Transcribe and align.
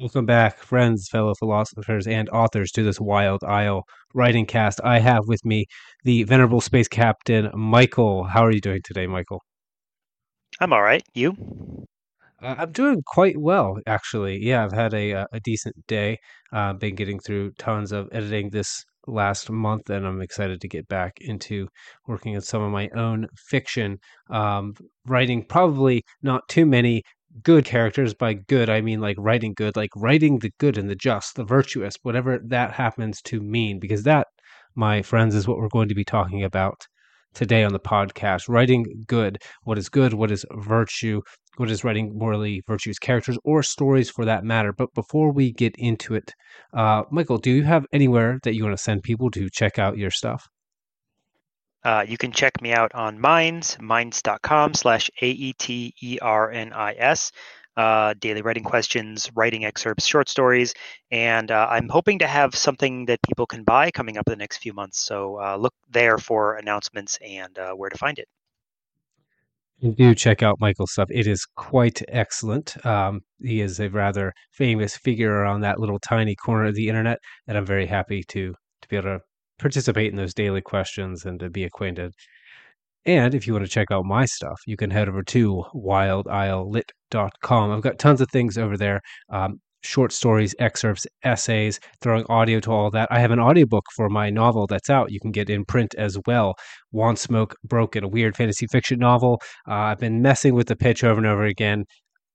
Welcome 0.00 0.26
back, 0.26 0.58
friends, 0.58 1.08
fellow 1.08 1.34
philosophers, 1.34 2.06
and 2.06 2.28
authors 2.28 2.70
to 2.70 2.84
this 2.84 3.00
Wild 3.00 3.42
Isle 3.42 3.82
writing 4.14 4.46
cast. 4.46 4.80
I 4.84 5.00
have 5.00 5.22
with 5.26 5.44
me 5.44 5.66
the 6.04 6.22
venerable 6.22 6.60
space 6.60 6.86
captain, 6.86 7.50
Michael. 7.52 8.22
How 8.22 8.44
are 8.44 8.52
you 8.52 8.60
doing 8.60 8.78
today, 8.84 9.08
Michael? 9.08 9.42
I'm 10.60 10.72
all 10.72 10.82
right. 10.82 11.02
You? 11.14 11.34
Uh, 12.40 12.54
I'm 12.58 12.70
doing 12.70 13.02
quite 13.04 13.38
well, 13.38 13.78
actually. 13.88 14.38
Yeah, 14.40 14.64
I've 14.64 14.72
had 14.72 14.94
a, 14.94 15.14
uh, 15.14 15.26
a 15.32 15.40
decent 15.40 15.74
day. 15.88 16.18
Uh, 16.52 16.74
been 16.74 16.94
getting 16.94 17.18
through 17.18 17.54
tons 17.58 17.90
of 17.90 18.08
editing 18.12 18.50
this 18.50 18.84
last 19.08 19.50
month, 19.50 19.90
and 19.90 20.06
I'm 20.06 20.22
excited 20.22 20.60
to 20.60 20.68
get 20.68 20.86
back 20.86 21.14
into 21.20 21.66
working 22.06 22.36
on 22.36 22.42
some 22.42 22.62
of 22.62 22.70
my 22.70 22.88
own 22.94 23.26
fiction. 23.48 23.98
Um, 24.30 24.74
writing 25.06 25.44
probably 25.44 26.04
not 26.22 26.42
too 26.48 26.66
many 26.66 27.02
good 27.42 27.64
characters. 27.64 28.14
By 28.14 28.34
good, 28.34 28.70
I 28.70 28.80
mean 28.80 29.00
like 29.00 29.16
writing 29.18 29.54
good, 29.56 29.76
like 29.76 29.90
writing 29.96 30.38
the 30.38 30.52
good 30.58 30.78
and 30.78 30.88
the 30.88 30.96
just, 30.96 31.36
the 31.36 31.44
virtuous, 31.44 31.94
whatever 32.02 32.38
that 32.46 32.72
happens 32.72 33.20
to 33.22 33.40
mean, 33.40 33.78
because 33.80 34.02
that, 34.04 34.26
my 34.74 35.02
friends, 35.02 35.34
is 35.34 35.46
what 35.48 35.58
we're 35.58 35.68
going 35.68 35.88
to 35.88 35.94
be 35.94 36.04
talking 36.04 36.44
about 36.44 36.86
today 37.34 37.64
on 37.64 37.72
the 37.72 37.80
podcast. 37.80 38.48
Writing 38.48 39.04
good, 39.06 39.38
what 39.64 39.78
is 39.78 39.88
good, 39.88 40.14
what 40.14 40.30
is 40.30 40.44
virtue, 40.52 41.20
what 41.56 41.70
is 41.70 41.84
writing 41.84 42.16
morally 42.16 42.62
virtuous 42.66 42.98
characters 42.98 43.38
or 43.44 43.62
stories 43.62 44.10
for 44.10 44.24
that 44.24 44.44
matter. 44.44 44.72
But 44.72 44.92
before 44.94 45.32
we 45.32 45.52
get 45.52 45.74
into 45.78 46.14
it, 46.14 46.32
uh, 46.74 47.02
Michael, 47.10 47.38
do 47.38 47.50
you 47.50 47.64
have 47.64 47.86
anywhere 47.92 48.38
that 48.44 48.54
you 48.54 48.64
want 48.64 48.76
to 48.76 48.82
send 48.82 49.02
people 49.02 49.30
to 49.32 49.48
check 49.50 49.78
out 49.78 49.98
your 49.98 50.10
stuff? 50.10 50.48
Uh, 51.84 52.04
you 52.06 52.16
can 52.18 52.32
check 52.32 52.60
me 52.60 52.72
out 52.72 52.94
on 52.94 53.20
Minds, 53.20 53.76
minds.com 53.80 54.74
slash 54.74 55.10
A-E-T-E-R-N-I-S. 55.22 55.72
Uh, 57.76 58.14
daily 58.18 58.42
writing 58.42 58.64
questions, 58.64 59.30
writing 59.36 59.64
excerpts, 59.64 60.04
short 60.04 60.28
stories, 60.28 60.74
and 61.12 61.52
uh, 61.52 61.68
I'm 61.70 61.88
hoping 61.88 62.18
to 62.18 62.26
have 62.26 62.56
something 62.56 63.06
that 63.06 63.20
people 63.22 63.46
can 63.46 63.62
buy 63.62 63.92
coming 63.92 64.16
up 64.18 64.26
in 64.26 64.32
the 64.32 64.36
next 64.36 64.56
few 64.56 64.72
months. 64.72 64.98
So 64.98 65.40
uh, 65.40 65.54
look 65.56 65.74
there 65.88 66.18
for 66.18 66.56
announcements 66.56 67.20
and 67.24 67.56
uh, 67.56 67.74
where 67.74 67.88
to 67.88 67.96
find 67.96 68.18
it. 68.18 68.26
Do 69.80 70.12
check 70.16 70.42
out 70.42 70.58
Michael's 70.58 70.90
stuff. 70.90 71.08
It 71.08 71.28
is 71.28 71.46
quite 71.54 72.02
excellent. 72.08 72.84
Um, 72.84 73.20
he 73.40 73.60
is 73.60 73.78
a 73.78 73.88
rather 73.88 74.32
famous 74.50 74.96
figure 74.96 75.44
on 75.44 75.60
that 75.60 75.78
little 75.78 76.00
tiny 76.00 76.34
corner 76.34 76.64
of 76.64 76.74
the 76.74 76.88
internet, 76.88 77.20
and 77.46 77.56
I'm 77.56 77.64
very 77.64 77.86
happy 77.86 78.24
to 78.24 78.54
to 78.82 78.88
be 78.88 78.96
able 78.96 79.18
to 79.18 79.20
participate 79.58 80.10
in 80.10 80.16
those 80.16 80.34
daily 80.34 80.60
questions 80.60 81.24
and 81.24 81.40
to 81.40 81.50
be 81.50 81.64
acquainted. 81.64 82.12
And 83.06 83.34
if 83.34 83.46
you 83.46 83.52
want 83.54 83.64
to 83.64 83.70
check 83.70 83.90
out 83.90 84.04
my 84.04 84.26
stuff, 84.26 84.60
you 84.66 84.76
can 84.76 84.90
head 84.90 85.08
over 85.08 85.22
to 85.22 85.64
wildislelit.com. 85.74 87.70
I've 87.70 87.82
got 87.82 87.98
tons 87.98 88.20
of 88.20 88.28
things 88.30 88.58
over 88.58 88.76
there. 88.76 89.00
Um, 89.30 89.60
short 89.82 90.12
stories, 90.12 90.54
excerpts, 90.58 91.06
essays, 91.22 91.80
throwing 92.02 92.24
audio 92.28 92.60
to 92.60 92.70
all 92.72 92.90
that. 92.90 93.08
I 93.10 93.20
have 93.20 93.30
an 93.30 93.40
audiobook 93.40 93.84
for 93.94 94.08
my 94.08 94.28
novel 94.30 94.66
that's 94.66 94.90
out. 94.90 95.10
You 95.10 95.20
can 95.20 95.30
get 95.30 95.48
in 95.48 95.64
print 95.64 95.94
as 95.96 96.18
well. 96.26 96.54
Want 96.92 97.18
Smoke 97.18 97.54
Broken, 97.64 98.04
a 98.04 98.08
weird 98.08 98.36
fantasy 98.36 98.66
fiction 98.70 98.98
novel. 98.98 99.40
Uh, 99.68 99.74
I've 99.74 99.98
been 99.98 100.20
messing 100.20 100.54
with 100.54 100.68
the 100.68 100.76
pitch 100.76 101.04
over 101.04 101.18
and 101.18 101.26
over 101.26 101.44
again 101.44 101.84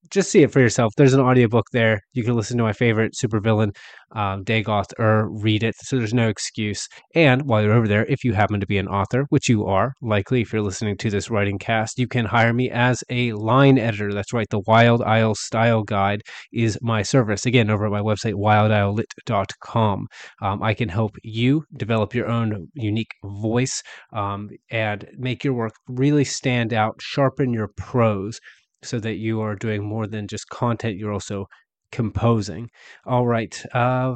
just 0.10 0.30
see 0.30 0.44
it 0.44 0.52
for 0.52 0.60
yourself. 0.60 0.94
There's 0.96 1.14
an 1.14 1.20
audiobook 1.20 1.68
there. 1.72 2.02
You 2.14 2.24
can 2.24 2.36
listen 2.36 2.58
to 2.58 2.64
my 2.64 2.74
favorite 2.74 3.14
supervillain, 3.14 3.76
um, 4.16 4.44
Dagoth, 4.44 4.94
or 5.00 5.30
read 5.30 5.64
it. 5.64 5.76
So 5.78 5.98
there's 5.98 6.14
no 6.14 6.30
excuse. 6.30 6.88
And 7.16 7.44
while 7.44 7.62
you're 7.62 7.74
over 7.74 7.88
there, 7.88 8.06
if 8.06 8.24
you 8.24 8.34
happen 8.34 8.60
to 8.60 8.68
be 8.68 8.78
an 8.78 8.88
author, 8.88 9.26
which 9.30 9.50
you 9.50 9.66
are 9.66 9.94
likely 10.02 10.42
if 10.42 10.54
you're 10.54 10.62
listening 10.62 10.98
to 10.98 11.10
this 11.10 11.30
writing 11.30 11.58
cast, 11.58 11.98
you 11.98 12.08
can 12.08 12.26
hire 12.26 12.54
me 12.54 12.70
as 12.70 13.04
a 13.10 13.34
line 13.34 13.78
editor. 13.78 14.14
That's 14.14 14.34
right. 14.34 14.48
The 14.50 14.62
Wild 14.68 15.02
Isle 15.02 15.36
Style 15.36 15.84
Guide 15.84 16.22
is 16.52 16.78
my 16.82 17.02
service. 17.02 17.46
Again, 17.46 17.70
over 17.70 17.86
at 17.86 17.92
my 17.92 18.02
website, 18.02 18.34
wildislelit.com. 18.34 20.08
Um, 20.42 20.64
I 20.64 20.74
can 20.74 20.90
help 20.90 21.16
you 21.24 21.64
develop 21.76 22.14
your 22.14 22.28
own 22.28 22.68
unique 22.74 23.12
voice 23.24 23.82
um, 24.14 24.50
and 24.70 25.08
make 25.18 25.44
your 25.44 25.54
work 25.54 25.74
really 25.88 26.24
stand 26.24 26.74
out, 26.74 26.96
sharpen 27.00 27.54
your 27.54 27.70
prose 27.78 28.40
so 28.84 29.00
that 29.00 29.16
you 29.16 29.42
are 29.42 29.56
doing 29.56 29.84
more 29.84 30.08
than 30.08 30.28
just 30.28 30.50
content, 30.50 30.98
you're 30.98 31.14
also 31.14 31.48
composing. 31.92 32.70
All 33.06 33.26
right. 33.26 33.64
Uh, 33.74 34.16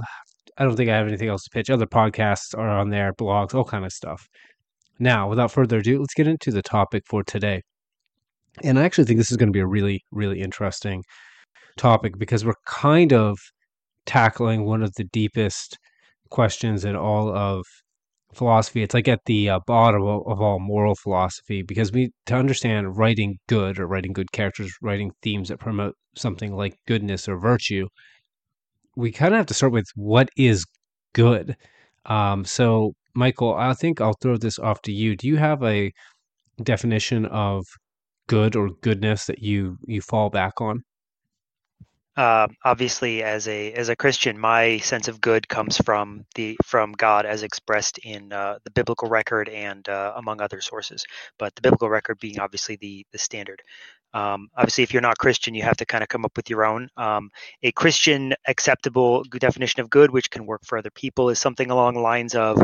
I 0.57 0.63
don't 0.63 0.75
think 0.75 0.89
I 0.89 0.97
have 0.97 1.07
anything 1.07 1.29
else 1.29 1.43
to 1.43 1.49
pitch. 1.51 1.69
Other 1.69 1.85
podcasts 1.85 2.57
are 2.57 2.69
on 2.69 2.89
there, 2.89 3.13
blogs, 3.13 3.53
all 3.53 3.63
kind 3.63 3.85
of 3.85 3.93
stuff. 3.93 4.27
Now, 4.99 5.29
without 5.29 5.51
further 5.51 5.77
ado, 5.77 5.99
let's 5.99 6.15
get 6.15 6.27
into 6.27 6.51
the 6.51 6.63
topic 6.63 7.03
for 7.05 7.23
today. 7.23 7.61
And 8.63 8.79
I 8.79 8.83
actually 8.83 9.05
think 9.05 9.19
this 9.19 9.29
is 9.29 9.37
going 9.37 9.49
to 9.49 9.53
be 9.53 9.59
a 9.59 9.67
really, 9.67 10.01
really 10.11 10.41
interesting 10.41 11.03
topic 11.77 12.17
because 12.17 12.43
we're 12.43 12.53
kind 12.65 13.13
of 13.13 13.37
tackling 14.07 14.65
one 14.65 14.81
of 14.81 14.93
the 14.95 15.03
deepest 15.03 15.77
questions 16.31 16.83
in 16.83 16.95
all 16.95 17.35
of 17.35 17.63
philosophy. 18.33 18.83
It's 18.83 18.93
like 18.93 19.07
at 19.07 19.25
the 19.25 19.49
uh, 19.49 19.59
bottom 19.65 20.03
of, 20.03 20.27
of, 20.27 20.41
all 20.41 20.59
moral 20.59 20.95
philosophy 20.95 21.61
because 21.61 21.91
we 21.91 22.11
to 22.27 22.35
understand 22.35 22.97
writing 22.97 23.37
good 23.47 23.79
or 23.79 23.87
writing 23.87 24.13
good 24.13 24.31
characters, 24.31 24.73
writing 24.81 25.11
themes 25.21 25.49
that 25.49 25.59
promote 25.59 25.95
something 26.15 26.55
like 26.55 26.77
goodness 26.87 27.27
or 27.27 27.37
virtue. 27.39 27.87
We 28.95 29.11
kind 29.11 29.33
of 29.33 29.37
have 29.37 29.45
to 29.47 29.53
start 29.53 29.73
with 29.73 29.87
what 29.95 30.29
is 30.37 30.65
good. 31.13 31.55
Um, 32.05 32.45
so, 32.45 32.93
Michael, 33.15 33.53
I 33.55 33.73
think 33.73 34.01
I'll 34.01 34.17
throw 34.21 34.37
this 34.37 34.59
off 34.59 34.81
to 34.83 34.91
you. 34.91 35.15
Do 35.15 35.27
you 35.27 35.37
have 35.37 35.63
a 35.63 35.91
definition 36.63 37.25
of 37.27 37.65
good 38.27 38.55
or 38.55 38.69
goodness 38.81 39.25
that 39.25 39.39
you 39.39 39.77
you 39.85 40.01
fall 40.01 40.29
back 40.29 40.61
on? 40.61 40.83
Uh, 42.17 42.47
obviously, 42.65 43.21
as 43.21 43.47
a 43.47 43.71
as 43.73 43.89
a 43.89 43.95
Christian, 43.95 44.39
my 44.39 44.79
sense 44.79 45.07
of 45.07 45.21
good 45.21 45.47
comes 45.47 45.77
from 45.77 46.25
the 46.33 46.57
from 46.65 46.93
God 46.93 47.27
as 47.27 47.43
expressed 47.43 47.99
in 47.99 48.33
uh, 48.33 48.57
the 48.63 48.71
biblical 48.71 49.07
record 49.07 49.49
and 49.49 49.87
uh, 49.87 50.13
among 50.15 50.41
other 50.41 50.59
sources. 50.59 51.05
But 51.37 51.53
the 51.55 51.61
biblical 51.61 51.89
record 51.89 52.17
being 52.19 52.39
obviously 52.39 52.75
the 52.77 53.05
the 53.11 53.19
standard. 53.19 53.61
Um, 54.15 54.49
obviously, 54.57 54.83
if 54.83 54.93
you're 54.93 55.01
not 55.01 55.19
Christian, 55.19 55.53
you 55.53 55.61
have 55.61 55.77
to 55.77 55.85
kind 55.85 56.01
of 56.01 56.09
come 56.09 56.25
up 56.25 56.35
with 56.35 56.49
your 56.49 56.65
own. 56.65 56.89
Um, 56.97 57.29
a 57.61 57.71
Christian 57.73 58.33
acceptable 58.47 59.23
definition 59.23 59.81
of 59.81 59.89
good, 59.91 60.09
which 60.09 60.31
can 60.31 60.47
work 60.47 60.61
for 60.65 60.79
other 60.79 60.89
people, 60.89 61.29
is 61.29 61.39
something 61.39 61.69
along 61.69 61.93
the 61.93 61.99
lines 61.99 62.33
of 62.33 62.59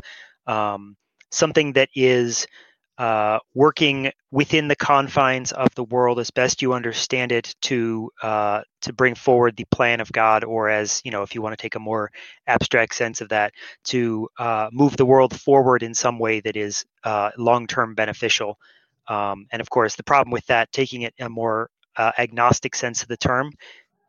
um, 0.48 0.96
something 1.30 1.74
that 1.74 1.90
is 1.94 2.48
uh, 2.98 3.40
working 3.56 4.12
within 4.32 4.68
the 4.68 4.76
confines 4.76 5.52
of 5.52 5.74
the 5.76 5.84
world 5.84 6.20
as 6.20 6.30
best 6.32 6.62
you 6.62 6.74
understand 6.74 7.32
it 7.32 7.56
to 7.62 8.12
uh, 8.22 8.62
to 8.82 8.94
bring 8.94 9.16
forward 9.16 9.56
the 9.56 9.66
plan 9.66 10.00
of 10.00 10.12
God, 10.12 10.44
or 10.44 10.70
as 10.70 11.02
you 11.04 11.12
know, 11.12 11.24
if 11.24 11.34
you 11.34 11.42
want 11.42 11.58
to 11.58 11.62
take 11.62 11.76
a 11.76 11.80
more 11.80 12.12
abstract 12.46 12.94
sense 12.96 13.22
of 13.22 13.30
that, 13.30 13.54
to 13.86 14.30
uh, 14.38 14.70
move 14.72 14.96
the 14.98 15.06
world 15.06 15.40
forward 15.40 15.84
in 15.84 15.94
some 15.94 16.20
way 16.20 16.40
that 16.42 16.56
is 16.56 16.86
uh, 17.04 17.32
long-term 17.38 17.96
beneficial. 17.96 18.58
Um, 19.08 19.48
and 19.52 19.62
of 19.62 19.70
course, 19.70 19.96
the 19.96 20.04
problem 20.04 20.32
with 20.32 20.46
that, 20.48 20.72
taking 20.72 21.02
it 21.02 21.14
a 21.20 21.30
more 21.30 21.70
uh, 21.98 22.12
agnostic 22.18 22.76
sense 22.76 23.02
of 23.02 23.08
the 23.08 23.18
term, 23.18 23.52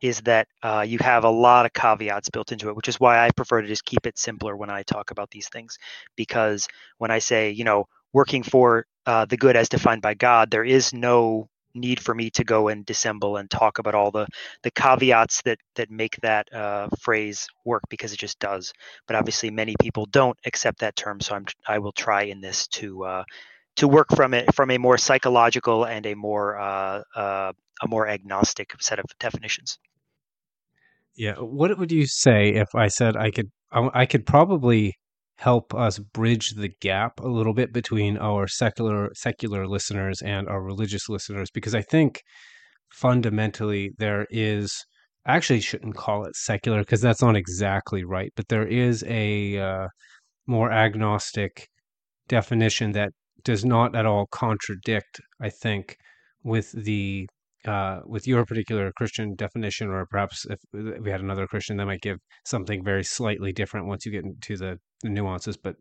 is 0.01 0.21
that 0.21 0.47
uh, 0.61 0.85
you 0.87 0.99
have 0.99 1.23
a 1.23 1.29
lot 1.29 1.65
of 1.65 1.73
caveats 1.73 2.29
built 2.29 2.51
into 2.51 2.69
it, 2.69 2.75
which 2.75 2.87
is 2.87 2.99
why 2.99 3.25
I 3.25 3.31
prefer 3.31 3.61
to 3.61 3.67
just 3.67 3.85
keep 3.85 4.05
it 4.05 4.17
simpler 4.17 4.55
when 4.55 4.69
I 4.69 4.83
talk 4.83 5.11
about 5.11 5.31
these 5.31 5.49
things. 5.49 5.77
Because 6.15 6.67
when 6.97 7.11
I 7.11 7.19
say, 7.19 7.49
you 7.49 7.63
know, 7.63 7.87
working 8.15 8.43
for 8.43 8.85
uh, 9.05 9.25
the 9.25 9.35
good 9.35 9.57
as 9.57 9.67
defined 9.67 10.01
by 10.01 10.13
God, 10.13 10.49
there 10.49 10.63
is 10.63 10.93
no 10.93 11.49
need 11.73 11.99
for 11.99 12.15
me 12.15 12.29
to 12.29 12.45
go 12.45 12.69
and 12.69 12.85
dissemble 12.85 13.35
and 13.35 13.49
talk 13.49 13.77
about 13.77 13.93
all 13.93 14.09
the 14.09 14.25
the 14.63 14.71
caveats 14.71 15.41
that 15.41 15.59
that 15.75 15.91
make 15.91 16.15
that 16.21 16.51
uh, 16.53 16.87
phrase 17.01 17.45
work 17.65 17.83
because 17.89 18.13
it 18.13 18.19
just 18.19 18.39
does. 18.39 18.71
But 19.05 19.17
obviously, 19.17 19.51
many 19.51 19.75
people 19.81 20.05
don't 20.05 20.37
accept 20.45 20.79
that 20.79 20.95
term, 20.95 21.19
so 21.19 21.35
I'm 21.35 21.45
I 21.67 21.79
will 21.79 21.91
try 21.91 22.23
in 22.23 22.39
this 22.39 22.67
to 22.79 23.03
uh, 23.03 23.23
to 23.75 23.87
work 23.89 24.07
from 24.15 24.33
it 24.33 24.55
from 24.55 24.71
a 24.71 24.77
more 24.77 24.97
psychological 24.97 25.85
and 25.85 26.05
a 26.05 26.15
more 26.15 26.57
uh, 26.57 27.01
uh, 27.15 27.51
a 27.83 27.87
more 27.87 28.07
agnostic 28.07 28.73
set 28.79 28.99
of 28.99 29.05
definitions. 29.19 29.77
Yeah, 31.17 31.35
what 31.39 31.77
would 31.77 31.91
you 31.91 32.07
say 32.07 32.53
if 32.53 32.73
I 32.73 32.87
said 32.87 33.17
I 33.17 33.29
could 33.31 33.51
I 33.71 34.05
could 34.05 34.25
probably 34.25 34.95
help 35.37 35.73
us 35.73 35.99
bridge 35.99 36.51
the 36.51 36.71
gap 36.81 37.19
a 37.19 37.27
little 37.27 37.53
bit 37.53 37.73
between 37.73 38.17
our 38.17 38.47
secular 38.47 39.09
secular 39.13 39.67
listeners 39.67 40.21
and 40.21 40.47
our 40.47 40.61
religious 40.61 41.09
listeners 41.09 41.49
because 41.53 41.75
I 41.75 41.81
think 41.81 42.21
fundamentally 42.91 43.91
there 43.97 44.25
is 44.29 44.85
I 45.25 45.35
actually 45.35 45.61
shouldn't 45.61 45.95
call 45.95 46.25
it 46.25 46.35
secular 46.35 46.79
because 46.79 47.01
that's 47.01 47.21
not 47.21 47.35
exactly 47.35 48.03
right, 48.03 48.31
but 48.35 48.47
there 48.47 48.67
is 48.67 49.03
a 49.07 49.57
uh, 49.57 49.87
more 50.45 50.71
agnostic 50.71 51.67
definition 52.27 52.91
that 52.91 53.11
does 53.43 53.65
not 53.65 53.95
at 53.95 54.05
all 54.05 54.27
contradict, 54.27 55.19
I 55.41 55.49
think, 55.49 55.95
with 56.43 56.71
the 56.71 57.27
uh, 57.65 58.01
with 58.05 58.27
your 58.27 58.45
particular 58.45 58.91
Christian 58.95 59.33
definition, 59.33 59.89
or 59.89 60.05
perhaps 60.05 60.45
if 60.47 60.59
we 60.71 61.09
had 61.09 61.21
another 61.21 61.47
Christian, 61.47 61.77
that 61.77 61.87
might 61.87 62.01
give 62.01 62.19
something 62.45 62.83
very 62.83 63.03
slightly 63.03 63.51
different 63.51 63.87
once 63.87 64.05
you 64.05 64.11
get 64.11 64.23
into 64.23 64.55
the, 64.55 64.77
the 65.01 65.09
nuances. 65.09 65.57
But 65.57 65.75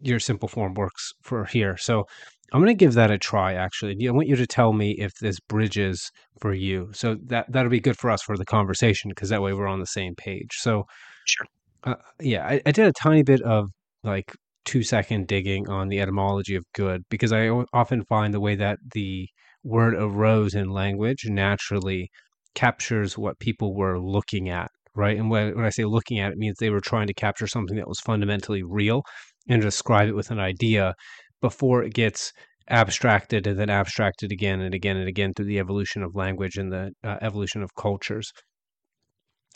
your 0.00 0.18
simple 0.18 0.48
form 0.48 0.74
works 0.74 1.12
for 1.22 1.44
here. 1.44 1.76
So 1.76 2.04
I'm 2.52 2.60
going 2.60 2.76
to 2.76 2.84
give 2.84 2.94
that 2.94 3.10
a 3.10 3.18
try. 3.18 3.54
Actually, 3.54 4.06
I 4.06 4.12
want 4.12 4.28
you 4.28 4.36
to 4.36 4.46
tell 4.46 4.72
me 4.72 4.92
if 4.92 5.14
this 5.20 5.40
bridges 5.40 6.10
for 6.40 6.52
you. 6.52 6.90
So 6.92 7.16
that 7.26 7.50
that'll 7.50 7.70
be 7.70 7.80
good 7.80 7.98
for 7.98 8.10
us 8.10 8.22
for 8.22 8.36
the 8.36 8.44
conversation 8.44 9.10
because 9.10 9.30
that 9.30 9.42
way 9.42 9.52
we're 9.52 9.66
on 9.66 9.80
the 9.80 9.86
same 9.86 10.14
page. 10.14 10.52
So 10.58 10.84
sure. 11.24 11.46
Uh, 11.84 11.96
yeah, 12.20 12.46
I, 12.46 12.62
I 12.64 12.72
did 12.72 12.86
a 12.86 12.92
tiny 12.92 13.22
bit 13.22 13.42
of 13.42 13.70
like 14.02 14.32
two 14.64 14.82
second 14.82 15.26
digging 15.26 15.68
on 15.68 15.88
the 15.88 16.00
etymology 16.00 16.54
of 16.54 16.64
good 16.74 17.02
because 17.10 17.32
I 17.32 17.48
often 17.72 18.04
find 18.04 18.32
the 18.32 18.40
way 18.40 18.54
that 18.56 18.78
the 18.94 19.28
word 19.62 19.94
arose 19.94 20.54
in 20.54 20.70
language 20.70 21.24
naturally 21.26 22.10
captures 22.54 23.18
what 23.18 23.38
people 23.38 23.74
were 23.74 23.98
looking 23.98 24.48
at, 24.48 24.70
right? 24.94 25.16
And 25.16 25.30
when, 25.30 25.54
when 25.54 25.64
I 25.64 25.70
say 25.70 25.84
looking 25.84 26.18
at, 26.20 26.30
it 26.30 26.34
it 26.34 26.38
means 26.38 26.56
they 26.58 26.70
were 26.70 26.80
trying 26.80 27.06
to 27.06 27.14
capture 27.14 27.46
something 27.46 27.76
that 27.76 27.88
was 27.88 28.00
fundamentally 28.00 28.62
real 28.62 29.02
and 29.48 29.60
describe 29.60 30.08
it 30.08 30.14
with 30.14 30.30
an 30.30 30.40
idea 30.40 30.94
before 31.40 31.82
it 31.82 31.94
gets 31.94 32.32
abstracted 32.70 33.46
and 33.46 33.58
then 33.58 33.70
abstracted 33.70 34.32
again 34.32 34.60
and 34.60 34.74
again 34.74 34.96
and 34.96 35.08
again 35.08 35.34
through 35.34 35.44
the 35.44 35.58
evolution 35.58 36.02
of 36.02 36.14
language 36.14 36.56
and 36.56 36.72
the 36.72 36.90
uh, 37.04 37.16
evolution 37.20 37.62
of 37.62 37.74
cultures. 37.74 38.32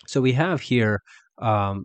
So 0.07 0.21
we 0.21 0.33
have 0.33 0.61
here 0.61 1.01
um, 1.39 1.85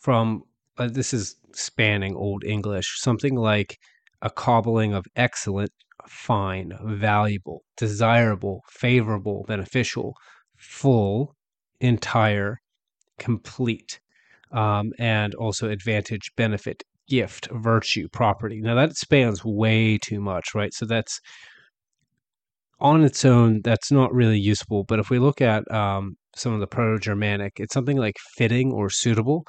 from 0.00 0.42
uh, 0.78 0.88
this 0.88 1.12
is 1.12 1.36
spanning 1.52 2.14
Old 2.14 2.44
English, 2.44 3.00
something 3.00 3.34
like 3.34 3.76
a 4.22 4.30
cobbling 4.30 4.94
of 4.94 5.04
excellent, 5.16 5.70
fine, 6.08 6.72
valuable, 6.84 7.62
desirable, 7.76 8.62
favorable, 8.70 9.44
beneficial, 9.46 10.14
full, 10.56 11.34
entire, 11.80 12.58
complete, 13.20 14.00
um, 14.50 14.92
and 14.98 15.34
also 15.36 15.68
advantage, 15.68 16.32
benefit, 16.36 16.82
gift, 17.08 17.48
virtue, 17.52 18.08
property. 18.08 18.60
Now 18.60 18.74
that 18.74 18.96
spans 18.96 19.44
way 19.44 19.98
too 19.98 20.20
much, 20.20 20.54
right? 20.54 20.74
So 20.74 20.86
that's 20.86 21.20
on 22.80 23.04
its 23.04 23.24
own, 23.24 23.60
that's 23.62 23.92
not 23.92 24.12
really 24.12 24.40
useful. 24.40 24.84
But 24.84 24.98
if 24.98 25.10
we 25.10 25.20
look 25.20 25.40
at 25.40 25.70
um, 25.70 26.16
some 26.34 26.52
of 26.52 26.60
the 26.60 26.66
Proto 26.66 26.98
Germanic, 26.98 27.52
it's 27.60 27.74
something 27.74 27.98
like 27.98 28.16
fitting 28.36 28.72
or 28.72 28.90
suitable 28.90 29.44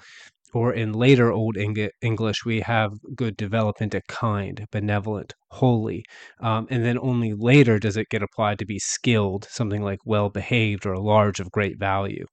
or 0.53 0.73
in 0.73 0.93
later 0.93 1.31
Old 1.31 1.57
English, 1.57 2.45
we 2.45 2.59
have 2.61 2.91
good 3.15 3.37
development 3.37 3.95
a 3.95 4.01
kind, 4.07 4.65
benevolent, 4.71 5.33
holy. 5.49 6.03
Um, 6.41 6.67
and 6.69 6.83
then 6.83 6.97
only 6.99 7.33
later 7.33 7.79
does 7.79 7.97
it 7.97 8.09
get 8.09 8.23
applied 8.23 8.59
to 8.59 8.65
be 8.65 8.79
skilled, 8.79 9.47
something 9.49 9.81
like 9.81 9.99
well 10.05 10.29
behaved 10.29 10.85
or 10.85 10.97
large 10.97 11.39
of 11.39 11.51
great 11.51 11.79
value. 11.79 12.25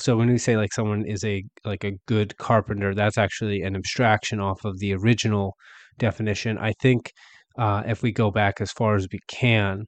So 0.00 0.16
when 0.16 0.28
we 0.28 0.38
say 0.38 0.56
like 0.56 0.72
someone 0.72 1.04
is 1.06 1.24
a 1.24 1.42
like 1.64 1.84
a 1.84 1.92
good 2.06 2.36
carpenter, 2.38 2.94
that's 2.94 3.18
actually 3.18 3.62
an 3.62 3.76
abstraction 3.76 4.40
off 4.40 4.64
of 4.64 4.78
the 4.78 4.94
original 4.94 5.54
definition. 5.98 6.58
I 6.58 6.72
think 6.80 7.12
uh, 7.58 7.82
if 7.86 8.02
we 8.02 8.12
go 8.12 8.30
back 8.30 8.60
as 8.60 8.72
far 8.72 8.94
as 8.96 9.06
we 9.12 9.18
can, 9.28 9.84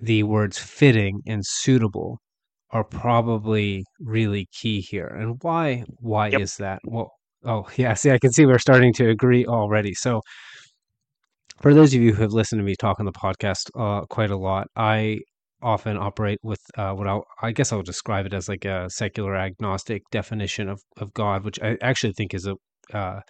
the 0.00 0.22
words 0.24 0.58
fitting 0.58 1.20
and 1.26 1.42
suitable 1.44 2.18
are 2.70 2.84
probably 2.84 3.84
really 4.00 4.46
key 4.52 4.80
here. 4.80 5.06
And 5.06 5.36
why 5.42 5.84
why 6.00 6.28
yep. 6.28 6.40
is 6.40 6.56
that? 6.56 6.80
Well, 6.84 7.10
oh 7.44 7.68
yeah, 7.76 7.94
see, 7.94 8.10
I 8.10 8.18
can 8.18 8.32
see 8.32 8.46
we're 8.46 8.58
starting 8.58 8.92
to 8.94 9.08
agree 9.08 9.46
already. 9.46 9.94
So 9.94 10.20
for 11.60 11.74
those 11.74 11.94
of 11.94 12.00
you 12.00 12.12
who 12.14 12.22
have 12.22 12.32
listened 12.32 12.60
to 12.60 12.64
me 12.64 12.76
talk 12.76 13.00
on 13.00 13.06
the 13.06 13.12
podcast 13.12 13.70
uh, 13.76 14.04
quite 14.06 14.30
a 14.30 14.36
lot, 14.36 14.68
I 14.76 15.18
often 15.62 15.96
operate 15.96 16.38
with 16.42 16.60
uh, 16.76 16.92
what 16.92 17.06
I'll, 17.06 17.24
I 17.42 17.52
guess 17.52 17.72
I'll 17.72 17.82
describe 17.82 18.26
it 18.26 18.34
as 18.34 18.48
like 18.48 18.64
a 18.64 18.88
secular 18.90 19.36
agnostic 19.36 20.02
definition 20.10 20.68
of, 20.68 20.80
of 20.98 21.12
God, 21.14 21.44
which 21.44 21.60
I 21.60 21.76
actually 21.82 22.12
think 22.12 22.34
is 22.34 22.46
a 22.46 22.54
uh, 22.96 23.20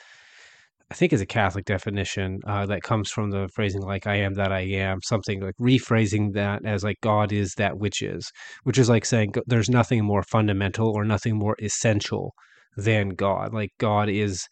I 0.90 0.94
think 0.94 1.12
is 1.12 1.20
a 1.20 1.26
Catholic 1.26 1.66
definition 1.66 2.40
uh, 2.46 2.64
that 2.66 2.82
comes 2.82 3.10
from 3.10 3.30
the 3.30 3.48
phrasing 3.54 3.82
like 3.82 4.06
"I 4.06 4.16
am 4.16 4.34
that 4.34 4.52
I 4.52 4.60
am," 4.60 5.00
something 5.02 5.40
like 5.40 5.54
rephrasing 5.60 6.32
that 6.32 6.64
as 6.64 6.82
like 6.82 6.96
"God 7.02 7.32
is 7.32 7.52
that 7.58 7.78
which 7.78 8.00
is," 8.02 8.30
which 8.64 8.78
is 8.78 8.88
like 8.88 9.04
saying 9.04 9.34
there's 9.46 9.68
nothing 9.68 10.04
more 10.04 10.22
fundamental 10.22 10.90
or 10.90 11.04
nothing 11.04 11.36
more 11.36 11.56
essential 11.60 12.32
than 12.76 13.10
God. 13.10 13.52
Like 13.52 13.70
God 13.78 14.08
is 14.08 14.46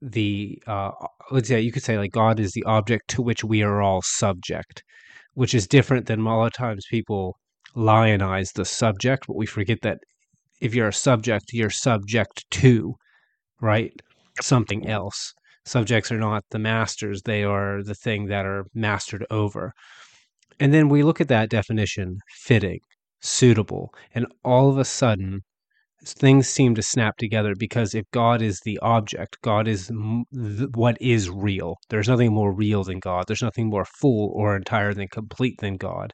the 0.00 0.62
uh, 0.66 0.92
let's 1.32 1.48
say 1.48 1.60
you 1.60 1.72
could 1.72 1.82
say 1.82 1.98
like 1.98 2.12
God 2.12 2.38
is 2.38 2.52
the 2.52 2.64
object 2.64 3.08
to 3.08 3.22
which 3.22 3.42
we 3.42 3.62
are 3.62 3.82
all 3.82 4.02
subject, 4.02 4.84
which 5.34 5.54
is 5.54 5.66
different 5.66 6.06
than 6.06 6.20
a 6.20 6.24
lot 6.24 6.46
of 6.46 6.52
times 6.52 6.86
people 6.90 7.36
lionize 7.74 8.52
the 8.52 8.64
subject, 8.64 9.26
but 9.26 9.36
we 9.36 9.46
forget 9.46 9.78
that 9.82 9.98
if 10.60 10.74
you're 10.74 10.88
a 10.88 10.92
subject, 10.92 11.52
you're 11.52 11.70
subject 11.70 12.44
to 12.50 12.94
right 13.60 13.92
something 14.40 14.88
else 14.88 15.34
subjects 15.64 16.10
are 16.10 16.18
not 16.18 16.44
the 16.50 16.58
masters, 16.58 17.22
they 17.22 17.44
are 17.44 17.82
the 17.82 17.94
thing 17.94 18.26
that 18.26 18.44
are 18.44 18.66
mastered 18.74 19.26
over. 19.30 19.72
And 20.60 20.72
then 20.72 20.88
we 20.88 21.02
look 21.02 21.20
at 21.20 21.28
that 21.28 21.50
definition 21.50 22.18
fitting, 22.28 22.80
suitable, 23.20 23.92
and 24.14 24.26
all 24.44 24.68
of 24.70 24.78
a 24.78 24.84
sudden, 24.84 25.42
things 26.04 26.48
seem 26.48 26.74
to 26.74 26.82
snap 26.82 27.16
together 27.16 27.54
because 27.56 27.94
if 27.94 28.04
God 28.12 28.42
is 28.42 28.60
the 28.64 28.78
object, 28.82 29.38
God 29.42 29.68
is 29.68 29.90
what 30.74 30.96
is 31.00 31.30
real. 31.30 31.76
There's 31.88 32.08
nothing 32.08 32.32
more 32.32 32.52
real 32.52 32.84
than 32.84 32.98
God. 32.98 33.24
There's 33.26 33.42
nothing 33.42 33.68
more 33.70 33.84
full 33.84 34.32
or 34.34 34.56
entire 34.56 34.94
than 34.94 35.08
complete 35.08 35.56
than 35.60 35.76
God. 35.76 36.12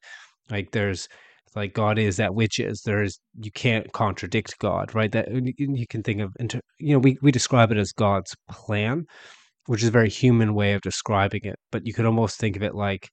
Like 0.50 0.72
there's 0.72 1.08
like 1.56 1.74
God 1.74 1.98
is 1.98 2.16
that 2.18 2.34
which 2.34 2.58
is. 2.58 2.82
There 2.82 3.02
is 3.02 3.18
you 3.40 3.50
can't 3.50 3.90
contradict 3.92 4.58
God, 4.58 4.94
right? 4.94 5.10
That 5.12 5.28
you 5.58 5.86
can 5.88 6.02
think 6.02 6.20
of 6.20 6.36
you 6.78 6.92
know 6.92 6.98
we 6.98 7.16
we 7.22 7.32
describe 7.32 7.72
it 7.72 7.78
as 7.78 7.92
God's 7.92 8.34
plan, 8.50 9.06
which 9.66 9.82
is 9.82 9.88
a 9.88 9.92
very 9.92 10.10
human 10.10 10.54
way 10.54 10.74
of 10.74 10.82
describing 10.82 11.40
it. 11.44 11.56
But 11.72 11.86
you 11.86 11.94
could 11.94 12.06
almost 12.06 12.38
think 12.38 12.56
of 12.56 12.62
it 12.62 12.74
like 12.74 13.08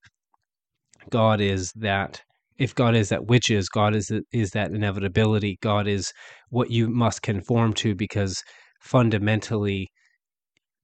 God 1.09 1.41
is 1.41 1.71
that. 1.77 2.21
If 2.57 2.73
God 2.75 2.95
is 2.95 3.09
that 3.09 3.25
which 3.25 3.51
is, 3.51 3.69
God 3.69 3.95
is 3.95 4.11
is 4.31 4.51
that 4.51 4.71
inevitability. 4.71 5.57
God 5.61 5.87
is 5.87 6.13
what 6.49 6.71
you 6.71 6.87
must 6.89 7.21
conform 7.21 7.73
to 7.75 7.95
because 7.95 8.41
fundamentally, 8.81 9.89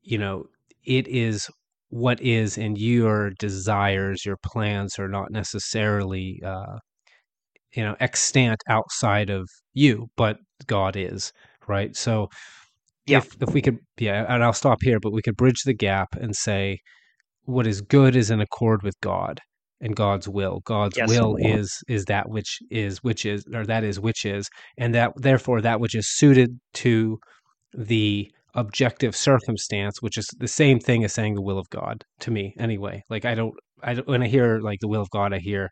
you 0.02 0.18
know, 0.18 0.46
it 0.86 1.08
is 1.08 1.50
what 1.90 2.22
is, 2.22 2.58
and 2.58 2.78
your 2.78 3.32
desires, 3.40 4.26
your 4.26 4.38
plans 4.44 4.98
are 5.00 5.10
not 5.10 5.32
necessarily, 5.32 6.42
uh, 6.46 6.78
you 7.76 7.84
know, 7.84 7.96
extant 8.00 8.62
outside 8.70 9.30
of 9.30 9.48
you, 9.74 10.08
but 10.18 10.38
God 10.68 10.96
is, 10.98 11.32
right? 11.68 11.96
So 11.96 12.30
yeah. 13.06 13.20
if 13.20 13.36
if 13.42 13.54
we 13.54 13.62
could 13.62 13.78
yeah 14.00 14.26
and 14.30 14.44
i'll 14.44 14.54
stop 14.54 14.80
here 14.82 15.00
but 15.00 15.12
we 15.14 15.22
could 15.22 15.36
bridge 15.36 15.64
the 15.66 15.74
gap 15.74 16.10
and 16.20 16.36
say 16.36 16.78
what 17.44 17.68
is 17.68 17.82
good 17.82 18.16
is 18.16 18.30
in 18.32 18.42
accord 18.42 18.84
with 18.84 18.96
god 19.02 19.40
and 19.82 19.96
god's 19.96 20.28
will 20.28 20.62
god's 20.66 20.98
yes. 20.98 21.10
will 21.10 21.36
is 21.38 21.84
is 21.88 22.06
that 22.06 22.30
which 22.30 22.60
is 22.70 23.04
which 23.04 23.26
is 23.26 23.44
or 23.54 23.66
that 23.66 23.84
is 23.84 24.00
which 24.00 24.26
is 24.26 24.50
and 24.78 24.94
that 24.96 25.12
therefore 25.18 25.62
that 25.62 25.80
which 25.80 25.96
is 25.96 26.08
suited 26.08 26.60
to 26.74 27.18
the 27.78 28.30
objective 28.56 29.16
circumstance 29.16 30.02
which 30.02 30.18
is 30.18 30.28
the 30.40 30.48
same 30.48 30.80
thing 30.80 31.04
as 31.04 31.14
saying 31.14 31.36
the 31.36 31.42
will 31.42 31.58
of 31.58 31.70
god 31.70 32.04
to 32.20 32.32
me 32.32 32.54
anyway 32.60 33.02
like 33.10 33.26
i 33.26 33.34
don't 33.34 33.54
i 33.82 33.94
don't, 33.94 34.08
when 34.08 34.22
i 34.22 34.28
hear 34.28 34.60
like 34.60 34.80
the 34.82 34.88
will 34.88 35.02
of 35.02 35.10
god 35.10 35.34
i 35.34 35.40
hear 35.40 35.70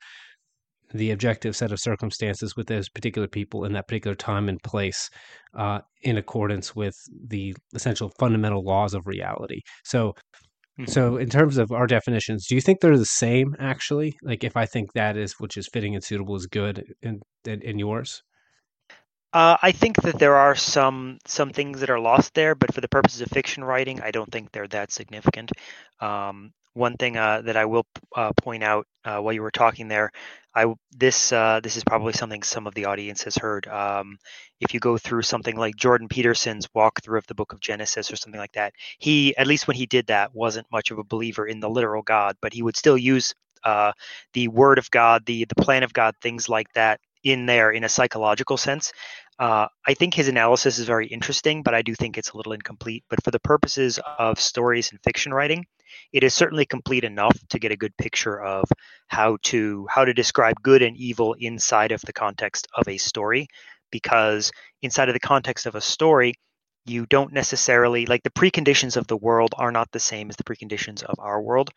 the 0.93 1.11
objective 1.11 1.55
set 1.55 1.71
of 1.71 1.79
circumstances 1.79 2.55
with 2.55 2.67
those 2.67 2.89
particular 2.89 3.27
people 3.27 3.63
in 3.63 3.73
that 3.73 3.87
particular 3.87 4.15
time 4.15 4.49
and 4.49 4.61
place 4.63 5.09
uh, 5.55 5.79
in 6.01 6.17
accordance 6.17 6.75
with 6.75 6.95
the 7.27 7.55
essential 7.75 8.11
fundamental 8.19 8.63
laws 8.63 8.93
of 8.93 9.05
reality. 9.05 9.61
So, 9.83 10.13
mm-hmm. 10.79 10.91
so 10.91 11.17
in 11.17 11.29
terms 11.29 11.57
of 11.57 11.71
our 11.71 11.87
definitions, 11.87 12.47
do 12.47 12.55
you 12.55 12.61
think 12.61 12.79
they're 12.79 12.97
the 12.97 13.05
same 13.05 13.55
actually? 13.59 14.17
Like 14.21 14.43
if 14.43 14.55
I 14.57 14.65
think 14.65 14.93
that 14.93 15.17
is 15.17 15.33
which 15.39 15.57
is 15.57 15.67
fitting 15.67 15.95
and 15.95 16.03
suitable 16.03 16.35
is 16.35 16.47
good 16.47 16.93
in, 17.01 17.21
in, 17.45 17.61
in 17.61 17.79
yours? 17.79 18.23
Uh, 19.31 19.57
I 19.61 19.71
think 19.71 20.01
that 20.01 20.17
there 20.17 20.35
are 20.35 20.55
some 20.55 21.19
some 21.25 21.51
things 21.51 21.81
that 21.81 21.91
are 21.91 21.99
lost 21.99 22.33
there, 22.33 22.55
but 22.55 22.73
for 22.73 22.81
the 22.81 22.87
purposes 22.87 23.21
of 23.21 23.29
fiction 23.29 23.63
writing, 23.63 24.01
I 24.01 24.09
don't 24.09 24.31
think 24.31 24.51
they're 24.51 24.67
that 24.69 24.91
significant. 24.91 25.51
Um, 25.99 26.51
one 26.73 26.97
thing 26.97 27.17
uh, 27.17 27.41
that 27.41 27.57
I 27.57 27.65
will 27.65 27.85
uh, 28.15 28.31
point 28.41 28.63
out 28.63 28.87
uh, 29.03 29.19
while 29.19 29.33
you 29.33 29.41
were 29.41 29.51
talking 29.51 29.87
there, 29.87 30.11
I 30.55 30.73
this 30.91 31.31
uh, 31.31 31.59
this 31.61 31.77
is 31.77 31.83
probably 31.83 32.13
something 32.13 32.43
some 32.43 32.67
of 32.67 32.73
the 32.73 32.85
audience 32.85 33.23
has 33.23 33.35
heard. 33.35 33.67
Um, 33.67 34.17
if 34.59 34.73
you 34.73 34.79
go 34.79 34.97
through 34.97 35.21
something 35.21 35.55
like 35.55 35.75
Jordan 35.75 36.07
Peterson's 36.07 36.67
walkthrough 36.75 37.19
of 37.19 37.27
the 37.27 37.35
Book 37.35 37.53
of 37.53 37.59
Genesis 37.59 38.11
or 38.11 38.15
something 38.15 38.39
like 38.39 38.53
that, 38.53 38.73
he 38.97 39.35
at 39.37 39.47
least 39.47 39.67
when 39.67 39.77
he 39.77 39.85
did 39.85 40.07
that 40.07 40.33
wasn't 40.33 40.67
much 40.71 40.91
of 40.91 40.97
a 40.97 41.03
believer 41.03 41.45
in 41.45 41.59
the 41.59 41.69
literal 41.69 42.01
God, 42.01 42.35
but 42.41 42.53
he 42.53 42.63
would 42.63 42.75
still 42.75 42.97
use 42.97 43.33
uh, 43.63 43.91
the 44.33 44.47
Word 44.47 44.77
of 44.79 44.89
God, 44.91 45.25
the 45.25 45.45
the 45.45 45.55
plan 45.55 45.83
of 45.83 45.93
God, 45.93 46.15
things 46.21 46.49
like 46.49 46.71
that 46.73 46.99
in 47.23 47.45
there 47.45 47.71
in 47.71 47.83
a 47.83 47.89
psychological 47.89 48.57
sense. 48.57 48.91
Uh, 49.37 49.67
I 49.87 49.93
think 49.93 50.13
his 50.13 50.27
analysis 50.27 50.79
is 50.79 50.85
very 50.85 51.07
interesting, 51.07 51.63
but 51.63 51.73
I 51.73 51.81
do 51.81 51.95
think 51.95 52.17
it's 52.17 52.31
a 52.31 52.37
little 52.37 52.53
incomplete. 52.53 53.05
But 53.09 53.23
for 53.23 53.31
the 53.31 53.39
purposes 53.39 53.99
of 54.17 54.39
stories 54.39 54.91
and 54.91 54.99
fiction 55.03 55.33
writing, 55.33 55.65
it 56.13 56.23
is 56.23 56.33
certainly 56.33 56.65
complete 56.65 57.03
enough 57.03 57.37
to 57.49 57.59
get 57.59 57.71
a 57.71 57.77
good 57.77 57.95
picture 57.97 58.41
of 58.41 58.65
how 59.07 59.37
to 59.43 59.87
how 59.89 60.05
to 60.05 60.13
describe 60.13 60.61
good 60.61 60.81
and 60.81 60.97
evil 60.97 61.35
inside 61.39 61.91
of 61.91 62.01
the 62.01 62.13
context 62.13 62.67
of 62.75 62.87
a 62.87 62.97
story 62.97 63.47
because 63.91 64.51
inside 64.81 65.09
of 65.09 65.13
the 65.13 65.19
context 65.19 65.65
of 65.65 65.75
a 65.75 65.81
story 65.81 66.33
you 66.85 67.05
don't 67.05 67.33
necessarily 67.33 68.05
like 68.05 68.23
the 68.23 68.29
preconditions 68.29 68.97
of 68.97 69.07
the 69.07 69.17
world 69.17 69.53
are 69.57 69.71
not 69.71 69.91
the 69.91 69.99
same 69.99 70.29
as 70.29 70.35
the 70.35 70.43
preconditions 70.43 71.03
of 71.03 71.15
our 71.19 71.41
world. 71.41 71.69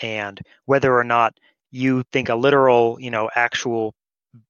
And 0.00 0.40
whether 0.64 0.96
or 0.96 1.04
not 1.04 1.34
you 1.70 2.04
think 2.12 2.28
a 2.28 2.34
literal 2.34 2.98
you 3.00 3.10
know 3.10 3.28
actual 3.34 3.94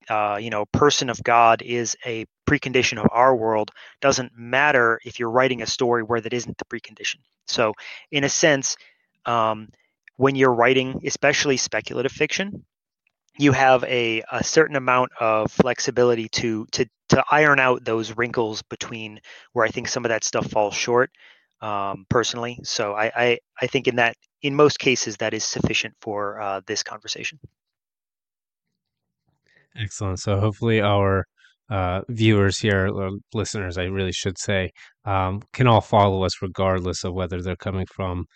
uh, 0.09 0.39
you 0.41 0.51
know 0.51 0.65
person 0.67 1.11
of 1.11 1.23
god 1.23 1.63
is 1.63 1.97
a 2.07 2.27
precondition 2.47 2.99
of 2.99 3.09
our 3.11 3.35
world 3.35 3.71
doesn't 4.01 4.33
matter 4.37 5.01
if 5.05 5.19
you're 5.19 5.31
writing 5.31 5.63
a 5.63 5.67
story 5.67 6.03
where 6.03 6.21
that 6.21 6.33
isn't 6.33 6.59
the 6.59 6.65
precondition. 6.67 7.17
So 7.47 7.73
in 8.11 8.25
a 8.25 8.29
sense 8.29 8.77
um, 9.27 9.69
when 10.17 10.37
you're 10.37 10.55
writing 10.55 11.01
especially 11.05 11.57
speculative 11.57 12.13
fiction 12.13 12.65
you 13.39 13.53
have 13.53 13.83
a, 13.85 14.23
a 14.31 14.45
certain 14.45 14.77
amount 14.77 15.11
of 15.21 15.51
flexibility 15.51 16.29
to 16.29 16.67
to 16.73 16.87
to 17.09 17.25
iron 17.31 17.61
out 17.61 17.85
those 17.85 18.17
wrinkles 18.17 18.63
between 18.63 19.21
where 19.53 19.67
I 19.67 19.71
think 19.71 19.89
some 19.89 20.05
of 20.05 20.09
that 20.09 20.25
stuff 20.25 20.51
falls 20.51 20.75
short 20.75 21.11
um, 21.61 22.07
personally. 22.09 22.59
So 22.63 22.95
I, 22.95 23.13
I, 23.15 23.39
I 23.61 23.67
think 23.67 23.89
in 23.89 23.97
that 23.97 24.17
in 24.43 24.55
most 24.55 24.79
cases 24.79 25.17
that 25.19 25.35
is 25.35 25.45
sufficient 25.45 25.95
for 26.01 26.41
uh, 26.41 26.61
this 26.67 26.83
conversation. 26.83 27.39
Excellent. 29.77 30.21
So 30.21 30.39
hopefully 30.39 30.81
our 30.81 31.25
uh, 31.71 32.03
viewers 32.09 32.59
here, 32.59 32.91
listeners, 33.33 33.79
I 33.79 33.85
really 33.85 34.13
should 34.13 34.39
say, 34.39 34.71
um, 35.05 35.43
can 35.53 35.67
all 35.67 35.81
follow 35.81 36.25
us 36.25 36.43
regardless 36.43 37.05
of 37.05 37.15
whether 37.15 37.43
they're 37.43 37.57
coming 37.57 37.87
from 37.87 38.27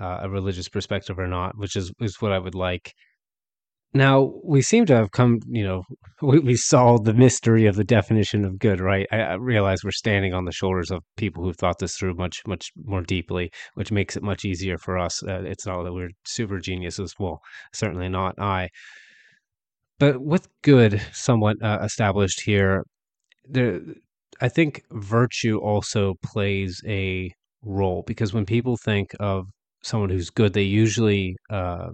uh, 0.00 0.20
a 0.22 0.30
religious 0.30 0.68
perspective 0.68 1.18
or 1.18 1.26
not, 1.26 1.56
which 1.56 1.76
is 1.76 1.92
is 2.00 2.20
what 2.20 2.32
I 2.32 2.38
would 2.38 2.54
like. 2.54 2.92
Now 3.94 4.34
we 4.44 4.60
seem 4.60 4.84
to 4.86 4.94
have 4.94 5.12
come, 5.12 5.40
you 5.48 5.64
know, 5.64 5.82
we, 6.22 6.38
we 6.40 6.56
solved 6.56 7.04
the 7.06 7.14
mystery 7.14 7.66
of 7.66 7.76
the 7.76 7.84
definition 7.84 8.44
of 8.44 8.58
good, 8.58 8.80
right? 8.80 9.06
I, 9.10 9.20
I 9.20 9.34
realize 9.34 9.82
we're 9.82 9.90
standing 9.92 10.34
on 10.34 10.44
the 10.44 10.52
shoulders 10.52 10.90
of 10.90 11.02
people 11.16 11.42
who've 11.42 11.56
thought 11.56 11.78
this 11.78 11.96
through 11.96 12.14
much, 12.14 12.42
much 12.46 12.70
more 12.84 13.02
deeply, 13.02 13.50
which 13.74 13.90
makes 13.90 14.16
it 14.16 14.22
much 14.22 14.44
easier 14.44 14.76
for 14.78 14.98
us. 14.98 15.22
Uh, 15.22 15.42
it's 15.44 15.66
not 15.66 15.84
that 15.84 15.94
we're 15.94 16.10
super 16.26 16.58
geniuses. 16.58 17.14
Well, 17.18 17.40
certainly 17.72 18.08
not 18.08 18.38
I. 18.38 18.68
But 19.98 20.20
with 20.20 20.48
good 20.62 21.02
somewhat 21.12 21.56
uh, 21.62 21.78
established 21.82 22.42
here, 22.42 22.84
there, 23.48 23.80
I 24.40 24.48
think 24.48 24.82
virtue 24.92 25.58
also 25.58 26.14
plays 26.22 26.80
a 26.86 27.32
role 27.62 28.04
because 28.06 28.32
when 28.32 28.46
people 28.46 28.76
think 28.76 29.10
of 29.18 29.48
someone 29.82 30.10
who's 30.10 30.30
good, 30.30 30.52
they 30.52 30.62
usually 30.62 31.36
uh, 31.50 31.90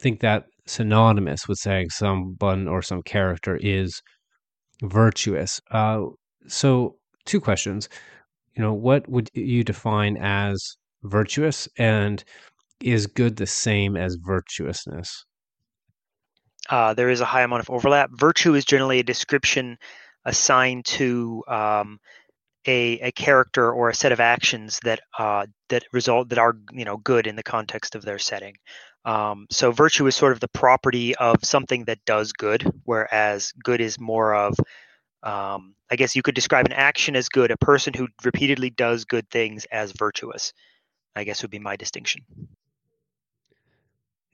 think 0.00 0.20
that 0.20 0.44
synonymous 0.66 1.46
with 1.48 1.58
saying 1.58 1.90
someone 1.90 2.68
or 2.68 2.82
some 2.82 3.02
character 3.02 3.58
is 3.60 4.00
virtuous. 4.82 5.60
Uh, 5.70 6.02
so, 6.46 6.96
two 7.24 7.40
questions. 7.40 7.88
You 8.56 8.62
know, 8.62 8.72
what 8.72 9.08
would 9.08 9.28
you 9.34 9.64
define 9.64 10.16
as 10.16 10.76
virtuous, 11.02 11.68
and 11.76 12.22
is 12.80 13.06
good 13.06 13.36
the 13.36 13.46
same 13.46 13.96
as 13.96 14.16
virtuousness? 14.16 15.24
Uh, 16.68 16.94
there 16.94 17.10
is 17.10 17.20
a 17.20 17.26
high 17.26 17.42
amount 17.42 17.60
of 17.60 17.70
overlap. 17.70 18.10
Virtue 18.12 18.54
is 18.54 18.64
generally 18.64 19.00
a 19.00 19.02
description 19.02 19.76
assigned 20.24 20.84
to 20.86 21.42
um, 21.48 21.98
a, 22.66 22.98
a 23.00 23.12
character 23.12 23.72
or 23.72 23.88
a 23.88 23.94
set 23.94 24.12
of 24.12 24.20
actions 24.20 24.80
that 24.84 25.00
uh, 25.18 25.46
that 25.68 25.84
result 25.92 26.30
that 26.30 26.38
are 26.38 26.56
you 26.72 26.84
know 26.84 26.96
good 26.96 27.26
in 27.26 27.36
the 27.36 27.42
context 27.42 27.94
of 27.94 28.04
their 28.04 28.18
setting. 28.18 28.56
Um, 29.04 29.46
so 29.50 29.70
virtue 29.70 30.06
is 30.06 30.16
sort 30.16 30.32
of 30.32 30.40
the 30.40 30.48
property 30.48 31.14
of 31.16 31.44
something 31.44 31.84
that 31.84 32.04
does 32.06 32.32
good, 32.32 32.62
whereas 32.84 33.52
good 33.62 33.80
is 33.80 34.00
more 34.00 34.34
of 34.34 34.56
um, 35.22 35.74
I 35.90 35.96
guess 35.96 36.14
you 36.14 36.22
could 36.22 36.34
describe 36.34 36.66
an 36.66 36.72
action 36.72 37.16
as 37.16 37.28
good. 37.28 37.50
A 37.50 37.56
person 37.56 37.94
who 37.94 38.08
repeatedly 38.24 38.70
does 38.70 39.04
good 39.04 39.28
things 39.30 39.64
as 39.72 39.92
virtuous. 39.92 40.52
I 41.16 41.24
guess 41.24 41.42
would 41.42 41.50
be 41.50 41.58
my 41.58 41.76
distinction. 41.76 42.22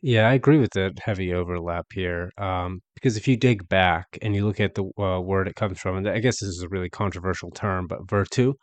Yeah, 0.03 0.29
I 0.29 0.35
agree 0.35 0.59
with 0.59 0.71
the 0.73 0.93
heavy 1.03 1.33
overlap 1.35 1.87
here. 1.93 2.31
Um, 2.39 2.81
because 2.95 3.17
if 3.17 3.29
you 3.29 3.37
dig 3.37 3.69
back 3.69 4.07
and 4.23 4.35
you 4.35 4.47
look 4.47 4.61
at 4.61 4.75
the 4.75 4.85
uh, 4.99 5.21
word 5.21 5.49
it 5.49 5.57
comes 5.57 5.79
from, 5.79 5.97
and 5.97 6.09
I 6.09 6.19
guess 6.21 6.41
this 6.41 6.49
is 6.51 6.63
a 6.63 6.69
really 6.69 6.89
controversial 6.91 7.51
term, 7.51 7.87
but 7.87 8.09
virtue, 8.09 8.55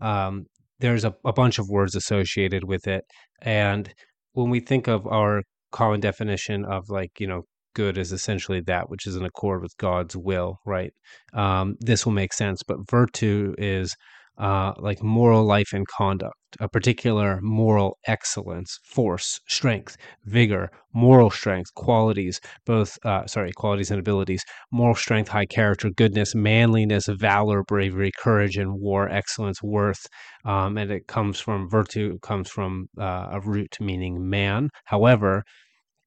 um, 0.00 0.46
there's 0.80 1.04
a, 1.04 1.14
a 1.24 1.32
bunch 1.32 1.58
of 1.58 1.68
words 1.68 1.94
associated 1.94 2.64
with 2.64 2.86
it. 2.86 3.04
And 3.42 3.92
when 4.32 4.50
we 4.50 4.60
think 4.60 4.88
of 4.88 5.06
our 5.06 5.42
common 5.72 6.00
definition 6.00 6.64
of 6.64 6.88
like, 6.88 7.12
you 7.20 7.26
know, 7.26 7.42
good 7.74 7.98
is 7.98 8.12
essentially 8.12 8.60
that 8.62 8.88
which 8.90 9.06
is 9.06 9.16
in 9.16 9.24
accord 9.24 9.62
with 9.62 9.76
God's 9.78 10.16
will, 10.16 10.58
right? 10.66 10.92
Um, 11.34 11.76
this 11.80 12.06
will 12.06 12.12
make 12.14 12.32
sense. 12.32 12.62
But 12.62 12.78
virtue 12.90 13.54
is 13.58 13.94
uh, 14.38 14.72
like 14.78 15.02
moral 15.02 15.44
life 15.44 15.72
and 15.72 15.86
conduct, 15.88 16.36
a 16.60 16.68
particular 16.68 17.40
moral 17.42 17.98
excellence, 18.06 18.78
force, 18.84 19.40
strength, 19.48 19.96
vigor, 20.24 20.70
moral 20.94 21.30
strength, 21.30 21.74
qualities, 21.74 22.40
both, 22.64 22.98
uh, 23.04 23.26
sorry, 23.26 23.52
qualities 23.52 23.90
and 23.90 24.00
abilities, 24.00 24.42
moral 24.72 24.94
strength, 24.94 25.28
high 25.28 25.46
character, 25.46 25.90
goodness, 25.90 26.34
manliness, 26.34 27.06
valor, 27.08 27.62
bravery, 27.64 28.12
courage, 28.18 28.56
and 28.56 28.80
war, 28.80 29.08
excellence, 29.08 29.62
worth. 29.62 30.06
Um, 30.44 30.78
and 30.78 30.90
it 30.90 31.06
comes 31.08 31.40
from 31.40 31.68
virtue, 31.68 32.18
comes 32.20 32.48
from 32.50 32.86
uh, 32.98 33.28
a 33.32 33.40
root 33.40 33.76
meaning 33.80 34.28
man. 34.28 34.70
However, 34.84 35.44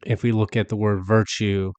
if 0.05 0.23
we 0.23 0.31
look 0.31 0.55
at 0.55 0.69
the 0.69 0.75
word 0.75 1.05
virtue 1.05 1.73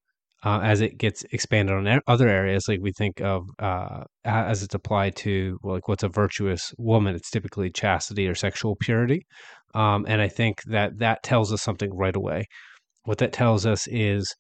uh, 0.45 0.61
as 0.63 0.81
it 0.81 0.99
gets 0.99 1.25
expanded 1.33 1.75
on 1.75 2.01
other 2.07 2.29
areas, 2.29 2.67
like 2.67 2.81
we 2.83 2.93
think 2.93 3.21
of 3.21 3.47
uh, 3.61 4.03
as 4.25 4.63
it's 4.63 4.75
applied 4.75 5.15
to 5.15 5.59
like 5.63 5.87
what's 5.87 6.03
a 6.03 6.09
virtuous 6.09 6.73
woman, 6.79 7.15
it's 7.15 7.31
typically 7.31 7.71
chastity 7.71 8.27
or 8.27 8.35
sexual 8.35 8.77
purity, 8.81 9.25
um, 9.75 10.05
and 10.09 10.21
I 10.21 10.29
think 10.29 10.63
that 10.65 10.99
that 10.99 11.23
tells 11.23 11.53
us 11.53 11.63
something 11.63 11.95
right 11.95 12.17
away. 12.17 12.47
What 13.05 13.19
that 13.19 13.33
tells 13.33 13.67
us 13.67 13.87
is 13.89 14.35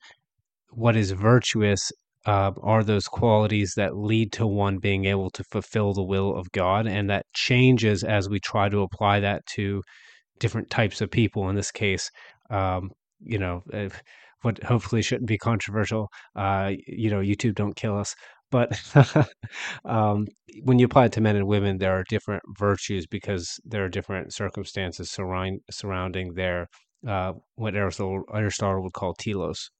what 0.70 0.96
is 0.96 1.12
virtuous 1.12 1.90
uh, 2.26 2.52
are 2.62 2.84
those 2.84 3.06
qualities 3.06 3.74
that 3.76 3.96
lead 3.96 4.32
to 4.32 4.46
one 4.46 4.78
being 4.78 5.04
able 5.06 5.30
to 5.30 5.44
fulfill 5.50 5.92
the 5.92 6.04
will 6.04 6.36
of 6.36 6.50
God, 6.52 6.86
and 6.86 7.10
that 7.10 7.26
changes 7.34 8.02
as 8.02 8.28
we 8.28 8.40
try 8.40 8.68
to 8.68 8.82
apply 8.82 9.20
that 9.20 9.46
to 9.54 9.82
different 10.40 10.68
types 10.70 11.00
of 11.00 11.10
people. 11.10 11.48
In 11.48 11.54
this 11.54 11.70
case, 11.70 12.10
um, 12.50 12.90
you 13.20 13.38
know. 13.38 13.62
What 14.42 14.62
hopefully 14.64 15.02
shouldn't 15.02 15.28
be 15.28 15.38
controversial. 15.38 16.08
Uh, 16.36 16.72
you 16.86 17.10
know, 17.10 17.20
YouTube 17.20 17.54
don't 17.54 17.76
kill 17.76 17.98
us. 17.98 18.14
But 18.50 18.78
um, 19.86 20.26
when 20.62 20.78
you 20.78 20.84
apply 20.84 21.06
it 21.06 21.12
to 21.12 21.20
men 21.20 21.36
and 21.36 21.46
women, 21.46 21.78
there 21.78 21.92
are 21.98 22.04
different 22.08 22.42
virtues 22.58 23.06
because 23.06 23.58
there 23.64 23.84
are 23.84 23.88
different 23.88 24.34
circumstances 24.34 25.10
surround, 25.10 25.60
surrounding 25.70 26.34
their 26.34 26.68
uh, 27.08 27.32
what 27.56 27.74
Aristotle, 27.74 28.22
Aristotle 28.32 28.82
would 28.82 28.92
call 28.92 29.14
telos. 29.14 29.70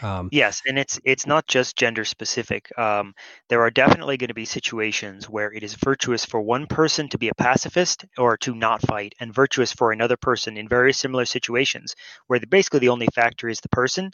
Um, 0.00 0.28
yes, 0.32 0.62
and 0.66 0.78
it's 0.78 0.98
it's 1.04 1.26
not 1.26 1.46
just 1.46 1.76
gender 1.76 2.04
specific. 2.04 2.76
Um, 2.78 3.14
there 3.48 3.60
are 3.60 3.70
definitely 3.70 4.16
going 4.16 4.28
to 4.28 4.34
be 4.34 4.44
situations 4.44 5.28
where 5.28 5.52
it 5.52 5.62
is 5.62 5.74
virtuous 5.74 6.24
for 6.24 6.40
one 6.40 6.66
person 6.66 7.08
to 7.10 7.18
be 7.18 7.28
a 7.28 7.34
pacifist 7.34 8.04
or 8.16 8.36
to 8.38 8.54
not 8.54 8.80
fight, 8.82 9.14
and 9.20 9.34
virtuous 9.34 9.72
for 9.72 9.92
another 9.92 10.16
person 10.16 10.56
in 10.56 10.68
very 10.68 10.92
similar 10.92 11.24
situations 11.24 11.94
where 12.26 12.38
the, 12.38 12.46
basically 12.46 12.80
the 12.80 12.88
only 12.88 13.08
factor 13.14 13.48
is 13.48 13.60
the 13.60 13.68
person. 13.68 14.10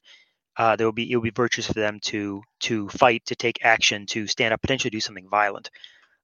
Uh, 0.56 0.74
there 0.74 0.86
will 0.86 0.92
be 0.92 1.10
it 1.10 1.14
will 1.14 1.22
be 1.22 1.30
virtuous 1.30 1.66
for 1.66 1.74
them 1.74 2.00
to 2.00 2.42
to 2.60 2.88
fight, 2.88 3.24
to 3.26 3.36
take 3.36 3.64
action, 3.64 4.06
to 4.06 4.26
stand 4.26 4.52
up, 4.52 4.60
potentially 4.60 4.90
do 4.90 5.00
something 5.00 5.28
violent. 5.28 5.70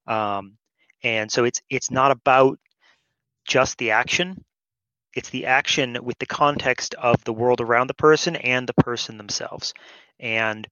Um, 0.07 0.57
and 1.03 1.31
so 1.31 1.45
it's 1.45 1.61
it's 1.69 1.91
not 1.91 2.11
about 2.11 2.59
just 3.45 3.77
the 3.77 3.91
action 3.91 4.43
it's 5.15 5.29
the 5.29 5.45
action 5.45 5.97
with 6.03 6.19
the 6.19 6.25
context 6.25 6.93
of 6.95 7.23
the 7.23 7.33
world 7.33 7.61
around 7.61 7.87
the 7.87 7.93
person 7.93 8.35
and 8.35 8.67
the 8.67 8.73
person 8.73 9.17
themselves. 9.17 9.73
And 10.19 10.67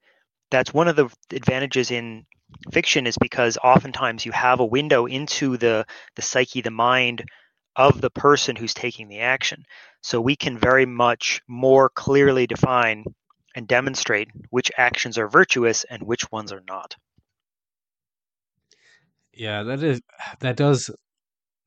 that's 0.51 0.73
one 0.73 0.89
of 0.89 0.95
the 0.95 1.09
advantages 1.31 1.89
in 1.89 2.25
fiction 2.71 3.07
is 3.07 3.17
because 3.17 3.57
oftentimes 3.63 4.25
you 4.25 4.31
have 4.31 4.59
a 4.59 4.65
window 4.65 5.05
into 5.07 5.57
the 5.57 5.85
the 6.15 6.21
psyche 6.21 6.61
the 6.61 6.69
mind 6.69 7.25
of 7.75 8.01
the 8.01 8.11
person 8.11 8.55
who's 8.55 8.73
taking 8.73 9.07
the 9.07 9.21
action. 9.21 9.65
So 10.01 10.21
we 10.21 10.35
can 10.35 10.59
very 10.59 10.85
much 10.85 11.41
more 11.47 11.89
clearly 11.89 12.45
define 12.45 13.05
and 13.55 13.67
demonstrate 13.67 14.29
which 14.49 14.71
actions 14.77 15.17
are 15.17 15.27
virtuous 15.27 15.85
and 15.85 16.03
which 16.03 16.31
ones 16.31 16.51
are 16.51 16.63
not. 16.67 16.95
Yeah 19.33 19.63
that 19.63 19.81
is 19.81 20.01
that 20.41 20.57
does 20.57 20.91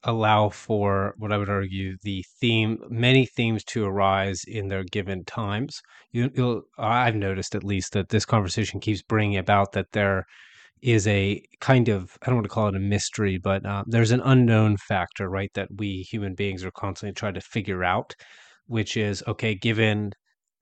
allow 0.07 0.49
for 0.49 1.15
what 1.19 1.33
I 1.33 1.37
would 1.37 1.51
argue 1.51 1.97
the 2.03 2.25
theme, 2.41 2.79
many 2.89 3.27
themes 3.27 3.65
to 3.65 3.85
arise 3.85 4.45
in 4.47 4.69
their 4.69 4.85
given 4.85 5.25
times. 5.25 5.83
You, 6.13 6.31
will 6.37 6.63
I've 6.79 7.17
noticed 7.17 7.55
at 7.55 7.65
least 7.65 7.93
that 7.93 8.09
this 8.09 8.25
conversation 8.25 8.81
keeps 8.81 9.03
bringing 9.03 9.37
about 9.37 9.73
that 9.73 9.93
there 9.93 10.25
is 10.81 11.07
a 11.09 11.43
kind 11.61 11.89
of 11.89 12.17
I 12.23 12.27
don't 12.27 12.37
want 12.37 12.45
to 12.45 12.51
call 12.51 12.69
it 12.69 12.77
a 12.77 12.81
mystery, 12.81 13.39
but 13.39 13.67
uh, 13.67 13.83
there's 13.87 14.13
an 14.13 14.23
unknown 14.25 14.77
factor, 14.77 15.29
right? 15.29 15.51
That 15.55 15.69
we 15.77 16.07
human 16.11 16.35
beings 16.35 16.65
are 16.65 16.71
constantly 16.71 17.15
trying 17.15 17.35
to 17.35 17.41
figure 17.41 17.83
out, 17.83 18.15
which 18.67 18.97
is 18.97 19.25
okay, 19.27 19.55
given 19.55 20.13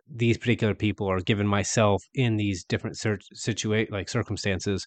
these 0.09 0.39
particular 0.39 0.75
people 0.75 1.07
or 1.07 1.21
given 1.21 1.47
myself 1.47 2.03
in 2.15 2.37
these 2.37 2.65
different 2.65 2.97
situate 3.35 3.91
like 3.93 4.09
circumstances 4.09 4.87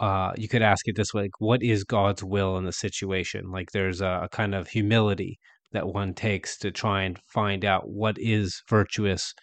uh, 0.00 0.32
you 0.36 0.48
could 0.48 0.62
ask 0.62 0.86
it 0.88 0.96
this 0.96 1.12
way: 1.14 1.22
like, 1.22 1.40
what 1.40 1.62
is 1.62 1.84
God's 1.84 2.22
will 2.24 2.56
in 2.58 2.64
the 2.64 2.72
situation? 2.72 3.50
Like, 3.50 3.70
there's 3.72 4.00
a, 4.00 4.22
a 4.24 4.28
kind 4.30 4.54
of 4.54 4.68
humility 4.68 5.38
that 5.72 5.88
one 5.88 6.14
takes 6.14 6.56
to 6.58 6.70
try 6.70 7.02
and 7.02 7.18
find 7.32 7.64
out 7.64 7.88
what 7.88 8.16
is 8.18 8.62
virtuous 8.68 9.34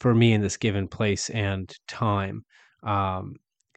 for 0.00 0.14
me 0.14 0.32
in 0.32 0.42
this 0.42 0.56
given 0.56 0.88
place 0.88 1.30
and 1.30 1.70
time. 1.88 2.42
Um, 2.82 3.34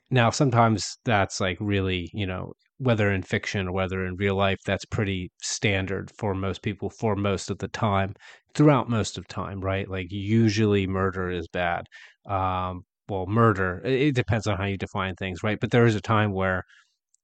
now, 0.09 0.29
sometimes 0.29 0.97
that's 1.05 1.39
like 1.39 1.57
really, 1.59 2.09
you 2.13 2.25
know, 2.25 2.53
whether 2.77 3.11
in 3.11 3.23
fiction 3.23 3.67
or 3.67 3.71
whether 3.73 4.05
in 4.05 4.15
real 4.15 4.35
life, 4.35 4.59
that's 4.65 4.85
pretty 4.85 5.31
standard 5.41 6.11
for 6.17 6.33
most 6.33 6.61
people 6.61 6.89
for 6.89 7.15
most 7.15 7.49
of 7.49 7.57
the 7.59 7.67
time, 7.67 8.13
throughout 8.53 8.89
most 8.89 9.17
of 9.17 9.27
time, 9.27 9.59
right? 9.61 9.89
Like 9.89 10.07
usually 10.09 10.87
murder 10.87 11.29
is 11.29 11.47
bad. 11.47 11.85
Um, 12.29 12.83
well, 13.09 13.25
murder, 13.25 13.81
it 13.83 14.15
depends 14.15 14.47
on 14.47 14.57
how 14.57 14.65
you 14.65 14.77
define 14.77 15.15
things, 15.15 15.43
right? 15.43 15.59
But 15.59 15.71
there 15.71 15.85
is 15.85 15.95
a 15.95 16.01
time 16.01 16.33
where, 16.33 16.63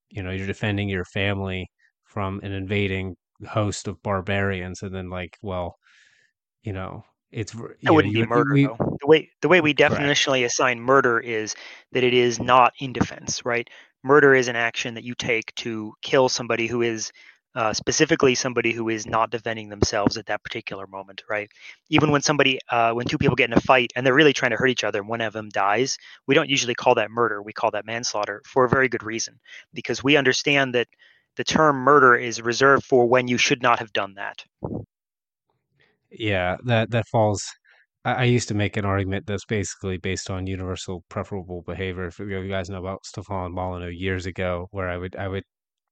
you 0.09 0.23
know, 0.23 0.31
you're 0.31 0.47
defending 0.47 0.89
your 0.89 1.05
family 1.05 1.67
from 2.05 2.39
an 2.43 2.51
invading 2.51 3.15
host 3.47 3.87
of 3.87 4.01
barbarians, 4.03 4.81
and 4.81 4.93
then 4.93 5.09
like, 5.09 5.37
well, 5.41 5.75
you 6.63 6.73
know, 6.73 7.03
it's 7.31 7.51
that 7.51 7.93
wouldn't 7.93 8.13
be 8.13 8.25
murder 8.25 8.53
we, 8.53 8.65
though. 8.65 8.77
The 9.01 9.07
way 9.07 9.29
the 9.41 9.47
way 9.47 9.59
we 9.59 9.73
definitionally 9.73 10.41
correct. 10.41 10.53
assign 10.53 10.79
murder 10.79 11.19
is 11.19 11.55
that 11.91 12.03
it 12.03 12.13
is 12.13 12.39
not 12.39 12.73
in 12.79 12.93
defense, 12.93 13.43
right? 13.43 13.67
Murder 14.03 14.35
is 14.35 14.47
an 14.47 14.55
action 14.55 14.93
that 14.93 15.03
you 15.03 15.15
take 15.15 15.53
to 15.55 15.93
kill 16.01 16.29
somebody 16.29 16.67
who 16.67 16.81
is 16.81 17.11
uh, 17.55 17.73
specifically 17.73 18.35
somebody 18.35 18.71
who 18.71 18.89
is 18.89 19.05
not 19.05 19.29
defending 19.29 19.69
themselves 19.69 20.17
at 20.17 20.25
that 20.25 20.43
particular 20.43 20.87
moment, 20.87 21.23
right? 21.29 21.49
Even 21.89 22.11
when 22.11 22.21
somebody, 22.21 22.59
uh, 22.69 22.91
when 22.93 23.05
two 23.05 23.17
people 23.17 23.35
get 23.35 23.49
in 23.49 23.57
a 23.57 23.61
fight 23.61 23.91
and 23.95 24.05
they're 24.05 24.13
really 24.13 24.33
trying 24.33 24.51
to 24.51 24.57
hurt 24.57 24.69
each 24.69 24.83
other, 24.83 24.99
and 24.99 25.07
one 25.07 25.21
of 25.21 25.33
them 25.33 25.49
dies, 25.49 25.97
we 26.27 26.35
don't 26.35 26.49
usually 26.49 26.75
call 26.75 26.95
that 26.95 27.11
murder. 27.11 27.41
We 27.41 27.53
call 27.53 27.71
that 27.71 27.85
manslaughter 27.85 28.41
for 28.45 28.65
a 28.65 28.69
very 28.69 28.89
good 28.89 29.03
reason, 29.03 29.39
because 29.73 30.03
we 30.03 30.17
understand 30.17 30.73
that 30.75 30.87
the 31.35 31.43
term 31.43 31.77
murder 31.77 32.15
is 32.15 32.41
reserved 32.41 32.85
for 32.85 33.07
when 33.07 33.27
you 33.27 33.37
should 33.37 33.61
not 33.61 33.79
have 33.79 33.91
done 33.93 34.13
that. 34.15 34.43
Yeah, 36.11 36.57
that 36.65 36.91
that 36.91 37.07
falls. 37.07 37.43
I, 38.05 38.13
I 38.13 38.23
used 38.25 38.47
to 38.49 38.53
make 38.53 38.77
an 38.77 38.85
argument 38.85 39.25
that's 39.25 39.45
basically 39.45 39.97
based 39.97 40.29
on 40.29 40.45
universal 40.45 41.03
preferable 41.09 41.63
behavior. 41.63 42.05
If 42.05 42.19
you 42.19 42.47
guys 42.47 42.69
know 42.69 42.77
about 42.77 43.05
Stefan 43.05 43.51
Molyneux 43.53 43.89
years 43.89 44.27
ago, 44.27 44.67
where 44.71 44.89
I 44.89 44.97
would 44.97 45.15
I 45.15 45.27
would 45.27 45.43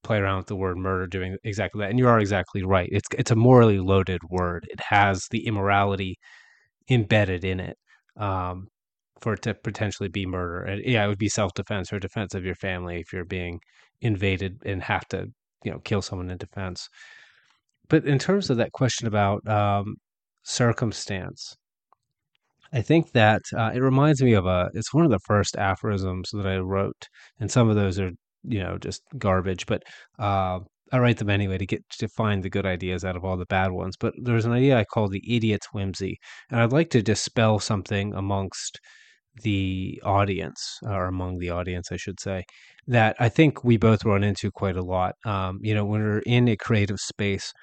play 0.03 0.17
around 0.17 0.38
with 0.38 0.48
the 0.48 0.55
word 0.55 0.77
murder, 0.77 1.08
doing 1.08 1.38
exactly 1.43 1.79
that. 1.81 1.89
And 1.89 2.00
you 2.00 2.08
are 2.08 2.20
exactly 2.20 2.63
right. 2.63 2.89
It's 2.91 3.08
it's 3.17 3.31
a 3.31 3.36
morally 3.36 3.79
loaded 3.79 4.22
word. 4.29 4.67
It 4.70 4.79
has 4.89 5.27
the 5.31 5.46
immorality 5.46 6.17
embedded 6.89 7.46
in 7.46 7.60
it. 7.60 7.77
Um, 8.17 8.67
for 9.22 9.34
it 9.34 9.41
to 9.43 9.53
potentially 9.53 10.10
be 10.10 10.25
murder. 10.25 10.63
And 10.63 10.84
yeah, 10.84 11.05
it 11.05 11.08
would 11.08 11.17
be 11.17 11.29
self 11.29 11.53
defense 11.53 11.93
or 11.93 12.00
defense 12.00 12.34
of 12.34 12.43
your 12.43 12.55
family 12.55 13.00
if 13.00 13.13
you're 13.13 13.25
being 13.25 13.60
invaded 14.01 14.58
and 14.65 14.81
have 14.84 15.08
to, 15.10 15.27
you 15.63 15.72
know, 15.72 15.79
kill 15.79 16.01
someone 16.01 16.29
in 16.29 16.38
defense. 16.38 16.89
But 17.88 18.05
in 18.05 18.20
terms 18.20 18.50
of 18.50 18.58
that 18.58 18.72
question 18.72 19.08
about 19.08 19.48
um, 19.48 19.96
circumstance, 20.43 21.55
I 22.74 22.81
think 22.81 23.12
that 23.12 23.41
uh, 23.55 23.72
it 23.74 23.79
reminds 23.81 24.22
me 24.22 24.34
of 24.34 24.46
a. 24.46 24.70
It's 24.74 24.93
one 24.93 25.05
of 25.05 25.12
the 25.12 25.20
first 25.20 25.55
aphorisms 25.58 26.29
that 26.34 26.48
I 26.48 26.58
wrote, 26.58 27.08
and 27.39 27.51
some 27.51 27.70
of 27.70 27.75
those 27.75 28.00
are 28.00 28.12
you 28.43 28.60
know 28.60 28.77
just 28.77 29.01
garbage, 29.17 29.65
but 29.65 29.83
uh, 30.19 30.60
I 30.91 31.00
write 31.00 31.17
them 31.17 31.29
anyway 31.29 31.57
to 31.57 31.65
get 31.65 31.83
to 32.00 32.07
find 32.10 32.43
the 32.43 32.50
good 32.50 32.65
ideas 32.65 33.05
out 33.05 33.15
of 33.15 33.24
all 33.24 33.38
the 33.38 33.45
bad 33.45 33.71
ones. 33.71 33.95
But 34.00 34.13
there's 34.21 34.45
an 34.45 34.51
idea 34.51 34.77
I 34.77 34.86
call 34.86 35.07
the 35.07 35.24
idiot's 35.27 35.67
whimsy, 35.74 36.17
and 36.50 36.60
I'd 36.60 36.74
like 36.74 36.89
to 36.91 37.01
dispel 37.01 37.60
something 37.60 38.13
amongst 38.13 38.79
the 39.43 40.01
audience, 40.03 40.79
or 40.83 41.05
among 41.05 41.38
the 41.39 41.50
audience, 41.50 41.89
I 41.91 41.98
should 41.98 42.19
say, 42.19 42.43
that 42.88 43.15
I 43.19 43.29
think 43.29 43.63
we 43.63 43.77
both 43.77 44.03
run 44.03 44.24
into 44.24 44.51
quite 44.51 44.75
a 44.75 44.83
lot. 44.83 45.15
Um, 45.25 45.60
you 45.62 45.74
know, 45.74 45.86
when 45.86 46.01
we're 46.01 46.19
in 46.25 46.50
a 46.50 46.57
creative 46.57 47.00
space, 47.00 47.53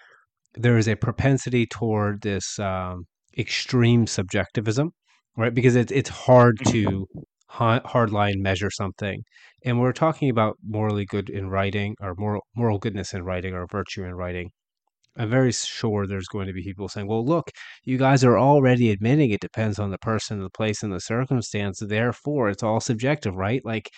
there 0.54 0.78
is 0.78 0.88
a 0.88 0.96
propensity 0.96 1.66
toward 1.66 2.22
this 2.22 2.58
um, 2.58 3.04
extreme 3.36 4.06
subjectivism, 4.06 4.92
right? 5.36 5.54
Because 5.54 5.76
it's 5.76 5.92
it's 5.92 6.10
hard 6.10 6.58
to 6.68 7.06
hardline 7.50 8.36
measure 8.36 8.70
something, 8.70 9.22
and 9.64 9.80
we're 9.80 9.92
talking 9.92 10.30
about 10.30 10.56
morally 10.62 11.04
good 11.06 11.30
in 11.30 11.48
writing, 11.48 11.94
or 12.00 12.14
moral 12.16 12.42
moral 12.56 12.78
goodness 12.78 13.14
in 13.14 13.22
writing, 13.24 13.54
or 13.54 13.66
virtue 13.66 14.04
in 14.04 14.14
writing. 14.14 14.50
I'm 15.18 15.30
very 15.30 15.52
sure 15.52 16.06
there's 16.06 16.28
going 16.28 16.46
to 16.46 16.52
be 16.52 16.62
people 16.62 16.88
saying, 16.88 17.08
well, 17.08 17.24
look, 17.24 17.50
you 17.84 17.98
guys 17.98 18.22
are 18.22 18.38
already 18.38 18.90
admitting 18.90 19.30
it 19.30 19.40
depends 19.40 19.80
on 19.80 19.90
the 19.90 19.98
person, 19.98 20.40
the 20.40 20.48
place, 20.50 20.82
and 20.84 20.92
the 20.92 21.00
circumstance. 21.00 21.80
Therefore, 21.80 22.48
it's 22.50 22.62
all 22.62 22.78
subjective, 22.78 23.34
right? 23.34 23.60
Like, 23.64 23.90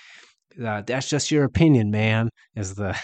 uh, 0.65 0.83
that's 0.87 1.11
just 1.11 1.31
your 1.31 1.45
opinion, 1.45 1.91
man, 1.91 2.31
is 2.57 2.75
the, 2.75 2.99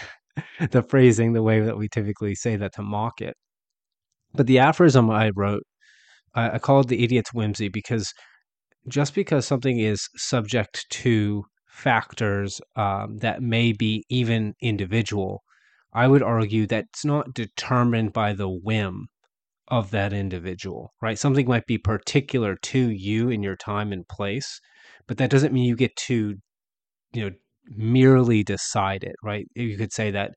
the 0.71 0.81
phrasing, 0.81 1.33
the 1.33 1.43
way 1.43 1.59
that 1.61 1.77
we 1.77 1.87
typically 1.89 2.33
say 2.33 2.55
that 2.55 2.73
to 2.73 2.81
mock 2.81 3.21
it. 3.21 3.35
But 4.33 4.47
the 4.47 4.59
aphorism 4.59 5.11
I 5.11 5.29
wrote, 5.35 5.63
I, 6.33 6.51
I 6.51 6.59
called 6.59 6.89
the 6.89 7.03
idiot's 7.03 7.33
whimsy 7.33 7.69
because 7.69 8.11
just 8.89 9.13
because 9.13 9.45
something 9.45 9.79
is 9.79 10.07
subject 10.15 10.85
to 10.89 11.43
factors 11.67 12.59
um, 12.75 13.17
that 13.17 13.41
may 13.41 13.71
be 13.71 14.03
even 14.09 14.53
individual 14.61 15.43
I 15.97 16.07
would 16.07 16.21
argue 16.21 16.67
that 16.67 16.85
it's 16.89 17.05
not 17.05 17.33
determined 17.33 18.13
by 18.13 18.33
the 18.33 18.47
whim 18.47 19.07
of 19.67 19.89
that 19.91 20.13
individual, 20.13 20.93
right? 21.01 21.17
Something 21.17 21.47
might 21.47 21.65
be 21.65 21.79
particular 21.79 22.55
to 22.55 22.89
you 22.89 23.29
in 23.29 23.41
your 23.41 23.55
time 23.55 23.91
and 23.91 24.07
place, 24.07 24.61
but 25.07 25.17
that 25.17 25.31
doesn't 25.31 25.53
mean 25.53 25.65
you 25.65 25.75
get 25.75 25.95
to, 26.07 26.35
you 27.13 27.23
know, 27.23 27.31
merely 27.65 28.43
decide 28.43 29.03
it, 29.03 29.15
right? 29.23 29.47
You 29.55 29.75
could 29.75 29.91
say 29.91 30.11
that 30.11 30.31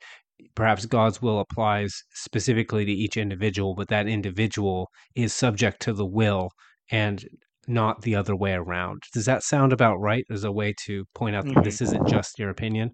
perhaps 0.54 0.86
God's 0.86 1.20
will 1.20 1.40
applies 1.40 2.02
specifically 2.14 2.86
to 2.86 2.92
each 2.92 3.18
individual, 3.18 3.74
but 3.74 3.88
that 3.88 4.08
individual 4.08 4.88
is 5.14 5.34
subject 5.34 5.80
to 5.82 5.92
the 5.92 6.06
will 6.06 6.50
and 6.90 7.24
not 7.66 8.02
the 8.02 8.16
other 8.16 8.34
way 8.34 8.52
around. 8.52 9.02
Does 9.12 9.26
that 9.26 9.42
sound 9.42 9.72
about 9.72 10.00
right 10.00 10.24
as 10.30 10.44
a 10.44 10.52
way 10.52 10.74
to 10.84 11.04
point 11.14 11.36
out 11.36 11.44
that 11.44 11.52
mm-hmm. 11.52 11.62
this 11.62 11.80
isn't 11.80 12.08
just 12.08 12.38
your 12.38 12.50
opinion? 12.50 12.92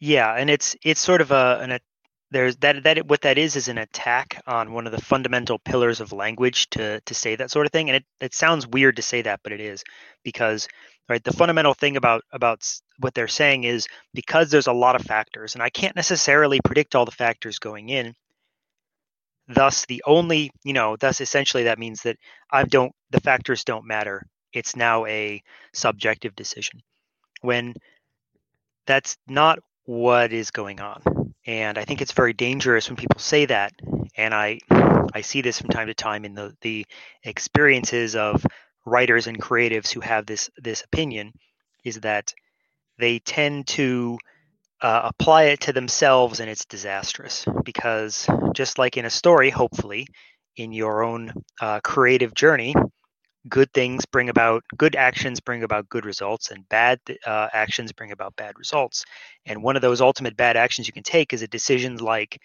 Yeah, 0.00 0.34
and 0.34 0.50
it's 0.50 0.76
it's 0.84 1.00
sort 1.00 1.20
of 1.20 1.30
a 1.30 1.58
an 1.62 1.72
a, 1.72 1.80
there's 2.30 2.56
that 2.56 2.82
that 2.84 3.06
what 3.06 3.22
that 3.22 3.38
is 3.38 3.56
is 3.56 3.68
an 3.68 3.78
attack 3.78 4.42
on 4.46 4.72
one 4.72 4.86
of 4.86 4.92
the 4.92 5.00
fundamental 5.00 5.58
pillars 5.58 6.00
of 6.00 6.12
language 6.12 6.68
to 6.70 7.00
to 7.00 7.14
say 7.14 7.36
that 7.36 7.50
sort 7.50 7.66
of 7.66 7.72
thing, 7.72 7.88
and 7.88 7.96
it 7.96 8.04
it 8.20 8.34
sounds 8.34 8.66
weird 8.66 8.96
to 8.96 9.02
say 9.02 9.22
that, 9.22 9.40
but 9.42 9.52
it 9.52 9.60
is 9.60 9.84
because 10.24 10.68
right 11.08 11.22
the 11.22 11.32
fundamental 11.32 11.74
thing 11.74 11.96
about 11.96 12.22
about 12.32 12.68
what 12.98 13.14
they're 13.14 13.28
saying 13.28 13.64
is 13.64 13.86
because 14.12 14.50
there's 14.50 14.66
a 14.66 14.72
lot 14.72 14.96
of 14.96 15.02
factors, 15.02 15.54
and 15.54 15.62
I 15.62 15.70
can't 15.70 15.96
necessarily 15.96 16.60
predict 16.64 16.94
all 16.94 17.04
the 17.04 17.10
factors 17.12 17.58
going 17.58 17.88
in. 17.88 18.14
Thus, 19.48 19.86
the 19.86 20.02
only 20.06 20.50
you 20.64 20.72
know, 20.72 20.96
thus 20.96 21.20
essentially 21.20 21.64
that 21.64 21.78
means 21.78 22.02
that 22.02 22.16
I 22.50 22.64
don't 22.64 22.92
the 23.10 23.20
factors 23.20 23.64
don't 23.64 23.86
matter. 23.86 24.26
It's 24.52 24.76
now 24.76 25.04
a 25.06 25.42
subjective 25.72 26.34
decision. 26.34 26.80
When 27.42 27.74
that's 28.86 29.16
not 29.28 29.58
what 29.84 30.32
is 30.32 30.50
going 30.50 30.80
on. 30.80 31.34
And 31.46 31.76
I 31.76 31.84
think 31.84 32.00
it's 32.00 32.12
very 32.12 32.32
dangerous 32.32 32.88
when 32.88 32.96
people 32.96 33.20
say 33.20 33.46
that. 33.46 33.72
And 34.16 34.32
I 34.34 34.60
I 35.14 35.20
see 35.20 35.42
this 35.42 35.60
from 35.60 35.70
time 35.70 35.88
to 35.88 35.94
time 35.94 36.24
in 36.24 36.34
the, 36.34 36.56
the 36.62 36.86
experiences 37.22 38.16
of 38.16 38.44
writers 38.86 39.26
and 39.26 39.40
creatives 39.40 39.92
who 39.92 40.00
have 40.00 40.26
this 40.26 40.50
this 40.56 40.82
opinion 40.82 41.32
is 41.84 42.00
that 42.00 42.32
they 42.98 43.18
tend 43.18 43.66
to 43.66 44.18
uh, 44.80 45.02
apply 45.04 45.44
it 45.44 45.60
to 45.60 45.72
themselves 45.72 46.40
and 46.40 46.50
it's 46.50 46.64
disastrous 46.66 47.46
because 47.64 48.26
just 48.54 48.78
like 48.78 48.96
in 48.96 49.04
a 49.04 49.10
story 49.10 49.50
hopefully 49.50 50.06
in 50.56 50.72
your 50.72 51.02
own 51.02 51.32
uh, 51.60 51.80
creative 51.80 52.34
journey 52.34 52.74
good 53.48 53.72
things 53.72 54.06
bring 54.06 54.28
about 54.28 54.64
good 54.76 54.96
actions 54.96 55.40
bring 55.40 55.62
about 55.62 55.88
good 55.88 56.04
results 56.04 56.50
and 56.50 56.68
bad 56.68 56.98
uh, 57.26 57.48
actions 57.52 57.92
bring 57.92 58.12
about 58.12 58.34
bad 58.36 58.58
results. 58.58 59.04
And 59.46 59.62
one 59.62 59.76
of 59.76 59.82
those 59.82 60.00
ultimate 60.00 60.36
bad 60.36 60.56
actions 60.56 60.86
you 60.86 60.94
can 60.94 61.02
take 61.02 61.32
is 61.32 61.42
a 61.42 61.48
decision 61.48 61.96
like 61.96 62.40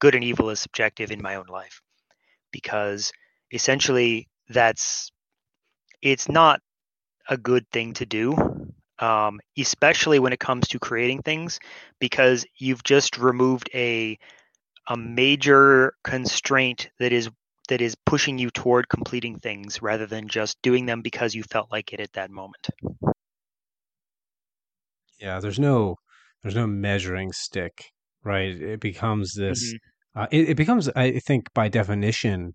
good 0.00 0.14
and 0.14 0.24
evil 0.24 0.50
is 0.50 0.60
subjective 0.60 1.10
in 1.10 1.22
my 1.22 1.36
own 1.36 1.46
life. 1.46 1.80
Because 2.52 3.12
essentially 3.52 4.28
that's 4.48 5.12
it's 6.02 6.28
not 6.28 6.60
a 7.28 7.36
good 7.36 7.64
thing 7.70 7.92
to 7.94 8.06
do 8.06 8.34
um, 9.00 9.40
especially 9.58 10.18
when 10.18 10.32
it 10.32 10.40
comes 10.40 10.68
to 10.68 10.78
creating 10.78 11.22
things 11.22 11.58
because 11.98 12.44
you've 12.58 12.84
just 12.84 13.18
removed 13.18 13.70
a 13.74 14.18
a 14.86 14.96
major 14.96 15.94
constraint 16.04 16.90
that 16.98 17.12
is 17.12 17.30
that 17.68 17.80
is 17.80 17.96
pushing 18.04 18.38
you 18.38 18.50
toward 18.50 18.88
completing 18.88 19.38
things 19.38 19.80
rather 19.80 20.06
than 20.06 20.28
just 20.28 20.60
doing 20.62 20.86
them 20.86 21.02
because 21.02 21.34
you 21.34 21.42
felt 21.44 21.70
like 21.70 21.92
it 21.92 22.00
at 22.00 22.12
that 22.12 22.30
moment. 22.30 22.68
Yeah, 25.20 25.40
there's 25.40 25.58
no 25.58 25.96
there's 26.42 26.56
no 26.56 26.66
measuring 26.66 27.32
stick, 27.32 27.84
right? 28.24 28.50
It 28.50 28.80
becomes 28.80 29.34
this 29.34 29.72
mm-hmm. 29.72 30.20
uh, 30.20 30.26
it, 30.30 30.50
it 30.50 30.56
becomes 30.56 30.88
I 30.90 31.18
think 31.20 31.46
by 31.54 31.68
definition 31.68 32.54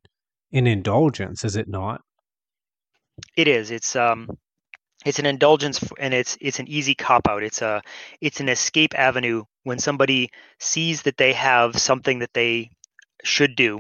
an 0.52 0.68
indulgence, 0.68 1.44
is 1.44 1.56
it 1.56 1.68
not? 1.68 2.02
It 3.38 3.48
is. 3.48 3.72
It's 3.72 3.96
um 3.96 4.30
it's 5.06 5.20
an 5.20 5.26
indulgence 5.26 5.84
and 6.00 6.14
it's 6.14 6.38
it's 6.42 6.60
an 6.60 6.68
easy 6.68 6.96
cop 6.96 7.28
out 7.28 7.44
it's 7.44 7.62
a 7.62 7.82
it's 8.22 8.40
an 8.40 8.50
escape 8.50 8.94
avenue 8.98 9.44
when 9.64 9.80
somebody 9.80 10.30
sees 10.60 11.04
that 11.04 11.18
they 11.18 11.34
have 11.34 11.80
something 11.80 12.20
that 12.20 12.34
they 12.34 12.70
should 13.26 13.56
do. 13.56 13.80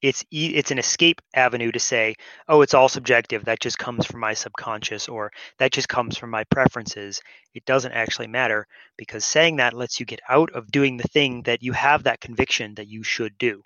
It's 0.00 0.24
it's 0.32 0.70
an 0.72 0.78
escape 0.78 1.20
avenue 1.34 1.70
to 1.72 1.78
say 1.78 2.14
oh 2.48 2.62
it's 2.62 2.74
all 2.74 2.88
subjective. 2.88 3.44
That 3.44 3.60
just 3.60 3.78
comes 3.78 4.06
from 4.06 4.20
my 4.20 4.34
subconscious 4.34 5.08
or 5.08 5.30
that 5.58 5.72
just 5.72 5.88
comes 5.88 6.16
from 6.16 6.30
my 6.30 6.44
preferences. 6.44 7.20
It 7.54 7.64
doesn't 7.66 7.92
actually 7.92 8.28
matter 8.28 8.66
because 8.96 9.24
saying 9.24 9.56
that 9.56 9.74
lets 9.74 10.00
you 10.00 10.06
get 10.06 10.20
out 10.28 10.50
of 10.52 10.72
doing 10.72 10.96
the 10.96 11.08
thing 11.08 11.42
that 11.42 11.62
you 11.62 11.72
have 11.72 12.04
that 12.04 12.20
conviction 12.20 12.74
that 12.76 12.88
you 12.88 13.02
should 13.02 13.36
do. 13.38 13.62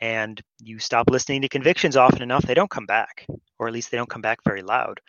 And 0.00 0.40
you 0.58 0.78
stop 0.78 1.10
listening 1.10 1.42
to 1.42 1.48
convictions 1.48 1.96
often 1.96 2.22
enough 2.22 2.44
they 2.44 2.54
don't 2.54 2.70
come 2.70 2.86
back 2.86 3.26
or 3.58 3.68
at 3.68 3.74
least 3.74 3.90
they 3.90 3.98
don't 3.98 4.08
come 4.08 4.22
back 4.22 4.38
very 4.44 4.62
loud. 4.62 5.00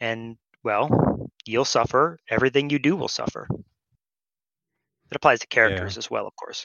And 0.00 0.36
well, 0.64 1.28
you'll 1.46 1.64
suffer. 1.64 2.18
Everything 2.30 2.70
you 2.70 2.78
do 2.78 2.96
will 2.96 3.08
suffer. 3.08 3.46
It 3.50 5.16
applies 5.16 5.40
to 5.40 5.46
characters 5.46 5.96
yeah. 5.96 5.98
as 5.98 6.10
well, 6.10 6.26
of 6.26 6.32
course. 6.36 6.64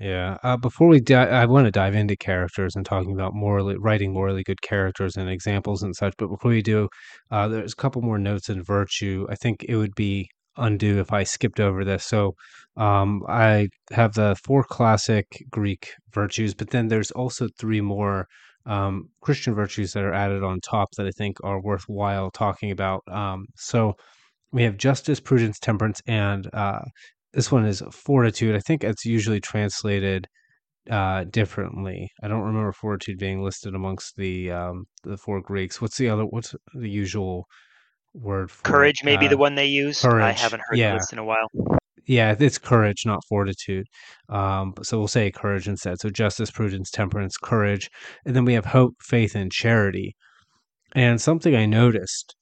Yeah. 0.00 0.38
Uh, 0.42 0.56
before 0.56 0.88
we, 0.88 1.00
di- 1.00 1.14
I 1.14 1.44
want 1.46 1.66
to 1.66 1.70
dive 1.70 1.94
into 1.94 2.16
characters 2.16 2.74
and 2.74 2.84
talking 2.84 3.12
about 3.12 3.34
morally 3.34 3.76
writing 3.78 4.12
morally 4.12 4.42
good 4.42 4.60
characters 4.62 5.16
and 5.16 5.28
examples 5.28 5.82
and 5.82 5.94
such. 5.94 6.14
But 6.18 6.28
before 6.28 6.50
we 6.50 6.62
do, 6.62 6.88
uh, 7.30 7.48
there's 7.48 7.72
a 7.72 7.76
couple 7.76 8.02
more 8.02 8.18
notes 8.18 8.48
in 8.48 8.62
virtue. 8.62 9.26
I 9.30 9.34
think 9.36 9.64
it 9.68 9.76
would 9.76 9.94
be 9.94 10.28
undue 10.56 10.98
if 11.00 11.12
I 11.12 11.24
skipped 11.24 11.60
over 11.60 11.84
this. 11.84 12.04
So 12.04 12.34
um, 12.76 13.22
I 13.28 13.68
have 13.92 14.14
the 14.14 14.36
four 14.44 14.64
classic 14.64 15.26
Greek 15.50 15.92
virtues, 16.12 16.54
but 16.54 16.70
then 16.70 16.88
there's 16.88 17.10
also 17.10 17.48
three 17.58 17.80
more 17.80 18.26
um, 18.66 19.08
Christian 19.20 19.54
virtues 19.54 19.92
that 19.92 20.04
are 20.04 20.12
added 20.12 20.42
on 20.42 20.60
top 20.60 20.88
that 20.96 21.06
I 21.06 21.10
think 21.10 21.38
are 21.44 21.60
worthwhile 21.60 22.30
talking 22.30 22.70
about. 22.70 23.02
Um, 23.10 23.46
so 23.56 23.94
we 24.52 24.62
have 24.62 24.76
justice, 24.76 25.20
prudence, 25.20 25.58
temperance, 25.58 26.00
and 26.06 26.48
uh, 26.52 26.80
this 27.32 27.50
one 27.50 27.66
is 27.66 27.82
fortitude. 27.90 28.54
I 28.54 28.60
think 28.60 28.84
it's 28.84 29.04
usually 29.04 29.40
translated 29.40 30.26
uh, 30.90 31.24
differently. 31.24 32.10
I 32.22 32.28
don't 32.28 32.42
remember 32.42 32.72
fortitude 32.72 33.18
being 33.18 33.42
listed 33.42 33.74
amongst 33.74 34.16
the 34.16 34.52
um, 34.52 34.84
the 35.02 35.16
four 35.16 35.40
Greeks. 35.40 35.80
What's 35.80 35.98
the 35.98 36.08
other? 36.08 36.24
What's 36.24 36.54
the 36.74 36.90
usual 36.90 37.46
word? 38.14 38.50
for 38.50 38.62
Courage, 38.62 39.00
it? 39.02 39.06
maybe 39.06 39.26
uh, 39.26 39.30
the 39.30 39.38
one 39.38 39.54
they 39.54 39.66
use. 39.66 40.00
Courage. 40.00 40.22
I 40.22 40.32
haven't 40.32 40.62
heard 40.68 40.78
yeah. 40.78 40.94
this 40.94 41.12
in 41.12 41.18
a 41.18 41.24
while 41.24 41.48
yeah, 42.06 42.34
it's 42.38 42.58
courage, 42.58 43.04
not 43.06 43.24
fortitude. 43.28 43.86
Um, 44.28 44.74
so 44.82 44.98
we'll 44.98 45.08
say 45.08 45.30
courage 45.30 45.68
instead. 45.68 46.00
So 46.00 46.10
justice, 46.10 46.50
prudence, 46.50 46.90
temperance, 46.90 47.36
courage, 47.36 47.90
and 48.26 48.34
then 48.36 48.44
we 48.44 48.54
have 48.54 48.66
hope, 48.66 48.94
faith, 49.02 49.34
and 49.34 49.50
charity. 49.52 50.14
And 50.94 51.20
something 51.20 51.56
I 51.56 51.66
noticed, 51.66 52.36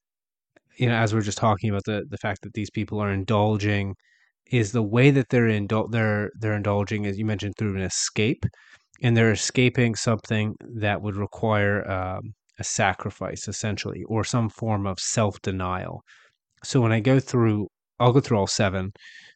you 0.78 0.88
know, 0.88 0.94
as 0.96 1.12
we 1.14 1.20
are 1.20 1.22
just 1.22 1.38
talking 1.38 1.70
about 1.70 1.84
the 1.84 2.04
the 2.10 2.18
fact 2.18 2.42
that 2.42 2.54
these 2.54 2.70
people 2.70 3.00
are 3.00 3.12
indulging, 3.12 3.94
is 4.52 4.72
the 4.72 4.82
way 4.82 5.10
that 5.10 5.28
they're 5.30 5.48
indul- 5.48 5.90
they're 5.92 6.30
they're 6.40 6.54
indulging, 6.56 7.06
as 7.06 7.18
you 7.18 7.24
mentioned, 7.26 7.54
through 7.58 7.76
an 7.76 7.82
escape, 7.82 8.44
and 9.02 9.16
they're 9.16 9.32
escaping 9.32 9.94
something 9.94 10.54
that 10.76 11.02
would 11.02 11.16
require 11.16 11.88
um, 11.90 12.34
a 12.58 12.64
sacrifice, 12.64 13.48
essentially, 13.48 14.02
or 14.08 14.24
some 14.24 14.48
form 14.50 14.86
of 14.86 14.98
self 15.00 15.40
denial. 15.42 16.02
So 16.64 16.80
when 16.80 16.92
I 16.92 17.00
go 17.00 17.20
through, 17.20 17.68
I'll 18.02 18.12
go 18.12 18.20
through 18.20 18.38
all 18.38 18.46
seven 18.46 18.92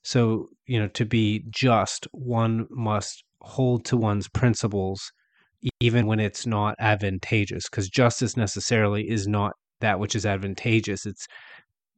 so, 0.07 0.47
you 0.67 0.79
know, 0.79 0.87
to 0.95 1.05
be 1.05 1.43
just, 1.51 2.07
one 2.13 2.67
must 2.71 3.25
hold 3.41 3.85
to 3.87 3.97
one's 3.97 4.29
principles 4.29 5.11
even 5.81 6.07
when 6.07 6.21
it's 6.21 6.47
not 6.47 6.77
advantageous, 6.79 7.69
because 7.69 7.89
justice 7.89 8.37
necessarily 8.37 9.11
is 9.11 9.27
not 9.27 9.53
that 9.81 9.99
which 9.99 10.15
is 10.15 10.25
advantageous. 10.25 11.07
It's 11.07 11.27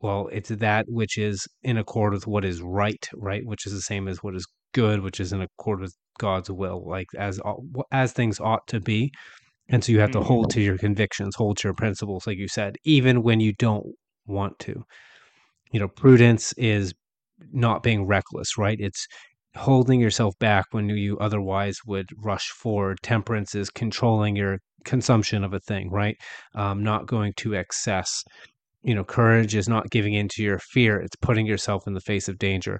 well, 0.00 0.30
it's 0.32 0.48
that 0.48 0.86
which 0.88 1.18
is 1.18 1.46
in 1.62 1.76
accord 1.76 2.14
with 2.14 2.26
what 2.26 2.46
is 2.46 2.62
right, 2.62 3.06
right, 3.14 3.44
which 3.44 3.66
is 3.66 3.74
the 3.74 3.82
same 3.82 4.08
as 4.08 4.22
what 4.22 4.34
is 4.34 4.46
good, 4.72 5.00
which 5.00 5.20
is 5.20 5.34
in 5.34 5.42
accord 5.42 5.80
with 5.80 5.94
God's 6.18 6.50
will, 6.50 6.88
like 6.88 7.08
as 7.18 7.38
as 7.92 8.12
things 8.12 8.40
ought 8.40 8.66
to 8.68 8.80
be. 8.80 9.12
And 9.68 9.84
so 9.84 9.92
you 9.92 10.00
have 10.00 10.12
to 10.12 10.22
hold 10.22 10.46
mm-hmm. 10.46 10.60
to 10.60 10.62
your 10.62 10.78
convictions, 10.78 11.36
hold 11.36 11.58
to 11.58 11.68
your 11.68 11.74
principles, 11.74 12.26
like 12.26 12.38
you 12.38 12.48
said, 12.48 12.76
even 12.84 13.22
when 13.22 13.40
you 13.40 13.52
don't 13.52 13.84
want 14.26 14.58
to. 14.60 14.82
You 15.72 15.80
know, 15.80 15.88
prudence 15.88 16.52
is 16.54 16.94
not 17.52 17.82
being 17.82 18.06
reckless, 18.06 18.58
right? 18.58 18.78
It's 18.80 19.06
holding 19.56 20.00
yourself 20.00 20.38
back 20.38 20.66
when 20.70 20.88
you 20.88 21.18
otherwise 21.18 21.78
would 21.86 22.08
rush 22.22 22.50
forward. 22.50 22.98
Temperance 23.02 23.54
is 23.54 23.70
controlling 23.70 24.36
your 24.36 24.58
consumption 24.84 25.44
of 25.44 25.52
a 25.52 25.60
thing, 25.60 25.90
right? 25.90 26.16
Um, 26.54 26.82
not 26.82 27.06
going 27.06 27.32
to 27.38 27.54
excess. 27.54 28.22
You 28.82 28.94
know, 28.94 29.04
courage 29.04 29.54
is 29.54 29.68
not 29.68 29.90
giving 29.90 30.14
in 30.14 30.28
to 30.28 30.42
your 30.42 30.58
fear, 30.58 30.98
it's 31.00 31.16
putting 31.16 31.46
yourself 31.46 31.86
in 31.86 31.94
the 31.94 32.00
face 32.00 32.28
of 32.28 32.38
danger. 32.38 32.78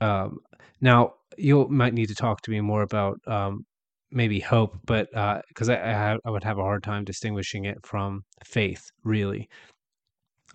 Um, 0.00 0.38
now, 0.80 1.12
you 1.36 1.68
might 1.68 1.94
need 1.94 2.08
to 2.08 2.14
talk 2.14 2.40
to 2.42 2.50
me 2.50 2.60
more 2.60 2.82
about 2.82 3.18
um, 3.26 3.64
maybe 4.10 4.40
hope, 4.40 4.78
but 4.86 5.08
because 5.48 5.68
uh, 5.68 5.74
I, 5.74 6.12
I, 6.12 6.18
I 6.24 6.30
would 6.30 6.44
have 6.44 6.58
a 6.58 6.62
hard 6.62 6.82
time 6.82 7.04
distinguishing 7.04 7.66
it 7.66 7.78
from 7.84 8.22
faith, 8.44 8.90
really. 9.04 9.48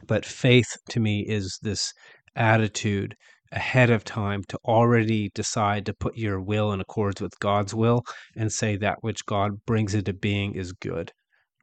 But 0.08 0.25
faith 0.25 0.77
to 0.89 0.99
me 0.99 1.25
is 1.27 1.60
this 1.62 1.93
attitude 2.36 3.15
ahead 3.51 3.89
of 3.89 4.03
time 4.03 4.43
to 4.49 4.58
already 4.65 5.29
decide 5.36 5.86
to 5.86 5.93
put 5.93 6.17
your 6.17 6.41
will 6.41 6.71
in 6.71 6.82
accords 6.82 7.21
with 7.21 7.39
God's 7.39 7.73
will 7.73 8.03
and 8.36 8.51
say 8.51 8.75
that 8.77 8.97
which 9.01 9.25
God 9.25 9.51
brings 9.65 9.93
into 9.93 10.13
being 10.13 10.56
is 10.56 10.73
good, 10.73 11.12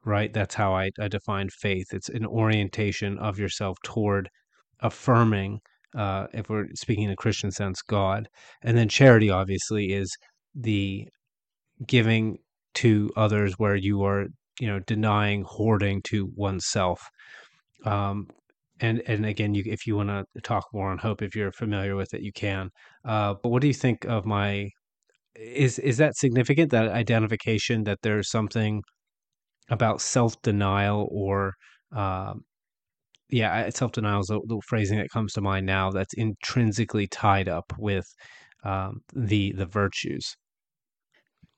right? 0.05 0.33
That's 0.33 0.55
how 0.55 0.73
I, 0.73 0.91
I 0.99 1.09
define 1.09 1.49
faith. 1.49 1.87
It's 1.91 2.09
an 2.09 2.25
orientation 2.25 3.17
of 3.19 3.37
yourself 3.37 3.77
toward 3.83 4.29
affirming, 4.79 5.59
uh, 5.95 6.27
if 6.33 6.49
we're 6.49 6.67
speaking 6.75 7.03
in 7.05 7.11
a 7.11 7.15
Christian 7.15 7.51
sense, 7.51 7.81
God. 7.81 8.29
And 8.63 8.77
then 8.77 8.87
charity, 8.87 9.29
obviously, 9.29 9.91
is 9.91 10.15
the 10.55 11.07
giving 11.85 12.37
to 12.75 13.11
others 13.17 13.55
where 13.57 13.75
you 13.75 14.03
are, 14.03 14.27
you 14.59 14.67
know, 14.67 14.79
denying 14.79 15.43
hoarding 15.45 16.01
to 16.03 16.31
oneself. 16.35 17.01
Um, 17.85 18.27
and 18.79 19.01
and 19.07 19.25
again, 19.25 19.53
you, 19.53 19.63
if 19.65 19.85
you 19.85 19.95
want 19.95 20.09
to 20.09 20.41
talk 20.41 20.65
more 20.73 20.89
on 20.89 20.97
hope, 20.97 21.21
if 21.21 21.35
you're 21.35 21.51
familiar 21.51 21.95
with 21.95 22.13
it, 22.13 22.21
you 22.21 22.31
can. 22.33 22.69
Uh, 23.05 23.35
but 23.41 23.49
what 23.49 23.61
do 23.61 23.67
you 23.67 23.73
think 23.73 24.05
of 24.05 24.25
my? 24.25 24.69
Is 25.35 25.79
is 25.79 25.97
that 25.97 26.15
significant? 26.15 26.71
That 26.71 26.89
identification 26.89 27.83
that 27.85 27.99
there's 28.01 28.29
something 28.29 28.81
about 29.69 30.01
self 30.01 30.41
denial 30.41 31.07
or 31.11 31.53
uh, 31.95 32.33
yeah, 33.31 33.69
self 33.69 33.93
denial 33.93 34.19
is 34.19 34.27
the, 34.27 34.41
the, 34.45 34.61
phrasing 34.67 34.97
that 34.99 35.09
comes 35.09 35.33
to 35.33 35.41
mind 35.41 35.65
now. 35.65 35.89
That's 35.89 36.13
intrinsically 36.15 37.07
tied 37.07 37.47
up 37.47 37.73
with 37.77 38.05
um, 38.63 39.01
the 39.13 39.53
the 39.53 39.65
virtues. 39.65 40.35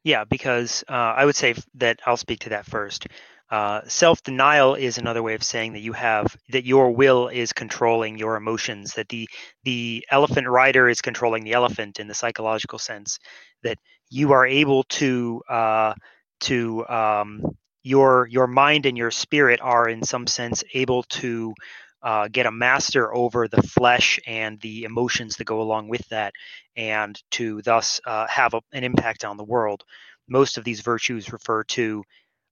Yeah, 0.03 0.25
because 0.25 0.83
uh, 0.89 1.13
I 1.17 1.25
would 1.25 1.35
say 1.35 1.55
that 1.75 1.99
I'll 2.05 2.17
speak 2.17 2.39
to 2.41 2.49
that 2.49 2.65
first. 2.65 3.07
Uh, 3.53 3.81
self-denial 3.87 4.73
is 4.73 4.97
another 4.97 5.21
way 5.21 5.35
of 5.35 5.43
saying 5.43 5.73
that 5.73 5.81
you 5.81 5.93
have 5.93 6.35
that 6.49 6.65
your 6.65 6.89
will 6.89 7.27
is 7.27 7.53
controlling 7.53 8.17
your 8.17 8.35
emotions 8.35 8.93
that 8.93 9.07
the 9.09 9.29
the 9.63 10.03
elephant 10.09 10.47
rider 10.47 10.89
is 10.89 11.01
controlling 11.01 11.43
the 11.43 11.53
elephant 11.53 11.99
in 11.99 12.07
the 12.07 12.15
psychological 12.15 12.79
sense 12.79 13.19
that 13.61 13.77
you 14.09 14.31
are 14.31 14.47
able 14.47 14.81
to 14.85 15.39
uh, 15.47 15.93
to 16.39 16.83
um, 16.87 17.43
your 17.83 18.27
your 18.27 18.47
mind 18.47 18.87
and 18.87 18.97
your 18.97 19.11
spirit 19.11 19.59
are 19.61 19.87
in 19.87 20.01
some 20.01 20.25
sense 20.25 20.63
able 20.73 21.03
to 21.03 21.53
uh, 22.01 22.27
get 22.31 22.47
a 22.47 22.51
master 22.51 23.13
over 23.13 23.47
the 23.47 23.61
flesh 23.61 24.19
and 24.25 24.59
the 24.61 24.83
emotions 24.83 25.35
that 25.35 25.45
go 25.45 25.61
along 25.61 25.87
with 25.87 26.07
that 26.09 26.33
and 26.75 27.21
to 27.29 27.61
thus 27.61 28.01
uh, 28.07 28.25
have 28.25 28.55
a, 28.55 28.61
an 28.71 28.83
impact 28.83 29.23
on 29.23 29.37
the 29.37 29.43
world. 29.43 29.83
Most 30.27 30.57
of 30.57 30.63
these 30.63 30.81
virtues 30.81 31.31
refer 31.31 31.63
to 31.65 32.03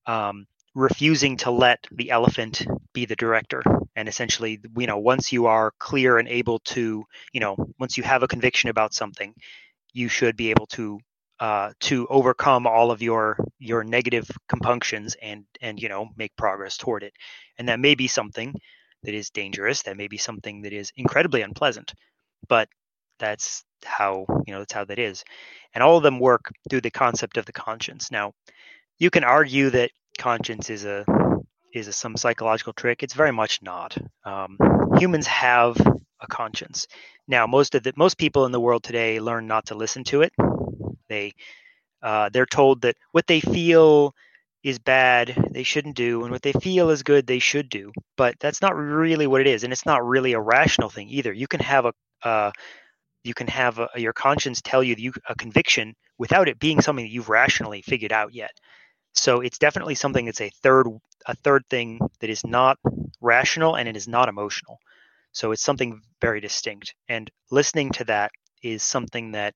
um, 0.05 0.45
refusing 0.73 1.37
to 1.37 1.51
let 1.51 1.85
the 1.91 2.11
elephant 2.11 2.65
be 2.93 3.05
the 3.05 3.15
director. 3.15 3.61
And 3.95 4.07
essentially 4.07 4.59
you 4.77 4.87
know 4.87 4.99
once 4.99 5.31
you 5.31 5.47
are 5.47 5.73
clear 5.79 6.17
and 6.17 6.27
able 6.27 6.59
to 6.59 7.03
you 7.33 7.39
know 7.39 7.55
once 7.79 7.97
you 7.97 8.03
have 8.03 8.23
a 8.23 8.27
conviction 8.27 8.69
about 8.69 8.93
something 8.93 9.33
you 9.93 10.07
should 10.07 10.37
be 10.37 10.51
able 10.51 10.67
to 10.67 10.99
uh, 11.39 11.71
to 11.79 12.07
overcome 12.07 12.67
all 12.67 12.91
of 12.91 13.01
your 13.01 13.35
your 13.59 13.83
negative 13.83 14.29
compunctions 14.47 15.15
and 15.21 15.43
and 15.61 15.81
you 15.81 15.89
know 15.89 16.07
make 16.15 16.35
progress 16.37 16.77
toward 16.77 17.03
it. 17.03 17.13
And 17.57 17.67
that 17.67 17.79
may 17.79 17.95
be 17.95 18.07
something 18.07 18.53
that 19.03 19.15
is 19.15 19.31
dangerous. 19.31 19.81
That 19.83 19.97
may 19.97 20.07
be 20.07 20.17
something 20.17 20.61
that 20.61 20.73
is 20.73 20.91
incredibly 20.95 21.41
unpleasant. 21.41 21.93
But 22.47 22.69
that's 23.19 23.63
how 23.83 24.25
you 24.45 24.53
know 24.53 24.59
that's 24.59 24.73
how 24.73 24.85
that 24.85 24.99
is. 24.99 25.23
And 25.73 25.83
all 25.83 25.97
of 25.97 26.03
them 26.03 26.19
work 26.19 26.51
through 26.69 26.81
the 26.81 26.91
concept 26.91 27.37
of 27.37 27.45
the 27.45 27.53
conscience. 27.53 28.11
Now 28.11 28.33
you 28.99 29.09
can 29.09 29.23
argue 29.23 29.71
that 29.71 29.91
conscience 30.17 30.69
is 30.69 30.85
a 30.85 31.05
is 31.73 31.87
a, 31.87 31.93
some 31.93 32.17
psychological 32.17 32.73
trick. 32.73 33.03
It's 33.03 33.13
very 33.13 33.31
much 33.31 33.61
not. 33.61 33.97
Um, 34.25 34.57
humans 34.97 35.27
have 35.27 35.77
a 36.19 36.27
conscience. 36.27 36.87
Now, 37.27 37.47
most 37.47 37.75
of 37.75 37.83
the 37.83 37.93
most 37.95 38.17
people 38.17 38.45
in 38.45 38.51
the 38.51 38.59
world 38.59 38.83
today 38.83 39.19
learn 39.19 39.47
not 39.47 39.67
to 39.67 39.75
listen 39.75 40.03
to 40.05 40.21
it. 40.21 40.33
They 41.09 41.33
uh, 42.01 42.29
they're 42.33 42.45
told 42.45 42.81
that 42.81 42.95
what 43.11 43.27
they 43.27 43.39
feel 43.39 44.13
is 44.63 44.79
bad, 44.79 45.49
they 45.51 45.63
shouldn't 45.63 45.95
do, 45.95 46.23
and 46.23 46.31
what 46.31 46.41
they 46.41 46.53
feel 46.53 46.89
is 46.91 47.03
good, 47.03 47.25
they 47.25 47.39
should 47.39 47.69
do. 47.69 47.91
But 48.15 48.35
that's 48.39 48.61
not 48.61 48.75
really 48.75 49.27
what 49.27 49.41
it 49.41 49.47
is, 49.47 49.63
and 49.63 49.73
it's 49.73 49.85
not 49.85 50.05
really 50.05 50.33
a 50.33 50.39
rational 50.39 50.89
thing 50.89 51.09
either. 51.09 51.33
You 51.33 51.47
can 51.47 51.59
have 51.61 51.85
a 51.85 51.93
uh, 52.23 52.51
you 53.23 53.33
can 53.33 53.47
have 53.47 53.79
a, 53.79 53.89
your 53.95 54.13
conscience 54.13 54.61
tell 54.61 54.83
you, 54.83 54.95
you 54.97 55.13
a 55.29 55.35
conviction 55.35 55.95
without 56.17 56.47
it 56.47 56.59
being 56.59 56.81
something 56.81 57.05
that 57.05 57.11
you've 57.11 57.29
rationally 57.29 57.81
figured 57.81 58.11
out 58.11 58.33
yet. 58.33 58.51
So 59.13 59.41
it's 59.41 59.57
definitely 59.57 59.95
something 59.95 60.25
that's 60.25 60.41
a 60.41 60.49
third 60.49 60.87
a 61.27 61.35
third 61.35 61.63
thing 61.69 61.99
that 62.19 62.29
is 62.29 62.45
not 62.45 62.77
rational 63.21 63.75
and 63.75 63.87
it 63.87 63.95
is 63.95 64.07
not 64.07 64.29
emotional. 64.29 64.79
So 65.33 65.51
it's 65.51 65.61
something 65.61 66.01
very 66.19 66.41
distinct. 66.41 66.95
And 67.07 67.29
listening 67.51 67.91
to 67.91 68.03
that 68.05 68.31
is 68.63 68.83
something 68.83 69.31
that 69.33 69.53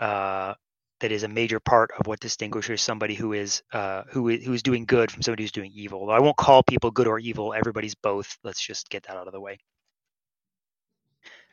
uh, 0.00 0.54
that 1.00 1.12
is 1.12 1.24
a 1.24 1.28
major 1.28 1.58
part 1.60 1.90
of 1.98 2.06
what 2.06 2.20
distinguishes 2.20 2.80
somebody 2.80 3.14
who 3.14 3.32
is 3.32 3.62
uh, 3.72 4.02
who 4.10 4.28
is 4.28 4.44
who 4.44 4.52
is 4.52 4.62
doing 4.62 4.84
good 4.84 5.10
from 5.10 5.22
somebody 5.22 5.42
who's 5.42 5.52
doing 5.52 5.72
evil. 5.74 6.10
I 6.10 6.20
won't 6.20 6.36
call 6.36 6.62
people 6.62 6.90
good 6.90 7.08
or 7.08 7.18
evil. 7.18 7.52
Everybody's 7.52 7.94
both. 7.94 8.38
Let's 8.44 8.64
just 8.64 8.88
get 8.88 9.02
that 9.04 9.16
out 9.16 9.26
of 9.26 9.32
the 9.32 9.40
way. 9.40 9.58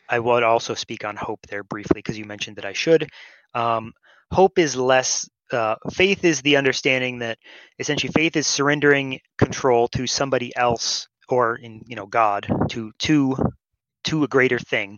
I 0.08 0.20
would 0.20 0.44
also 0.44 0.74
speak 0.74 1.06
on 1.06 1.16
hope 1.16 1.46
there 1.48 1.64
briefly 1.64 1.96
because 2.00 2.18
you 2.18 2.26
mentioned 2.26 2.58
that 2.58 2.66
I 2.66 2.74
should. 2.74 3.10
Um, 3.54 3.94
hope 4.32 4.58
is 4.58 4.76
less. 4.76 5.28
Uh, 5.52 5.76
faith 5.92 6.24
is 6.24 6.42
the 6.42 6.58
understanding 6.58 7.20
that 7.20 7.38
essentially 7.80 8.12
faith 8.14 8.36
is 8.36 8.48
surrendering 8.48 9.20
control 9.38 9.88
to 9.88 10.06
somebody 10.06 10.56
else 10.56 11.08
or 11.28 11.56
in 11.56 11.82
you 11.88 11.96
know 11.96 12.06
God 12.06 12.48
to 12.70 12.92
to 13.00 13.36
to 14.06 14.24
a 14.24 14.28
greater 14.28 14.60
thing 14.60 14.98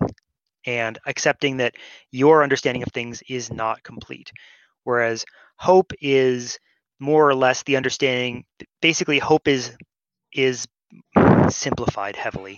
and 0.65 0.99
accepting 1.05 1.57
that 1.57 1.75
your 2.11 2.43
understanding 2.43 2.83
of 2.83 2.89
things 2.89 3.23
is 3.27 3.51
not 3.51 3.83
complete. 3.83 4.31
Whereas 4.83 5.25
hope 5.57 5.91
is 6.01 6.59
more 6.99 7.27
or 7.27 7.35
less 7.35 7.63
the 7.63 7.77
understanding 7.77 8.45
basically 8.81 9.19
hope 9.19 9.47
is 9.47 9.75
is 10.33 10.67
simplified 11.49 12.15
heavily 12.15 12.57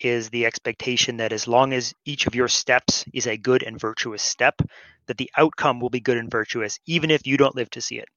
is 0.00 0.30
the 0.30 0.46
expectation 0.46 1.16
that 1.18 1.32
as 1.32 1.48
long 1.48 1.72
as 1.72 1.94
each 2.04 2.26
of 2.26 2.34
your 2.34 2.48
steps 2.48 3.04
is 3.12 3.26
a 3.26 3.36
good 3.36 3.62
and 3.62 3.80
virtuous 3.80 4.22
step 4.22 4.60
that 5.06 5.16
the 5.16 5.30
outcome 5.36 5.80
will 5.80 5.90
be 5.90 6.00
good 6.00 6.16
and 6.16 6.30
virtuous 6.30 6.78
even 6.86 7.10
if 7.10 7.26
you 7.26 7.36
don't 7.36 7.56
live 7.56 7.70
to 7.70 7.80
see 7.80 7.98
it 7.98 8.08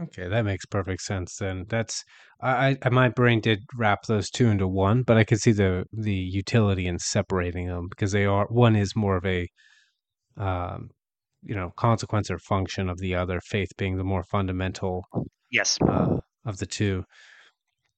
Okay, 0.00 0.26
that 0.26 0.44
makes 0.44 0.66
perfect 0.66 1.02
sense. 1.02 1.36
Then 1.36 1.66
that's 1.68 2.04
I, 2.40 2.76
I 2.82 2.88
my 2.88 3.08
brain 3.08 3.40
did 3.40 3.60
wrap 3.76 4.02
those 4.06 4.28
two 4.28 4.48
into 4.48 4.66
one, 4.66 5.02
but 5.02 5.16
I 5.16 5.24
could 5.24 5.40
see 5.40 5.52
the 5.52 5.84
the 5.92 6.14
utility 6.14 6.86
in 6.88 6.98
separating 6.98 7.68
them 7.68 7.86
because 7.88 8.10
they 8.10 8.24
are 8.24 8.46
one 8.48 8.74
is 8.74 8.96
more 8.96 9.16
of 9.16 9.24
a 9.24 9.48
um, 10.36 10.90
you 11.42 11.54
know 11.54 11.70
consequence 11.76 12.28
or 12.28 12.38
function 12.38 12.88
of 12.88 12.98
the 12.98 13.14
other. 13.14 13.40
Faith 13.40 13.70
being 13.76 13.96
the 13.96 14.04
more 14.04 14.24
fundamental 14.24 15.04
yes 15.50 15.78
uh, 15.88 16.16
of 16.44 16.58
the 16.58 16.66
two. 16.66 17.04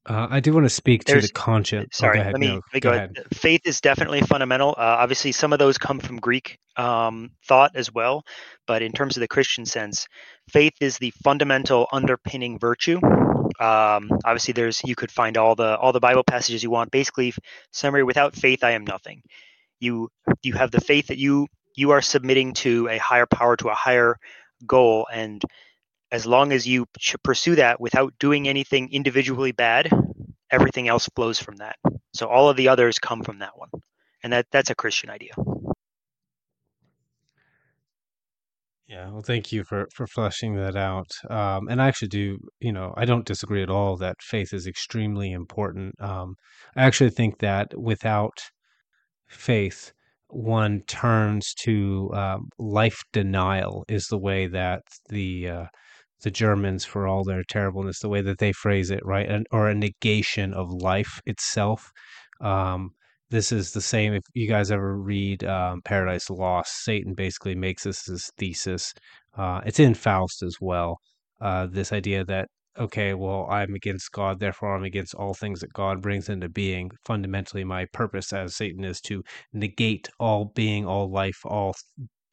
Uh, 0.07 0.29
I 0.31 0.41
do 0.41 0.53
want 0.53 0.65
to 0.65 0.71
speak 0.71 1.05
to 1.05 1.21
the 1.21 1.29
conscience. 1.29 1.97
Oh, 1.97 1.99
sorry, 1.99 2.21
oh, 2.21 2.31
let 2.31 2.39
me, 2.39 2.47
no, 2.47 2.55
let 2.55 2.75
me 2.75 2.81
go, 2.81 2.91
go 2.91 2.97
ahead. 2.97 3.11
ahead. 3.17 3.27
Faith 3.35 3.63
is 3.65 3.81
definitely 3.81 4.21
fundamental. 4.21 4.71
Uh, 4.71 4.97
obviously, 4.99 5.33
some 5.33 5.53
of 5.53 5.59
those 5.59 5.79
come 5.79 5.99
from 5.99 6.19
Greek 6.19 6.59
um, 6.77 7.31
thought 7.47 7.73
as 7.75 7.93
well, 7.93 8.25
but 8.67 8.83
in 8.83 8.93
terms 8.93 9.17
of 9.17 9.21
the 9.21 9.29
Christian 9.29 9.67
sense, 9.67 10.07
faith 10.49 10.75
is 10.81 10.99
the 10.99 11.13
fundamental 11.25 11.89
underpinning 11.93 12.59
virtue. 12.59 13.01
Um, 13.59 14.11
obviously, 14.25 14.53
there's 14.53 14.81
you 14.85 14.95
could 14.95 15.11
find 15.11 15.37
all 15.37 15.57
the 15.57 15.77
all 15.79 15.93
the 15.93 16.01
Bible 16.01 16.23
passages 16.25 16.63
you 16.63 16.71
want. 16.71 16.93
Basically, 16.93 17.35
summary: 17.73 18.05
without 18.05 18.37
faith, 18.37 18.63
I 18.63 18.73
am 18.73 18.85
nothing. 18.85 19.23
You 19.81 20.09
you 20.43 20.55
have 20.55 20.71
the 20.71 20.81
faith 20.81 21.09
that 21.09 21.19
you 21.19 21.49
you 21.75 21.91
are 21.91 22.03
submitting 22.03 22.55
to 22.55 22.89
a 22.89 22.99
higher 22.99 23.27
power, 23.27 23.57
to 23.57 23.71
a 23.71 23.75
higher 23.75 24.19
goal, 24.67 25.09
and 25.13 25.43
as 26.13 26.27
long 26.27 26.53
as 26.53 26.67
you 26.67 26.87
pursue 27.23 27.57
that 27.57 27.81
without 27.81 28.15
doing 28.19 28.49
anything 28.49 28.89
individually 28.93 29.53
bad, 29.53 29.91
everything 30.51 30.89
else 30.89 31.09
flows 31.15 31.39
from 31.39 31.57
that. 31.57 31.77
So 32.15 32.27
all 32.27 32.49
of 32.49 32.57
the 32.57 32.69
others 32.69 32.99
come 32.99 33.23
from 33.23 33.41
that 33.41 33.57
one. 33.57 33.71
And 34.23 34.33
that 34.33 34.47
that's 34.51 34.71
a 34.71 34.75
Christian 34.75 35.11
idea. 35.11 35.33
Yeah, 38.89 39.11
well, 39.11 39.23
thank 39.23 39.51
you 39.51 39.65
for 39.65 39.89
for 39.95 40.07
fleshing 40.07 40.55
that 40.57 40.77
out. 40.77 41.11
Um, 41.29 41.69
and 41.69 41.83
I 41.83 41.89
actually 41.89 42.09
do, 42.09 42.39
you 42.61 42.73
know, 42.73 42.95
I 42.97 43.05
don't 43.05 43.27
disagree 43.27 43.63
at 43.63 43.71
all 43.71 43.97
that 43.97 44.17
faith 44.21 44.53
is 44.53 44.67
extremely 44.67 45.33
important. 45.33 46.01
Um, 46.01 46.35
I 46.77 46.85
actually 46.85 47.11
think 47.11 47.39
that 47.39 47.77
without 47.77 48.39
faith, 49.29 49.93
one 50.29 50.83
turns 50.87 51.53
to 51.65 52.11
um, 52.15 52.49
life 52.59 52.99
denial 53.13 53.85
is 53.89 54.07
the 54.07 54.19
way 54.19 54.47
that 54.47 54.83
the 55.09 55.49
uh, 55.49 55.67
the 56.23 56.31
Germans 56.31 56.85
for 56.85 57.07
all 57.07 57.25
their 57.25 57.45
terribleness, 57.45 58.01
the 58.01 58.09
way 58.09 58.23
that 58.23 58.39
they 58.39 58.53
phrase 58.53 58.91
it, 58.91 59.05
right? 59.05 59.29
Or 59.51 59.69
a 59.69 59.75
negation 59.75 60.55
of 60.55 60.71
life 60.71 61.21
itself. 61.27 61.91
Um, 62.41 62.91
this 63.31 63.53
is 63.53 63.73
the 63.73 63.81
same. 63.81 64.15
If 64.15 64.23
you 64.35 64.49
guys 64.49 64.71
ever 64.71 64.97
read 64.97 65.45
um, 65.45 65.83
Paradise 65.85 66.31
Lost, 66.31 66.85
Satan 66.85 67.15
basically 67.15 67.55
makes 67.55 67.85
this 67.85 68.07
his 68.07 68.31
thesis. 68.39 68.95
Uh, 69.37 69.61
it's 69.67 69.81
in 69.81 69.95
Faust 69.95 70.43
as 70.43 70.57
well. 70.61 70.99
Uh, 71.41 71.67
this 71.67 71.93
idea 71.93 72.25
that 72.25 72.49
okay, 72.79 73.15
well, 73.15 73.47
I'm 73.51 73.75
against 73.75 74.13
God, 74.13 74.39
therefore 74.39 74.77
I'm 74.77 74.85
against 74.85 75.15
all 75.15 75.33
things 75.33 75.61
that 75.61 75.73
God 75.73 76.03
brings 76.03 76.29
into 76.29 76.49
being. 76.49 76.91
Fundamentally, 77.07 77.65
my 77.65 77.87
purpose 77.93 78.33
as 78.35 78.55
Satan 78.55 78.85
is 78.85 79.01
to 79.03 79.23
negate 79.55 80.09
all 80.21 80.53
being, 80.55 80.85
all 80.87 81.11
life, 81.11 81.41
all 81.45 81.75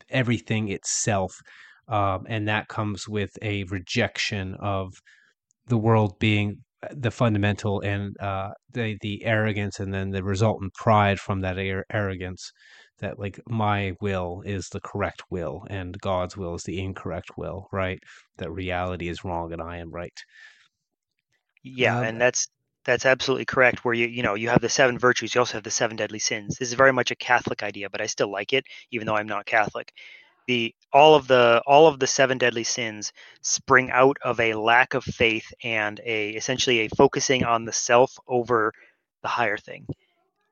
everything 0.10 0.69
itself 0.69 1.39
um, 1.88 2.26
and 2.28 2.48
that 2.48 2.67
comes 2.67 3.08
with 3.08 3.32
a 3.41 3.63
rejection 3.65 4.56
of 4.60 4.93
the 5.67 5.78
world 5.78 6.19
being 6.19 6.58
uh, 6.84 6.88
the 6.91 7.12
fundamental 7.12 7.82
and 7.82 8.15
uh, 8.19 8.52
the 8.72 8.98
the 9.02 9.24
arrogance, 9.26 9.80
and 9.80 9.93
then 9.93 10.12
the 10.12 10.24
resultant 10.24 10.74
pride 10.74 11.19
from 11.19 11.41
that 11.41 11.58
ar- 11.58 11.86
arrogance. 11.91 12.52
That 13.00 13.19
like 13.19 13.39
my 13.48 13.93
will 14.02 14.41
is 14.46 14.69
the 14.69 14.80
correct 14.82 15.24
will, 15.30 15.65
and 15.69 16.00
God's 16.00 16.38
will 16.38 16.56
is 16.56 16.63
the 16.63 16.80
incorrect 16.80 17.32
will. 17.38 17.67
Right? 17.72 18.00
That 18.38 18.52
reality 18.52 19.10
is 19.10 19.24
wrong, 19.24 19.52
and 19.52 19.62
I 19.62 19.78
am 19.78 19.91
right. 19.91 20.17
Yeah, 21.63 21.98
um, 21.98 22.04
and 22.06 22.22
that's 22.22 22.48
that's 22.86 23.06
absolutely 23.06 23.46
correct. 23.46 23.86
Where 23.86 23.93
you 23.93 24.08
you 24.08 24.24
know 24.24 24.36
you 24.36 24.50
have 24.50 24.62
the 24.62 24.69
seven 24.69 25.00
virtues, 25.00 25.34
you 25.34 25.39
also 25.39 25.56
have 25.56 25.63
the 25.63 25.72
seven 25.72 25.96
deadly 25.98 26.19
sins. 26.19 26.58
This 26.58 26.69
is 26.69 26.74
very 26.76 26.93
much 26.93 27.12
a 27.12 27.15
Catholic 27.15 27.63
idea, 27.63 27.89
but 27.89 28.02
I 28.02 28.08
still 28.08 28.32
like 28.32 28.54
it, 28.54 28.65
even 28.91 29.08
though 29.08 29.15
I'm 29.15 29.28
not 29.28 29.46
Catholic 29.46 29.93
the 30.47 30.73
all 30.91 31.15
of 31.15 31.27
the 31.27 31.62
all 31.65 31.88
of 31.88 31.99
the 31.99 32.08
seven 32.08 32.38
deadly 32.38 32.63
sins 32.63 33.12
spring 33.41 33.89
out 33.91 34.17
of 34.23 34.39
a 34.39 34.53
lack 34.53 34.93
of 34.93 35.03
faith 35.03 35.53
and 35.63 35.99
a 36.06 36.32
essentially 36.32 36.82
a 36.82 36.89
focusing 36.89 37.43
on 37.43 37.65
the 37.65 37.73
self 37.73 38.17
over 38.27 38.73
the 39.21 39.27
higher 39.27 39.58
thing. 39.58 39.86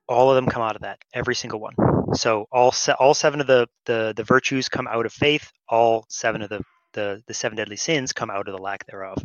All 0.07 0.29
of 0.29 0.35
them 0.35 0.47
come 0.47 0.61
out 0.63 0.75
of 0.75 0.81
that 0.81 0.99
every 1.13 1.35
single 1.35 1.59
one. 1.59 1.75
So 2.15 2.47
all 2.51 2.71
se- 2.71 2.95
all 2.99 3.13
seven 3.13 3.41
of 3.41 3.47
the, 3.47 3.67
the 3.85 4.13
the 4.15 4.23
virtues 4.23 4.69
come 4.69 4.87
out 4.87 5.05
of 5.05 5.13
faith. 5.13 5.51
All 5.69 6.05
seven 6.09 6.41
of 6.41 6.49
the 6.49 6.61
the 6.93 7.23
the 7.27 7.33
seven 7.33 7.57
deadly 7.57 7.77
sins 7.77 8.13
come 8.13 8.29
out 8.29 8.47
of 8.47 8.55
the 8.55 8.61
lack 8.61 8.85
thereof. 8.87 9.17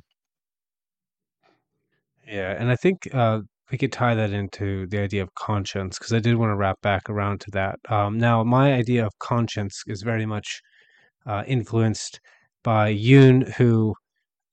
Yeah 2.26 2.54
and 2.58 2.70
i 2.70 2.76
think 2.76 3.08
uh 3.14 3.40
we 3.70 3.78
could 3.78 3.92
tie 3.92 4.14
that 4.14 4.30
into 4.30 4.86
the 4.88 4.98
idea 5.00 5.22
of 5.22 5.34
conscience 5.34 5.98
because 5.98 6.12
I 6.12 6.20
did 6.20 6.36
want 6.36 6.50
to 6.50 6.56
wrap 6.56 6.80
back 6.82 7.10
around 7.10 7.40
to 7.42 7.50
that. 7.52 7.78
Um, 7.88 8.18
now, 8.18 8.44
my 8.44 8.74
idea 8.74 9.04
of 9.04 9.12
conscience 9.18 9.82
is 9.86 10.02
very 10.02 10.26
much 10.26 10.60
uh, 11.26 11.42
influenced 11.46 12.20
by 12.62 12.88
Jung, 12.88 13.42
who 13.56 13.94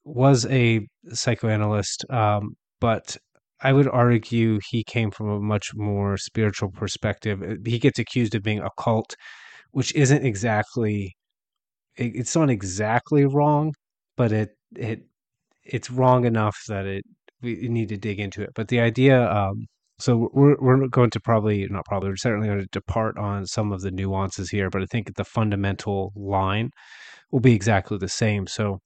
was 0.04 0.46
a 0.48 0.88
psychoanalyst, 1.10 2.06
um, 2.12 2.56
but 2.82 3.18
I 3.62 3.72
would 3.74 3.88
argue 3.88 4.60
he 4.70 4.84
came 4.84 5.12
from 5.12 5.30
a 5.30 5.40
much 5.40 5.72
more 5.76 6.18
spiritual 6.18 6.70
perspective. 6.72 7.42
Uh, 7.42 7.56
he 7.66 7.80
gets 7.80 8.00
accused 8.00 8.36
of 8.36 8.44
being 8.44 8.62
occult, 8.62 9.16
which 9.72 9.94
isn't 9.96 10.26
exactly 10.26 11.16
it's 11.96 12.36
not 12.36 12.50
exactly 12.50 13.26
wrong, 13.26 13.74
but 14.18 14.32
it 14.32 14.50
it 14.76 15.04
it's 15.64 15.90
wrong 15.92 16.26
enough 16.26 16.58
that 16.68 16.86
it 16.86 17.04
we 17.44 17.68
need 17.68 17.90
to 17.90 17.98
dig 17.98 18.20
into 18.20 18.42
it. 18.42 18.52
But 18.56 18.70
the 18.70 18.80
idea, 18.80 19.30
um, 19.32 19.68
so 20.00 20.30
we're 20.34 20.56
we're 20.60 20.88
going 20.88 21.12
to 21.12 21.20
probably 21.20 21.68
not 21.70 21.86
probably 21.86 22.10
we're 22.10 22.16
certainly 22.18 22.48
going 22.48 22.62
to 22.62 22.68
depart 22.72 23.18
on 23.18 23.46
some 23.46 23.72
of 23.72 23.82
the 23.82 23.92
nuances 23.92 24.50
here, 24.50 24.70
but 24.70 24.82
I 24.82 24.86
think 24.86 25.16
the 25.16 25.26
fundamental 25.26 26.12
line 26.16 26.72
will 27.32 27.42
be 27.42 27.54
exactly 27.54 27.98
the 27.98 28.10
same. 28.10 28.48
So 28.48 28.80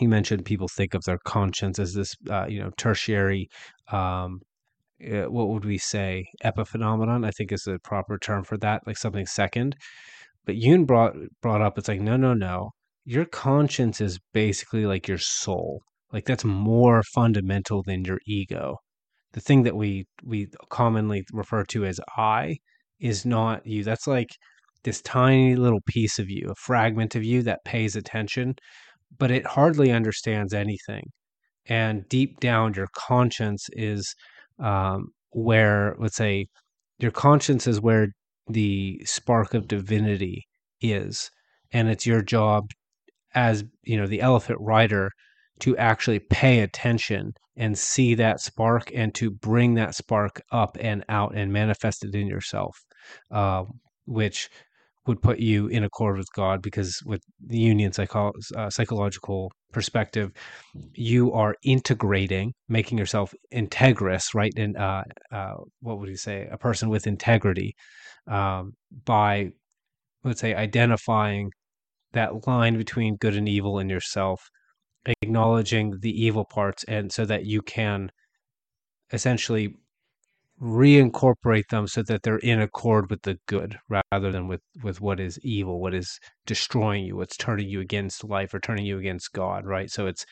you 0.00 0.08
mentioned 0.08 0.44
people 0.44 0.68
think 0.68 0.94
of 0.94 1.04
their 1.04 1.18
conscience 1.24 1.78
as 1.78 1.94
this, 1.94 2.14
uh, 2.30 2.46
you 2.48 2.60
know, 2.60 2.70
tertiary. 2.76 3.48
Um, 3.92 4.40
uh, 5.04 5.24
what 5.24 5.48
would 5.48 5.64
we 5.64 5.78
say 5.78 6.24
epiphenomenon? 6.44 7.26
I 7.26 7.30
think 7.30 7.52
is 7.52 7.62
the 7.62 7.78
proper 7.82 8.18
term 8.18 8.44
for 8.44 8.56
that, 8.58 8.82
like 8.86 8.96
something 8.96 9.26
second. 9.26 9.76
But 10.46 10.56
Jung 10.56 10.84
brought 10.84 11.14
brought 11.42 11.62
up, 11.62 11.78
it's 11.78 11.88
like 11.88 12.00
no, 12.00 12.16
no, 12.16 12.34
no. 12.34 12.70
Your 13.04 13.24
conscience 13.24 14.00
is 14.00 14.18
basically 14.32 14.86
like 14.86 15.08
your 15.08 15.18
soul 15.18 15.82
like 16.14 16.26
that's 16.26 16.44
more 16.46 17.02
fundamental 17.14 17.82
than 17.84 18.04
your 18.06 18.20
ego. 18.26 18.78
The 19.34 19.40
thing 19.42 19.64
that 19.64 19.76
we 19.76 20.06
we 20.24 20.48
commonly 20.70 21.24
refer 21.32 21.64
to 21.66 21.84
as 21.86 22.00
I 22.16 22.58
is 23.00 23.26
not 23.26 23.66
you. 23.66 23.84
That's 23.84 24.06
like 24.08 24.30
this 24.84 25.02
tiny 25.02 25.56
little 25.56 25.82
piece 25.86 26.18
of 26.20 26.30
you, 26.30 26.50
a 26.50 26.54
fragment 26.56 27.16
of 27.16 27.24
you 27.24 27.42
that 27.44 27.64
pays 27.66 27.96
attention. 27.96 28.54
but 29.18 29.30
it 29.30 29.46
hardly 29.46 29.90
understands 29.92 30.52
anything. 30.54 31.04
And 31.66 32.08
deep 32.08 32.40
down, 32.40 32.74
your 32.74 32.88
conscience 32.96 33.68
is 33.72 34.14
um, 34.58 35.08
where, 35.30 35.96
let's 35.98 36.16
say, 36.16 36.46
your 36.98 37.10
conscience 37.12 37.66
is 37.66 37.80
where 37.80 38.08
the 38.48 39.00
spark 39.06 39.54
of 39.54 39.68
divinity 39.68 40.44
is. 40.80 41.30
And 41.72 41.88
it's 41.88 42.06
your 42.06 42.22
job 42.22 42.64
as, 43.34 43.64
you 43.84 43.96
know, 43.96 44.06
the 44.06 44.20
elephant 44.20 44.58
rider 44.60 45.10
to 45.60 45.76
actually 45.76 46.18
pay 46.18 46.60
attention 46.60 47.32
and 47.56 47.78
see 47.78 48.14
that 48.14 48.40
spark 48.40 48.90
and 48.94 49.14
to 49.14 49.30
bring 49.30 49.74
that 49.74 49.94
spark 49.94 50.40
up 50.50 50.76
and 50.80 51.04
out 51.08 51.34
and 51.34 51.52
manifest 51.52 52.04
it 52.04 52.14
in 52.14 52.26
yourself, 52.26 52.76
uh, 53.30 53.64
which 54.06 54.48
would 55.06 55.20
put 55.20 55.38
you 55.38 55.66
in 55.68 55.84
accord 55.84 56.16
with 56.16 56.32
God 56.34 56.62
because 56.62 57.00
with 57.04 57.22
the 57.46 57.58
Jungian 57.58 57.94
psycho- 57.94 58.32
uh, 58.56 58.70
psychological 58.70 59.52
perspective, 59.72 60.32
you 60.94 61.32
are 61.32 61.54
integrating, 61.62 62.52
making 62.68 62.96
yourself 62.96 63.34
integrous, 63.52 64.34
right? 64.34 64.52
And 64.56 64.76
uh, 64.76 65.02
uh, 65.30 65.54
what 65.80 65.98
would 65.98 66.08
you 66.08 66.16
say? 66.16 66.48
A 66.50 66.56
person 66.56 66.88
with 66.88 67.06
integrity 67.06 67.74
um, 68.26 68.72
by, 69.04 69.50
let's 70.22 70.40
say, 70.40 70.54
identifying 70.54 71.50
that 72.12 72.46
line 72.46 72.78
between 72.78 73.16
good 73.16 73.36
and 73.36 73.48
evil 73.48 73.78
in 73.78 73.90
yourself, 73.90 74.48
acknowledging 75.06 76.00
the 76.00 76.10
evil 76.10 76.44
parts, 76.44 76.84
and 76.84 77.12
so 77.12 77.24
that 77.26 77.44
you 77.46 77.62
can 77.62 78.10
essentially 79.12 79.74
reincorporate 80.60 81.68
them 81.70 81.86
so 81.86 82.02
that 82.02 82.22
they're 82.22 82.38
in 82.38 82.60
accord 82.60 83.10
with 83.10 83.22
the 83.22 83.36
good 83.46 83.76
rather 83.88 84.30
than 84.30 84.46
with 84.46 84.60
with 84.82 85.00
what 85.00 85.18
is 85.18 85.38
evil 85.40 85.80
what 85.80 85.92
is 85.92 86.18
destroying 86.46 87.04
you 87.04 87.16
what's 87.16 87.36
turning 87.36 87.68
you 87.68 87.80
against 87.80 88.22
life 88.24 88.54
or 88.54 88.60
turning 88.60 88.86
you 88.86 88.98
against 88.98 89.32
god 89.32 89.66
right? 89.66 89.90
So 89.90 90.06
it's 90.06 90.24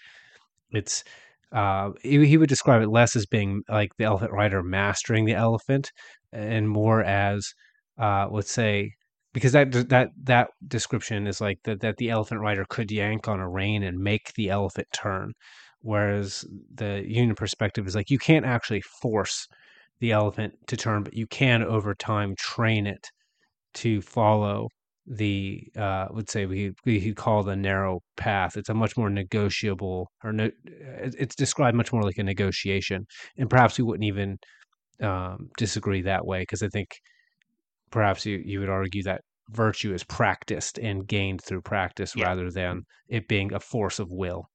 it's 0.72 1.04
uh 1.52 1.90
he, 2.02 2.24
he 2.26 2.36
would 2.38 2.48
describe 2.48 2.82
it 2.82 2.88
less 2.88 3.16
as 3.16 3.26
being 3.26 3.62
like 3.68 3.90
the 3.98 4.04
elephant 4.04 4.32
rider 4.32 4.62
mastering 4.62 5.24
the 5.24 5.34
elephant 5.34 5.90
and 6.32 6.68
more 6.68 7.02
as 7.02 7.52
uh 8.00 8.28
let's 8.30 8.52
say 8.52 8.92
because 9.32 9.52
that 9.52 9.72
that 9.88 10.10
that 10.24 10.48
description 10.68 11.26
is 11.26 11.40
like 11.40 11.58
that 11.64 11.80
that 11.80 11.96
the 11.96 12.10
elephant 12.10 12.40
rider 12.40 12.64
could 12.68 12.90
yank 12.90 13.28
on 13.28 13.40
a 13.40 13.48
rein 13.48 13.82
and 13.82 13.98
make 13.98 14.32
the 14.34 14.50
elephant 14.50 14.88
turn 14.92 15.32
whereas 15.82 16.44
the 16.74 17.04
Jungian 17.08 17.36
perspective 17.36 17.86
is 17.86 17.94
like 17.94 18.10
you 18.10 18.18
can't 18.18 18.46
actually 18.46 18.80
force 18.80 19.46
the 20.00 20.12
elephant 20.12 20.54
to 20.66 20.76
turn, 20.76 21.02
but 21.04 21.14
you 21.14 21.26
can 21.26 21.62
over 21.62 21.94
time 21.94 22.34
train 22.36 22.86
it 22.86 23.08
to 23.74 24.02
follow 24.02 24.68
the 25.06 25.62
uh 25.76 26.06
would 26.10 26.30
say 26.30 26.46
we 26.46 26.72
we 26.84 27.12
call 27.14 27.42
the 27.42 27.56
narrow 27.56 28.00
path. 28.16 28.56
It's 28.56 28.68
a 28.68 28.74
much 28.74 28.96
more 28.96 29.10
negotiable 29.10 30.08
or 30.24 30.32
no, 30.32 30.50
it's 30.64 31.34
described 31.34 31.76
much 31.76 31.92
more 31.92 32.02
like 32.02 32.18
a 32.18 32.22
negotiation 32.22 33.06
and 33.38 33.50
perhaps 33.50 33.78
we 33.78 33.84
wouldn't 33.84 34.04
even 34.04 34.38
um 35.02 35.48
disagree 35.58 36.02
that 36.02 36.24
way 36.26 36.42
because 36.42 36.62
i 36.62 36.68
think 36.68 36.88
perhaps 37.92 38.26
you 38.26 38.42
you 38.44 38.58
would 38.58 38.68
argue 38.68 39.02
that 39.04 39.22
virtue 39.50 39.92
is 39.92 40.02
practiced 40.02 40.78
and 40.78 41.06
gained 41.06 41.40
through 41.42 41.60
practice 41.60 42.14
yeah. 42.16 42.26
rather 42.26 42.50
than 42.50 42.84
it 43.08 43.28
being 43.28 43.52
a 43.52 43.60
force 43.60 43.98
of 43.98 44.10
will 44.10 44.48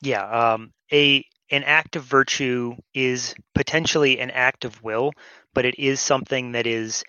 yeah 0.00 0.52
um 0.52 0.72
a 0.92 1.24
an 1.50 1.62
act 1.64 1.96
of 1.96 2.02
virtue 2.04 2.74
is 2.94 3.34
potentially 3.54 4.18
an 4.18 4.30
act 4.30 4.64
of 4.64 4.82
will, 4.82 5.12
but 5.52 5.64
it 5.64 5.78
is 5.78 6.00
something 6.00 6.52
that 6.52 6.66
is, 6.66 7.04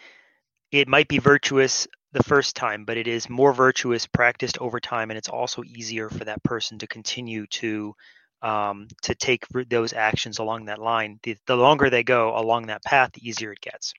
it 0.72 0.88
might 0.88 1.08
be 1.08 1.20
virtuous 1.20 1.88
the 2.12 2.24
first 2.24 2.56
time, 2.56 2.86
but 2.86 2.98
it 2.98 3.08
is 3.08 3.30
more 3.30 3.54
virtuous 3.54 4.06
practiced 4.08 4.58
over 4.60 4.80
time, 4.80 5.10
and 5.10 5.18
it's 5.18 5.30
also 5.30 5.64
easier 5.64 6.10
for 6.10 6.26
that 6.26 6.44
person 6.44 6.80
to 6.80 6.88
continue 6.88 7.48
to 7.48 7.94
um, 8.42 8.88
to 9.02 9.16
take 9.16 9.46
those 9.70 9.94
actions 9.94 10.38
along 10.38 10.66
that 10.66 10.80
line. 10.80 11.20
The, 11.24 11.36
the 11.48 11.58
longer 11.58 11.90
they 11.90 12.04
go 12.04 12.38
along 12.38 12.68
that 12.68 12.84
path, 12.84 13.12
the 13.14 13.28
easier 13.28 13.52
it 13.52 13.62
gets. 13.62 13.94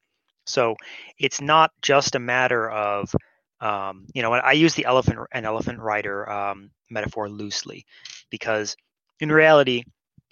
So 0.46 0.76
it's 1.18 1.40
not 1.40 1.72
just 1.82 2.14
a 2.14 2.20
matter 2.20 2.70
of 2.70 3.14
um, 3.60 4.06
you 4.12 4.22
know, 4.22 4.32
I 4.34 4.52
use 4.52 4.74
the 4.74 4.84
elephant 4.84 5.18
an 5.32 5.44
elephant 5.46 5.80
rider 5.80 6.28
um, 6.30 6.70
metaphor 6.90 7.28
loosely 7.28 7.86
because 8.30 8.76
in 9.20 9.30
reality, 9.32 9.84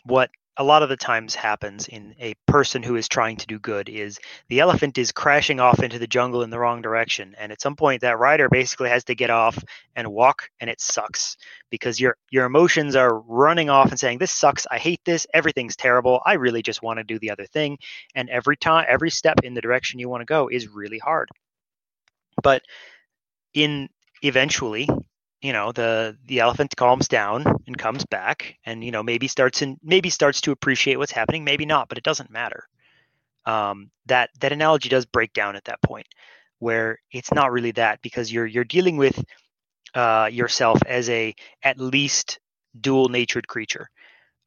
what 0.04 0.30
a 0.56 0.64
lot 0.64 0.82
of 0.82 0.88
the 0.88 0.96
times 0.96 1.34
happens 1.34 1.88
in 1.88 2.14
a 2.20 2.34
person 2.46 2.82
who 2.82 2.94
is 2.96 3.08
trying 3.08 3.36
to 3.36 3.46
do 3.46 3.58
good 3.58 3.88
is 3.88 4.20
the 4.48 4.60
elephant 4.60 4.96
is 4.98 5.10
crashing 5.10 5.58
off 5.58 5.82
into 5.82 5.98
the 5.98 6.06
jungle 6.06 6.42
in 6.42 6.50
the 6.50 6.58
wrong 6.58 6.80
direction 6.80 7.34
and 7.38 7.50
at 7.50 7.60
some 7.60 7.74
point 7.74 8.02
that 8.02 8.18
rider 8.18 8.48
basically 8.48 8.88
has 8.88 9.04
to 9.04 9.14
get 9.14 9.30
off 9.30 9.58
and 9.96 10.06
walk 10.06 10.48
and 10.60 10.70
it 10.70 10.80
sucks 10.80 11.36
because 11.70 12.00
your 12.00 12.16
your 12.30 12.44
emotions 12.44 12.94
are 12.94 13.18
running 13.20 13.68
off 13.68 13.90
and 13.90 13.98
saying 13.98 14.18
this 14.18 14.30
sucks. 14.30 14.66
I 14.70 14.78
hate 14.78 15.00
this. 15.04 15.26
Everything's 15.34 15.76
terrible. 15.76 16.20
I 16.24 16.34
really 16.34 16.62
just 16.62 16.82
want 16.82 16.98
to 16.98 17.04
do 17.04 17.18
the 17.18 17.30
other 17.30 17.46
thing. 17.46 17.78
And 18.14 18.30
every 18.30 18.56
time 18.56 18.86
every 18.88 19.10
step 19.10 19.40
in 19.42 19.54
the 19.54 19.60
direction 19.60 19.98
you 19.98 20.08
want 20.08 20.20
to 20.20 20.26
go 20.26 20.48
is 20.48 20.68
really 20.68 20.98
hard. 20.98 21.28
But 22.42 22.62
in 23.54 23.88
eventually 24.22 24.88
you 25.44 25.52
know 25.52 25.72
the 25.72 26.16
the 26.26 26.40
elephant 26.40 26.74
calms 26.76 27.06
down 27.08 27.44
and 27.66 27.78
comes 27.78 28.06
back 28.06 28.56
and 28.64 28.82
you 28.82 28.90
know 28.90 29.02
maybe 29.02 29.28
starts 29.28 29.62
and 29.62 29.78
maybe 29.82 30.10
starts 30.10 30.40
to 30.42 30.52
appreciate 30.52 30.96
what's 30.98 31.12
happening 31.12 31.44
maybe 31.44 31.66
not 31.66 31.88
but 31.88 31.98
it 31.98 32.04
doesn't 32.04 32.30
matter. 32.30 32.64
Um, 33.46 33.90
that 34.06 34.30
that 34.40 34.52
analogy 34.52 34.88
does 34.88 35.06
break 35.06 35.32
down 35.34 35.56
at 35.56 35.64
that 35.66 35.82
point 35.82 36.06
where 36.60 36.98
it's 37.12 37.32
not 37.34 37.52
really 37.52 37.72
that 37.72 38.00
because 38.02 38.32
you're 38.32 38.46
you're 38.46 38.64
dealing 38.64 38.96
with 38.96 39.22
uh, 39.94 40.30
yourself 40.32 40.80
as 40.86 41.10
a 41.10 41.34
at 41.62 41.78
least 41.78 42.40
dual 42.80 43.08
natured 43.08 43.48
creature. 43.48 43.88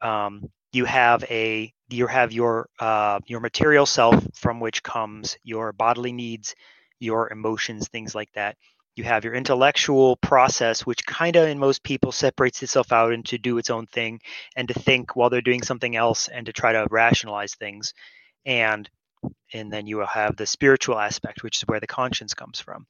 Um, 0.02 0.50
you 0.74 0.86
have 0.86 1.24
a 1.26 1.74
you 1.90 2.08
have 2.08 2.32
your 2.34 2.70
uh, 2.80 3.20
your 3.28 3.40
material 3.40 3.86
self 3.86 4.16
from 4.36 4.60
which 4.60 4.84
comes 4.84 5.38
your 5.44 5.74
bodily 5.74 6.12
needs 6.14 6.56
your 7.00 7.32
emotions 7.32 7.88
things 7.90 8.16
like 8.16 8.32
that 8.34 8.58
you 8.98 9.04
have 9.04 9.24
your 9.24 9.34
intellectual 9.34 10.16
process 10.18 10.86
which 10.86 11.06
kind 11.06 11.36
of 11.36 11.48
in 11.48 11.60
most 11.60 11.84
people 11.84 12.12
separates 12.12 12.64
itself 12.64 12.92
out 12.92 13.14
and 13.14 13.26
to 13.26 13.38
do 13.38 13.58
its 13.58 13.70
own 13.70 13.86
thing 13.88 14.20
and 14.56 14.68
to 14.68 14.74
think 14.74 15.16
while 15.16 15.30
they're 15.30 15.42
doing 15.42 15.62
something 15.62 15.96
else 15.96 16.28
and 16.28 16.46
to 16.46 16.54
try 16.54 16.72
to 16.74 16.88
rationalize 16.90 17.56
things. 17.56 17.94
And 18.46 18.90
and 19.54 19.72
then 19.72 19.88
you 19.88 19.98
will 19.98 20.06
have 20.08 20.36
the 20.36 20.46
spiritual 20.46 21.00
aspect 21.00 21.44
which 21.44 21.58
is 21.58 21.64
where 21.64 21.80
the 21.80 21.88
conscience 21.88 22.34
comes 22.34 22.60
from. 22.60 22.86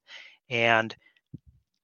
And 0.50 0.96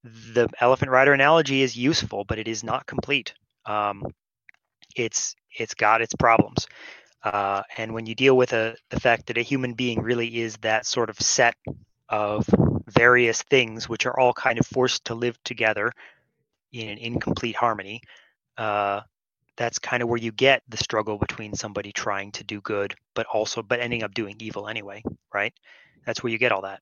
the 0.03 0.49
elephant 0.59 0.91
rider 0.91 1.13
analogy 1.13 1.61
is 1.61 1.75
useful 1.75 2.23
but 2.23 2.39
it 2.39 2.47
is 2.47 2.63
not 2.63 2.85
complete. 2.85 3.33
Um, 3.65 4.03
it's 4.95 5.35
it's 5.57 5.73
got 5.73 6.01
its 6.01 6.15
problems. 6.15 6.67
Uh, 7.23 7.63
and 7.77 7.93
when 7.93 8.05
you 8.05 8.15
deal 8.15 8.35
with 8.35 8.51
a, 8.51 8.75
the 8.89 8.99
fact 8.99 9.27
that 9.27 9.37
a 9.37 9.41
human 9.41 9.73
being 9.73 10.01
really 10.01 10.39
is 10.41 10.57
that 10.57 10.85
sort 10.85 11.09
of 11.09 11.17
set 11.19 11.55
of 12.09 12.45
various 12.87 13.41
things 13.43 13.87
which 13.87 14.05
are 14.05 14.19
all 14.19 14.33
kind 14.33 14.59
of 14.59 14.65
forced 14.67 15.05
to 15.05 15.15
live 15.15 15.41
together 15.43 15.91
in 16.71 16.89
an 16.89 16.97
incomplete 16.97 17.55
harmony 17.55 18.01
uh, 18.57 19.01
that's 19.55 19.79
kind 19.79 20.03
of 20.03 20.09
where 20.09 20.19
you 20.19 20.31
get 20.31 20.61
the 20.67 20.77
struggle 20.77 21.17
between 21.17 21.53
somebody 21.53 21.91
trying 21.91 22.31
to 22.31 22.43
do 22.43 22.61
good 22.61 22.93
but 23.13 23.25
also 23.27 23.61
but 23.61 23.79
ending 23.79 24.03
up 24.03 24.13
doing 24.13 24.35
evil 24.39 24.67
anyway 24.67 25.01
right? 25.33 25.53
That's 26.05 26.21
where 26.21 26.31
you 26.31 26.37
get 26.37 26.51
all 26.51 26.61
that. 26.61 26.81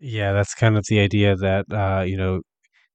Yeah 0.00 0.32
that's 0.32 0.54
kind 0.54 0.76
of 0.76 0.84
the 0.88 1.00
idea 1.00 1.36
that 1.36 1.66
uh, 1.72 2.02
you 2.02 2.16
know 2.16 2.42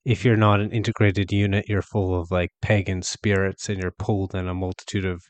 if 0.05 0.25
you're 0.25 0.37
not 0.37 0.59
an 0.59 0.71
integrated 0.71 1.31
unit 1.31 1.65
you're 1.67 1.81
full 1.81 2.19
of 2.19 2.31
like 2.31 2.49
pagan 2.61 3.01
spirits 3.01 3.69
and 3.69 3.81
you're 3.81 3.91
pulled 3.91 4.35
in 4.35 4.47
a 4.47 4.53
multitude 4.53 5.05
of 5.05 5.23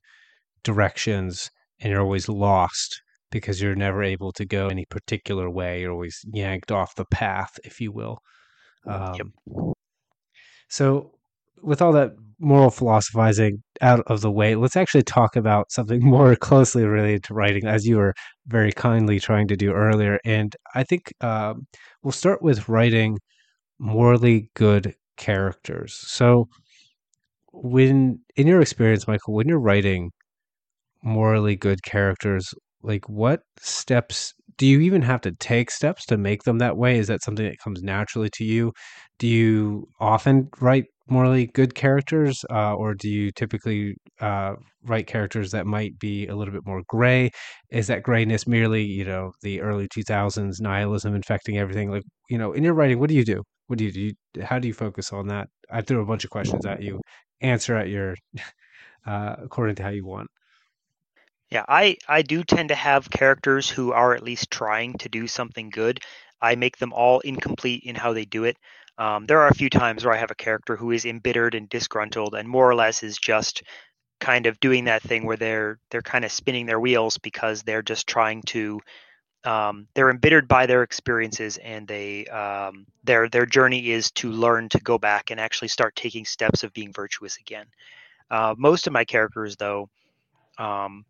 directions 0.64 1.50
and 1.80 1.92
you're 1.92 2.02
always 2.02 2.30
lost 2.30 3.02
because 3.32 3.62
you're 3.62 3.76
never 3.76 4.04
able 4.04 4.32
to 4.34 4.46
go 4.46 4.68
any 4.68 4.86
particular 4.86 5.50
way. 5.50 5.82
You're 5.82 5.92
always 5.92 6.24
yanked 6.34 6.72
off 6.72 6.96
the 6.96 7.06
path, 7.06 7.60
if 7.64 7.80
you 7.82 7.92
will. 7.92 8.20
Um, 8.88 9.16
yep. 9.16 9.28
So, 10.70 11.12
with 11.62 11.82
all 11.82 11.92
that 11.94 12.12
moral 12.40 12.72
philosophizing 12.72 13.62
out 13.82 14.02
of 14.08 14.22
the 14.22 14.32
way, 14.32 14.56
let's 14.56 14.76
actually 14.76 15.04
talk 15.04 15.36
about 15.36 15.72
something 15.72 16.04
more 16.04 16.36
closely 16.36 16.86
related 16.86 17.24
to 17.26 17.34
writing, 17.34 17.66
as 17.68 17.86
you 17.86 17.98
were 17.98 18.14
very 18.48 18.72
kindly 18.72 19.20
trying 19.20 19.48
to 19.48 19.56
do 19.56 19.72
earlier. 19.72 20.20
And 20.26 20.56
I 20.76 20.84
think 20.84 21.14
um, 21.22 21.68
we'll 22.04 22.12
start 22.12 22.42
with 22.42 22.68
writing 22.70 23.20
morally 23.80 24.50
good 24.56 24.96
characters. 25.18 26.00
So, 26.08 26.48
when 27.54 28.20
in 28.36 28.48
your 28.48 28.62
experience, 28.62 29.08
Michael, 29.08 29.34
when 29.36 29.48
you're 29.48 29.60
writing 29.60 30.12
morally 31.04 31.56
good 31.56 31.84
characters, 31.84 32.54
like 32.84 33.08
what 33.10 33.42
steps 33.60 34.34
do 34.58 34.66
you 34.68 34.80
even 34.82 35.02
have 35.02 35.22
to 35.22 35.32
take 35.34 35.72
steps 35.72 36.06
to 36.06 36.18
make 36.18 36.44
them 36.44 36.60
that 36.60 36.78
way 36.78 36.98
is 36.98 37.08
that 37.08 37.24
something 37.24 37.46
that 37.46 37.58
comes 37.64 37.82
naturally 37.82 38.30
to 38.34 38.44
you 38.44 38.72
do 39.20 39.28
you 39.28 39.88
often 40.00 40.50
write 40.60 40.86
morally 41.08 41.48
good 41.48 41.76
characters 41.76 42.46
uh, 42.52 42.74
or 42.74 42.94
do 42.94 43.10
you 43.10 43.32
typically 43.32 43.96
uh, 44.22 44.54
write 44.86 45.08
characters 45.08 45.52
that 45.52 45.66
might 45.66 45.98
be 46.00 46.28
a 46.28 46.36
little 46.36 46.54
bit 46.54 46.66
more 46.66 46.82
gray 46.88 47.30
is 47.72 47.88
that 47.88 48.04
grayness 48.04 48.48
merely 48.48 48.84
you 48.84 49.04
know 49.04 49.32
the 49.42 49.62
early 49.62 49.88
2000s 49.88 50.62
nihilism 50.62 51.14
infecting 51.16 51.58
everything 51.58 51.92
like 51.92 52.04
you 52.32 52.38
know, 52.38 52.54
in 52.54 52.64
your 52.64 52.74
writing, 52.74 52.98
what 52.98 53.10
do 53.10 53.16
you 53.16 53.26
do? 53.26 53.44
What 53.68 53.78
do 53.78 53.84
you 53.84 53.92
do? 53.92 54.00
You, 54.00 54.14
how 54.42 54.58
do 54.58 54.68
you 54.68 54.74
focus 54.74 55.12
on 55.12 55.28
that? 55.28 55.50
I 55.70 55.82
threw 55.82 56.02
a 56.02 56.06
bunch 56.06 56.24
of 56.24 56.30
questions 56.30 56.66
at 56.66 56.82
you. 56.82 57.02
Answer 57.42 57.76
at 57.76 57.90
your 57.90 58.16
uh, 59.06 59.36
according 59.44 59.76
to 59.76 59.84
how 59.84 59.90
you 59.90 60.06
want. 60.06 60.30
Yeah, 61.52 61.66
I 61.68 61.98
I 62.08 62.22
do 62.22 62.44
tend 62.44 62.70
to 62.70 62.76
have 62.76 63.10
characters 63.10 63.70
who 63.70 63.92
are 63.92 64.14
at 64.16 64.24
least 64.24 64.52
trying 64.52 64.94
to 65.00 65.10
do 65.10 65.28
something 65.28 65.70
good. 65.70 66.00
I 66.42 66.56
make 66.56 66.78
them 66.78 66.94
all 66.94 67.20
incomplete 67.20 67.84
in 67.84 67.96
how 67.96 68.14
they 68.14 68.26
do 68.26 68.46
it. 68.46 68.58
Um, 68.98 69.26
there 69.28 69.40
are 69.42 69.48
a 69.50 69.54
few 69.56 69.70
times 69.70 70.06
where 70.06 70.14
I 70.14 70.18
have 70.18 70.32
a 70.32 70.36
character 70.36 70.76
who 70.76 70.92
is 70.92 71.06
embittered 71.06 71.56
and 71.56 71.70
disgruntled, 71.70 72.36
and 72.36 72.48
more 72.48 72.70
or 72.70 72.76
less 72.76 73.04
is 73.04 73.18
just 73.18 73.64
kind 74.20 74.46
of 74.48 74.60
doing 74.62 74.86
that 74.86 75.04
thing 75.04 75.26
where 75.26 75.38
they're 75.38 75.80
they're 75.92 76.02
kind 76.04 76.26
of 76.26 76.32
spinning 76.32 76.66
their 76.68 76.80
wheels 76.80 77.18
because 77.20 77.64
they're 77.64 77.84
just 77.84 78.08
trying 78.08 78.42
to 78.44 78.80
um, 79.46 79.88
they're 79.96 80.12
embittered 80.12 80.48
by 80.48 80.66
their 80.68 80.84
experiences 80.84 81.58
and 81.58 81.88
they 81.88 82.26
um, 82.28 82.86
their 83.04 83.30
their 83.30 83.46
journey 83.48 83.92
is 83.92 84.12
to 84.14 84.32
learn 84.32 84.70
to 84.70 84.80
go 84.80 84.98
back 85.00 85.32
and 85.32 85.40
actually 85.40 85.70
start 85.70 85.96
taking 85.96 86.26
steps 86.26 86.64
of 86.64 86.74
being 86.74 86.94
virtuous 86.94 87.38
again. 87.40 87.68
Uh, 88.32 88.56
most 88.58 88.88
of 88.88 88.94
my 88.94 89.06
characters, 89.06 89.58
though, 89.58 89.90
um, 90.58 91.06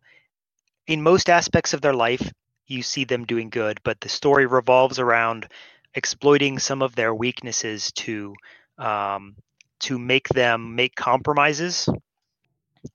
in 0.92 1.00
most 1.00 1.30
aspects 1.30 1.72
of 1.72 1.80
their 1.80 1.94
life, 1.94 2.30
you 2.66 2.82
see 2.82 3.04
them 3.04 3.24
doing 3.24 3.48
good, 3.48 3.80
but 3.82 3.98
the 4.02 4.10
story 4.10 4.44
revolves 4.44 4.98
around 4.98 5.48
exploiting 5.94 6.58
some 6.58 6.82
of 6.82 6.94
their 6.94 7.14
weaknesses 7.14 7.90
to 7.92 8.34
um, 8.76 9.34
to 9.80 9.98
make 9.98 10.28
them 10.28 10.76
make 10.76 10.94
compromises 10.94 11.88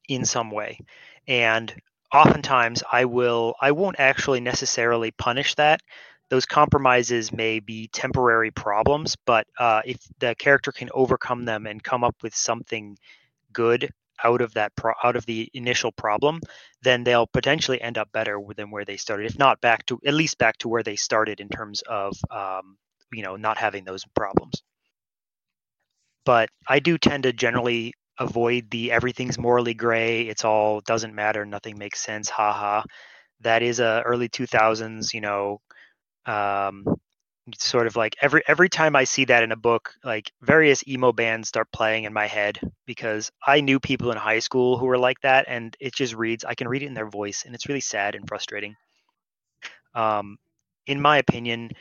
in 0.07 0.25
some 0.25 0.51
way, 0.51 0.79
and 1.27 1.73
oftentimes 2.13 2.83
I 2.91 3.05
will 3.05 3.55
I 3.59 3.71
won't 3.71 3.99
actually 3.99 4.41
necessarily 4.41 5.09
punish 5.09 5.55
that. 5.55 5.81
Those 6.29 6.45
compromises 6.45 7.31
may 7.31 7.59
be 7.59 7.87
temporary 7.87 8.51
problems, 8.51 9.15
but 9.25 9.47
uh, 9.57 9.81
if 9.85 9.97
the 10.19 10.35
character 10.35 10.71
can 10.71 10.89
overcome 10.93 11.45
them 11.45 11.65
and 11.65 11.83
come 11.83 12.03
up 12.03 12.17
with 12.21 12.35
something 12.35 12.95
good 13.53 13.89
out 14.23 14.41
of 14.41 14.53
that 14.53 14.75
pro- 14.75 14.93
out 15.03 15.15
of 15.15 15.25
the 15.25 15.49
initial 15.55 15.91
problem, 15.91 16.41
then 16.84 17.03
they'll 17.03 17.28
potentially 17.28 17.82
end 17.82 17.97
up 17.97 18.11
better 18.11 18.39
than 18.55 18.71
where 18.71 18.86
they 18.86 18.97
started, 18.97 19.25
if 19.25 19.38
not 19.39 19.61
back 19.61 19.86
to 19.88 19.99
at 20.05 20.13
least 20.13 20.38
back 20.38 20.57
to 20.59 20.69
where 20.69 20.84
they 20.84 20.95
started 20.95 21.39
in 21.39 21.49
terms 21.49 21.82
of 21.84 22.15
um, 22.32 22.78
you 23.11 23.23
know 23.23 23.36
not 23.36 23.57
having 23.57 23.84
those 23.84 24.05
problems. 24.15 24.61
But 26.25 26.49
I 26.67 26.80
do 26.80 26.97
tend 26.97 27.23
to 27.23 27.34
generally 27.34 27.93
avoid 28.19 28.69
the 28.71 28.91
everything's 28.91 29.38
morally 29.38 29.73
gray, 29.73 30.23
it's 30.23 30.45
all 30.45 30.82
doesn't 30.82 31.15
matter, 31.15 31.45
nothing 31.45 31.78
makes 31.78 32.01
sense, 32.01 32.30
haha. 32.30 32.84
That 33.41 33.63
is 33.63 33.80
a 33.80 34.03
early 34.05 34.30
2000s, 34.30 35.13
you 35.13 35.21
know, 35.21 35.61
um, 36.25 36.86
sort 37.57 37.87
of 37.87 37.95
like 37.95 38.15
every 38.21 38.43
every 38.47 38.69
time 38.69 38.95
I 38.95 39.03
see 39.05 39.25
that 39.25 39.43
in 39.43 39.51
a 39.51 39.55
book, 39.55 39.93
like 40.03 40.31
various 40.41 40.87
emo 40.87 41.11
bands 41.11 41.47
start 41.47 41.71
playing 41.71 42.03
in 42.03 42.13
my 42.13 42.27
head 42.27 42.59
because 42.85 43.31
I 43.45 43.61
knew 43.61 43.79
people 43.79 44.11
in 44.11 44.17
high 44.17 44.39
school 44.39 44.77
who 44.77 44.85
were 44.85 44.97
like 44.97 45.19
that, 45.21 45.45
and 45.47 45.75
it 45.79 45.95
just 45.95 46.13
reads. 46.15 46.43
I 46.45 46.55
can 46.55 46.67
read 46.67 46.83
it 46.83 46.87
in 46.87 46.93
their 46.93 47.09
voice, 47.09 47.43
and 47.45 47.55
it's 47.55 47.67
really 47.67 47.81
sad 47.81 48.15
and 48.15 48.27
frustrating. 48.27 48.75
Um, 49.95 50.37
in 50.85 51.01
my 51.01 51.17
opinion, 51.17 51.71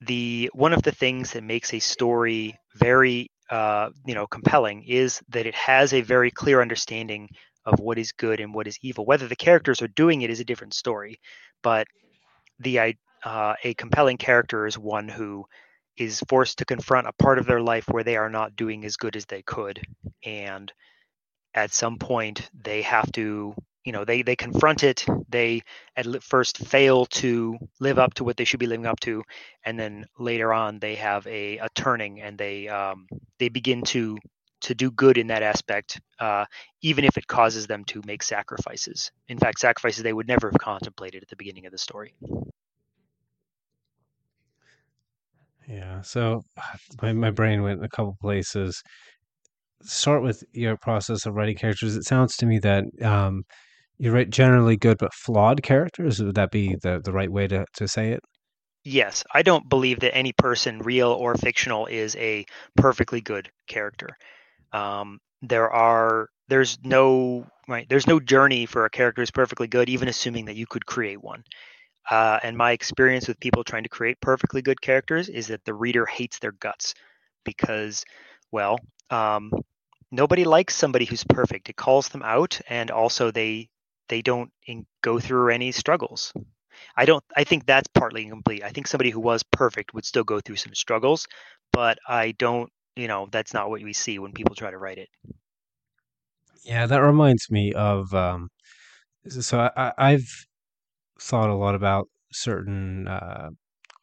the 0.00 0.50
one 0.52 0.72
of 0.72 0.82
the 0.82 0.92
things 0.92 1.32
that 1.32 1.42
makes 1.42 1.74
a 1.74 1.78
story 1.78 2.58
very 2.74 3.30
uh, 3.50 3.90
you 4.04 4.14
know 4.14 4.26
compelling 4.26 4.84
is 4.84 5.20
that 5.30 5.46
it 5.46 5.54
has 5.54 5.92
a 5.92 6.00
very 6.00 6.30
clear 6.30 6.60
understanding 6.60 7.28
of 7.64 7.80
what 7.80 7.98
is 7.98 8.12
good 8.12 8.40
and 8.40 8.54
what 8.54 8.68
is 8.68 8.78
evil. 8.82 9.04
Whether 9.04 9.26
the 9.26 9.36
characters 9.36 9.82
are 9.82 9.88
doing 9.88 10.22
it 10.22 10.30
is 10.30 10.40
a 10.40 10.44
different 10.44 10.74
story, 10.74 11.18
but 11.62 11.86
the 12.60 12.78
uh, 13.26 13.56
a 13.64 13.74
compelling 13.74 14.16
character 14.16 14.68
is 14.68 14.78
one 14.78 15.08
who 15.08 15.44
is 15.96 16.22
forced 16.28 16.58
to 16.58 16.64
confront 16.64 17.08
a 17.08 17.12
part 17.12 17.38
of 17.38 17.46
their 17.46 17.60
life 17.60 17.88
where 17.88 18.04
they 18.04 18.16
are 18.16 18.30
not 18.30 18.54
doing 18.54 18.84
as 18.84 18.96
good 18.96 19.16
as 19.16 19.26
they 19.26 19.42
could. 19.42 19.80
And 20.24 20.72
at 21.52 21.72
some 21.72 21.98
point 21.98 22.48
they 22.54 22.82
have 22.82 23.10
to 23.12 23.54
you 23.84 23.92
know 23.92 24.04
they 24.04 24.22
they 24.22 24.36
confront 24.36 24.84
it. 24.84 25.04
They 25.28 25.62
at 25.96 26.06
first 26.22 26.58
fail 26.58 27.06
to 27.06 27.58
live 27.80 27.98
up 27.98 28.14
to 28.14 28.24
what 28.24 28.36
they 28.36 28.44
should 28.44 28.60
be 28.60 28.66
living 28.66 28.86
up 28.86 29.00
to. 29.00 29.24
And 29.64 29.78
then 29.78 30.06
later 30.18 30.52
on 30.52 30.78
they 30.78 30.94
have 30.94 31.26
a, 31.26 31.58
a 31.58 31.68
turning 31.74 32.20
and 32.20 32.38
they 32.38 32.68
um, 32.68 33.08
they 33.40 33.48
begin 33.48 33.82
to 33.86 34.18
to 34.62 34.74
do 34.74 34.90
good 34.92 35.18
in 35.18 35.26
that 35.28 35.42
aspect 35.42 36.00
uh, 36.20 36.44
even 36.80 37.04
if 37.04 37.16
it 37.16 37.26
causes 37.26 37.66
them 37.66 37.84
to 37.86 38.02
make 38.06 38.22
sacrifices. 38.22 39.10
In 39.28 39.38
fact 39.38 39.58
sacrifices 39.58 40.04
they 40.04 40.12
would 40.12 40.28
never 40.28 40.48
have 40.48 40.60
contemplated 40.60 41.22
at 41.22 41.28
the 41.28 41.36
beginning 41.36 41.66
of 41.66 41.72
the 41.72 41.78
story 41.78 42.14
Yeah. 45.68 46.00
So 46.02 46.42
my, 47.02 47.12
my 47.12 47.30
brain 47.30 47.62
went 47.62 47.84
a 47.84 47.88
couple 47.88 48.16
places. 48.20 48.82
Start 49.82 50.22
with 50.22 50.42
your 50.52 50.76
process 50.76 51.26
of 51.26 51.34
writing 51.34 51.56
characters. 51.56 51.96
It 51.96 52.04
sounds 52.04 52.36
to 52.38 52.46
me 52.46 52.58
that 52.60 52.84
um, 53.02 53.42
you 53.98 54.12
write 54.12 54.30
generally 54.30 54.76
good 54.76 54.98
but 54.98 55.14
flawed 55.14 55.62
characters. 55.62 56.22
Would 56.22 56.36
that 56.36 56.50
be 56.50 56.76
the, 56.82 57.00
the 57.04 57.12
right 57.12 57.30
way 57.30 57.46
to, 57.48 57.64
to 57.74 57.88
say 57.88 58.12
it? 58.12 58.20
Yes. 58.84 59.24
I 59.34 59.42
don't 59.42 59.68
believe 59.68 60.00
that 60.00 60.16
any 60.16 60.32
person, 60.32 60.78
real 60.78 61.10
or 61.10 61.34
fictional, 61.34 61.86
is 61.86 62.14
a 62.16 62.44
perfectly 62.76 63.20
good 63.20 63.50
character. 63.66 64.10
Um, 64.72 65.18
there 65.42 65.70
are 65.70 66.28
there's 66.48 66.78
no 66.84 67.46
right 67.68 67.86
there's 67.88 68.06
no 68.06 68.20
journey 68.20 68.66
for 68.66 68.84
a 68.84 68.90
character 68.90 69.22
who's 69.22 69.30
perfectly 69.30 69.66
good, 69.66 69.88
even 69.88 70.08
assuming 70.08 70.46
that 70.46 70.56
you 70.56 70.66
could 70.66 70.86
create 70.86 71.22
one. 71.22 71.42
Uh, 72.10 72.38
and 72.42 72.56
my 72.56 72.72
experience 72.72 73.26
with 73.26 73.40
people 73.40 73.64
trying 73.64 73.82
to 73.82 73.88
create 73.88 74.20
perfectly 74.20 74.62
good 74.62 74.80
characters 74.80 75.28
is 75.28 75.48
that 75.48 75.64
the 75.64 75.74
reader 75.74 76.06
hates 76.06 76.38
their 76.38 76.52
guts 76.52 76.94
because, 77.44 78.04
well, 78.52 78.78
um, 79.10 79.50
nobody 80.10 80.44
likes 80.44 80.74
somebody 80.74 81.04
who's 81.04 81.24
perfect. 81.24 81.68
It 81.68 81.76
calls 81.76 82.08
them 82.08 82.22
out, 82.22 82.60
and 82.68 82.90
also 82.90 83.30
they 83.30 83.68
they 84.08 84.22
don't 84.22 84.52
in, 84.66 84.86
go 85.02 85.18
through 85.18 85.50
any 85.50 85.72
struggles. 85.72 86.32
I 86.96 87.04
don't. 87.04 87.24
I 87.36 87.44
think 87.44 87.66
that's 87.66 87.88
partly 87.88 88.22
incomplete. 88.22 88.62
I 88.62 88.70
think 88.70 88.86
somebody 88.86 89.10
who 89.10 89.20
was 89.20 89.42
perfect 89.42 89.94
would 89.94 90.04
still 90.04 90.24
go 90.24 90.40
through 90.40 90.56
some 90.56 90.74
struggles, 90.74 91.26
but 91.72 91.98
I 92.08 92.32
don't. 92.32 92.70
You 92.94 93.08
know, 93.08 93.28
that's 93.30 93.52
not 93.52 93.68
what 93.68 93.82
we 93.82 93.92
see 93.92 94.18
when 94.18 94.32
people 94.32 94.54
try 94.54 94.70
to 94.70 94.78
write 94.78 94.98
it. 94.98 95.08
Yeah, 96.64 96.86
that 96.86 96.98
reminds 96.98 97.50
me 97.50 97.72
of. 97.72 98.14
Um, 98.14 98.50
so 99.28 99.70
I, 99.76 99.92
I've 99.98 100.46
thought 101.20 101.50
a 101.50 101.54
lot 101.54 101.74
about 101.74 102.08
certain 102.32 103.08
uh, 103.08 103.50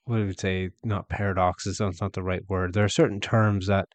what 0.06 0.18
do 0.18 0.26
we 0.28 0.34
say? 0.34 0.70
Not 0.84 1.10
paradoxes. 1.10 1.78
That's 1.78 2.02
not 2.02 2.14
the 2.14 2.24
right 2.24 2.42
word. 2.50 2.74
There 2.74 2.84
are 2.86 2.90
certain 2.90 3.20
terms 3.22 3.68
that 3.68 3.88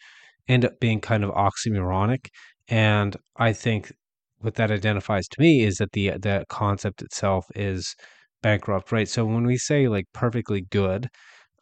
end 0.48 0.64
up 0.64 0.80
being 0.80 1.00
kind 1.00 1.24
of 1.24 1.30
oxymoronic, 1.32 2.28
and 2.68 3.16
I 3.36 3.52
think 3.52 3.92
what 4.40 4.54
that 4.56 4.70
identifies 4.70 5.28
to 5.28 5.40
me 5.40 5.62
is 5.64 5.76
that 5.78 5.92
the 5.92 6.10
the 6.18 6.44
concept 6.48 7.02
itself 7.02 7.46
is 7.54 7.94
bankrupt, 8.42 8.92
right? 8.92 9.08
So 9.08 9.24
when 9.26 9.46
we 9.46 9.58
say 9.58 9.88
like 9.88 10.06
perfectly 10.14 10.62
good, 10.70 11.08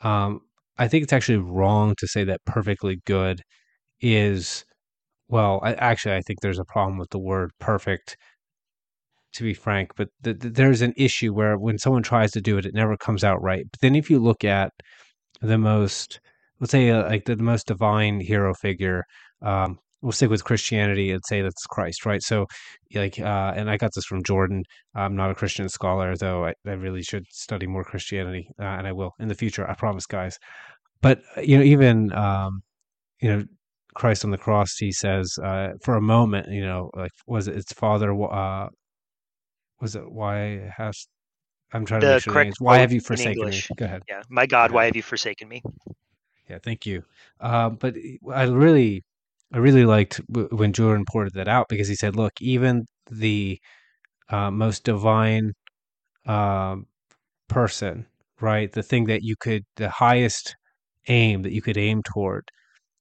um, 0.03 0.41
I 0.79 0.89
think 0.89 1.05
it's 1.05 1.13
actually 1.13 1.39
wrong 1.39 1.95
to 1.99 2.07
say 2.09 2.25
that 2.25 2.45
perfectly 2.47 3.01
good 3.07 3.43
is 4.01 4.65
well. 5.29 5.61
I, 5.63 5.75
actually, 5.75 6.17
I 6.17 6.23
think 6.23 6.41
there's 6.41 6.59
a 6.59 6.65
problem 6.65 6.99
with 6.99 7.11
the 7.11 7.19
word 7.19 7.51
perfect 7.61 8.17
to 9.37 9.45
be 9.45 9.55
frank, 9.55 9.93
but 9.97 10.09
th- 10.24 10.41
th- 10.41 10.55
there's 10.55 10.82
an 10.82 10.95
issue 10.97 11.32
where 11.32 11.57
when 11.59 11.78
someone 11.78 12.03
tries 12.03 12.32
to 12.32 12.41
do 12.41 12.59
it, 12.59 12.66
it 12.66 12.74
never 12.74 12.97
comes 12.97 13.24
out 13.24 13.43
right. 13.43 13.64
But 13.70 13.80
then 13.80 13.95
if 13.95 14.11
you 14.11 14.18
look 14.18 14.45
at 14.45 14.72
the 15.41 15.59
most, 15.59 16.20
let's 16.61 16.70
say, 16.72 16.91
uh, 16.91 17.05
like 17.05 17.24
the, 17.24 17.37
the, 17.37 17.43
most 17.43 17.66
divine 17.66 18.20
hero 18.20 18.55
figure, 18.55 19.05
um, 19.43 19.78
we'll 20.03 20.12
stick 20.12 20.30
with 20.30 20.45
Christianity 20.45 21.11
and 21.11 21.22
say 21.26 21.43
that's 21.43 21.66
Christ, 21.66 22.07
right? 22.07 22.22
So, 22.22 22.47
like, 22.95 23.18
uh, 23.18 23.53
and 23.57 23.70
I 23.70 23.76
got 23.76 23.91
this 23.95 24.05
from 24.05 24.22
Jordan. 24.22 24.62
I'm 24.95 25.16
not 25.16 25.30
a 25.30 25.34
Christian 25.34 25.68
scholar, 25.68 26.16
though 26.16 26.47
I, 26.47 26.55
I 26.66 26.72
really 26.72 27.03
should 27.03 27.24
study 27.30 27.66
more 27.66 27.84
Christianity, 27.84 28.49
uh, 28.61 28.64
and 28.64 28.87
I 28.87 28.93
will 28.93 29.12
in 29.18 29.28
the 29.28 29.34
future. 29.34 29.68
I 29.68 29.74
promise, 29.74 30.07
guys. 30.07 30.39
But 31.03 31.20
uh, 31.37 31.43
you 31.43 31.59
know, 31.59 31.64
even 31.64 32.12
um, 32.12 32.62
you 33.20 33.30
know, 33.30 33.45
Christ 33.95 34.24
on 34.24 34.30
the 34.30 34.39
cross, 34.39 34.76
he 34.76 34.93
says, 34.93 35.39
uh, 35.43 35.70
for 35.82 35.97
a 35.97 36.01
moment, 36.01 36.51
you 36.51 36.61
know, 36.61 36.91
like 36.95 37.12
was 37.26 37.49
it 37.49 37.57
its 37.57 37.72
Father, 37.72 38.12
uh, 38.24 38.68
was 39.81 39.97
it 39.97 40.11
why 40.11 40.70
has 40.77 41.07
I'm 41.72 41.85
trying 41.85 42.03
to 42.03 42.07
the 42.07 42.12
make 42.14 42.22
sure 42.22 42.33
correct 42.33 42.57
why 42.61 42.79
have 42.79 42.93
you 42.93 43.01
forsaken 43.01 43.49
me? 43.49 43.61
Go 43.77 43.85
ahead. 43.85 44.03
Yeah, 44.09 44.22
my 44.29 44.47
God, 44.47 44.70
why 44.70 44.85
have 44.87 44.97
you 44.97 45.03
forsaken 45.03 45.49
me? 45.49 45.62
Yeah, 46.49 46.59
thank 46.62 46.87
you. 46.87 47.03
Uh, 47.41 47.70
but 47.70 47.97
I 48.33 48.45
really, 48.45 49.03
I 49.53 49.59
really 49.59 49.85
liked 49.85 50.20
when 50.29 50.72
Jordan 50.72 51.05
ported 51.11 51.35
that 51.35 51.49
out 51.49 51.66
because 51.68 51.89
he 51.89 51.97
said, 51.97 52.14
"Look, 52.14 52.33
even 52.41 52.87
the 53.11 53.59
uh, 54.29 54.51
most 54.51 54.85
divine 54.85 55.53
um, 56.27 56.87
person, 57.49 58.07
right? 58.41 58.70
The 58.72 58.83
thing 58.83 59.05
that 59.07 59.22
you 59.22 59.35
could, 59.39 59.64
the 59.77 59.91
highest 59.91 60.55
aim 61.09 61.43
that 61.43 61.53
you 61.53 61.62
could 61.62 61.77
aim 61.77 62.03
toward, 62.03 62.45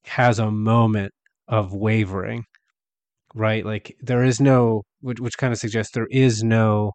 has 0.06 0.40
a 0.40 0.52
moment 0.52 1.12
of 1.48 1.74
wavering, 1.74 2.44
right? 3.36 3.66
Like 3.66 3.96
there 4.02 4.24
is 4.24 4.40
no 4.40 4.84
which, 5.06 5.20
which 5.20 5.38
kind 5.38 5.54
of 5.54 5.60
suggests 5.60 5.94
there 5.94 6.08
is 6.10 6.44
no 6.44 6.92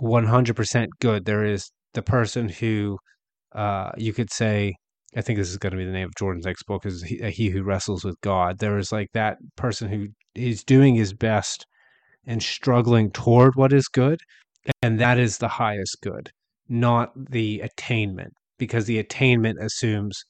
100% 0.00 0.86
good. 1.00 1.24
There 1.24 1.44
is 1.44 1.70
the 1.94 2.02
person 2.02 2.48
who 2.48 2.98
uh, 3.54 3.90
you 3.96 4.12
could 4.12 4.32
say 4.32 4.74
I 5.14 5.20
think 5.20 5.38
this 5.38 5.50
is 5.50 5.58
going 5.58 5.72
to 5.72 5.76
be 5.76 5.84
the 5.84 5.92
name 5.92 6.06
of 6.06 6.14
Jordan's 6.14 6.46
next 6.46 6.62
book 6.62 6.86
is 6.86 7.02
he, 7.02 7.18
he 7.30 7.50
who 7.50 7.62
wrestles 7.62 8.02
with 8.02 8.18
God. 8.22 8.58
There 8.58 8.78
is 8.78 8.92
like 8.92 9.08
that 9.12 9.36
person 9.56 9.90
who 9.90 10.06
is 10.34 10.64
doing 10.64 10.94
his 10.94 11.12
best 11.12 11.66
and 12.24 12.42
struggling 12.42 13.10
toward 13.10 13.54
what 13.54 13.74
is 13.74 13.88
good, 13.88 14.20
and 14.80 14.98
that 15.00 15.18
is 15.18 15.36
the 15.36 15.48
highest 15.48 15.98
good, 16.02 16.30
not 16.68 17.12
the 17.16 17.60
attainment, 17.60 18.32
because 18.58 18.86
the 18.86 18.98
attainment 18.98 19.58
assumes 19.60 20.24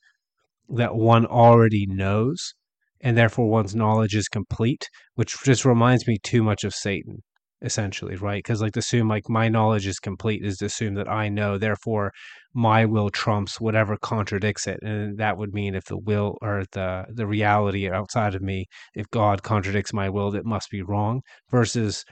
that 0.71 0.97
one 0.97 1.27
already 1.27 1.87
knows 1.87 2.55
and 3.03 3.17
therefore 3.17 3.51
one's 3.51 3.75
knowledge 3.75 4.15
is 4.15 4.29
complete, 4.29 4.89
which 5.17 5.37
just 5.45 5.65
reminds 5.65 6.07
me 6.07 6.19
too 6.23 6.43
much 6.43 6.65
of 6.65 6.75
Satan, 6.75 7.23
essentially, 7.61 8.17
right? 8.17 8.43
Because 8.43 8.63
like 8.63 8.73
to 8.73 8.79
assume 8.79 9.09
like 9.09 9.29
my 9.29 9.49
knowledge 9.49 9.87
is 9.87 9.99
complete 9.99 10.45
is 10.45 10.59
to 10.59 10.67
assume 10.67 10.95
that 10.95 11.09
I 11.09 11.29
know, 11.29 11.59
therefore 11.59 12.13
my 12.55 12.85
will 12.85 13.11
trumps 13.11 13.61
whatever 13.61 13.97
contradicts 13.97 14.67
it, 14.67 14.79
and 14.83 15.19
that 15.19 15.37
would 15.37 15.53
mean 15.53 15.75
if 15.75 15.85
the 15.87 15.99
will 15.99 16.39
or 16.41 16.65
the 16.73 17.07
the 17.13 17.27
reality 17.27 17.91
outside 17.91 18.35
of 18.35 18.43
me, 18.43 18.67
if 18.95 19.11
God 19.11 19.43
contradicts 19.43 19.93
my 19.93 20.09
will, 20.09 20.31
that 20.31 20.47
must 20.47 20.71
be 20.71 20.83
wrong. 20.83 21.23
Versus 21.51 22.05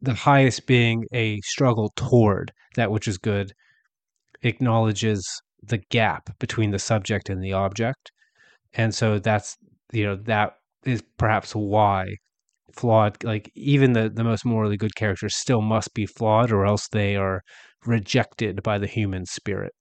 the 0.00 0.14
highest 0.14 0.66
being 0.66 1.04
a 1.12 1.40
struggle 1.42 1.92
toward 1.96 2.52
that 2.76 2.90
which 2.90 3.08
is 3.08 3.18
good, 3.18 3.52
acknowledges 4.42 5.42
the 5.62 5.78
gap 5.90 6.30
between 6.38 6.70
the 6.70 6.78
subject 6.78 7.28
and 7.28 7.42
the 7.42 7.52
object 7.52 8.12
and 8.74 8.94
so 8.94 9.18
that's 9.18 9.56
you 9.92 10.04
know 10.04 10.16
that 10.16 10.54
is 10.84 11.02
perhaps 11.16 11.52
why 11.52 12.06
flawed 12.72 13.22
like 13.24 13.50
even 13.54 13.92
the 13.92 14.08
the 14.08 14.24
most 14.24 14.44
morally 14.44 14.76
good 14.76 14.94
characters 14.94 15.36
still 15.36 15.62
must 15.62 15.94
be 15.94 16.06
flawed 16.06 16.52
or 16.52 16.66
else 16.66 16.88
they 16.88 17.16
are 17.16 17.42
rejected 17.86 18.62
by 18.62 18.78
the 18.78 18.86
human 18.86 19.24
spirit. 19.26 19.72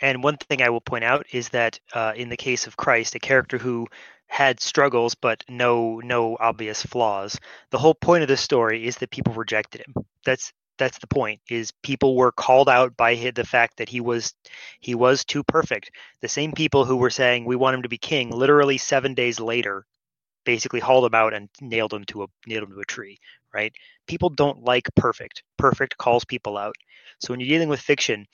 And 0.00 0.22
one 0.22 0.36
thing 0.36 0.60
i 0.60 0.68
will 0.68 0.80
point 0.80 1.04
out 1.04 1.26
is 1.32 1.48
that 1.50 1.78
uh, 1.94 2.12
in 2.16 2.28
the 2.28 2.36
case 2.36 2.66
of 2.66 2.76
christ 2.76 3.14
a 3.14 3.18
character 3.18 3.58
who 3.58 3.86
had 4.26 4.60
struggles 4.60 5.14
but 5.14 5.44
no 5.48 6.00
no 6.00 6.36
obvious 6.40 6.82
flaws 6.82 7.38
the 7.70 7.78
whole 7.78 7.94
point 7.94 8.22
of 8.22 8.28
the 8.28 8.36
story 8.36 8.86
is 8.86 8.96
that 8.96 9.10
people 9.10 9.32
rejected 9.32 9.82
him. 9.86 10.04
That's 10.24 10.52
that's 10.78 10.98
the 10.98 11.06
point 11.06 11.40
is 11.48 11.72
people 11.82 12.16
were 12.16 12.32
called 12.32 12.68
out 12.68 12.96
by 12.96 13.14
the 13.34 13.44
fact 13.44 13.78
that 13.78 13.88
he 13.88 14.00
was 14.00 14.34
he 14.80 14.94
was 14.94 15.24
too 15.24 15.44
perfect. 15.44 15.90
The 16.20 16.28
same 16.28 16.52
people 16.52 16.84
who 16.84 16.96
were 16.96 17.10
saying 17.10 17.44
we 17.44 17.56
want 17.56 17.74
him 17.76 17.82
to 17.82 17.88
be 17.88 17.98
king 17.98 18.30
literally 18.30 18.78
seven 18.78 19.14
days 19.14 19.40
later 19.40 19.86
basically 20.44 20.80
hauled 20.80 21.06
him 21.06 21.14
out 21.14 21.32
and 21.34 21.48
nailed 21.60 21.92
him 21.92 22.04
to 22.04 22.24
a 22.24 22.26
nailed 22.46 22.64
him 22.64 22.74
to 22.74 22.80
a 22.80 22.84
tree 22.84 23.18
right? 23.54 23.72
People 24.08 24.30
don't 24.30 24.64
like 24.64 24.88
perfect. 24.96 25.44
Perfect 25.58 25.96
calls 25.96 26.24
people 26.24 26.58
out. 26.58 26.74
So 27.20 27.32
when 27.32 27.38
you're 27.38 27.48
dealing 27.48 27.68
with 27.68 27.80
fiction 27.80 28.26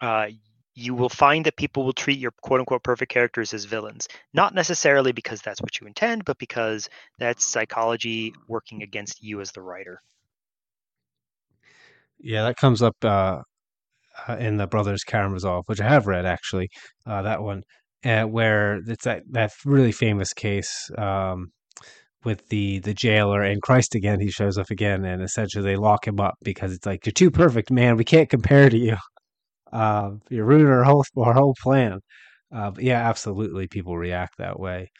uh, 0.00 0.28
you 0.74 0.94
will 0.94 1.10
find 1.10 1.44
that 1.46 1.56
people 1.56 1.84
will 1.84 1.92
treat 1.92 2.18
your 2.18 2.32
quote 2.42 2.60
unquote 2.60 2.82
perfect 2.82 3.12
characters 3.12 3.54
as 3.54 3.66
villains. 3.66 4.08
Not 4.32 4.54
necessarily 4.54 5.12
because 5.12 5.40
that's 5.42 5.60
what 5.60 5.80
you 5.80 5.86
intend 5.86 6.24
but 6.24 6.38
because 6.38 6.88
that's 7.18 7.46
psychology 7.46 8.34
working 8.48 8.82
against 8.82 9.22
you 9.22 9.40
as 9.40 9.52
the 9.52 9.62
writer 9.62 10.00
yeah, 12.18 12.44
that 12.44 12.56
comes 12.56 12.82
up 12.82 12.96
uh, 13.02 13.40
uh, 14.28 14.36
in 14.36 14.56
the 14.56 14.66
Brothers 14.66 15.04
Karamazov, 15.04 15.64
which 15.66 15.80
I 15.80 15.88
have 15.88 16.06
read 16.06 16.26
actually. 16.26 16.68
Uh, 17.06 17.22
that 17.22 17.42
one, 17.42 17.62
uh, 18.04 18.24
where 18.24 18.80
it's 18.86 19.04
that 19.04 19.22
that 19.30 19.52
really 19.64 19.92
famous 19.92 20.32
case 20.32 20.90
um, 20.98 21.48
with 22.24 22.48
the 22.48 22.80
the 22.80 22.94
jailer 22.94 23.42
and 23.42 23.62
Christ 23.62 23.94
again. 23.94 24.20
He 24.20 24.30
shows 24.30 24.58
up 24.58 24.70
again, 24.70 25.04
and 25.04 25.22
essentially 25.22 25.64
they 25.64 25.76
lock 25.76 26.06
him 26.06 26.20
up 26.20 26.34
because 26.42 26.72
it's 26.72 26.86
like 26.86 27.06
you're 27.06 27.12
too 27.12 27.30
perfect, 27.30 27.70
man. 27.70 27.96
We 27.96 28.04
can't 28.04 28.30
compare 28.30 28.70
to 28.70 28.78
you. 28.78 28.96
Uh, 29.72 30.12
you're 30.30 30.46
ruining 30.46 30.68
our 30.68 30.84
whole 30.84 31.04
our 31.18 31.34
whole 31.34 31.54
plan. 31.62 32.00
Uh, 32.54 32.72
yeah, 32.78 33.08
absolutely, 33.08 33.66
people 33.68 33.96
react 33.96 34.38
that 34.38 34.60
way. 34.60 34.90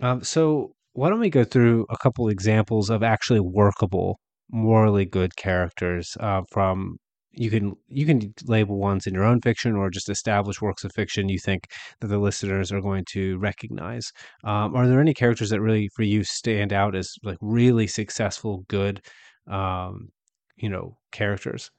Um, 0.00 0.22
so 0.22 0.72
why 0.92 1.10
don't 1.10 1.20
we 1.20 1.30
go 1.30 1.44
through 1.44 1.86
a 1.90 1.96
couple 1.98 2.28
examples 2.28 2.88
of 2.90 3.02
actually 3.02 3.40
workable 3.40 4.18
morally 4.50 5.04
good 5.04 5.36
characters 5.36 6.16
uh, 6.20 6.42
from 6.50 6.98
you 7.36 7.50
can 7.50 7.74
you 7.88 8.06
can 8.06 8.34
label 8.46 8.78
ones 8.78 9.06
in 9.06 9.14
your 9.14 9.24
own 9.24 9.40
fiction 9.40 9.76
or 9.76 9.90
just 9.90 10.08
established 10.08 10.62
works 10.62 10.84
of 10.84 10.92
fiction 10.92 11.28
you 11.28 11.38
think 11.38 11.70
that 12.00 12.08
the 12.08 12.18
listeners 12.18 12.72
are 12.72 12.80
going 12.80 13.04
to 13.12 13.38
recognize. 13.38 14.10
Um, 14.42 14.74
are 14.74 14.88
there 14.88 15.00
any 15.00 15.14
characters 15.14 15.50
that 15.50 15.60
really 15.60 15.88
for 15.94 16.02
you 16.02 16.24
stand 16.24 16.72
out 16.72 16.96
as 16.96 17.12
like 17.22 17.38
really 17.40 17.86
successful 17.86 18.64
good 18.68 19.02
um, 19.48 20.08
you 20.56 20.70
know 20.70 20.96
characters? 21.12 21.70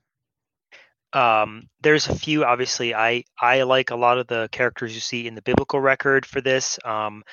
Um, 1.14 1.64
there's 1.82 2.08
a 2.08 2.16
few 2.16 2.44
obviously. 2.46 2.94
I 2.94 3.24
i 3.42 3.64
like 3.64 3.90
a 3.90 3.96
lot 3.96 4.20
of 4.20 4.28
the 4.28 4.50
characters 4.52 4.94
you 4.94 5.02
see 5.02 5.28
in 5.28 5.36
the 5.36 5.42
biblical 5.42 5.80
record 5.80 6.26
for 6.26 6.40
this. 6.40 6.78
Um, 6.86 7.24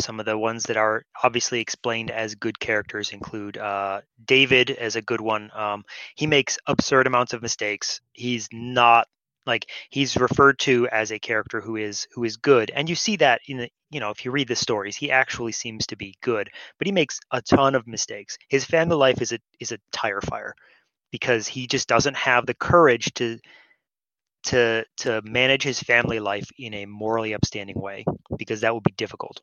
some 0.00 0.20
of 0.20 0.26
the 0.26 0.36
ones 0.36 0.64
that 0.64 0.76
are 0.76 1.04
obviously 1.22 1.60
explained 1.60 2.10
as 2.10 2.34
good 2.34 2.58
characters 2.58 3.12
include 3.12 3.56
uh, 3.56 4.00
David 4.24 4.70
as 4.70 4.96
a 4.96 5.02
good 5.02 5.20
one. 5.20 5.50
Um, 5.54 5.84
he 6.16 6.26
makes 6.26 6.58
absurd 6.66 7.06
amounts 7.06 7.32
of 7.32 7.42
mistakes. 7.42 8.00
He's 8.12 8.48
not 8.52 9.06
like 9.46 9.66
he's 9.90 10.16
referred 10.16 10.58
to 10.60 10.86
as 10.88 11.10
a 11.12 11.18
character 11.18 11.60
who 11.60 11.76
is 11.76 12.06
who 12.12 12.24
is 12.24 12.36
good, 12.36 12.70
and 12.74 12.88
you 12.88 12.94
see 12.94 13.16
that 13.16 13.40
in 13.48 13.58
the 13.58 13.70
you 13.90 14.00
know 14.00 14.10
if 14.10 14.24
you 14.24 14.30
read 14.30 14.48
the 14.48 14.56
stories, 14.56 14.96
he 14.96 15.10
actually 15.10 15.52
seems 15.52 15.86
to 15.88 15.96
be 15.96 16.14
good, 16.22 16.50
but 16.78 16.86
he 16.86 16.92
makes 16.92 17.18
a 17.32 17.42
ton 17.42 17.74
of 17.74 17.86
mistakes. 17.86 18.36
His 18.48 18.64
family 18.64 18.96
life 18.96 19.20
is 19.22 19.32
a 19.32 19.38
is 19.58 19.72
a 19.72 19.78
tire 19.92 20.20
fire 20.20 20.54
because 21.10 21.46
he 21.48 21.66
just 21.66 21.88
doesn't 21.88 22.16
have 22.16 22.46
the 22.46 22.54
courage 22.54 23.12
to 23.14 23.38
to 24.44 24.84
to 24.98 25.20
manage 25.22 25.62
his 25.62 25.80
family 25.80 26.20
life 26.20 26.48
in 26.58 26.74
a 26.74 26.86
morally 26.86 27.34
upstanding 27.34 27.78
way 27.78 28.04
because 28.36 28.60
that 28.62 28.74
would 28.74 28.84
be 28.84 28.94
difficult. 28.96 29.40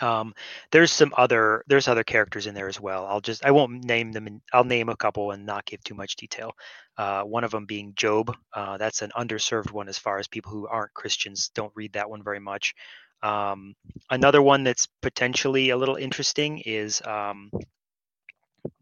Um, 0.00 0.34
there's 0.72 0.92
some 0.92 1.14
other 1.16 1.64
there's 1.68 1.88
other 1.88 2.04
characters 2.04 2.46
in 2.46 2.54
there 2.54 2.68
as 2.68 2.80
well. 2.80 3.06
I'll 3.06 3.20
just 3.20 3.44
I 3.44 3.50
won't 3.52 3.84
name 3.84 4.12
them. 4.12 4.26
In, 4.26 4.40
I'll 4.52 4.64
name 4.64 4.88
a 4.88 4.96
couple 4.96 5.30
and 5.30 5.46
not 5.46 5.64
give 5.64 5.82
too 5.84 5.94
much 5.94 6.16
detail. 6.16 6.52
Uh, 6.96 7.22
one 7.22 7.44
of 7.44 7.50
them 7.50 7.66
being 7.66 7.92
Job. 7.94 8.34
Uh, 8.52 8.76
that's 8.76 9.02
an 9.02 9.12
underserved 9.16 9.70
one 9.70 9.88
as 9.88 9.98
far 9.98 10.18
as 10.18 10.28
people 10.28 10.52
who 10.52 10.66
aren't 10.66 10.94
Christians 10.94 11.50
don't 11.54 11.72
read 11.74 11.92
that 11.92 12.10
one 12.10 12.22
very 12.22 12.40
much. 12.40 12.74
Um, 13.22 13.74
another 14.10 14.42
one 14.42 14.64
that's 14.64 14.86
potentially 15.00 15.70
a 15.70 15.76
little 15.76 15.96
interesting 15.96 16.58
is 16.58 17.00
um, 17.06 17.50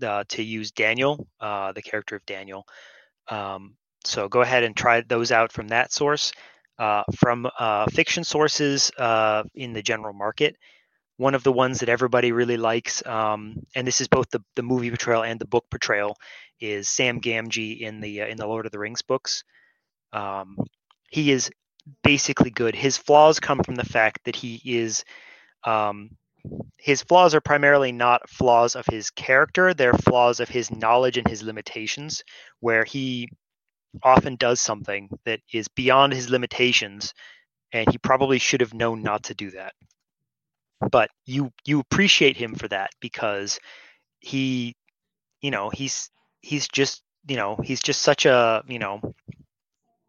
to 0.01 0.43
use 0.43 0.73
Daniel, 0.73 1.27
uh, 1.41 1.73
the 1.73 1.83
character 1.83 2.17
of 2.17 2.27
Daniel. 2.27 2.67
Um, 3.29 3.77
so 4.05 4.29
go 4.29 4.41
ahead 4.41 4.65
and 4.65 4.77
try 4.77 5.01
those 5.03 5.31
out 5.31 5.53
from 5.53 5.69
that 5.69 5.93
source. 5.93 6.33
Uh, 6.79 7.05
from 7.17 7.47
uh, 7.59 7.87
fiction 7.93 8.25
sources 8.25 8.91
uh 8.99 9.45
in 9.55 9.73
the 9.73 9.83
general 9.83 10.15
market, 10.15 10.57
one 11.17 11.35
of 11.35 11.43
the 11.43 11.53
ones 11.53 11.81
that 11.81 11.89
everybody 11.89 12.33
really 12.33 12.57
likes, 12.57 13.05
um, 13.07 13.67
and 13.75 13.87
this 13.87 14.01
is 14.01 14.09
both 14.09 14.31
the, 14.31 14.43
the 14.57 14.63
movie 14.63 14.91
portrayal 14.91 15.23
and 15.23 15.41
the 15.41 15.47
book 15.47 15.67
portrayal, 15.71 16.17
is 16.61 16.89
Sam 16.89 17.21
Gamgee 17.21 17.81
in 17.81 18.01
the 18.01 18.23
uh, 18.23 18.27
in 18.27 18.37
the 18.37 18.47
Lord 18.47 18.67
of 18.67 18.73
the 18.73 18.79
Rings 18.79 19.03
books. 19.03 19.45
Um, 20.13 20.57
he 21.11 21.31
is 21.33 21.51
basically 22.03 22.51
good. 22.51 22.75
His 22.75 22.97
flaws 22.97 23.41
come 23.41 23.63
from 23.63 23.75
the 23.75 23.85
fact 23.85 24.25
that 24.25 24.37
he 24.37 24.61
is. 24.65 25.05
Um, 25.65 26.11
his 26.77 27.03
flaws 27.03 27.37
are 27.37 27.41
primarily 27.41 27.93
not 27.93 28.29
flaws 28.29 28.75
of 28.75 28.87
his 28.87 29.11
character; 29.11 29.75
they're 29.75 29.93
flaws 29.93 30.41
of 30.41 30.49
his 30.49 30.71
knowledge 30.71 31.19
and 31.19 31.29
his 31.29 31.43
limitations, 31.43 32.25
where 32.61 32.85
he 32.85 33.29
often 34.03 34.37
does 34.37 34.61
something 34.61 35.09
that 35.27 35.41
is 35.53 35.69
beyond 35.69 36.15
his 36.15 36.31
limitations, 36.31 37.13
and 37.73 37.89
he 37.91 37.99
probably 37.99 38.39
should 38.39 38.61
have 38.61 38.75
known 38.75 39.03
not 39.03 39.25
to 39.25 39.35
do 39.35 39.51
that 39.51 39.75
but 40.91 41.11
you 41.27 41.53
you 41.65 41.81
appreciate 41.81 42.37
him 42.37 42.55
for 42.55 42.69
that 42.69 42.91
because 43.01 43.59
he 44.21 44.75
you 45.41 45.51
know 45.51 45.71
he's 45.71 46.11
he's 46.41 46.69
just 46.69 47.03
you 47.27 47.37
know 47.37 47.57
he's 47.63 47.81
just 47.81 48.03
such 48.03 48.27
a 48.27 48.63
you 48.67 48.79
know 48.79 49.01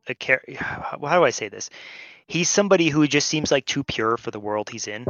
a 0.07 0.15
care 0.15 0.41
how 0.57 0.97
do 0.97 1.23
i 1.23 1.29
say 1.29 1.49
this? 1.49 1.69
He's 2.25 2.49
somebody 2.49 2.87
who 2.87 3.05
just 3.05 3.27
seems 3.27 3.51
like 3.51 3.65
too 3.65 3.83
pure 3.83 4.15
for 4.17 4.31
the 4.31 4.39
world 4.39 4.69
he's 4.69 4.87
in 4.87 5.05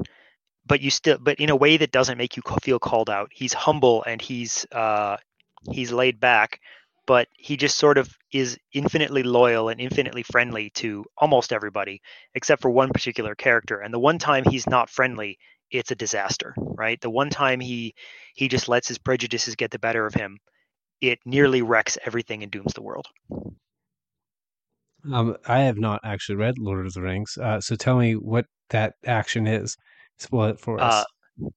but 0.66 0.82
you 0.82 0.90
still 0.90 1.18
but 1.20 1.40
in 1.40 1.50
a 1.50 1.56
way 1.56 1.78
that 1.78 1.92
doesn't 1.92 2.18
make 2.18 2.36
you 2.36 2.44
feel 2.62 2.80
called 2.80 3.10
out. 3.10 3.30
He's 3.32 3.54
humble 3.54 4.04
and 4.06 4.22
he's 4.22 4.66
uh 4.72 5.18
he's 5.72 5.92
laid 5.92 6.20
back 6.20 6.60
but 7.06 7.28
he 7.38 7.58
just 7.58 7.78
sort 7.78 7.98
of 7.98 8.10
is 8.32 8.58
infinitely 8.74 9.24
loyal 9.24 9.70
and 9.70 9.80
infinitely 9.80 10.24
friendly 10.24 10.70
to 10.72 11.06
almost 11.18 11.52
everybody 11.54 12.02
except 12.34 12.62
for 12.62 12.72
one 12.72 12.90
particular 12.90 13.36
character 13.36 13.80
and 13.80 13.94
the 13.94 14.00
one 14.00 14.18
time 14.18 14.44
he's 14.50 14.68
not 14.68 14.90
friendly 14.90 15.38
it's 15.74 15.92
a 15.92 15.96
disaster, 15.96 16.54
right? 16.58 17.02
The 17.02 17.10
one 17.10 17.30
time 17.30 17.60
he 17.60 17.96
he 18.36 18.48
just 18.48 18.70
lets 18.70 18.88
his 18.88 18.98
prejudices 18.98 19.56
get 19.56 19.72
the 19.72 19.80
better 19.80 20.06
of 20.06 20.14
him, 20.14 20.40
it 21.02 21.20
nearly 21.26 21.62
wrecks 21.62 21.98
everything 22.06 22.44
and 22.44 22.52
dooms 22.52 22.74
the 22.74 22.84
world. 22.84 23.08
Um, 25.12 25.36
I 25.48 25.62
have 25.62 25.78
not 25.78 26.00
actually 26.06 26.36
read 26.36 26.58
Lord 26.58 26.86
of 26.86 26.94
the 26.94 27.02
Rings, 27.02 27.38
uh, 27.38 27.60
so 27.60 27.76
tell 27.76 27.98
me 27.98 28.14
what 28.16 28.46
that 28.70 28.94
action 29.06 29.48
is. 29.48 29.76
Spoil 30.20 30.52
it 30.52 30.60
for 30.60 30.80
us. 30.80 31.04
Uh, 31.42 31.50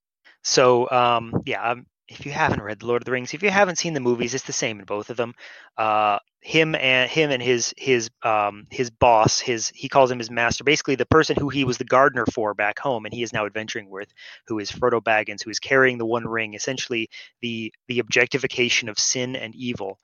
so 0.43 0.91
um, 0.91 1.43
yeah, 1.45 1.71
um, 1.71 1.87
if 2.09 2.25
you 2.25 2.33
haven't 2.33 2.63
read 2.63 2.81
the 2.81 2.87
Lord 2.87 3.03
of 3.03 3.05
the 3.05 3.13
Rings, 3.13 3.35
if 3.35 3.43
you 3.43 3.51
haven't 3.51 3.79
seen 3.79 3.95
the 3.95 4.01
movies, 4.01 4.35
it's 4.35 4.45
the 4.45 4.53
same 4.53 4.79
in 4.79 4.85
both 4.85 5.11
of 5.11 5.17
them. 5.17 5.35
Uh, 5.77 6.19
him 6.41 6.77
and 6.77 7.11
him 7.11 7.31
and 7.31 7.43
his 7.43 7.75
his 7.77 8.11
um, 8.23 8.67
his 8.71 8.91
boss, 8.91 9.41
his 9.41 9.73
he 9.75 9.89
calls 9.89 10.11
him 10.11 10.19
his 10.19 10.31
master, 10.31 10.63
basically 10.63 10.95
the 10.95 11.07
person 11.07 11.37
who 11.37 11.49
he 11.49 11.65
was 11.65 11.79
the 11.79 11.85
gardener 11.85 12.25
for 12.33 12.55
back 12.55 12.79
home, 12.79 13.05
and 13.05 13.15
he 13.15 13.23
is 13.23 13.33
now 13.33 13.47
adventuring 13.47 13.91
with, 13.91 14.09
who 14.47 14.61
is 14.61 14.71
Frodo 14.71 15.03
Baggins, 15.03 15.43
who 15.43 15.51
is 15.51 15.59
carrying 15.59 15.99
the 15.99 16.07
One 16.07 16.27
Ring. 16.27 16.55
Essentially, 16.55 17.09
the 17.41 17.73
the 17.89 17.99
objectification 17.99 18.89
of 18.89 18.99
sin 18.99 19.35
and 19.35 19.55
evil 19.57 19.99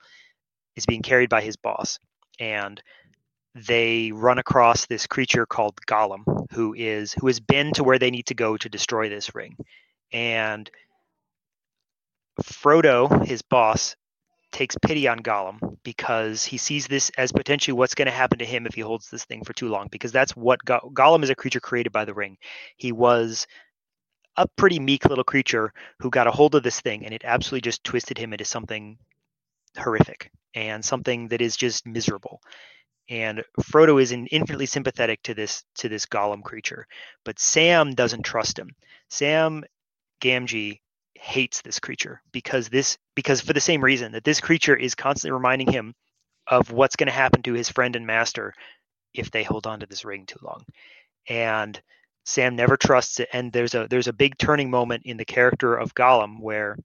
is 0.75 0.85
being 0.85 1.01
carried 1.01 1.29
by 1.29 1.41
his 1.41 1.55
boss, 1.55 1.99
and 2.39 2.81
they 3.55 4.11
run 4.11 4.39
across 4.39 4.87
this 4.87 5.07
creature 5.07 5.45
called 5.45 5.79
Gollum, 5.87 6.25
who 6.51 6.73
is 6.73 7.13
who 7.13 7.27
has 7.27 7.39
been 7.39 7.71
to 7.73 7.83
where 7.85 7.99
they 7.99 8.11
need 8.11 8.25
to 8.25 8.33
go 8.33 8.57
to 8.57 8.67
destroy 8.67 9.07
this 9.07 9.33
ring, 9.33 9.55
and 10.11 10.69
Frodo, 12.41 13.25
his 13.25 13.41
boss, 13.41 13.95
takes 14.51 14.77
pity 14.81 15.07
on 15.07 15.19
Gollum 15.19 15.77
because 15.83 16.45
he 16.45 16.57
sees 16.57 16.87
this 16.87 17.11
as 17.17 17.31
potentially 17.31 17.73
what's 17.73 17.95
going 17.95 18.05
to 18.05 18.11
happen 18.11 18.39
to 18.39 18.45
him 18.45 18.65
if 18.65 18.75
he 18.75 18.81
holds 18.81 19.09
this 19.09 19.25
thing 19.25 19.43
for 19.43 19.53
too 19.53 19.67
long. 19.67 19.87
Because 19.91 20.11
that's 20.11 20.35
what 20.35 20.63
Go- 20.63 20.91
Gollum 20.93 21.23
is 21.23 21.29
a 21.29 21.35
creature 21.35 21.59
created 21.59 21.91
by 21.91 22.05
the 22.05 22.13
ring. 22.13 22.37
He 22.77 22.91
was 22.91 23.47
a 24.37 24.47
pretty 24.55 24.79
meek 24.79 25.05
little 25.05 25.23
creature 25.23 25.73
who 25.99 26.09
got 26.09 26.27
a 26.27 26.31
hold 26.31 26.55
of 26.55 26.63
this 26.63 26.79
thing 26.79 27.05
and 27.05 27.13
it 27.13 27.23
absolutely 27.25 27.61
just 27.61 27.83
twisted 27.83 28.17
him 28.17 28.33
into 28.33 28.45
something 28.45 28.97
horrific 29.77 30.31
and 30.55 30.83
something 30.85 31.27
that 31.27 31.41
is 31.41 31.57
just 31.57 31.85
miserable. 31.85 32.39
And 33.09 33.43
Frodo 33.61 34.01
is 34.01 34.11
infinitely 34.11 34.65
sympathetic 34.65 35.21
to 35.23 35.33
this 35.33 35.63
to 35.79 35.89
this 35.89 36.05
Gollum 36.05 36.41
creature, 36.41 36.87
but 37.25 37.37
Sam 37.37 37.93
doesn't 37.95 38.23
trust 38.23 38.57
him. 38.57 38.69
Sam 39.09 39.65
Gamgee 40.21 40.79
hates 41.15 41.61
this 41.61 41.79
creature 41.79 42.21
because 42.31 42.69
this 42.69 42.97
because 43.15 43.41
for 43.41 43.53
the 43.53 43.59
same 43.59 43.83
reason 43.83 44.11
that 44.11 44.23
this 44.23 44.41
creature 44.41 44.75
is 44.75 44.95
constantly 44.95 45.33
reminding 45.33 45.71
him 45.71 45.93
of 46.47 46.71
what's 46.71 46.95
going 46.95 47.07
to 47.07 47.13
happen 47.13 47.41
to 47.43 47.53
his 47.53 47.69
friend 47.69 47.95
and 47.95 48.05
master 48.05 48.53
if 49.13 49.31
they 49.31 49.43
hold 49.43 49.67
on 49.67 49.79
to 49.79 49.85
this 49.85 50.03
ring 50.03 50.25
too 50.25 50.39
long. 50.41 50.63
And 51.29 51.79
sam 52.25 52.55
never 52.55 52.77
trusts 52.77 53.19
it 53.19 53.29
and 53.33 53.51
there's 53.51 53.75
a 53.75 53.87
there's 53.89 54.07
a 54.07 54.13
big 54.13 54.37
turning 54.37 54.69
moment 54.69 55.03
in 55.05 55.17
the 55.17 55.25
character 55.25 55.75
of 55.75 55.93
gollum 55.93 56.39
where 56.39 56.77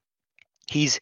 he's 0.66 0.98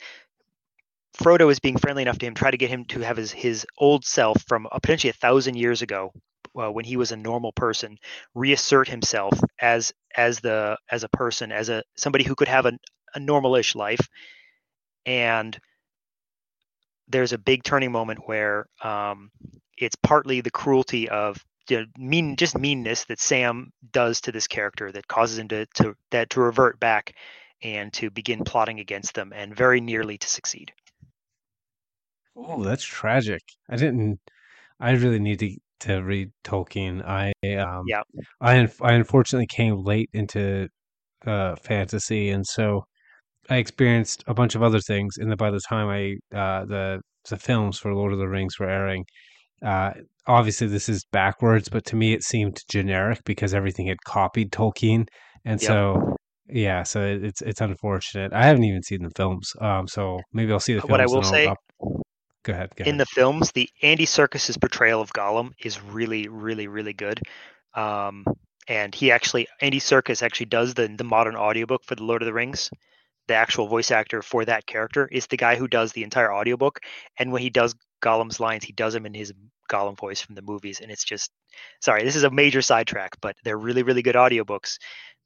frodo 1.17 1.51
is 1.51 1.59
being 1.59 1.79
friendly 1.79 2.03
enough 2.03 2.19
to 2.19 2.27
him 2.27 2.35
try 2.35 2.51
to 2.51 2.59
get 2.59 2.69
him 2.69 2.85
to 2.85 3.01
have 3.01 3.17
his 3.17 3.33
his 3.33 3.67
old 3.79 4.05
self 4.05 4.43
from 4.47 4.69
potentially 4.75 5.11
a 5.11 5.15
thousand 5.15 5.57
years 5.57 5.81
ago 5.81 6.13
uh, 6.59 6.71
when 6.71 6.85
he 6.85 6.97
was 6.97 7.13
a 7.13 7.17
normal 7.17 7.53
person 7.53 7.99
reassert 8.35 8.89
himself 8.89 9.39
as 9.61 9.93
as 10.17 10.41
the 10.41 10.77
as 10.91 11.05
a 11.05 11.09
person 11.09 11.53
as 11.53 11.69
a 11.69 11.83
somebody 11.97 12.25
who 12.25 12.35
could 12.35 12.49
have 12.49 12.67
a, 12.67 12.73
a 13.17 13.19
normalish 13.19 13.75
life 13.75 14.09
and 15.05 15.59
there's 17.09 17.33
a 17.33 17.39
big 17.39 17.63
turning 17.63 17.93
moment 17.93 18.21
where 18.27 18.67
um, 18.83 19.31
it's 19.79 19.97
partly 19.97 20.41
the 20.41 20.51
cruelty 20.51 21.09
of 21.09 21.43
you 21.69 21.81
know, 21.81 21.87
mean 21.99 22.37
just 22.37 22.59
meanness 22.59 23.05
that 23.05 23.21
Sam 23.21 23.73
does 23.93 24.21
to 24.23 24.33
this 24.33 24.47
character 24.47 24.93
that 24.93 25.09
causes 25.09 25.39
him 25.39 25.49
to, 25.49 25.67
to 25.75 25.95
that 26.11 26.31
to 26.31 26.41
revert 26.41 26.79
back 26.79 27.15
and 27.63 27.93
to 27.95 28.11
begin 28.11 28.45
plotting 28.45 28.81
against 28.81 29.15
them 29.15 29.33
and 29.35 29.57
very 29.57 29.81
nearly 29.81 30.19
to 30.19 30.29
succeed. 30.29 30.73
Oh, 32.37 32.63
that's 32.63 32.85
tragic. 32.85 33.43
I 33.69 33.77
didn't. 33.77 34.21
I 34.79 34.93
really 34.93 35.19
need 35.19 35.39
to 35.41 35.57
to 35.81 36.03
read 36.03 36.31
Tolkien. 36.45 37.05
I 37.05 37.33
um, 37.57 37.85
yeah. 37.87 38.03
I 38.41 38.69
I 38.81 38.93
unfortunately 38.93 39.47
came 39.47 39.83
late 39.83 40.11
into 40.13 40.69
uh, 41.27 41.57
fantasy, 41.57 42.31
and 42.31 42.47
so 42.47 42.85
I 43.51 43.57
experienced 43.57 44.25
a 44.27 44.35
bunch 44.35 44.55
of 44.55 44.63
other 44.63 44.81
things, 44.81 45.17
and 45.19 45.31
then 45.31 45.37
by 45.37 45.51
the 45.51 45.61
time 45.61 45.89
I 45.89 46.37
uh, 46.37 46.65
the 46.65 47.01
the 47.29 47.37
films 47.37 47.79
for 47.79 47.95
Lord 47.95 48.13
of 48.13 48.19
the 48.19 48.29
Rings 48.29 48.59
were 48.59 48.69
airing, 48.69 49.05
uh, 49.65 49.93
obviously 50.27 50.67
this 50.67 50.89
is 50.89 51.05
backwards, 51.13 51.69
but 51.69 51.85
to 51.87 51.97
me 51.97 52.13
it 52.13 52.23
seemed 52.23 52.59
generic 52.71 53.21
because 53.25 53.55
everything 53.55 53.87
had 53.87 53.99
copied 54.07 54.53
Tolkien, 54.53 55.07
and 55.45 55.61
yep. 55.61 55.69
so 55.69 56.17
yeah, 56.49 56.83
so 56.83 57.01
it, 57.03 57.25
it's 57.25 57.43
it's 57.43 57.61
unfortunate. 57.61 58.33
I 58.33 58.45
haven't 58.45 58.65
even 58.65 58.83
seen 58.83 59.03
the 59.03 59.11
films, 59.17 59.53
um, 59.61 59.89
so 59.89 60.21
maybe 60.33 60.53
I'll 60.53 60.61
see 60.61 60.75
the 60.75 60.81
films. 60.81 60.91
What 60.91 61.01
I 61.01 61.07
will 61.07 61.23
say. 61.23 61.53
Go 62.43 62.53
ahead, 62.53 62.71
go 62.77 62.83
ahead. 62.83 62.87
In 62.87 62.97
the 62.97 63.07
films, 63.07 63.51
the 63.53 63.69
Andy 63.83 64.07
Serkis's 64.07 64.57
portrayal 64.57 65.01
of 65.01 65.13
Gollum 65.13 65.51
is 65.65 65.83
really, 65.83 66.29
really, 66.29 66.69
really 66.69 66.93
good. 66.93 67.21
Um, 67.75 68.25
and 68.69 68.95
he 68.95 69.11
actually 69.11 69.49
Andy 69.61 69.81
Serkis 69.81 70.23
actually 70.23 70.47
does 70.47 70.75
the 70.75 70.89
the 70.89 71.05
modern 71.05 71.37
audiobook 71.37 71.83
for 71.85 71.95
the 71.95 72.05
Lord 72.05 72.23
of 72.23 72.27
the 72.27 72.33
Rings 72.33 72.71
the 73.29 73.35
actual 73.35 73.67
voice 73.67 73.91
actor 73.91 74.23
for 74.23 74.45
that 74.45 74.67
character 74.67 75.09
is 75.11 75.27
the 75.27 75.37
guy 75.37 75.57
who 75.57 75.69
does 75.69 75.93
the 75.93 76.03
entire 76.05 76.33
audiobook. 76.33 76.81
And 77.19 77.33
when 77.33 77.43
he 77.43 77.51
does 77.51 77.75
Gollum's 78.03 78.41
lines, 78.41 78.65
he 78.65 78.73
does 78.73 78.93
them 78.95 79.07
in 79.07 79.15
his 79.15 79.33
Gollum 79.71 79.97
voice 79.97 80.21
from 80.21 80.35
the 80.35 80.43
movies. 80.43 80.81
And 80.81 80.91
it's 80.91 81.05
just, 81.05 81.31
sorry, 81.81 82.05
this 82.05 82.17
is 82.17 82.25
a 82.25 82.31
major 82.31 82.63
sidetrack, 82.63 83.17
but 83.21 83.37
they're 83.43 83.59
really, 83.59 83.83
really 83.83 84.03
good 84.03 84.15
audiobooks. 84.15 84.79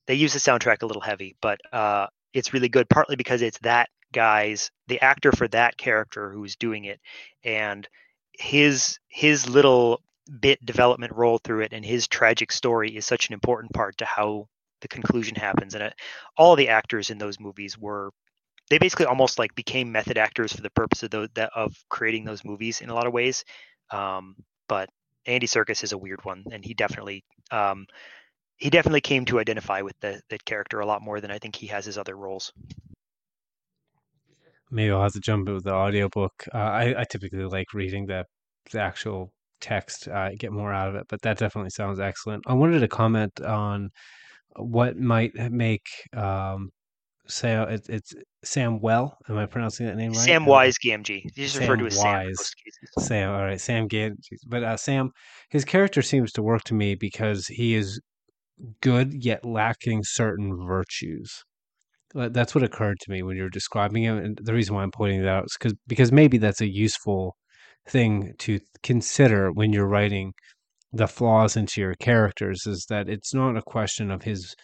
They 0.06 0.14
use 0.14 0.32
the 0.32 0.38
soundtrack 0.38 0.82
a 0.82 0.86
little 0.86 1.02
heavy, 1.02 1.36
but 1.42 1.60
uh, 1.72 2.06
it's 2.32 2.52
really 2.52 2.68
good, 2.68 2.88
partly 2.88 3.16
because 3.16 3.42
it's 3.42 3.58
that 3.60 3.90
guy's, 4.12 4.70
the 4.88 5.00
actor 5.00 5.32
for 5.32 5.46
that 5.48 5.76
character 5.76 6.30
who's 6.30 6.56
doing 6.56 6.84
it. 6.84 7.00
And 7.44 7.86
his 8.32 8.98
his 9.08 9.48
little 9.48 10.00
bit 10.40 10.64
development 10.64 11.12
role 11.14 11.38
through 11.38 11.60
it 11.60 11.72
and 11.72 11.84
his 11.84 12.06
tragic 12.06 12.52
story 12.52 12.96
is 12.96 13.04
such 13.04 13.28
an 13.28 13.34
important 13.34 13.72
part 13.72 13.98
to 13.98 14.04
how 14.04 14.46
the 14.80 14.88
conclusion 14.88 15.34
happens 15.34 15.74
and 15.74 15.82
it, 15.84 15.94
all 16.36 16.56
the 16.56 16.68
actors 16.68 17.10
in 17.10 17.18
those 17.18 17.40
movies 17.40 17.78
were 17.78 18.10
they 18.70 18.78
basically 18.78 19.06
almost 19.06 19.38
like 19.38 19.54
became 19.56 19.90
method 19.90 20.16
actors 20.16 20.52
for 20.52 20.62
the 20.62 20.70
purpose 20.70 21.02
of 21.02 21.10
the, 21.10 21.50
of 21.54 21.74
creating 21.88 22.24
those 22.24 22.44
movies 22.44 22.80
in 22.80 22.88
a 22.88 22.94
lot 22.94 23.06
of 23.06 23.12
ways. 23.12 23.44
Um, 23.90 24.36
but 24.68 24.88
andy 25.26 25.46
Serkis 25.46 25.84
is 25.84 25.92
a 25.92 25.98
weird 25.98 26.24
one 26.24 26.44
and 26.50 26.64
he 26.64 26.74
definitely 26.74 27.24
um, 27.50 27.86
he 28.56 28.70
definitely 28.70 29.00
came 29.00 29.24
to 29.26 29.40
identify 29.40 29.82
with 29.82 29.98
the, 30.00 30.20
the 30.30 30.38
character 30.38 30.80
a 30.80 30.86
lot 30.86 31.02
more 31.02 31.20
than 31.20 31.30
i 31.30 31.38
think 31.38 31.56
he 31.56 31.66
has 31.66 31.84
his 31.84 31.98
other 31.98 32.16
roles. 32.16 32.52
Maybe 34.70 34.90
i'll 34.92 35.02
have 35.02 35.12
to 35.12 35.20
jump 35.20 35.48
with 35.48 35.64
the 35.64 35.74
audiobook. 35.74 36.32
Uh, 36.54 36.58
I, 36.58 37.00
I 37.00 37.04
typically 37.04 37.44
like 37.44 37.74
reading 37.74 38.06
the, 38.06 38.24
the 38.70 38.80
actual 38.80 39.32
text. 39.60 40.08
Uh, 40.08 40.30
get 40.38 40.52
more 40.52 40.72
out 40.72 40.88
of 40.88 40.94
it 40.94 41.06
but 41.08 41.20
that 41.22 41.38
definitely 41.38 41.70
sounds 41.70 41.98
excellent. 41.98 42.44
I 42.46 42.54
wanted 42.54 42.80
to 42.80 42.88
comment 42.88 43.40
on 43.40 43.90
what 44.56 44.98
might 44.98 45.34
make 45.34 45.86
um, 46.16 46.70
Sam 47.26 47.68
it, 47.68 47.86
it's 47.88 48.14
Sam 48.44 48.80
Well. 48.80 49.16
Am 49.28 49.38
I 49.38 49.46
pronouncing 49.46 49.86
that 49.86 49.96
name 49.96 50.12
right? 50.12 50.20
Sam 50.20 50.46
Wise 50.46 50.76
Gamgee. 50.78 51.22
You 51.24 51.30
just 51.30 51.58
refer 51.58 51.76
to 51.76 51.86
as 51.86 51.96
Wise. 51.96 52.52
Sam. 52.98 53.04
Sam. 53.04 53.30
All 53.30 53.44
right, 53.44 53.60
Sam 53.60 53.88
Gamgee. 53.88 54.16
But 54.46 54.62
uh, 54.62 54.76
Sam, 54.76 55.10
his 55.50 55.64
character 55.64 56.02
seems 56.02 56.32
to 56.32 56.42
work 56.42 56.64
to 56.64 56.74
me 56.74 56.94
because 56.94 57.46
he 57.46 57.74
is 57.74 58.00
good 58.82 59.24
yet 59.24 59.44
lacking 59.44 60.02
certain 60.04 60.66
virtues. 60.66 61.44
That's 62.12 62.54
what 62.56 62.64
occurred 62.64 62.98
to 63.00 63.10
me 63.10 63.22
when 63.22 63.36
you 63.36 63.44
were 63.44 63.50
describing 63.50 64.02
him, 64.02 64.18
and 64.18 64.40
the 64.42 64.52
reason 64.52 64.74
why 64.74 64.82
I'm 64.82 64.90
pointing 64.90 65.22
that 65.22 65.28
out 65.28 65.44
is 65.44 65.56
because 65.58 65.76
because 65.86 66.10
maybe 66.10 66.38
that's 66.38 66.60
a 66.60 66.68
useful 66.68 67.36
thing 67.86 68.34
to 68.38 68.58
consider 68.82 69.52
when 69.52 69.72
you're 69.72 69.86
writing 69.86 70.32
the 70.92 71.08
flaws 71.08 71.56
into 71.56 71.80
your 71.80 71.94
characters 71.94 72.66
is 72.66 72.86
that 72.88 73.08
it's 73.08 73.32
not 73.32 73.56
a 73.56 73.62
question 73.62 74.10
of 74.10 74.22
his 74.22 74.54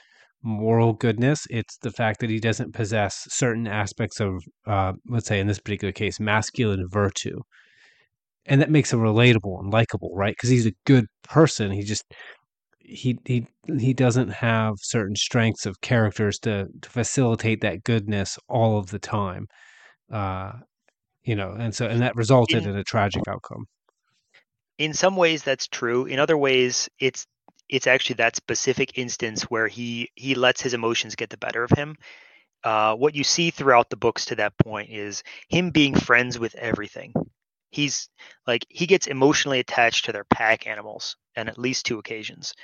moral 0.43 0.93
goodness 0.93 1.47
it's 1.51 1.77
the 1.79 1.91
fact 1.91 2.21
that 2.21 2.31
he 2.31 2.39
doesn't 2.39 2.73
possess 2.73 3.27
certain 3.29 3.67
aspects 3.67 4.21
of 4.21 4.43
uh, 4.67 4.93
let's 5.09 5.27
say 5.27 5.41
in 5.41 5.47
this 5.47 5.59
particular 5.59 5.93
case 5.93 6.21
masculine 6.21 6.87
virtue. 6.89 7.41
And 8.49 8.61
that 8.61 8.71
makes 8.71 8.93
him 8.93 9.01
relatable 9.01 9.59
and 9.59 9.73
likable 9.73 10.13
right? 10.15 10.33
Because 10.37 10.51
he's 10.51 10.67
a 10.67 10.73
good 10.85 11.07
person 11.25 11.73
he 11.73 11.83
just 11.83 12.05
he 12.79 13.19
he 13.25 13.47
he 13.79 13.93
doesn't 13.93 14.29
have 14.29 14.75
certain 14.81 15.17
strengths 15.17 15.67
of 15.67 15.81
characters 15.81 16.39
to 16.41 16.67
to 16.83 16.89
facilitate 16.89 17.61
that 17.61 17.83
goodness 17.83 18.39
all 18.49 18.79
of 18.79 18.91
the 18.91 18.99
time 18.99 19.47
uh 20.13 20.53
you 21.25 21.35
know 21.35 21.53
and 21.59 21.75
so 21.75 21.87
and 21.87 22.01
that 22.01 22.15
resulted 22.15 22.63
in, 22.63 22.71
in 22.71 22.77
a 22.77 22.85
tragic 22.85 23.23
outcome 23.29 23.65
in 24.79 24.93
some 24.93 25.17
ways 25.17 25.43
that's 25.43 25.69
true. 25.69 26.07
In 26.07 26.19
other 26.19 26.37
ways 26.37 26.89
it's 26.99 27.27
it's 27.69 27.87
actually 27.87 28.15
that 28.15 28.37
specific 28.37 28.99
instance 28.99 29.43
where 29.45 29.69
he 29.69 30.11
he 30.15 30.35
lets 30.35 30.61
his 30.61 30.75
emotions 30.75 31.17
get 31.17 31.31
the 31.31 31.37
better 31.37 31.65
of 31.65 31.71
him. 31.71 31.97
Uh, 32.65 32.95
what 32.95 33.15
you 33.15 33.25
see 33.25 33.51
throughout 33.51 33.91
the 33.91 33.97
books 33.97 34.27
to 34.27 34.37
that 34.37 34.57
point 34.59 34.91
is 34.91 35.23
him 35.49 35.71
being 35.71 35.95
friends 35.95 36.39
with 36.39 36.55
everything. 36.57 37.13
He's 37.71 38.09
like 38.47 38.65
he 38.69 38.87
gets 38.87 39.07
emotionally 39.07 39.61
attached 39.61 40.07
to 40.07 40.13
their 40.13 40.25
pack 40.25 40.67
animals 40.67 41.17
on 41.37 41.49
at 41.49 41.59
least 41.59 41.87
two 41.87 41.99
occasions. 41.99 42.55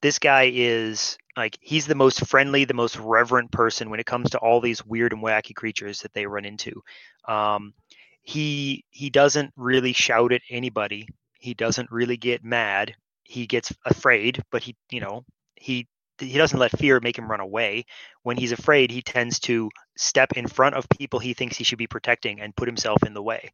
This 0.00 0.18
guy 0.18 0.50
is 0.52 1.16
like 1.36 1.56
he's 1.60 1.86
the 1.86 1.94
most 1.94 2.26
friendly 2.26 2.64
the 2.64 2.74
most 2.74 2.96
reverent 2.98 3.52
person 3.52 3.90
when 3.90 4.00
it 4.00 4.06
comes 4.06 4.30
to 4.30 4.38
all 4.38 4.60
these 4.60 4.84
weird 4.84 5.12
and 5.12 5.22
wacky 5.22 5.54
creatures 5.54 6.00
that 6.02 6.12
they 6.14 6.26
run 6.26 6.44
into. 6.44 6.82
Um, 7.28 7.74
he 8.22 8.84
he 8.90 9.10
doesn't 9.10 9.52
really 9.56 9.92
shout 9.92 10.32
at 10.32 10.42
anybody 10.50 11.06
he 11.42 11.54
doesn't 11.54 11.90
really 11.90 12.16
get 12.16 12.44
mad. 12.44 12.94
He 13.24 13.46
gets 13.46 13.74
afraid, 13.84 14.42
but 14.52 14.62
he, 14.62 14.76
you 14.90 15.00
know, 15.00 15.24
he 15.56 15.88
he 16.18 16.38
doesn't 16.38 16.58
let 16.58 16.78
fear 16.78 17.00
make 17.00 17.18
him 17.18 17.28
run 17.28 17.40
away. 17.40 17.84
When 18.22 18.36
he's 18.36 18.52
afraid, 18.52 18.92
he 18.92 19.02
tends 19.02 19.40
to 19.40 19.70
step 19.96 20.32
in 20.34 20.46
front 20.46 20.76
of 20.76 20.88
people 20.88 21.18
he 21.18 21.34
thinks 21.34 21.56
he 21.56 21.64
should 21.64 21.78
be 21.78 21.88
protecting 21.88 22.40
and 22.40 22.54
put 22.54 22.68
himself 22.68 23.02
in 23.04 23.12
the 23.12 23.22
way. 23.22 23.50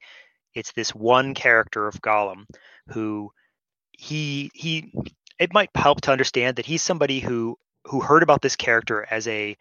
It's 0.54 0.72
this 0.72 0.94
one 0.94 1.34
character 1.34 1.88
of 1.88 2.00
Gollum 2.02 2.44
who 2.88 3.30
he 3.92 4.50
he 4.54 4.92
it 5.38 5.52
might 5.54 5.70
help 5.74 6.02
to 6.02 6.12
understand 6.12 6.56
that 6.56 6.66
he's 6.66 6.82
somebody 6.82 7.20
who 7.20 7.56
who 7.84 8.00
heard 8.00 8.22
about 8.22 8.42
this 8.42 8.56
character 8.56 9.06
as 9.10 9.26
a 9.28 9.56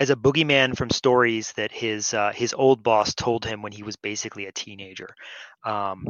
as 0.00 0.10
a 0.10 0.16
boogeyman 0.16 0.76
from 0.76 0.90
stories 0.90 1.52
that 1.52 1.70
his 1.70 2.12
uh, 2.12 2.32
his 2.34 2.54
old 2.54 2.82
boss 2.82 3.14
told 3.14 3.44
him 3.44 3.62
when 3.62 3.72
he 3.72 3.82
was 3.82 3.96
basically 3.96 4.46
a 4.46 4.52
teenager. 4.52 5.14
Um, 5.64 6.06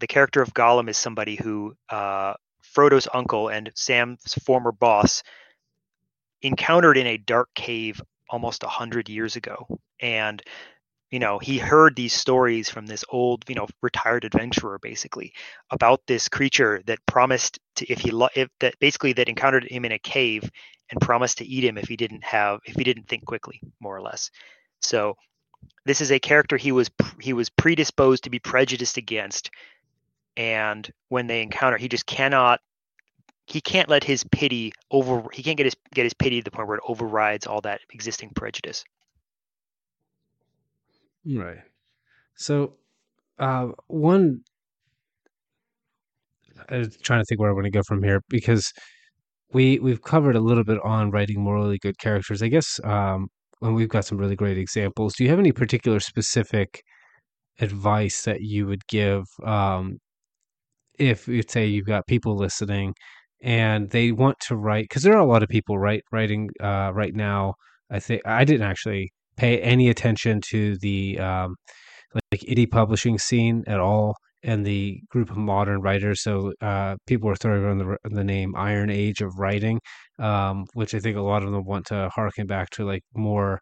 the 0.00 0.06
character 0.06 0.42
of 0.42 0.54
Gollum 0.54 0.88
is 0.88 0.96
somebody 0.96 1.36
who 1.36 1.74
uh, 1.88 2.34
Frodo's 2.62 3.08
uncle 3.12 3.48
and 3.48 3.70
Sam's 3.74 4.34
former 4.44 4.72
boss 4.72 5.22
encountered 6.42 6.96
in 6.96 7.06
a 7.06 7.16
dark 7.16 7.48
cave 7.54 8.00
almost 8.28 8.62
a 8.62 8.68
hundred 8.68 9.08
years 9.08 9.36
ago, 9.36 9.66
and 10.00 10.42
you 11.10 11.18
know 11.18 11.38
he 11.38 11.58
heard 11.58 11.94
these 11.94 12.14
stories 12.14 12.70
from 12.70 12.86
this 12.86 13.04
old 13.10 13.44
you 13.48 13.54
know 13.54 13.68
retired 13.82 14.24
adventurer 14.24 14.78
basically 14.80 15.32
about 15.70 16.00
this 16.06 16.28
creature 16.28 16.82
that 16.86 17.04
promised 17.06 17.58
to 17.76 17.86
if 17.90 18.00
he 18.00 18.12
if 18.34 18.48
that 18.60 18.78
basically 18.80 19.12
that 19.12 19.28
encountered 19.28 19.64
him 19.64 19.84
in 19.84 19.92
a 19.92 19.98
cave 19.98 20.50
and 20.90 21.00
promised 21.00 21.38
to 21.38 21.44
eat 21.44 21.64
him 21.64 21.78
if 21.78 21.88
he 21.88 21.96
didn't 21.96 22.24
have 22.24 22.60
if 22.64 22.74
he 22.74 22.84
didn't 22.84 23.08
think 23.08 23.24
quickly 23.24 23.60
more 23.80 23.96
or 23.96 24.02
less. 24.02 24.30
So 24.80 25.16
this 25.84 26.00
is 26.00 26.12
a 26.12 26.18
character 26.18 26.56
he 26.56 26.72
was 26.72 26.90
he 27.20 27.32
was 27.32 27.50
predisposed 27.50 28.24
to 28.24 28.30
be 28.30 28.38
prejudiced 28.38 28.96
against 28.96 29.50
and 30.36 30.90
when 31.08 31.26
they 31.26 31.42
encounter 31.42 31.76
he 31.76 31.88
just 31.88 32.06
cannot 32.06 32.60
he 33.46 33.60
can't 33.60 33.88
let 33.88 34.04
his 34.04 34.24
pity 34.30 34.72
over 34.90 35.24
he 35.32 35.42
can't 35.42 35.56
get 35.56 35.66
his 35.66 35.76
get 35.94 36.04
his 36.04 36.14
pity 36.14 36.40
to 36.40 36.44
the 36.44 36.50
point 36.50 36.68
where 36.68 36.78
it 36.78 36.84
overrides 36.86 37.46
all 37.46 37.60
that 37.60 37.80
existing 37.92 38.30
prejudice. 38.34 38.84
Right. 41.24 41.58
So 42.36 42.74
uh 43.38 43.68
one 43.88 44.42
i 46.68 46.76
was 46.78 46.96
trying 46.98 47.20
to 47.20 47.24
think 47.24 47.40
where 47.40 47.50
i 47.50 47.52
want 47.52 47.64
to 47.64 47.70
go 47.70 47.82
from 47.86 48.02
here 48.02 48.20
because 48.28 48.72
we 49.52 49.78
we've 49.80 50.02
covered 50.02 50.36
a 50.36 50.40
little 50.40 50.64
bit 50.64 50.78
on 50.84 51.10
writing 51.10 51.40
morally 51.42 51.78
good 51.78 51.98
characters. 51.98 52.42
I 52.42 52.48
guess 52.48 52.80
um 52.84 53.28
and 53.60 53.74
we've 53.74 53.88
got 53.88 54.04
some 54.04 54.18
really 54.18 54.36
great 54.36 54.58
examples. 54.58 55.14
Do 55.14 55.24
you 55.24 55.30
have 55.30 55.38
any 55.38 55.52
particular 55.52 56.00
specific 56.00 56.82
advice 57.60 58.22
that 58.24 58.40
you 58.42 58.66
would 58.66 58.86
give 58.88 59.24
um 59.44 59.98
if 60.98 61.28
you 61.28 61.42
say 61.48 61.66
you've 61.66 61.86
got 61.86 62.06
people 62.06 62.36
listening 62.36 62.94
and 63.42 63.90
they 63.90 64.12
want 64.12 64.38
to 64.40 64.56
write 64.56 64.84
because 64.84 65.02
there 65.02 65.14
are 65.14 65.20
a 65.20 65.26
lot 65.26 65.42
of 65.42 65.48
people 65.48 65.78
right 65.78 66.02
writing 66.12 66.48
uh, 66.60 66.92
right 66.94 67.14
now. 67.14 67.54
I 67.90 68.00
think 68.00 68.22
I 68.24 68.44
didn't 68.44 68.66
actually 68.66 69.12
pay 69.36 69.60
any 69.60 69.88
attention 69.88 70.40
to 70.50 70.76
the 70.78 71.18
um, 71.18 71.56
like 72.14 72.42
indie 72.42 72.70
publishing 72.70 73.18
scene 73.18 73.64
at 73.66 73.80
all 73.80 74.14
and 74.42 74.66
the 74.66 75.00
group 75.10 75.30
of 75.30 75.36
modern 75.36 75.80
writers. 75.80 76.22
So 76.22 76.52
uh, 76.60 76.96
people 77.06 77.30
are 77.30 77.36
throwing 77.36 77.62
around 77.62 77.78
the, 77.78 77.96
the 78.04 78.24
name 78.24 78.54
Iron 78.56 78.90
Age 78.90 79.20
of 79.20 79.38
writing, 79.38 79.80
um, 80.18 80.64
which 80.74 80.94
I 80.94 80.98
think 80.98 81.16
a 81.16 81.22
lot 81.22 81.42
of 81.42 81.52
them 81.52 81.64
want 81.64 81.86
to 81.86 82.10
harken 82.14 82.46
back 82.46 82.70
to 82.70 82.84
like 82.84 83.02
more 83.14 83.60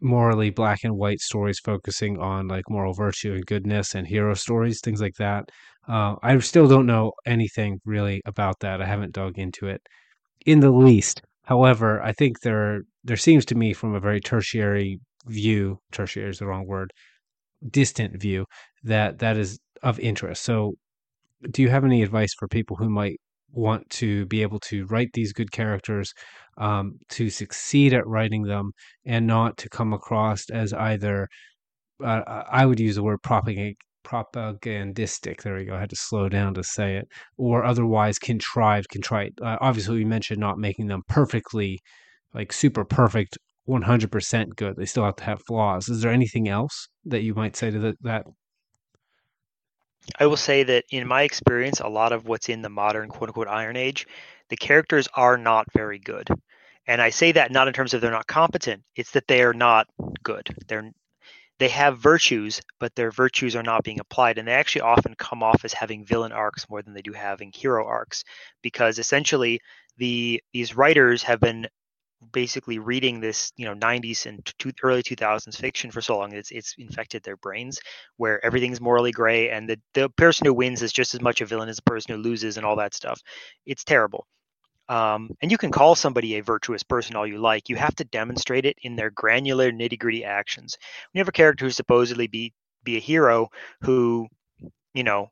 morally 0.00 0.50
black 0.50 0.84
and 0.84 0.96
white 0.96 1.20
stories 1.20 1.58
focusing 1.58 2.18
on 2.18 2.46
like 2.48 2.64
moral 2.70 2.94
virtue 2.94 3.32
and 3.34 3.44
goodness 3.46 3.94
and 3.94 4.06
hero 4.06 4.34
stories, 4.34 4.80
things 4.80 5.00
like 5.00 5.14
that. 5.18 5.48
Uh, 5.88 6.16
I 6.22 6.38
still 6.40 6.68
don't 6.68 6.86
know 6.86 7.12
anything 7.26 7.80
really 7.84 8.20
about 8.26 8.60
that. 8.60 8.82
I 8.82 8.86
haven't 8.86 9.12
dug 9.14 9.38
into 9.38 9.66
it 9.68 9.80
in 10.46 10.60
the 10.60 10.70
least. 10.70 11.22
However, 11.44 12.02
I 12.02 12.12
think 12.12 12.40
there 12.40 12.82
there 13.04 13.16
seems 13.16 13.44
to 13.46 13.54
me 13.54 13.72
from 13.72 13.94
a 13.94 14.00
very 14.00 14.20
tertiary 14.20 15.00
view, 15.26 15.78
tertiary 15.92 16.30
is 16.30 16.38
the 16.38 16.46
wrong 16.46 16.66
word, 16.66 16.92
distant 17.70 18.20
view, 18.20 18.44
that 18.84 19.18
that 19.20 19.36
is 19.38 19.58
of 19.82 19.98
interest. 20.00 20.42
So, 20.42 20.74
do 21.50 21.62
you 21.62 21.70
have 21.70 21.84
any 21.84 22.02
advice 22.02 22.34
for 22.38 22.48
people 22.48 22.76
who 22.76 22.90
might 22.90 23.18
want 23.50 23.88
to 23.90 24.26
be 24.26 24.42
able 24.42 24.60
to 24.60 24.86
write 24.86 25.10
these 25.14 25.32
good 25.32 25.52
characters, 25.52 26.12
um, 26.58 26.98
to 27.10 27.30
succeed 27.30 27.94
at 27.94 28.06
writing 28.06 28.42
them, 28.42 28.72
and 29.06 29.26
not 29.26 29.56
to 29.58 29.68
come 29.70 29.92
across 29.94 30.50
as 30.50 30.72
either 30.74 31.28
uh, 32.04 32.44
I 32.50 32.66
would 32.66 32.80
use 32.80 32.96
the 32.96 33.02
word 33.02 33.22
propagandistic. 34.08 35.42
There 35.42 35.56
we 35.56 35.66
go. 35.66 35.74
I 35.74 35.80
had 35.80 35.90
to 35.90 35.96
slow 35.96 36.28
down 36.30 36.54
to 36.54 36.64
say 36.64 36.96
it, 36.96 37.06
or 37.36 37.64
otherwise 37.64 38.18
contrived, 38.18 38.88
contrite. 38.88 39.34
Uh, 39.42 39.58
obviously, 39.60 39.98
we 39.98 40.04
mentioned 40.04 40.40
not 40.40 40.58
making 40.58 40.86
them 40.86 41.02
perfectly, 41.08 41.78
like 42.32 42.52
super 42.52 42.84
perfect, 42.84 43.36
one 43.66 43.82
hundred 43.82 44.10
percent 44.10 44.56
good. 44.56 44.76
They 44.76 44.86
still 44.86 45.04
have 45.04 45.16
to 45.16 45.24
have 45.24 45.42
flaws. 45.46 45.88
Is 45.90 46.00
there 46.00 46.10
anything 46.10 46.48
else 46.48 46.88
that 47.04 47.22
you 47.22 47.34
might 47.34 47.54
say 47.54 47.70
to 47.70 47.78
the, 47.78 47.94
that? 48.00 48.24
I 50.18 50.26
will 50.26 50.38
say 50.38 50.62
that 50.62 50.84
in 50.90 51.06
my 51.06 51.22
experience, 51.22 51.80
a 51.80 51.88
lot 51.88 52.12
of 52.12 52.26
what's 52.26 52.48
in 52.48 52.62
the 52.62 52.70
modern 52.70 53.10
quote 53.10 53.28
unquote 53.28 53.48
Iron 53.48 53.76
Age, 53.76 54.06
the 54.48 54.56
characters 54.56 55.06
are 55.12 55.36
not 55.36 55.66
very 55.76 55.98
good. 55.98 56.26
And 56.86 57.02
I 57.02 57.10
say 57.10 57.32
that 57.32 57.52
not 57.52 57.68
in 57.68 57.74
terms 57.74 57.92
of 57.92 58.00
they're 58.00 58.10
not 58.10 58.26
competent, 58.26 58.82
it's 58.96 59.10
that 59.10 59.28
they 59.28 59.42
are 59.42 59.52
not 59.52 59.86
good. 60.22 60.48
They're 60.66 60.90
they 61.58 61.68
have 61.68 61.98
virtues, 61.98 62.60
but 62.78 62.94
their 62.94 63.10
virtues 63.10 63.56
are 63.56 63.62
not 63.62 63.84
being 63.84 64.00
applied. 64.00 64.38
And 64.38 64.46
they 64.46 64.52
actually 64.52 64.82
often 64.82 65.14
come 65.16 65.42
off 65.42 65.64
as 65.64 65.72
having 65.72 66.04
villain 66.04 66.32
arcs 66.32 66.68
more 66.68 66.82
than 66.82 66.94
they 66.94 67.02
do 67.02 67.12
having 67.12 67.52
hero 67.52 67.86
arcs, 67.86 68.24
because 68.62 68.98
essentially 68.98 69.60
the 69.98 70.42
these 70.52 70.76
writers 70.76 71.22
have 71.24 71.40
been 71.40 71.66
basically 72.32 72.78
reading 72.78 73.20
this 73.20 73.52
you 73.56 73.64
know 73.64 73.74
90s 73.74 74.26
and 74.26 74.44
two, 74.58 74.72
early 74.82 75.02
2000s 75.02 75.56
fiction 75.56 75.90
for 75.90 76.00
so 76.00 76.18
long 76.18 76.32
it's 76.32 76.50
it's 76.50 76.74
infected 76.76 77.22
their 77.22 77.36
brains 77.36 77.78
where 78.16 78.44
everything's 78.44 78.80
morally 78.80 79.12
gray 79.12 79.50
and 79.50 79.68
the, 79.68 79.78
the 79.94 80.08
person 80.10 80.44
who 80.44 80.52
wins 80.52 80.82
is 80.82 80.92
just 80.92 81.14
as 81.14 81.20
much 81.20 81.40
a 81.40 81.46
villain 81.46 81.68
as 81.68 81.76
the 81.76 81.82
person 81.82 82.14
who 82.14 82.20
loses 82.20 82.56
and 82.56 82.66
all 82.66 82.74
that 82.74 82.92
stuff 82.92 83.20
it's 83.66 83.84
terrible 83.84 84.26
um, 84.88 85.30
and 85.42 85.50
you 85.50 85.58
can 85.58 85.70
call 85.70 85.94
somebody 85.94 86.36
a 86.36 86.42
virtuous 86.42 86.82
person 86.82 87.16
all 87.16 87.26
you 87.26 87.38
like. 87.38 87.68
You 87.68 87.76
have 87.76 87.94
to 87.96 88.04
demonstrate 88.04 88.64
it 88.64 88.76
in 88.82 88.96
their 88.96 89.10
granular 89.10 89.70
nitty 89.70 89.98
gritty 89.98 90.24
actions. 90.24 90.76
You 91.12 91.20
have 91.20 91.28
a 91.28 91.32
character 91.32 91.64
who 91.64 91.70
supposedly 91.70 92.26
be 92.26 92.52
be 92.84 92.96
a 92.96 93.00
hero 93.00 93.48
who, 93.82 94.28
you 94.94 95.04
know, 95.04 95.30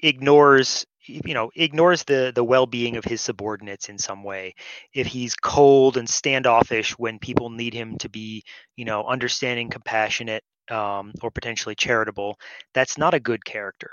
ignores 0.00 0.86
you 1.08 1.34
know 1.34 1.50
ignores 1.54 2.02
the 2.04 2.32
the 2.34 2.44
well-being 2.44 2.96
of 2.96 3.04
his 3.04 3.20
subordinates 3.20 3.88
in 3.88 3.98
some 3.98 4.24
way 4.24 4.54
if 4.92 5.06
he's 5.06 5.36
cold 5.36 5.96
and 5.96 6.08
standoffish 6.08 6.98
when 6.98 7.18
people 7.18 7.48
need 7.48 7.72
him 7.72 7.96
to 7.98 8.08
be 8.08 8.42
you 8.76 8.84
know 8.84 9.04
understanding 9.04 9.70
compassionate 9.70 10.42
um, 10.70 11.12
or 11.22 11.30
potentially 11.30 11.74
charitable 11.76 12.36
that's 12.74 12.98
not 12.98 13.14
a 13.14 13.20
good 13.20 13.44
character 13.44 13.92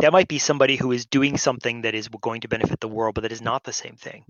that 0.00 0.12
might 0.12 0.28
be 0.28 0.38
somebody 0.38 0.76
who 0.76 0.92
is 0.92 1.06
doing 1.06 1.36
something 1.36 1.82
that 1.82 1.94
is 1.94 2.08
going 2.08 2.42
to 2.42 2.48
benefit 2.48 2.80
the 2.80 2.88
world, 2.88 3.14
but 3.14 3.22
that 3.22 3.32
is 3.32 3.42
not 3.42 3.64
the 3.64 3.72
same 3.72 3.96
thing. 3.96 4.24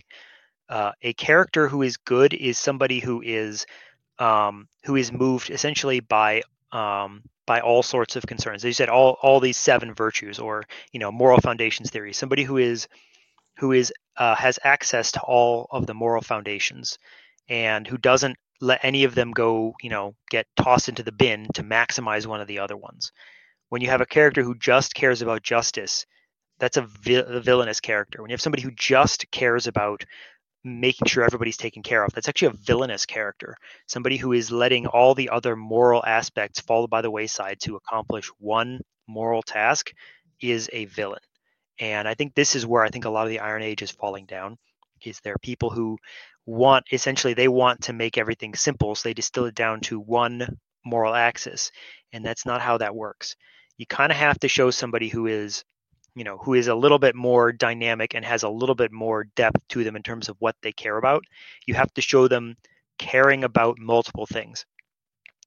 Uh, 0.68 0.92
a 1.02 1.12
character 1.14 1.68
who 1.68 1.82
is 1.82 1.96
good 1.96 2.34
is 2.34 2.58
somebody 2.58 3.00
who 3.00 3.22
is 3.22 3.66
um, 4.18 4.68
who 4.84 4.96
is 4.96 5.12
moved 5.12 5.50
essentially 5.50 6.00
by 6.00 6.42
um, 6.72 7.22
by 7.46 7.60
all 7.60 7.82
sorts 7.82 8.16
of 8.16 8.26
concerns. 8.26 8.64
As 8.64 8.68
you 8.68 8.72
said, 8.72 8.88
all 8.88 9.16
all 9.22 9.40
these 9.40 9.56
seven 9.56 9.94
virtues, 9.94 10.38
or 10.38 10.64
you 10.92 11.00
know, 11.00 11.12
moral 11.12 11.40
foundations 11.40 11.90
theory. 11.90 12.12
Somebody 12.12 12.44
who 12.44 12.58
is 12.58 12.88
who 13.58 13.72
is 13.72 13.92
uh, 14.16 14.34
has 14.34 14.58
access 14.64 15.12
to 15.12 15.20
all 15.20 15.68
of 15.70 15.86
the 15.86 15.94
moral 15.94 16.22
foundations, 16.22 16.98
and 17.48 17.86
who 17.86 17.96
doesn't 17.96 18.36
let 18.60 18.80
any 18.82 19.04
of 19.04 19.14
them 19.14 19.30
go, 19.30 19.74
you 19.82 19.88
know, 19.88 20.14
get 20.30 20.46
tossed 20.56 20.88
into 20.88 21.02
the 21.02 21.12
bin 21.12 21.46
to 21.54 21.62
maximize 21.62 22.26
one 22.26 22.40
of 22.40 22.48
the 22.48 22.58
other 22.58 22.76
ones 22.76 23.12
when 23.68 23.82
you 23.82 23.88
have 23.88 24.00
a 24.00 24.06
character 24.06 24.42
who 24.42 24.54
just 24.54 24.94
cares 24.94 25.22
about 25.22 25.42
justice, 25.42 26.06
that's 26.58 26.76
a, 26.76 26.82
vi- 26.82 27.24
a 27.26 27.40
villainous 27.40 27.80
character. 27.80 28.22
When 28.22 28.30
you 28.30 28.34
have 28.34 28.40
somebody 28.40 28.62
who 28.62 28.70
just 28.72 29.30
cares 29.30 29.66
about 29.66 30.04
making 30.64 31.06
sure 31.06 31.24
everybody's 31.24 31.56
taken 31.56 31.82
care 31.82 32.02
of, 32.02 32.12
that's 32.12 32.28
actually 32.28 32.48
a 32.48 32.64
villainous 32.64 33.06
character. 33.06 33.56
Somebody 33.86 34.16
who 34.16 34.32
is 34.32 34.50
letting 34.50 34.86
all 34.86 35.14
the 35.14 35.30
other 35.30 35.54
moral 35.54 36.04
aspects 36.04 36.60
fall 36.60 36.86
by 36.86 37.02
the 37.02 37.10
wayside 37.10 37.58
to 37.60 37.76
accomplish 37.76 38.28
one 38.38 38.80
moral 39.06 39.42
task 39.42 39.92
is 40.40 40.68
a 40.72 40.86
villain. 40.86 41.20
And 41.78 42.08
I 42.08 42.14
think 42.14 42.34
this 42.34 42.56
is 42.56 42.66
where 42.66 42.82
I 42.82 42.88
think 42.88 43.04
a 43.04 43.10
lot 43.10 43.24
of 43.24 43.30
the 43.30 43.40
Iron 43.40 43.62
Age 43.62 43.82
is 43.82 43.90
falling 43.90 44.26
down. 44.26 44.56
Is 45.04 45.20
there 45.20 45.36
people 45.42 45.70
who 45.70 45.96
want 46.44 46.86
essentially 46.90 47.34
they 47.34 47.46
want 47.46 47.82
to 47.82 47.92
make 47.92 48.18
everything 48.18 48.54
simple, 48.54 48.94
so 48.94 49.08
they 49.08 49.14
distill 49.14 49.44
it 49.44 49.54
down 49.54 49.80
to 49.82 50.00
one 50.00 50.56
moral 50.84 51.14
axis, 51.14 51.70
and 52.12 52.24
that's 52.24 52.46
not 52.46 52.60
how 52.60 52.78
that 52.78 52.96
works 52.96 53.36
you 53.78 53.86
kind 53.86 54.12
of 54.12 54.18
have 54.18 54.38
to 54.40 54.48
show 54.48 54.70
somebody 54.70 55.08
who 55.08 55.26
is 55.26 55.64
you 56.14 56.24
know 56.24 56.36
who 56.38 56.54
is 56.54 56.68
a 56.68 56.74
little 56.74 56.98
bit 56.98 57.14
more 57.14 57.52
dynamic 57.52 58.14
and 58.14 58.24
has 58.24 58.42
a 58.42 58.48
little 58.48 58.74
bit 58.74 58.92
more 58.92 59.24
depth 59.36 59.60
to 59.68 59.84
them 59.84 59.96
in 59.96 60.02
terms 60.02 60.28
of 60.28 60.36
what 60.40 60.56
they 60.62 60.72
care 60.72 60.98
about. 60.98 61.24
You 61.66 61.74
have 61.74 61.92
to 61.94 62.02
show 62.02 62.28
them 62.28 62.56
caring 62.98 63.44
about 63.44 63.78
multiple 63.78 64.26
things. 64.26 64.66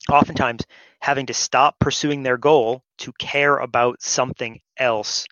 Oftentimes 0.10 0.66
having 1.00 1.28
to 1.28 1.34
stop 1.34 1.78
pursuing 1.80 2.24
their 2.24 2.38
goal 2.38 2.84
to 3.00 3.12
care 3.14 3.58
about 3.58 4.02
something 4.02 4.60
else 4.78 5.28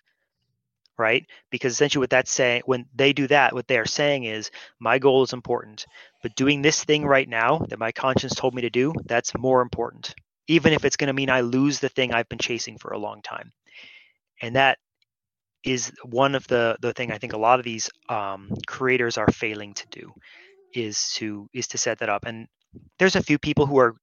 right? 1.00 1.24
Because 1.50 1.72
essentially, 1.72 2.02
what 2.02 2.10
that's 2.10 2.30
saying, 2.30 2.62
when 2.66 2.84
they 2.94 3.14
do 3.14 3.26
that, 3.28 3.54
what 3.54 3.66
they 3.66 3.78
are 3.78 3.86
saying 3.86 4.24
is, 4.24 4.50
my 4.78 4.98
goal 4.98 5.22
is 5.22 5.32
important, 5.32 5.86
but 6.22 6.34
doing 6.34 6.60
this 6.60 6.84
thing 6.84 7.06
right 7.06 7.26
now 7.26 7.64
that 7.70 7.78
my 7.78 7.90
conscience 7.90 8.34
told 8.34 8.54
me 8.54 8.60
to 8.62 8.70
do, 8.70 8.92
that's 9.06 9.36
more 9.38 9.62
important, 9.62 10.14
even 10.46 10.72
if 10.72 10.84
it's 10.84 10.96
going 10.96 11.08
to 11.08 11.12
mean 11.12 11.30
I 11.30 11.40
lose 11.40 11.80
the 11.80 11.88
thing 11.88 12.12
I've 12.12 12.28
been 12.28 12.38
chasing 12.38 12.78
for 12.78 12.92
a 12.92 12.98
long 12.98 13.22
time. 13.22 13.52
And 14.42 14.56
that 14.56 14.78
is 15.62 15.92
one 16.04 16.34
of 16.34 16.46
the 16.48 16.76
the 16.80 16.92
thing 16.92 17.12
I 17.12 17.18
think 17.18 17.34
a 17.34 17.38
lot 17.38 17.58
of 17.58 17.64
these 17.64 17.90
um, 18.08 18.50
creators 18.66 19.18
are 19.18 19.30
failing 19.30 19.74
to 19.74 19.86
do 19.90 20.12
is 20.74 21.12
to 21.14 21.48
is 21.52 21.68
to 21.68 21.78
set 21.78 21.98
that 21.98 22.08
up. 22.08 22.24
And 22.26 22.48
there's 22.98 23.16
a 23.16 23.22
few 23.22 23.38
people 23.38 23.66
who 23.66 23.78
are 23.78 23.94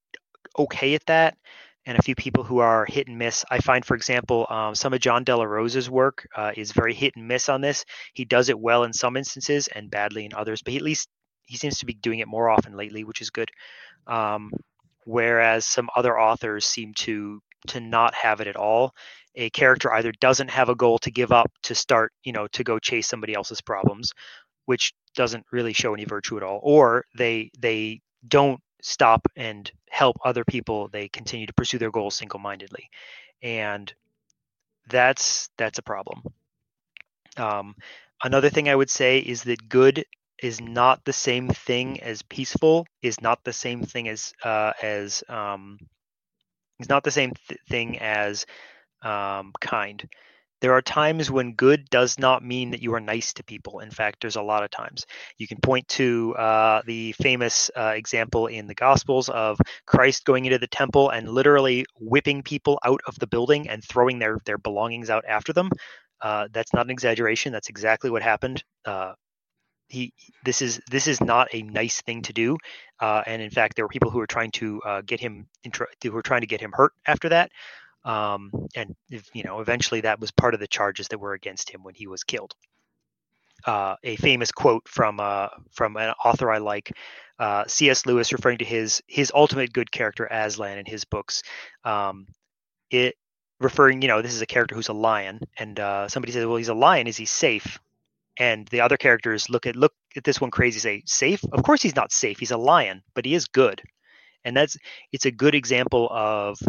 okay 0.57 0.93
at 0.93 1.05
that 1.07 1.37
and 1.85 1.97
a 1.97 2.01
few 2.01 2.15
people 2.15 2.43
who 2.43 2.59
are 2.59 2.85
hit 2.85 3.07
and 3.07 3.17
miss. 3.17 3.45
I 3.49 3.59
find, 3.59 3.85
for 3.85 3.95
example, 3.95 4.45
um, 4.49 4.75
some 4.75 4.93
of 4.93 4.99
Jon 4.99 5.23
Del 5.23 5.39
Arroz's 5.41 5.89
work 5.89 6.27
uh, 6.35 6.51
is 6.55 6.73
very 6.73 6.93
hit 6.93 7.15
and 7.15 7.27
miss 7.27 7.47
on 7.47 7.61
this. 7.61 7.85
He 8.13 8.25
does 8.25 8.49
it 8.49 8.59
well 8.59 8.83
in 8.83 8.91
some 8.91 9.15
instances 9.15 9.69
and 9.69 9.89
badly 9.89 10.25
in 10.25 10.33
others, 10.33 10.61
but 10.61 10.71
he, 10.73 10.77
at 10.77 10.83
least 10.83 11.07
he 11.45 11.55
seems 11.55 11.79
to 11.79 11.85
be 11.85 11.93
doing 11.93 12.19
it 12.19 12.27
more 12.27 12.49
often 12.49 12.75
lately, 12.75 13.05
which 13.05 13.21
is 13.21 13.29
good. 13.29 13.49
Um, 14.05 14.51
whereas 15.07 15.65
some 15.65 15.89
other 15.95 16.19
authors 16.19 16.65
seem 16.65 16.93
to 16.93 17.41
to 17.67 17.79
not 17.79 18.13
have 18.13 18.41
it 18.41 18.47
at 18.47 18.55
all. 18.55 18.93
A 19.35 19.49
character 19.49 19.91
either 19.93 20.11
doesn't 20.19 20.49
have 20.49 20.69
a 20.69 20.75
goal 20.75 20.99
to 20.99 21.11
give 21.11 21.31
up 21.31 21.51
to 21.63 21.75
start, 21.75 22.11
you 22.23 22.31
know, 22.31 22.47
to 22.47 22.63
go 22.63 22.79
chase 22.79 23.07
somebody 23.07 23.33
else's 23.33 23.61
problems, 23.61 24.13
which 24.65 24.93
doesn't 25.15 25.45
really 25.51 25.73
show 25.73 25.93
any 25.93 26.05
virtue 26.05 26.37
at 26.37 26.43
all, 26.43 26.59
or 26.63 27.05
they 27.17 27.49
they 27.59 28.01
don't 28.27 28.61
stop 28.81 29.27
and 29.35 29.71
help 29.89 30.17
other 30.23 30.43
people 30.43 30.87
they 30.89 31.07
continue 31.07 31.47
to 31.47 31.53
pursue 31.53 31.77
their 31.77 31.91
goals 31.91 32.15
single-mindedly 32.15 32.89
and 33.41 33.93
that's 34.89 35.49
that's 35.57 35.79
a 35.79 35.83
problem 35.83 36.21
um, 37.37 37.75
another 38.23 38.49
thing 38.49 38.69
i 38.69 38.75
would 38.75 38.89
say 38.89 39.19
is 39.19 39.43
that 39.43 39.69
good 39.69 40.05
is 40.41 40.61
not 40.61 41.03
the 41.05 41.13
same 41.13 41.49
thing 41.49 42.01
as 42.01 42.21
peaceful 42.23 42.85
is 43.01 43.21
not 43.21 43.43
the 43.43 43.53
same 43.53 43.83
thing 43.83 44.07
as 44.09 44.33
uh, 44.43 44.73
as 44.81 45.23
um, 45.29 45.77
is 46.79 46.89
not 46.89 47.03
the 47.03 47.11
same 47.11 47.33
th- 47.47 47.59
thing 47.69 47.99
as 47.99 48.45
um, 49.03 49.53
kind 49.61 50.07
there 50.61 50.73
are 50.73 50.81
times 50.81 51.29
when 51.29 51.53
good 51.53 51.89
does 51.89 52.17
not 52.17 52.43
mean 52.43 52.71
that 52.71 52.81
you 52.81 52.93
are 52.93 52.99
nice 52.99 53.33
to 53.33 53.43
people. 53.43 53.79
In 53.79 53.91
fact, 53.91 54.21
there's 54.21 54.37
a 54.37 54.41
lot 54.41 54.63
of 54.63 54.71
times. 54.71 55.05
You 55.37 55.47
can 55.47 55.59
point 55.61 55.87
to 55.89 56.35
uh, 56.35 56.81
the 56.85 57.11
famous 57.13 57.69
uh, 57.77 57.93
example 57.95 58.47
in 58.47 58.65
the 58.67 58.73
Gospels 58.73 59.29
of 59.29 59.59
Christ 59.85 60.25
going 60.25 60.45
into 60.45 60.57
the 60.57 60.67
temple 60.67 61.09
and 61.11 61.29
literally 61.29 61.85
whipping 61.99 62.41
people 62.41 62.79
out 62.83 63.01
of 63.07 63.17
the 63.19 63.27
building 63.27 63.69
and 63.69 63.83
throwing 63.83 64.17
their, 64.19 64.39
their 64.45 64.57
belongings 64.57 65.09
out 65.09 65.25
after 65.27 65.53
them. 65.53 65.69
Uh, 66.21 66.47
that's 66.51 66.73
not 66.73 66.87
an 66.87 66.91
exaggeration. 66.91 67.53
That's 67.53 67.69
exactly 67.69 68.09
what 68.09 68.23
happened. 68.23 68.63
He 69.89 70.13
this 70.43 70.61
is 70.61 70.81
this 70.89 71.07
is 71.07 71.21
not 71.21 71.47
a 71.53 71.61
nice 71.61 72.01
thing 72.01 72.21
to 72.23 72.33
do 72.33 72.57
uh, 72.99 73.23
and 73.25 73.41
in 73.41 73.49
fact 73.49 73.75
there 73.75 73.85
were 73.85 73.89
people 73.89 74.11
who 74.11 74.19
were 74.19 74.27
trying 74.27 74.51
to 74.51 74.81
uh, 74.81 75.01
get 75.01 75.19
him 75.19 75.47
who 76.03 76.11
were 76.11 76.21
trying 76.21 76.41
to 76.41 76.47
get 76.47 76.61
him 76.61 76.73
hurt 76.73 76.93
after 77.05 77.29
that 77.29 77.51
um, 78.07 78.51
and 78.73 78.95
if, 79.09 79.29
you 79.33 79.43
know, 79.43 79.59
eventually 79.59 80.01
that 80.01 80.19
was 80.19 80.31
part 80.31 80.53
of 80.53 80.61
the 80.61 80.67
charges 80.67 81.09
that 81.09 81.19
were 81.19 81.33
against 81.33 81.69
him 81.69 81.83
when 81.83 81.93
he 81.93 82.07
was 82.07 82.23
killed. 82.23 82.55
Uh, 83.65 83.97
a 84.03 84.15
famous 84.15 84.51
quote 84.51 84.87
from 84.87 85.19
uh, 85.19 85.49
from 85.71 85.97
an 85.97 86.13
author 86.23 86.49
I 86.49 86.59
like, 86.59 86.95
uh, 87.37 87.65
C.S. 87.67 88.05
Lewis, 88.05 88.31
referring 88.31 88.59
to 88.59 88.65
his 88.65 89.01
his 89.07 89.31
ultimate 89.35 89.73
good 89.73 89.91
character 89.91 90.25
Aslan 90.25 90.77
in 90.77 90.85
his 90.85 91.03
books. 91.03 91.43
Um, 91.83 92.27
it 92.91 93.15
referring, 93.59 94.03
you 94.03 94.07
know, 94.07 94.21
this 94.21 94.33
is 94.33 94.41
a 94.41 94.45
character 94.45 94.75
who's 94.75 94.87
a 94.87 94.93
lion, 94.93 95.41
and 95.57 95.77
uh, 95.79 96.07
somebody 96.07 96.31
says, 96.31 96.45
"Well, 96.45 96.57
he's 96.57 96.69
a 96.69 96.75
lion. 96.75 97.07
Is 97.07 97.17
he 97.17 97.25
safe?" 97.25 97.79
And 98.39 98.67
the 98.67 98.81
other 98.81 98.97
characters 98.97 99.49
look 99.49 99.65
at 99.65 99.75
look 99.75 99.93
at 100.15 100.23
this 100.23 100.39
one 100.39 100.51
crazy, 100.51 100.79
say, 100.79 101.03
"Safe? 101.05 101.43
Of 101.51 101.63
course 101.63 101.81
he's 101.81 101.95
not 101.95 102.11
safe. 102.11 102.39
He's 102.39 102.51
a 102.51 102.57
lion, 102.57 103.01
but 103.13 103.25
he 103.25 103.33
is 103.33 103.47
good." 103.47 103.81
And 104.45 104.55
that's 104.55 104.77
it's 105.11 105.25
a 105.25 105.31
good 105.31 105.55
example 105.55 106.07
of 106.11 106.59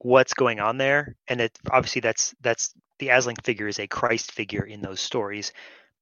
what's 0.00 0.34
going 0.34 0.60
on 0.60 0.78
there 0.78 1.14
and 1.28 1.40
it 1.42 1.58
obviously 1.70 2.00
that's 2.00 2.34
that's 2.40 2.74
the 2.98 3.10
aslan 3.10 3.36
figure 3.44 3.68
is 3.68 3.78
a 3.78 3.86
christ 3.86 4.32
figure 4.32 4.64
in 4.64 4.80
those 4.80 4.98
stories 4.98 5.52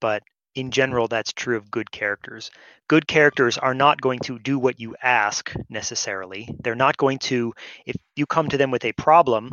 but 0.00 0.22
in 0.54 0.70
general 0.70 1.08
that's 1.08 1.32
true 1.32 1.56
of 1.56 1.70
good 1.70 1.90
characters 1.90 2.52
good 2.86 3.08
characters 3.08 3.58
are 3.58 3.74
not 3.74 4.00
going 4.00 4.20
to 4.20 4.38
do 4.38 4.56
what 4.56 4.78
you 4.78 4.94
ask 5.02 5.52
necessarily 5.68 6.48
they're 6.62 6.76
not 6.76 6.96
going 6.96 7.18
to 7.18 7.52
if 7.86 7.96
you 8.14 8.24
come 8.24 8.48
to 8.48 8.56
them 8.56 8.70
with 8.70 8.84
a 8.84 8.92
problem 8.92 9.50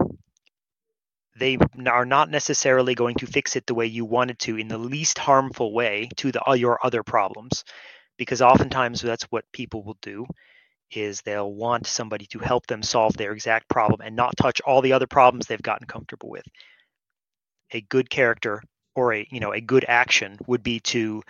they 1.38 1.57
are 1.88 2.05
not 2.05 2.29
necessarily 2.29 2.95
going 2.95 3.15
to 3.15 3.27
fix 3.27 3.55
it 3.55 3.65
the 3.65 3.73
way 3.73 3.86
you 3.86 4.05
wanted 4.05 4.39
to 4.39 4.57
in 4.57 4.67
the 4.67 4.77
least 4.77 5.17
harmful 5.17 5.73
way 5.73 6.09
to 6.17 6.31
the, 6.31 6.41
your 6.57 6.79
other 6.86 7.03
problems 7.03 7.63
because 8.17 8.41
oftentimes 8.41 9.01
that's 9.01 9.25
what 9.25 9.51
people 9.51 9.83
will 9.83 9.97
do 10.01 10.25
is 10.91 11.21
they'll 11.21 11.51
want 11.51 11.88
somebody 11.88 12.25
to 12.27 12.39
help 12.39 12.67
them 12.67 12.81
solve 12.81 13.15
their 13.17 13.33
exact 13.33 13.67
problem 13.67 14.01
and 14.01 14.15
not 14.15 14.38
touch 14.38 14.61
all 14.61 14.81
the 14.81 14.93
other 14.93 15.07
problems 15.07 15.47
they've 15.47 15.61
gotten 15.61 15.88
comfortable 15.88 16.29
with. 16.29 16.45
A 17.71 17.81
good 17.81 18.09
character 18.09 18.61
or 18.95 19.13
a 19.13 19.27
you 19.29 19.39
know 19.39 19.51
a 19.51 19.59
good 19.59 19.86
action 19.88 20.38
would 20.47 20.63
be 20.63 20.79
to 20.79 21.21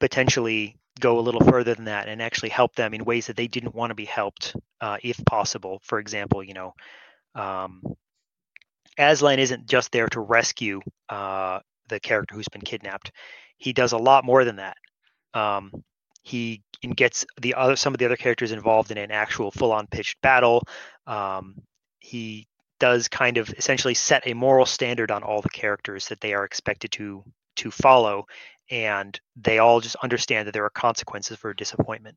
potentially 0.00 0.76
go 0.98 1.18
a 1.18 1.20
little 1.20 1.40
further 1.42 1.74
than 1.74 1.84
that 1.84 2.08
and 2.08 2.20
actually 2.20 2.48
help 2.48 2.74
them 2.74 2.94
in 2.94 3.04
ways 3.04 3.28
that 3.28 3.36
they 3.36 3.46
didn't 3.46 3.74
want 3.74 3.90
to 3.90 3.94
be 3.94 4.04
helped, 4.04 4.56
uh, 4.80 4.96
if 5.02 5.20
possible. 5.24 5.80
For 5.84 6.00
example, 6.00 6.42
you 6.42 6.54
know, 6.54 6.74
um, 7.36 7.82
Aslan 8.98 9.38
isn't 9.38 9.66
just 9.66 9.92
there 9.92 10.08
to 10.08 10.20
rescue 10.20 10.80
uh, 11.08 11.60
the 11.88 12.00
character 12.00 12.34
who's 12.34 12.48
been 12.48 12.62
kidnapped. 12.62 13.12
He 13.56 13.72
does 13.72 13.92
a 13.92 13.98
lot 13.98 14.24
more 14.24 14.44
than 14.44 14.56
that. 14.56 14.76
Um, 15.34 15.84
he 16.22 16.62
gets 16.94 17.24
the 17.40 17.54
other 17.54 17.76
some 17.76 17.94
of 17.94 17.98
the 17.98 18.04
other 18.04 18.16
characters 18.16 18.52
involved 18.52 18.90
in 18.90 18.98
an 18.98 19.10
actual 19.10 19.50
full-on 19.50 19.86
pitched 19.86 20.20
battle. 20.20 20.62
Um, 21.06 21.54
he 22.00 22.46
does 22.80 23.08
kind 23.08 23.38
of 23.38 23.48
essentially 23.56 23.94
set 23.94 24.26
a 24.26 24.34
moral 24.34 24.66
standard 24.66 25.10
on 25.10 25.22
all 25.22 25.40
the 25.40 25.48
characters 25.48 26.08
that 26.08 26.20
they 26.20 26.34
are 26.34 26.44
expected 26.44 26.92
to 26.92 27.24
to 27.56 27.70
follow, 27.70 28.26
and 28.70 29.18
they 29.36 29.58
all 29.58 29.80
just 29.80 29.96
understand 29.96 30.46
that 30.46 30.52
there 30.52 30.64
are 30.64 30.70
consequences 30.70 31.36
for 31.38 31.54
disappointment. 31.54 32.16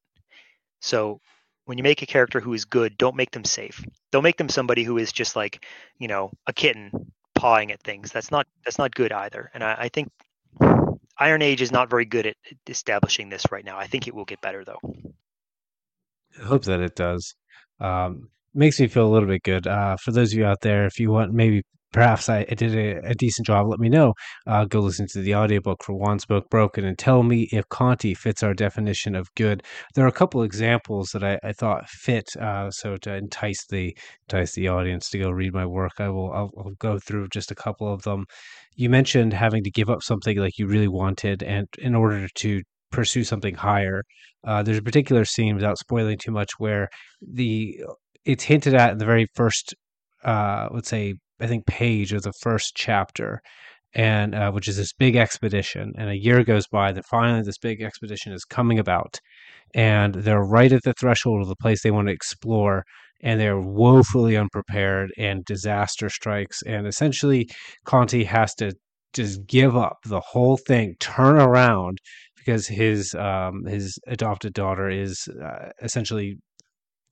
So 0.82 1.19
when 1.66 1.78
you 1.78 1.84
make 1.84 2.01
a 2.01 2.05
character 2.05 2.39
who 2.39 2.53
is 2.53 2.66
good, 2.66 2.97
don't 2.97 3.16
make 3.16 3.32
them 3.32 3.43
safe. 3.43 3.84
Don't 4.12 4.24
make 4.24 4.38
them 4.38 4.49
somebody 4.49 4.84
who 4.84 4.97
is 4.97 5.12
just 5.12 5.36
like, 5.36 5.66
you 5.99 6.07
know, 6.07 6.32
a 6.47 6.53
kitten 6.53 6.91
pawing 7.36 7.72
at 7.72 7.82
things. 7.84 8.12
That's 8.12 8.32
not 8.32 8.47
that's 8.66 8.78
not 8.78 8.93
good 8.93 9.12
either. 9.12 9.49
And 9.53 9.64
I, 9.64 9.76
I 9.80 9.89
think 9.89 10.09
Iron 11.18 11.41
Age 11.41 11.62
is 11.62 11.72
not 11.72 11.89
very 11.89 12.05
good 12.05 12.26
at 12.28 12.36
establishing 12.68 13.30
this 13.30 13.51
right 13.51 13.66
now. 13.66 13.78
I 13.78 13.88
think 13.88 14.07
it 14.07 14.16
will 14.16 14.26
get 14.26 14.41
better 14.41 14.66
though. 14.66 14.80
I 16.39 16.45
hope 16.45 16.64
that 16.64 16.80
it 16.80 16.95
does. 16.95 17.36
Um, 17.80 18.30
makes 18.53 18.80
me 18.80 18.88
feel 18.88 19.07
a 19.07 19.12
little 19.12 19.28
bit 19.28 19.43
good. 19.43 19.68
Uh, 19.68 19.97
for 19.97 20.12
those 20.12 20.34
of 20.34 20.39
you 20.39 20.45
out 20.45 20.62
there, 20.62 20.86
if 20.86 20.99
you 20.99 21.12
want 21.12 21.34
maybe 21.34 21.64
perhaps 21.92 22.30
I, 22.30 22.46
I 22.50 22.56
did 22.56 22.76
a, 22.76 23.10
a, 23.10 23.16
decent 23.16 23.46
job, 23.48 23.68
let 23.68 23.80
me 23.80 23.89
know. 23.89 24.14
Uh, 24.48 24.66
go 24.66 24.80
listen 24.80 25.08
to 25.12 25.22
the 25.22 25.36
audiobook 25.36 25.84
for 25.84 25.94
One 25.94 26.20
book, 26.28 26.50
Broken 26.50 26.86
and 26.86 26.98
tell 26.98 27.24
me 27.24 27.48
if 27.52 27.68
Conti 27.70 28.14
fits 28.14 28.44
our 28.44 28.54
definition 28.54 29.16
of 29.16 29.34
good. 29.36 29.64
There 29.96 30.06
are 30.06 30.10
a 30.10 30.14
couple 30.14 30.44
examples 30.44 31.10
that 31.14 31.24
I, 31.24 31.39
I 31.44 31.54
thought 31.54 31.89
fit. 31.89 32.36
Uh, 32.39 32.72
so 32.72 32.98
to 32.98 33.16
entice 33.16 33.66
the 33.68 33.96
entice 34.30 34.54
the 34.54 34.68
audience 34.68 35.10
to 35.10 35.20
go 35.20 35.30
read 35.30 35.54
my 35.54 35.66
work, 35.66 35.94
I 36.00 36.10
will 36.10 36.32
I'll, 36.32 36.52
I'll, 36.58 36.72
go 36.80 37.00
through 37.00 37.28
just 37.30 37.52
a 37.52 37.56
couple 37.56 37.92
of 37.92 38.04
them. 38.04 38.26
You 38.76 38.89
mentioned 38.89 39.34
having 39.34 39.64
to 39.64 39.72
give 39.72 39.89
up 39.89 40.02
something 40.04 40.38
like 40.38 40.58
you 40.58 40.68
really 40.68 40.88
wanted, 40.88 41.44
and 41.44 41.68
in 41.78 41.96
order 41.96 42.28
to 42.36 42.62
pursue 42.92 43.24
something 43.24 43.56
higher. 43.56 44.04
Uh, 44.46 44.62
there's 44.64 44.78
a 44.78 44.84
particular 44.84 45.26
scene, 45.26 45.56
without 45.56 45.78
spoiling 45.78 46.18
too 46.18 46.32
much, 46.32 46.52
where 46.58 46.89
the 47.22 47.80
it's 48.26 48.44
hinted 48.44 48.76
at 48.76 48.92
in 48.92 48.98
the 48.98 49.06
very 49.06 49.28
first, 49.34 49.74
uh, 50.24 50.68
let's 50.72 50.89
say, 50.89 51.16
I 51.42 51.48
think 51.48 51.66
page 51.66 52.14
of 52.14 52.22
the 52.22 52.34
first 52.34 52.76
chapter, 52.76 53.42
and 53.94 54.36
uh, 54.36 54.52
which 54.52 54.68
is 54.68 54.78
this 54.78 54.94
big 54.94 55.16
expedition. 55.16 55.94
And 55.98 56.10
a 56.10 56.18
year 56.18 56.44
goes 56.44 56.68
by, 56.68 56.92
that 56.94 57.06
finally 57.06 57.44
this 57.44 57.58
big 57.58 57.82
expedition 57.82 58.34
is 58.34 58.46
coming 58.46 58.80
about, 58.80 59.20
and 59.74 60.16
they're 60.16 60.44
right 60.44 60.72
at 60.72 60.84
the 60.84 60.94
threshold 60.94 61.42
of 61.42 61.48
the 61.48 61.56
place 61.56 61.84
they 61.84 61.92
want 61.92 62.08
to 62.08 62.14
explore, 62.14 62.84
and 63.22 63.39
they're 63.39 63.60
woefully 63.60 64.38
unprepared, 64.38 65.12
and 65.18 65.46
disaster 65.46 66.10
strikes, 66.10 66.62
and 66.64 66.88
essentially 66.88 67.50
Conti 67.86 68.24
has 68.24 68.54
to 68.56 68.74
just 69.14 69.46
give 69.46 69.76
up 69.76 69.98
the 70.06 70.22
whole 70.22 70.58
thing, 70.58 70.96
turn 71.00 71.36
around 71.36 71.98
because 72.38 72.68
his 72.68 73.14
um, 73.16 73.66
his 73.66 74.00
adopted 74.08 74.54
daughter 74.54 74.89
is 74.89 75.28
uh, 75.44 75.70
essentially 75.82 76.38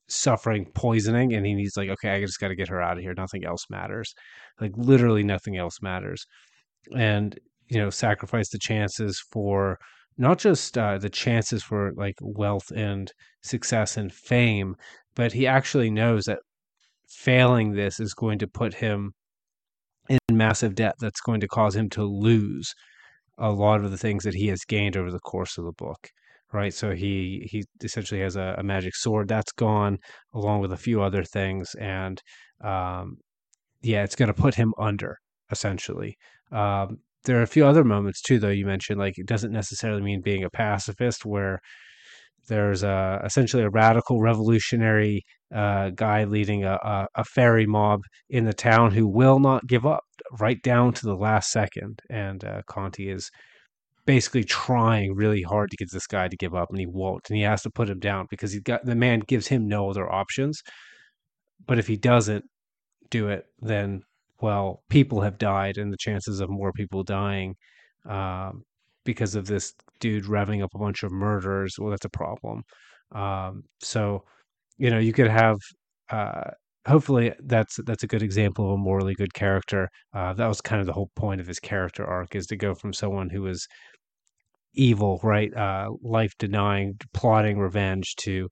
suffering 0.10 0.66
poisoning 0.74 1.34
and 1.34 1.46
he 1.46 1.54
needs 1.54 1.78
like 1.78 1.90
okay 1.90 2.10
i 2.12 2.22
just 2.22 2.40
got 2.40 2.50
to 2.50 2.56
get 2.56 2.68
her 2.68 2.82
out 2.82 2.98
of 2.98 3.04
here. 3.04 3.14
Nothing 3.16 3.46
else 3.46 3.66
matters. 3.70 4.14
Like 4.60 4.72
literally 4.76 5.24
nothing 5.24 5.58
else 5.58 5.82
matters. 5.82 6.26
And 6.96 7.38
you 7.70 7.78
know 7.78 7.90
sacrifice 7.90 8.50
the 8.50 8.60
chances 8.60 9.24
for 9.32 9.78
not 10.18 10.38
just 10.38 10.78
uh, 10.78 10.98
the 10.98 11.10
chances 11.10 11.64
for 11.64 11.94
like 11.96 12.16
wealth 12.22 12.72
and 12.76 13.12
success 13.42 13.96
and 13.96 14.12
fame 14.12 14.76
but 15.16 15.32
he 15.32 15.48
actually 15.48 15.90
knows 15.90 16.26
that 16.26 16.40
failing 17.08 17.72
this 17.72 18.00
is 18.00 18.14
going 18.14 18.40
to 18.40 18.48
put 18.48 18.74
him 18.74 19.14
in 20.10 20.20
massive 20.32 20.76
debt 20.76 20.96
that's 21.00 21.22
going 21.22 21.40
to 21.40 21.48
cause 21.48 21.76
him 21.76 21.90
to 21.90 22.04
lose 22.04 22.74
a 23.38 23.52
lot 23.52 23.84
of 23.84 23.92
the 23.92 23.98
things 23.98 24.24
that 24.24 24.34
he 24.34 24.48
has 24.48 24.66
gained 24.66 24.98
over 24.98 25.12
the 25.12 25.20
course 25.20 25.58
of 25.58 25.64
the 25.64 25.72
book 25.72 26.10
right 26.54 26.74
so 26.74 26.92
he 26.92 27.48
he 27.52 27.64
essentially 27.84 28.22
has 28.22 28.36
a, 28.36 28.56
a 28.58 28.64
magic 28.64 28.96
sword 28.96 29.28
that's 29.28 29.52
gone 29.52 29.98
along 30.34 30.62
with 30.62 30.72
a 30.72 30.78
few 30.78 31.02
other 31.02 31.24
things 31.24 31.76
and 31.80 32.22
um, 32.64 33.18
yeah 33.82 34.04
it's 34.04 34.16
going 34.16 34.28
to 34.28 34.42
put 34.42 34.56
him 34.56 34.74
under 34.80 35.18
essentially 35.52 36.16
um, 36.52 36.98
there 37.26 37.38
are 37.40 37.44
a 37.44 37.48
few 37.48 37.66
other 37.66 37.84
moments 37.84 38.22
too 38.22 38.40
though 38.40 38.50
you 38.50 38.66
mentioned 38.66 39.00
like 39.00 39.18
it 39.18 39.28
doesn't 39.28 39.52
necessarily 39.52 40.02
mean 40.02 40.22
being 40.22 40.44
a 40.44 40.50
pacifist 40.50 41.26
where 41.26 41.60
there's 42.50 42.84
a, 42.84 43.22
essentially 43.24 43.64
a 43.64 43.70
radical 43.70 44.20
revolutionary 44.20 45.24
uh, 45.56 45.90
guy 45.92 46.26
leading 46.26 46.66
a, 46.66 46.74
a, 46.74 47.08
a 47.16 47.24
fairy 47.24 47.66
mob 47.66 48.02
in 48.30 48.46
the 48.46 48.54
town 48.54 48.92
who 48.92 49.08
will 49.08 49.40
not 49.40 49.68
give 49.68 49.86
up 49.86 50.04
right 50.40 50.62
down 50.62 50.94
to 50.94 51.06
the 51.06 51.16
last 51.16 51.52
second. 51.52 52.00
And 52.10 52.44
uh, 52.44 52.62
Conti 52.68 53.10
is 53.10 53.30
basically 54.10 54.44
trying 54.44 55.14
really 55.14 55.44
hard 55.44 55.70
to 55.70 55.78
get 55.78 55.92
this 55.92 56.08
guy 56.08 56.28
to 56.28 56.36
give 56.36 56.56
up, 56.56 56.72
and 56.72 56.80
he 56.80 56.88
won't. 56.88 57.30
And 57.30 57.38
he 57.38 57.44
has 57.44 57.62
to 57.62 57.70
put 57.70 57.92
him 57.92 58.00
down 58.00 58.26
because 58.32 58.52
he 58.52 58.60
got 58.60 58.84
the 58.84 58.96
man 58.96 59.20
gives 59.20 59.46
him 59.46 59.68
no 59.68 59.88
other 59.88 60.12
options. 60.12 60.64
But 61.68 61.78
if 61.78 61.86
he 61.86 61.96
doesn't 61.96 62.44
do 63.12 63.28
it, 63.30 63.46
then 63.62 64.02
well, 64.42 64.82
people 64.90 65.22
have 65.22 65.38
died, 65.38 65.78
and 65.78 65.94
the 65.94 65.98
chances 65.98 66.40
of 66.40 66.50
more 66.50 66.72
people 66.74 67.04
dying 67.04 67.56
um, 68.08 68.64
because 69.06 69.36
of 69.36 69.46
this 69.46 69.74
dude 70.00 70.24
revving 70.24 70.64
up 70.64 70.72
a 70.74 70.80
bunch 70.80 71.04
of 71.04 71.12
murders, 71.12 71.76
well, 71.78 71.92
that's 71.92 72.06
a 72.06 72.10
problem. 72.10 72.64
Um, 73.12 73.64
so, 73.80 74.24
you 74.80 74.90
know, 74.90 75.00
you 75.00 75.14
could 75.14 75.30
have. 75.30 75.58
Uh, 76.10 76.50
hopefully, 76.88 77.32
that's 77.42 77.78
that's 77.86 78.04
a 78.04 78.08
good 78.08 78.24
example 78.24 78.66
of 78.66 78.72
a 78.72 78.78
morally 78.78 79.14
good 79.14 79.36
character. 79.36 79.88
Uh, 80.16 80.34
that 80.34 80.48
was 80.48 80.62
kind 80.62 80.80
of 80.82 80.88
the 80.88 80.94
whole 80.94 81.12
point 81.16 81.42
of 81.42 81.46
his 81.46 81.60
character 81.60 82.04
arc 82.08 82.36
is 82.36 82.48
to 82.48 82.56
go 82.58 82.74
from 82.74 82.92
someone 82.92 83.30
who 83.30 83.44
was 83.44 83.68
evil, 84.74 85.20
right, 85.24 85.54
uh, 85.56 85.90
life 86.04 86.34
denying, 86.40 86.96
plotting 87.14 87.60
revenge, 87.60 88.16
to 88.18 88.50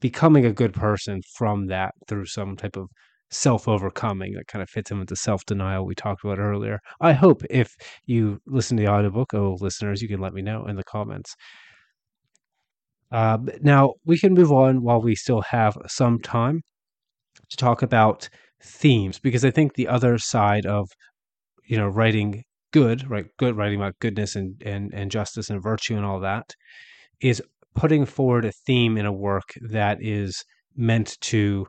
becoming 0.00 0.46
a 0.46 0.52
good 0.52 0.72
person 0.72 1.20
from 1.34 1.66
that 1.66 1.94
through 2.08 2.26
some 2.26 2.56
type 2.56 2.76
of 2.76 2.88
self 3.30 3.68
overcoming 3.68 4.32
that 4.34 4.46
kind 4.46 4.62
of 4.62 4.70
fits 4.70 4.90
in 4.90 4.98
with 4.98 5.08
the 5.08 5.16
self 5.16 5.44
denial 5.44 5.84
we 5.84 5.94
talked 5.94 6.24
about 6.24 6.38
earlier. 6.38 6.78
I 7.00 7.12
hope 7.12 7.42
if 7.50 7.74
you 8.06 8.38
listen 8.46 8.76
to 8.76 8.82
the 8.82 8.90
audiobook, 8.90 9.34
oh, 9.34 9.56
listeners, 9.60 10.02
you 10.02 10.08
can 10.08 10.20
let 10.20 10.32
me 10.32 10.42
know 10.42 10.66
in 10.66 10.76
the 10.76 10.84
comments. 10.84 11.34
Uh, 13.10 13.38
now, 13.62 13.94
we 14.04 14.18
can 14.18 14.34
move 14.34 14.52
on 14.52 14.82
while 14.82 15.00
we 15.00 15.14
still 15.14 15.40
have 15.42 15.76
some 15.86 16.18
time 16.20 16.60
to 17.50 17.56
talk 17.56 17.82
about 17.82 18.28
themes 18.62 19.18
because 19.18 19.44
I 19.44 19.50
think 19.50 19.74
the 19.74 19.88
other 19.88 20.18
side 20.18 20.66
of 20.66 20.88
you 21.64 21.76
know 21.76 21.88
writing 21.88 22.42
good, 22.72 23.08
right, 23.10 23.26
good 23.38 23.56
writing 23.56 23.80
about 23.80 23.98
goodness 24.00 24.36
and 24.36 24.60
and 24.64 24.92
and 24.94 25.10
justice 25.10 25.50
and 25.50 25.62
virtue 25.62 25.96
and 25.96 26.04
all 26.04 26.20
that 26.20 26.54
is 27.20 27.42
putting 27.74 28.04
forward 28.04 28.44
a 28.44 28.52
theme 28.52 28.96
in 28.96 29.06
a 29.06 29.12
work 29.12 29.54
that 29.60 29.98
is 30.00 30.44
meant 30.76 31.16
to 31.20 31.66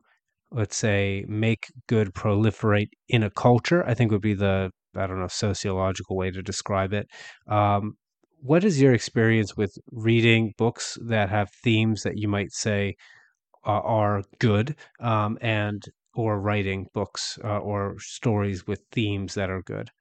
let's 0.52 0.76
say 0.76 1.24
make 1.28 1.68
good 1.88 2.14
proliferate 2.14 2.90
in 3.08 3.24
a 3.24 3.30
culture 3.30 3.86
i 3.88 3.94
think 3.94 4.12
would 4.12 4.22
be 4.22 4.34
the 4.34 4.72
i 4.96 5.06
don't 5.08 5.20
know 5.20 5.28
sociological 5.28 6.16
way 6.16 6.32
to 6.32 6.42
describe 6.42 6.94
it. 6.94 7.08
Um, 7.48 7.94
what 8.42 8.64
is 8.64 8.82
your 8.82 8.94
experience 8.94 9.58
with 9.58 9.74
reading 9.92 10.54
books 10.58 10.98
that 11.06 11.30
have 11.30 11.50
themes 11.64 12.04
that 12.04 12.18
you 12.18 12.28
might 12.28 12.52
say 12.54 12.96
uh, 13.66 13.82
are 13.82 14.24
good 14.40 14.76
um, 15.02 15.38
and 15.42 15.84
or 16.16 16.40
writing 16.40 16.88
books 16.94 17.38
uh, 17.44 17.60
or 17.60 17.96
stories 18.00 18.66
with 18.66 18.82
themes 18.92 19.34
that 19.36 19.50
are 19.50 19.62
good 19.62 19.92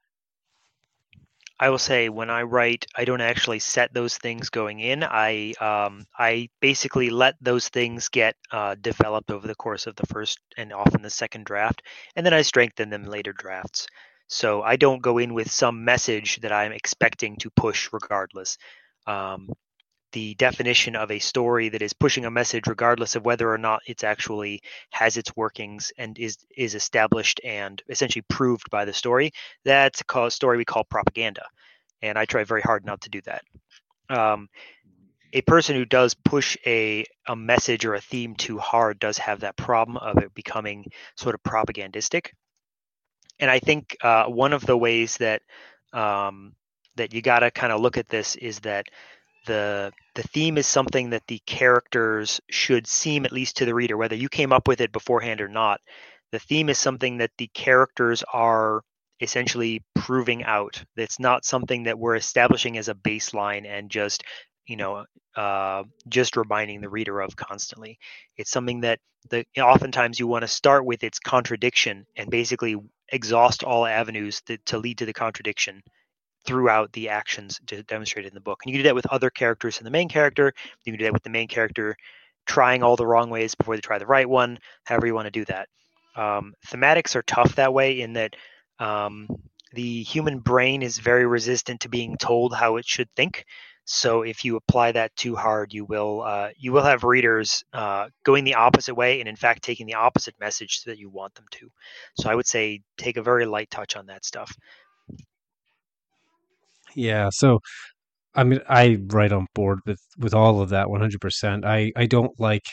I 1.61 1.71
will 1.71 1.79
say 1.79 2.09
when 2.09 2.31
I 2.31 2.43
write, 2.43 2.87
I 2.95 3.05
don't 3.05 3.21
actually 3.21 3.59
set 3.59 3.93
those 3.93 4.17
things 4.17 4.49
going 4.49 4.79
in. 4.79 5.03
I 5.03 5.55
um, 5.61 6.07
I 6.17 6.51
basically 6.61 7.11
let 7.11 7.35
those 7.41 7.69
things 7.69 8.09
get 8.09 8.37
uh, 8.53 8.77
developed 8.81 9.31
over 9.31 9.47
the 9.47 9.57
course 9.57 9.87
of 9.87 9.97
the 9.97 10.07
first 10.07 10.39
and 10.57 10.73
often 10.73 11.03
the 11.03 11.11
second 11.11 11.47
draft, 11.47 11.83
and 12.15 12.25
then 12.25 12.35
I 12.35 12.43
strengthen 12.43 12.91
them 12.91 13.05
later 13.05 13.33
drafts. 13.33 13.89
So 14.29 14.63
I 14.63 14.77
don't 14.77 15.03
go 15.03 15.19
in 15.19 15.35
with 15.35 15.51
some 15.51 15.85
message 15.85 16.37
that 16.43 16.53
I'm 16.53 16.73
expecting 16.73 17.37
to 17.39 17.51
push 17.51 17.89
regardless. 17.93 18.59
Um, 19.07 19.49
the 20.13 20.35
definition 20.37 20.97
of 20.97 21.11
a 21.11 21.19
story 21.19 21.69
that 21.69 21.83
is 21.83 21.93
pushing 21.93 22.25
a 22.25 22.31
message 22.31 22.67
regardless 22.67 23.17
of 23.17 23.25
whether 23.25 23.53
or 23.53 23.59
not 23.59 23.83
it's 23.87 24.05
actually 24.05 24.63
has 24.91 25.17
its 25.17 25.37
workings 25.37 25.93
and 25.99 26.19
is 26.19 26.39
is 26.57 26.75
established 26.75 27.41
and 27.45 27.83
essentially 27.89 28.25
proved 28.29 28.71
by 28.71 28.85
the 28.85 28.93
story 28.93 29.33
that's 29.65 30.03
a 30.15 30.31
story 30.31 30.57
we 30.57 30.65
call 30.65 30.85
propaganda. 30.85 31.45
And 32.03 32.19
i 32.19 32.25
try 32.25 32.45
very 32.45 32.63
hard 32.63 32.85
not 32.85 33.01
to 33.03 33.11
do 33.11 33.21
that. 33.23 33.43
Um, 34.09 34.49
a 35.35 35.43
person 35.43 35.77
who 35.77 35.85
does 35.85 36.15
push 36.15 36.57
a, 36.65 37.05
a 37.27 37.37
message 37.37 37.85
or 37.85 37.95
a 37.95 38.01
theme 38.01 38.35
too 38.35 38.59
hard 38.59 38.99
does 38.99 39.19
have 39.19 39.41
that 39.41 39.59
problem 39.59 39.99
of 39.99 40.17
it 40.19 40.33
becoming 40.33 40.87
sort 41.17 41.35
of 41.35 41.43
propagandistic. 41.43 42.31
And 43.39 43.51
i 43.51 43.59
think 43.59 43.97
uh, 44.03 44.25
one 44.25 44.53
of 44.53 44.65
the 44.65 44.77
ways 44.77 45.17
that 45.19 45.43
um, 45.93 46.55
that 46.97 47.15
you 47.15 47.23
got 47.23 47.41
to 47.41 47.51
kind 47.51 47.73
of 47.73 47.81
look 47.81 47.97
at 47.97 48.09
this 48.09 48.37
is 48.37 48.61
that 48.61 48.87
the 49.49 49.93
the 50.15 50.23
theme 50.23 50.57
is 50.59 50.67
something 50.67 51.11
that 51.11 51.27
the 51.27 51.41
characters 51.47 52.41
should 52.51 52.87
seem 52.87 53.25
at 53.25 53.33
least 53.33 53.57
to 53.57 53.65
the 53.65 53.75
reader 53.75 53.97
whether 53.97 54.15
you 54.15 54.29
came 54.29 54.53
up 54.53 54.69
with 54.69 54.81
it 54.81 54.93
beforehand 54.93 55.41
or 55.41 55.49
not 55.49 55.81
the 56.33 56.39
theme 56.39 56.69
is 56.69 56.79
something 56.79 57.19
that 57.19 57.31
the 57.39 57.49
characters 57.55 58.23
are 58.33 58.83
essentially 59.21 59.83
proving 59.95 60.45
out. 60.45 60.83
It's 60.97 61.19
not 61.19 61.45
something 61.45 61.85
that 61.85 61.99
we're 61.99 62.17
establishing 62.17 62.79
as 62.79 62.89
a 62.89 62.95
baseline 62.95 63.67
and 63.67 63.91
just 63.91 64.23
you 64.67 64.77
know 64.77 65.05
uh, 65.37 65.85
just 66.09 66.37
reminding 66.37 66.81
the 66.81 66.89
reader 66.89 67.21
of 67.21 67.37
constantly. 67.37 67.99
It's 68.37 68.51
something 68.51 68.81
that 68.83 69.01
the 69.31 69.45
oftentimes 69.59 70.19
you 70.19 70.27
want 70.27 70.43
to 70.43 70.49
start 70.49 70.85
with 70.85 71.03
its 71.03 71.19
contradiction 71.19 72.07
and 72.17 72.31
basically 72.31 72.77
exhaust 73.11 73.65
all 73.65 73.87
avenues 73.87 74.41
to, 74.43 74.59
to 74.67 74.79
lead 74.79 74.99
to 74.99 75.07
the 75.07 75.13
contradiction 75.13 75.83
throughout 76.49 76.91
the 76.95 77.11
actions 77.11 77.61
demonstrated 77.87 78.31
in 78.31 78.35
the 78.35 78.41
book. 78.41 78.61
And 78.65 78.73
you 78.73 78.79
can 78.79 78.85
do 78.85 78.89
that 78.89 78.95
with 78.95 79.07
other 79.09 79.29
characters 79.29 79.77
in 79.77 79.85
the 79.85 79.91
main 79.91 80.09
character. 80.09 80.55
You 80.83 80.93
can 80.93 80.99
do 80.99 81.05
that 81.05 81.13
with 81.13 81.23
the 81.23 81.29
main 81.29 81.47
character 81.47 81.95
trying 82.47 82.83
all 82.83 82.97
the 82.97 83.07
wrong 83.07 83.29
ways 83.29 83.55
before 83.55 83.77
they 83.77 83.83
try 83.83 83.99
the 83.99 84.07
right 84.07 84.27
one, 84.27 84.59
however 84.85 85.07
you 85.07 85.15
want 85.15 85.27
to 85.27 85.31
do 85.31 85.45
that. 85.45 85.69
Um, 86.17 86.55
thematics 86.67 87.15
are 87.17 87.23
tough 87.23 87.57
that 87.57 87.75
way 87.75 88.01
in 88.01 88.15
that 88.15 88.35
um, 88.79 89.29
the 89.75 90.03
human 90.05 90.39
brain 90.39 90.81
is 90.81 90.97
very 90.97 91.27
resistant 91.27 91.81
to 91.81 91.91
being 91.91 92.17
told 92.17 92.55
how 92.55 92.77
it 92.77 92.87
should 92.87 93.15
think. 93.15 93.45
So 93.85 94.23
if 94.23 94.43
you 94.43 94.57
apply 94.57 94.93
that 94.93 95.15
too 95.17 95.37
hard, 95.37 95.75
you 95.75 95.85
will 95.85 96.23
uh, 96.23 96.51
you 96.59 96.73
will 96.73 96.83
have 96.83 97.05
readers 97.05 97.63
uh, 97.75 98.09
going 98.25 98.45
the 98.45 98.55
opposite 98.55 98.95
way, 98.95 99.21
and 99.21 99.29
in 99.29 99.37
fact 99.37 99.63
taking 99.63 99.87
the 99.87 99.95
opposite 99.95 100.35
message 100.41 100.83
that 100.85 100.99
you 100.99 101.11
want 101.11 101.35
them 101.35 101.47
to. 101.53 101.71
So 102.19 102.31
I 102.31 102.35
would 102.35 102.47
say 102.47 102.81
take 102.97 103.19
a 103.19 103.23
very 103.23 103.45
light 103.45 103.71
touch 103.71 103.97
on 103.97 104.07
that 104.07 104.25
stuff. 104.25 104.55
Yeah. 106.99 107.29
So, 107.31 107.61
I 108.35 108.45
mean, 108.45 108.61
I 108.69 108.99
right 109.09 109.33
on 109.33 109.47
board 109.55 109.81
with 109.87 110.01
with 110.19 110.35
all 110.35 110.61
of 110.63 110.71
that 110.71 110.89
100%. 110.91 111.65
I 111.67 111.93
I 111.97 112.07
don't 112.07 112.39
like 112.41 112.67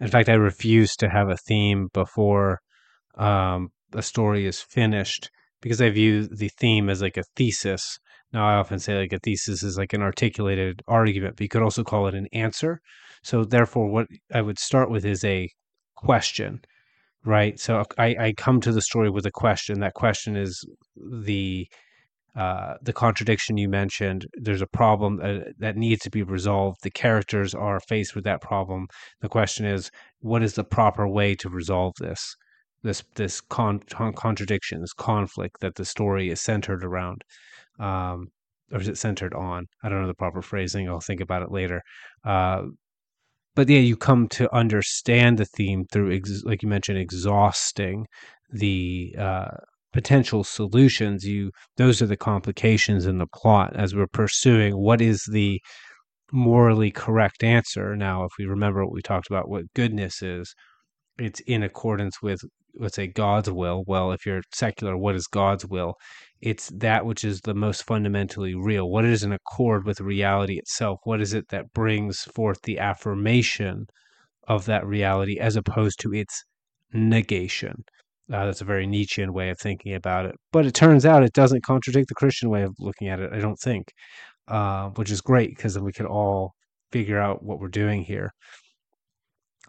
in 0.00 0.08
fact, 0.08 0.28
I 0.30 0.34
refuse 0.34 0.96
to 0.96 1.08
have 1.10 1.28
a 1.30 1.36
theme 1.36 1.88
before 1.94 2.60
um 3.18 3.70
a 3.94 4.02
story 4.02 4.46
is 4.46 4.60
finished 4.62 5.30
because 5.62 5.82
I 5.82 5.90
view 5.90 6.28
the 6.28 6.50
theme 6.60 6.90
as 6.90 7.02
like 7.02 7.16
a 7.18 7.24
thesis. 7.36 7.98
Now, 8.34 8.48
I 8.48 8.54
often 8.56 8.78
say 8.80 8.98
like 8.98 9.12
a 9.14 9.18
thesis 9.20 9.62
is 9.64 9.78
like 9.78 9.92
an 9.94 10.02
articulated 10.02 10.82
argument, 10.88 11.36
but 11.36 11.42
you 11.44 11.48
could 11.50 11.62
also 11.62 11.84
call 11.84 12.08
it 12.08 12.14
an 12.14 12.28
answer. 12.32 12.80
So, 13.24 13.44
therefore, 13.44 13.88
what 13.90 14.08
I 14.34 14.42
would 14.42 14.58
start 14.58 14.90
with 14.90 15.04
is 15.06 15.24
a 15.24 15.50
question, 15.96 16.62
right? 17.24 17.58
So, 17.60 17.84
I, 17.98 18.16
I 18.26 18.34
come 18.36 18.60
to 18.62 18.72
the 18.72 18.82
story 18.82 19.10
with 19.10 19.26
a 19.26 19.32
question. 19.32 19.80
That 19.80 19.94
question 19.94 20.36
is 20.36 20.64
the 20.96 21.68
uh, 22.36 22.74
the 22.82 22.92
contradiction 22.92 23.56
you 23.56 23.68
mentioned, 23.68 24.26
there's 24.34 24.62
a 24.62 24.66
problem 24.66 25.20
uh, 25.22 25.50
that 25.58 25.76
needs 25.76 26.02
to 26.02 26.10
be 26.10 26.22
resolved. 26.22 26.78
The 26.82 26.90
characters 26.90 27.54
are 27.54 27.80
faced 27.80 28.14
with 28.14 28.24
that 28.24 28.40
problem. 28.40 28.86
The 29.20 29.28
question 29.28 29.66
is, 29.66 29.90
what 30.20 30.42
is 30.42 30.54
the 30.54 30.64
proper 30.64 31.08
way 31.08 31.34
to 31.36 31.48
resolve 31.48 31.94
this? 31.98 32.36
This 32.82 33.02
this 33.16 33.40
con- 33.40 33.80
contradiction, 34.14 34.80
this 34.80 34.92
conflict 34.92 35.60
that 35.60 35.74
the 35.74 35.84
story 35.84 36.30
is 36.30 36.40
centered 36.40 36.84
around, 36.84 37.22
um, 37.80 38.28
or 38.70 38.80
is 38.80 38.86
it 38.86 38.98
centered 38.98 39.34
on? 39.34 39.66
I 39.82 39.88
don't 39.88 40.00
know 40.00 40.06
the 40.06 40.14
proper 40.14 40.42
phrasing. 40.42 40.88
I'll 40.88 41.00
think 41.00 41.20
about 41.20 41.42
it 41.42 41.50
later. 41.50 41.82
Uh, 42.24 42.62
but 43.56 43.68
yeah, 43.68 43.80
you 43.80 43.96
come 43.96 44.28
to 44.28 44.54
understand 44.54 45.38
the 45.38 45.44
theme 45.44 45.86
through, 45.90 46.14
ex- 46.14 46.44
like 46.44 46.62
you 46.62 46.68
mentioned, 46.68 46.98
exhausting 46.98 48.06
the 48.52 49.16
uh, 49.18 49.56
potential 49.92 50.44
solutions 50.44 51.24
you 51.24 51.50
those 51.76 52.02
are 52.02 52.06
the 52.06 52.16
complications 52.16 53.06
in 53.06 53.18
the 53.18 53.26
plot 53.34 53.74
as 53.74 53.94
we're 53.94 54.06
pursuing 54.06 54.76
what 54.76 55.00
is 55.00 55.22
the 55.32 55.60
morally 56.30 56.90
correct 56.90 57.42
answer 57.42 57.96
now 57.96 58.24
if 58.24 58.30
we 58.38 58.44
remember 58.44 58.84
what 58.84 58.92
we 58.92 59.00
talked 59.00 59.30
about 59.30 59.48
what 59.48 59.64
goodness 59.74 60.20
is 60.22 60.54
it's 61.18 61.40
in 61.40 61.62
accordance 61.62 62.20
with 62.22 62.40
let's 62.78 62.96
say 62.96 63.06
God's 63.06 63.50
will. 63.50 63.84
Well, 63.86 64.12
if 64.12 64.24
you're 64.24 64.42
secular, 64.52 64.96
what 64.96 65.14
is 65.14 65.26
God's 65.26 65.66
will? 65.66 65.94
It's 66.40 66.70
that 66.76 67.04
which 67.04 67.24
is 67.24 67.40
the 67.40 67.54
most 67.54 67.82
fundamentally 67.82 68.54
real. 68.54 68.88
What 68.88 69.04
is 69.04 69.22
in 69.22 69.32
accord 69.32 69.84
with 69.84 70.00
reality 70.00 70.58
itself? 70.58 71.00
What 71.04 71.20
is 71.20 71.34
it 71.34 71.48
that 71.48 71.72
brings 71.72 72.22
forth 72.22 72.62
the 72.62 72.78
affirmation 72.78 73.86
of 74.46 74.66
that 74.66 74.86
reality 74.86 75.38
as 75.38 75.56
opposed 75.56 76.00
to 76.00 76.14
its 76.14 76.44
negation? 76.92 77.84
Uh, 78.32 78.44
that's 78.44 78.60
a 78.60 78.64
very 78.64 78.86
Nietzschean 78.86 79.32
way 79.32 79.50
of 79.50 79.58
thinking 79.58 79.94
about 79.94 80.26
it. 80.26 80.34
But 80.52 80.66
it 80.66 80.74
turns 80.74 81.06
out 81.06 81.22
it 81.22 81.32
doesn't 81.32 81.64
contradict 81.64 82.08
the 82.08 82.14
Christian 82.14 82.50
way 82.50 82.62
of 82.62 82.74
looking 82.78 83.08
at 83.08 83.20
it, 83.20 83.32
I 83.32 83.38
don't 83.38 83.58
think, 83.58 83.92
uh, 84.48 84.90
which 84.90 85.10
is 85.10 85.20
great 85.20 85.50
because 85.56 85.74
then 85.74 85.84
we 85.84 85.92
could 85.92 86.06
all 86.06 86.52
figure 86.92 87.18
out 87.18 87.42
what 87.42 87.58
we're 87.60 87.68
doing 87.68 88.02
here. 88.02 88.32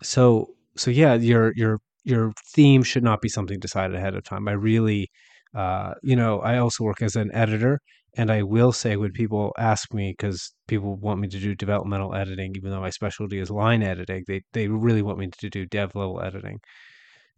So, 0.02 0.48
so 0.76 0.92
yeah, 0.92 1.16
your 1.16 1.54
your 1.56 1.80
your 2.04 2.34
theme 2.54 2.84
should 2.84 3.04
not 3.04 3.22
be 3.22 3.30
something 3.30 3.60
decided 3.60 3.96
ahead 3.96 4.16
of 4.16 4.24
time. 4.24 4.48
I 4.48 4.54
really, 4.54 5.10
uh, 5.56 5.94
you 6.04 6.16
know, 6.16 6.40
I 6.40 6.58
also 6.58 6.84
work 6.84 7.02
as 7.02 7.16
an 7.16 7.32
editor, 7.34 7.80
and 8.18 8.32
I 8.32 8.44
will 8.44 8.72
say 8.72 8.96
when 8.96 9.12
people 9.12 9.54
ask 9.58 9.94
me 9.94 10.14
because 10.18 10.54
people 10.68 10.96
want 10.96 11.20
me 11.20 11.28
to 11.30 11.40
do 11.40 11.56
developmental 11.56 12.16
editing, 12.16 12.54
even 12.56 12.72
though 12.72 12.82
my 12.82 12.90
specialty 12.90 13.40
is 13.40 13.50
line 13.50 13.84
editing, 13.84 14.24
they 14.28 14.42
they 14.54 14.68
really 14.68 15.02
want 15.02 15.20
me 15.20 15.30
to 15.40 15.50
do 15.50 15.66
dev 15.66 15.96
level 15.96 16.22
editing, 16.22 16.60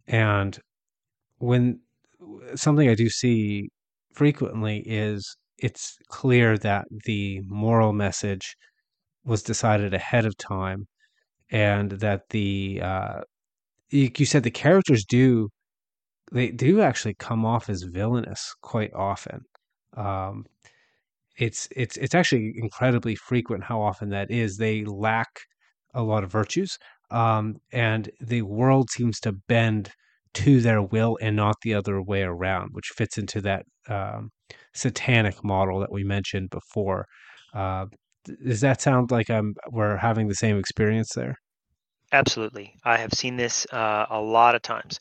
and 0.06 0.58
when 1.42 1.80
something 2.54 2.88
I 2.88 2.94
do 2.94 3.08
see 3.08 3.68
frequently 4.14 4.78
is 4.86 5.36
it's 5.58 5.98
clear 6.08 6.56
that 6.58 6.86
the 7.04 7.40
moral 7.46 7.92
message 7.92 8.56
was 9.24 9.42
decided 9.42 9.92
ahead 9.92 10.24
of 10.24 10.36
time 10.36 10.86
and 11.50 11.90
that 11.92 12.28
the 12.30 12.80
uh, 12.82 13.20
you, 13.90 14.24
said 14.24 14.44
the 14.44 14.52
characters 14.52 15.04
do 15.04 15.48
they 16.30 16.50
do 16.50 16.80
actually 16.80 17.14
come 17.14 17.44
off 17.44 17.68
as 17.68 17.82
villainous 17.82 18.54
quite 18.62 18.94
often. 18.94 19.40
Um, 19.96 20.46
it's 21.36 21.68
it's 21.74 21.96
it's 21.96 22.14
actually 22.14 22.52
incredibly 22.56 23.16
frequent 23.16 23.64
how 23.64 23.82
often 23.82 24.10
that 24.10 24.30
is. 24.30 24.58
They 24.58 24.84
lack 24.84 25.40
a 25.92 26.02
lot 26.04 26.22
of 26.22 26.30
virtues 26.30 26.78
um, 27.10 27.56
and 27.72 28.10
the 28.20 28.42
world 28.42 28.90
seems 28.90 29.18
to 29.20 29.32
bend 29.32 29.90
to 30.34 30.60
their 30.60 30.82
will 30.82 31.18
and 31.20 31.36
not 31.36 31.56
the 31.62 31.74
other 31.74 32.02
way 32.02 32.22
around, 32.22 32.70
which 32.72 32.92
fits 32.96 33.18
into 33.18 33.40
that 33.42 33.64
um, 33.88 34.30
satanic 34.74 35.44
model 35.44 35.80
that 35.80 35.92
we 35.92 36.04
mentioned 36.04 36.50
before. 36.50 37.06
Uh, 37.54 37.86
does 38.24 38.60
that 38.60 38.80
sound 38.80 39.10
like 39.10 39.28
I'm 39.30 39.54
we're 39.70 39.96
having 39.96 40.28
the 40.28 40.34
same 40.34 40.58
experience 40.58 41.10
there? 41.14 41.34
Absolutely, 42.12 42.74
I 42.84 42.98
have 42.98 43.12
seen 43.12 43.36
this 43.36 43.66
uh, 43.72 44.06
a 44.10 44.20
lot 44.20 44.54
of 44.54 44.62
times. 44.62 45.00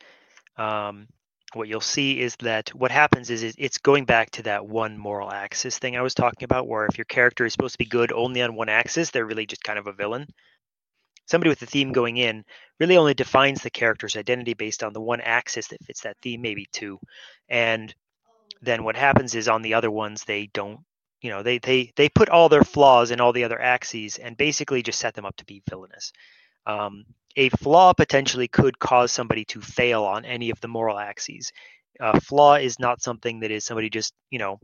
Um, 0.57 1.07
what 1.53 1.67
you'll 1.67 1.81
see 1.81 2.21
is 2.21 2.35
that 2.37 2.69
what 2.69 2.91
happens 2.91 3.29
is 3.29 3.43
it's 3.43 3.77
going 3.77 4.05
back 4.05 4.31
to 4.31 4.43
that 4.43 4.65
one 4.65 4.97
moral 4.97 5.31
axis 5.31 5.77
thing 5.77 5.97
I 5.97 6.01
was 6.01 6.13
talking 6.13 6.45
about, 6.45 6.67
where 6.67 6.85
if 6.85 6.97
your 6.97 7.05
character 7.05 7.45
is 7.45 7.51
supposed 7.51 7.73
to 7.73 7.77
be 7.77 7.85
good 7.85 8.11
only 8.13 8.41
on 8.41 8.55
one 8.55 8.69
axis, 8.69 9.11
they're 9.11 9.25
really 9.25 9.45
just 9.45 9.63
kind 9.63 9.77
of 9.77 9.87
a 9.87 9.93
villain 9.93 10.27
somebody 11.31 11.49
with 11.49 11.61
a 11.61 11.65
theme 11.65 11.91
going 11.91 12.17
in 12.17 12.43
really 12.79 12.97
only 12.97 13.13
defines 13.13 13.61
the 13.61 13.69
character's 13.69 14.17
identity 14.17 14.53
based 14.53 14.83
on 14.83 14.93
the 14.93 15.01
one 15.01 15.21
axis 15.21 15.67
that 15.67 15.83
fits 15.83 16.01
that 16.01 16.17
theme, 16.21 16.41
maybe 16.41 16.67
two. 16.71 16.99
And 17.49 17.93
then 18.61 18.83
what 18.83 18.95
happens 18.95 19.33
is 19.33 19.47
on 19.47 19.61
the 19.61 19.73
other 19.73 19.89
ones 19.89 20.23
they 20.23 20.49
don't 20.53 20.81
you 21.21 21.29
know 21.29 21.43
they 21.43 21.59
they 21.59 21.91
they 21.95 22.09
put 22.09 22.29
all 22.29 22.49
their 22.49 22.63
flaws 22.63 23.11
in 23.11 23.21
all 23.21 23.33
the 23.33 23.43
other 23.43 23.61
axes 23.61 24.17
and 24.17 24.37
basically 24.37 24.81
just 24.81 24.99
set 24.99 25.13
them 25.13 25.25
up 25.25 25.35
to 25.37 25.45
be 25.45 25.61
villainous 25.69 26.11
um, 26.67 27.05
a 27.37 27.49
flaw 27.49 27.93
potentially 27.93 28.47
could 28.47 28.77
cause 28.79 29.11
somebody 29.11 29.45
to 29.45 29.61
fail 29.61 30.03
on 30.03 30.25
any 30.25 30.49
of 30.49 30.59
the 30.61 30.67
moral 30.67 30.97
axes 30.97 31.51
a 31.99 32.19
flaw 32.19 32.55
is 32.55 32.79
not 32.79 33.01
something 33.01 33.39
that 33.39 33.51
is 33.51 33.63
somebody 33.63 33.89
just 33.89 34.13
you 34.29 34.39
know 34.39 34.59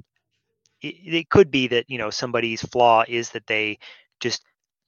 it, 0.82 0.96
it 1.06 1.30
could 1.30 1.52
be 1.52 1.68
that 1.68 1.86
you 1.88 1.98
know 1.98 2.10
somebody's 2.10 2.62
flaw 2.62 3.04
is 3.08 3.30
that 3.32 3.48
they 3.48 3.78
just 4.20 4.44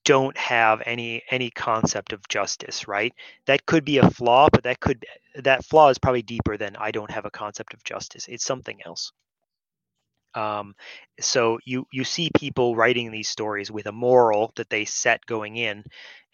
don't 0.10 0.38
have 0.38 0.82
any 0.88 1.22
any 1.30 1.51
concept 1.51 2.14
of 2.14 2.28
justice 2.28 2.88
right? 2.88 3.14
That 3.45 3.68
could 3.68 3.86
be 3.86 3.99
a 3.99 4.10
flaw 4.10 4.49
but 4.51 4.64
that 4.64 4.80
could 4.80 5.05
that 5.36 5.64
flaw 5.64 5.89
is 5.89 5.99
probably 5.99 6.24
deeper 6.24 6.57
than 6.57 6.76
i 6.76 6.89
don't 6.89 7.12
have 7.12 7.26
a 7.26 7.38
concept 7.43 7.76
of 7.76 7.84
justice. 7.84 8.28
It's 8.28 8.43
something 8.43 8.80
else. 8.84 9.12
Um, 10.34 10.74
so 11.20 11.60
you 11.64 11.86
you 11.91 12.03
see 12.03 12.32
people 12.36 12.76
writing 12.76 13.12
these 13.12 13.30
stories 13.30 13.72
with 13.72 13.86
a 13.86 13.91
moral 13.91 14.51
that 14.55 14.70
they 14.70 14.86
set 14.86 15.24
going 15.28 15.57
in 15.57 15.84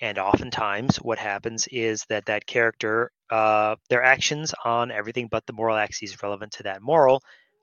and 0.01 0.17
oftentimes 0.17 0.97
what 0.97 1.17
happens 1.19 1.67
is 1.67 2.05
that 2.09 2.25
that 2.27 2.45
character 2.45 3.11
uh, 3.29 3.75
their 3.89 4.03
actions 4.03 4.53
on 4.63 4.91
everything 4.91 5.27
but 5.29 5.45
the 5.45 5.53
moral 5.53 5.75
axis 5.75 6.21
relevant 6.23 6.53
to 6.53 6.63
that 6.63 6.81
moral 6.81 7.21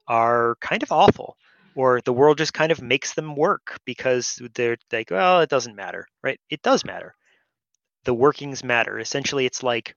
are 0.09 0.57
kind 0.61 0.83
of 0.83 0.93
awful 0.93 1.37
or 1.75 2.01
the 2.01 2.13
world 2.13 2.39
just 2.39 2.55
kind 2.55 2.73
of 2.73 2.83
makes 2.83 3.15
them 3.15 3.37
work 3.37 3.79
because 3.85 4.41
they're 4.55 4.77
like, 4.93 5.11
well, 5.11 5.41
it 5.41 5.51
doesn't 5.51 5.77
matter, 5.77 6.07
right? 6.23 6.39
It 6.51 6.63
does 6.63 6.85
matter. 6.85 7.15
The 8.05 8.15
workings 8.15 8.65
matter. 8.65 8.99
Essentially, 8.99 9.47
it's 9.47 9.63
like, 9.63 9.95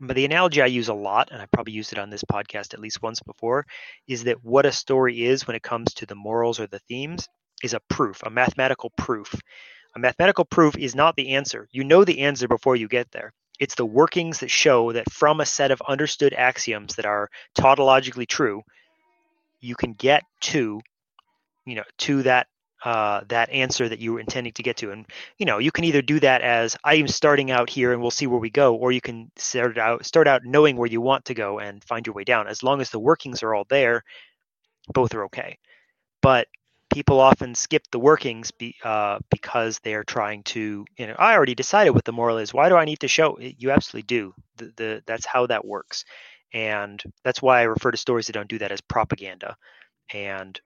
but 0.00 0.16
the 0.16 0.24
analogy 0.24 0.60
I 0.60 0.66
use 0.66 0.88
a 0.88 0.94
lot, 0.94 1.28
and 1.30 1.40
I 1.40 1.46
probably 1.46 1.72
used 1.72 1.92
it 1.92 1.98
on 1.98 2.10
this 2.10 2.24
podcast 2.24 2.74
at 2.74 2.80
least 2.80 3.02
once 3.02 3.20
before, 3.20 3.64
is 4.08 4.24
that 4.24 4.44
what 4.44 4.66
a 4.66 4.72
story 4.72 5.24
is 5.24 5.46
when 5.46 5.56
it 5.56 5.62
comes 5.62 5.94
to 5.94 6.06
the 6.06 6.16
morals 6.16 6.58
or 6.58 6.66
the 6.66 6.80
themes 6.80 7.28
is 7.62 7.74
a 7.74 7.80
proof, 7.88 8.20
a 8.24 8.30
mathematical 8.30 8.90
proof. 8.98 9.34
A 9.94 9.98
mathematical 10.00 10.44
proof 10.44 10.76
is 10.76 10.96
not 10.96 11.14
the 11.14 11.34
answer. 11.34 11.68
You 11.70 11.84
know 11.84 12.04
the 12.04 12.20
answer 12.20 12.48
before 12.48 12.74
you 12.74 12.88
get 12.88 13.12
there. 13.12 13.32
It's 13.60 13.76
the 13.76 13.86
workings 13.86 14.40
that 14.40 14.50
show 14.50 14.90
that 14.92 15.12
from 15.12 15.40
a 15.40 15.46
set 15.46 15.70
of 15.70 15.80
understood 15.86 16.34
axioms 16.34 16.96
that 16.96 17.06
are 17.06 17.30
tautologically 17.56 18.26
true, 18.26 18.62
you 19.60 19.76
can 19.76 19.92
get 19.92 20.24
to 20.40 20.80
you 21.66 21.76
know 21.76 21.84
to 21.98 22.22
that 22.22 22.46
uh, 22.84 23.22
that 23.28 23.48
answer 23.50 23.88
that 23.88 23.98
you 23.98 24.12
were 24.12 24.20
intending 24.20 24.52
to 24.52 24.62
get 24.62 24.76
to. 24.76 24.90
And 24.90 25.06
you 25.38 25.46
know, 25.46 25.58
you 25.58 25.72
can 25.72 25.84
either 25.84 26.02
do 26.02 26.20
that 26.20 26.42
as 26.42 26.76
I 26.84 26.96
am 26.96 27.08
starting 27.08 27.50
out 27.50 27.70
here 27.70 27.92
and 27.92 28.02
we'll 28.02 28.10
see 28.10 28.26
where 28.26 28.38
we 28.40 28.50
go, 28.50 28.74
or 28.74 28.92
you 28.92 29.00
can 29.00 29.30
start 29.36 29.78
out 29.78 30.04
start 30.04 30.28
out 30.28 30.44
knowing 30.44 30.76
where 30.76 30.88
you 30.88 31.00
want 31.00 31.24
to 31.26 31.34
go 31.34 31.58
and 31.58 31.82
find 31.82 32.06
your 32.06 32.14
way 32.14 32.24
down. 32.24 32.46
As 32.46 32.62
long 32.62 32.80
as 32.80 32.90
the 32.90 33.00
workings 33.00 33.42
are 33.42 33.54
all 33.54 33.64
there, 33.68 34.04
both 34.92 35.14
are 35.14 35.24
okay. 35.24 35.58
But 36.22 36.48
people 36.92 37.20
often 37.20 37.54
skip 37.54 37.82
the 37.90 37.98
workings 37.98 38.50
be, 38.52 38.76
uh, 38.84 39.18
because 39.30 39.80
they 39.80 39.94
are 39.94 40.04
trying 40.04 40.42
to, 40.44 40.84
you 40.96 41.06
know, 41.06 41.16
I 41.18 41.34
already 41.34 41.54
decided 41.54 41.90
what 41.90 42.04
the 42.04 42.12
moral 42.12 42.38
is. 42.38 42.54
Why 42.54 42.68
do 42.68 42.76
I 42.76 42.84
need 42.84 43.00
to 43.00 43.08
show? 43.08 43.38
You 43.40 43.70
absolutely 43.70 44.06
do. 44.06 44.34
The, 44.56 44.72
the 44.76 45.02
that's 45.06 45.26
how 45.26 45.46
that 45.46 45.64
works, 45.64 46.04
and 46.52 47.02
that's 47.24 47.42
why 47.42 47.60
I 47.60 47.64
refer 47.64 47.90
to 47.90 47.96
stories 47.96 48.26
that 48.26 48.34
don't 48.34 48.48
do 48.48 48.58
that 48.58 48.72
as 48.72 48.80
propaganda. 48.82 49.56
And 50.12 50.60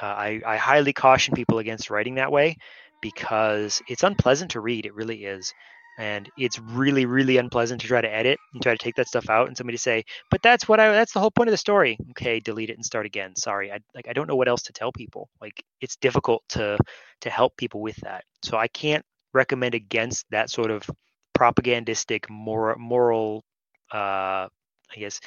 uh, 0.00 0.06
I, 0.06 0.40
I 0.46 0.56
highly 0.56 0.92
caution 0.92 1.34
people 1.34 1.58
against 1.58 1.90
writing 1.90 2.16
that 2.16 2.32
way 2.32 2.56
because 3.00 3.82
it's 3.88 4.02
unpleasant 4.02 4.52
to 4.52 4.60
read. 4.60 4.86
It 4.86 4.94
really 4.94 5.24
is. 5.24 5.52
And 5.98 6.30
it's 6.38 6.58
really, 6.58 7.04
really 7.04 7.36
unpleasant 7.36 7.82
to 7.82 7.86
try 7.86 8.00
to 8.00 8.12
edit 8.12 8.38
and 8.54 8.62
try 8.62 8.72
to 8.72 8.78
take 8.78 8.94
that 8.94 9.08
stuff 9.08 9.28
out 9.28 9.48
and 9.48 9.56
somebody 9.56 9.76
say, 9.76 10.04
but 10.30 10.40
that's 10.40 10.66
what 10.66 10.80
I, 10.80 10.92
that's 10.92 11.12
the 11.12 11.20
whole 11.20 11.30
point 11.30 11.48
of 11.48 11.52
the 11.52 11.58
story. 11.58 11.98
Okay, 12.10 12.40
delete 12.40 12.70
it 12.70 12.76
and 12.76 12.84
start 12.84 13.04
again. 13.04 13.36
Sorry. 13.36 13.70
I 13.70 13.80
like, 13.94 14.08
I 14.08 14.14
don't 14.14 14.26
know 14.26 14.36
what 14.36 14.48
else 14.48 14.62
to 14.62 14.72
tell 14.72 14.92
people. 14.92 15.28
Like 15.42 15.62
it's 15.80 15.96
difficult 15.96 16.42
to, 16.50 16.78
to 17.20 17.30
help 17.30 17.56
people 17.56 17.82
with 17.82 17.96
that. 17.96 18.24
So 18.42 18.56
I 18.56 18.68
can't 18.68 19.04
recommend 19.34 19.74
against 19.74 20.24
that 20.30 20.48
sort 20.48 20.70
of 20.70 20.88
propagandistic 21.34 22.30
moral, 22.30 22.78
moral, 22.78 23.44
uh, 23.92 24.48
I 24.48 24.96
guess, 24.96 25.20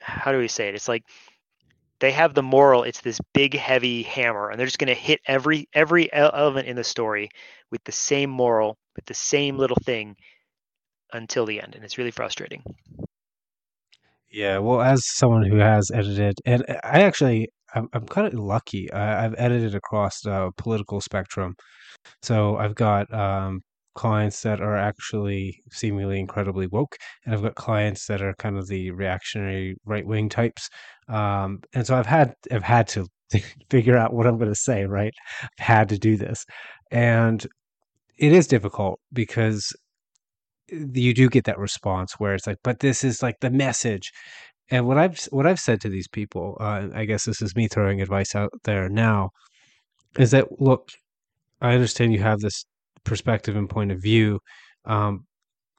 how 0.00 0.32
do 0.32 0.38
we 0.38 0.48
say 0.48 0.68
it? 0.68 0.74
It's 0.74 0.88
like 0.88 1.04
they 2.00 2.10
have 2.12 2.34
the 2.34 2.42
moral 2.42 2.82
it's 2.82 3.00
this 3.00 3.20
big 3.32 3.54
heavy 3.54 4.02
hammer 4.02 4.50
and 4.50 4.58
they're 4.58 4.66
just 4.66 4.78
going 4.78 4.88
to 4.88 4.94
hit 4.94 5.20
every 5.26 5.68
every 5.74 6.12
element 6.12 6.66
in 6.66 6.76
the 6.76 6.84
story 6.84 7.28
with 7.70 7.82
the 7.84 7.92
same 7.92 8.30
moral 8.30 8.76
with 8.96 9.04
the 9.06 9.14
same 9.14 9.56
little 9.56 9.78
thing 9.84 10.16
until 11.12 11.46
the 11.46 11.60
end 11.60 11.74
and 11.74 11.84
it's 11.84 11.98
really 11.98 12.10
frustrating. 12.10 12.62
Yeah 14.32 14.58
well 14.58 14.80
as 14.80 15.02
someone 15.04 15.44
who 15.44 15.56
has 15.56 15.90
edited 15.92 16.34
and 16.44 16.64
i 16.84 17.02
actually 17.02 17.48
i'm, 17.74 17.88
I'm 17.92 18.06
kind 18.06 18.26
of 18.26 18.34
lucky 18.34 18.90
I, 18.92 19.22
have 19.22 19.34
edited 19.38 19.74
across 19.74 20.20
the 20.20 20.50
political 20.56 21.00
spectrum. 21.00 21.54
So 22.22 22.56
i've 22.56 22.74
got 22.74 23.12
um, 23.12 23.60
clients 23.94 24.42
that 24.42 24.60
are 24.60 24.76
actually 24.76 25.62
seemingly 25.70 26.18
incredibly 26.18 26.66
woke, 26.66 26.96
and 27.24 27.34
I've 27.34 27.42
got 27.42 27.54
clients 27.54 28.06
that 28.06 28.22
are 28.22 28.34
kind 28.34 28.56
of 28.58 28.68
the 28.68 28.90
reactionary 28.92 29.76
right 29.84 30.06
wing 30.06 30.28
types. 30.28 30.68
Um, 31.08 31.60
and 31.74 31.86
so 31.86 31.96
I've 31.96 32.06
had 32.06 32.34
I've 32.52 32.62
had 32.62 32.88
to 32.88 33.06
figure 33.70 33.96
out 33.96 34.14
what 34.14 34.26
I'm 34.26 34.38
going 34.38 34.50
to 34.50 34.54
say. 34.54 34.84
Right, 34.84 35.14
I've 35.42 35.48
had 35.58 35.88
to 35.90 35.98
do 35.98 36.16
this, 36.16 36.44
and 36.90 37.46
it 38.18 38.32
is 38.32 38.46
difficult 38.46 39.00
because 39.12 39.72
you 40.70 41.14
do 41.14 41.28
get 41.28 41.44
that 41.44 41.58
response 41.58 42.14
where 42.18 42.34
it's 42.34 42.46
like, 42.46 42.58
but 42.62 42.80
this 42.80 43.04
is 43.04 43.22
like 43.22 43.36
the 43.40 43.50
message. 43.50 44.12
And 44.70 44.86
what 44.86 44.98
I've 44.98 45.24
what 45.30 45.46
I've 45.46 45.58
said 45.60 45.80
to 45.82 45.88
these 45.88 46.08
people, 46.08 46.56
uh, 46.60 46.88
I 46.94 47.04
guess 47.04 47.24
this 47.24 47.42
is 47.42 47.56
me 47.56 47.68
throwing 47.68 48.00
advice 48.00 48.34
out 48.34 48.50
there 48.64 48.88
now, 48.88 49.30
is 50.18 50.30
that 50.32 50.60
look, 50.60 50.90
I 51.60 51.74
understand 51.74 52.12
you 52.12 52.20
have 52.22 52.40
this 52.40 52.64
perspective 53.04 53.56
and 53.56 53.68
point 53.68 53.92
of 53.92 54.00
view. 54.00 54.40
Um, 54.84 55.26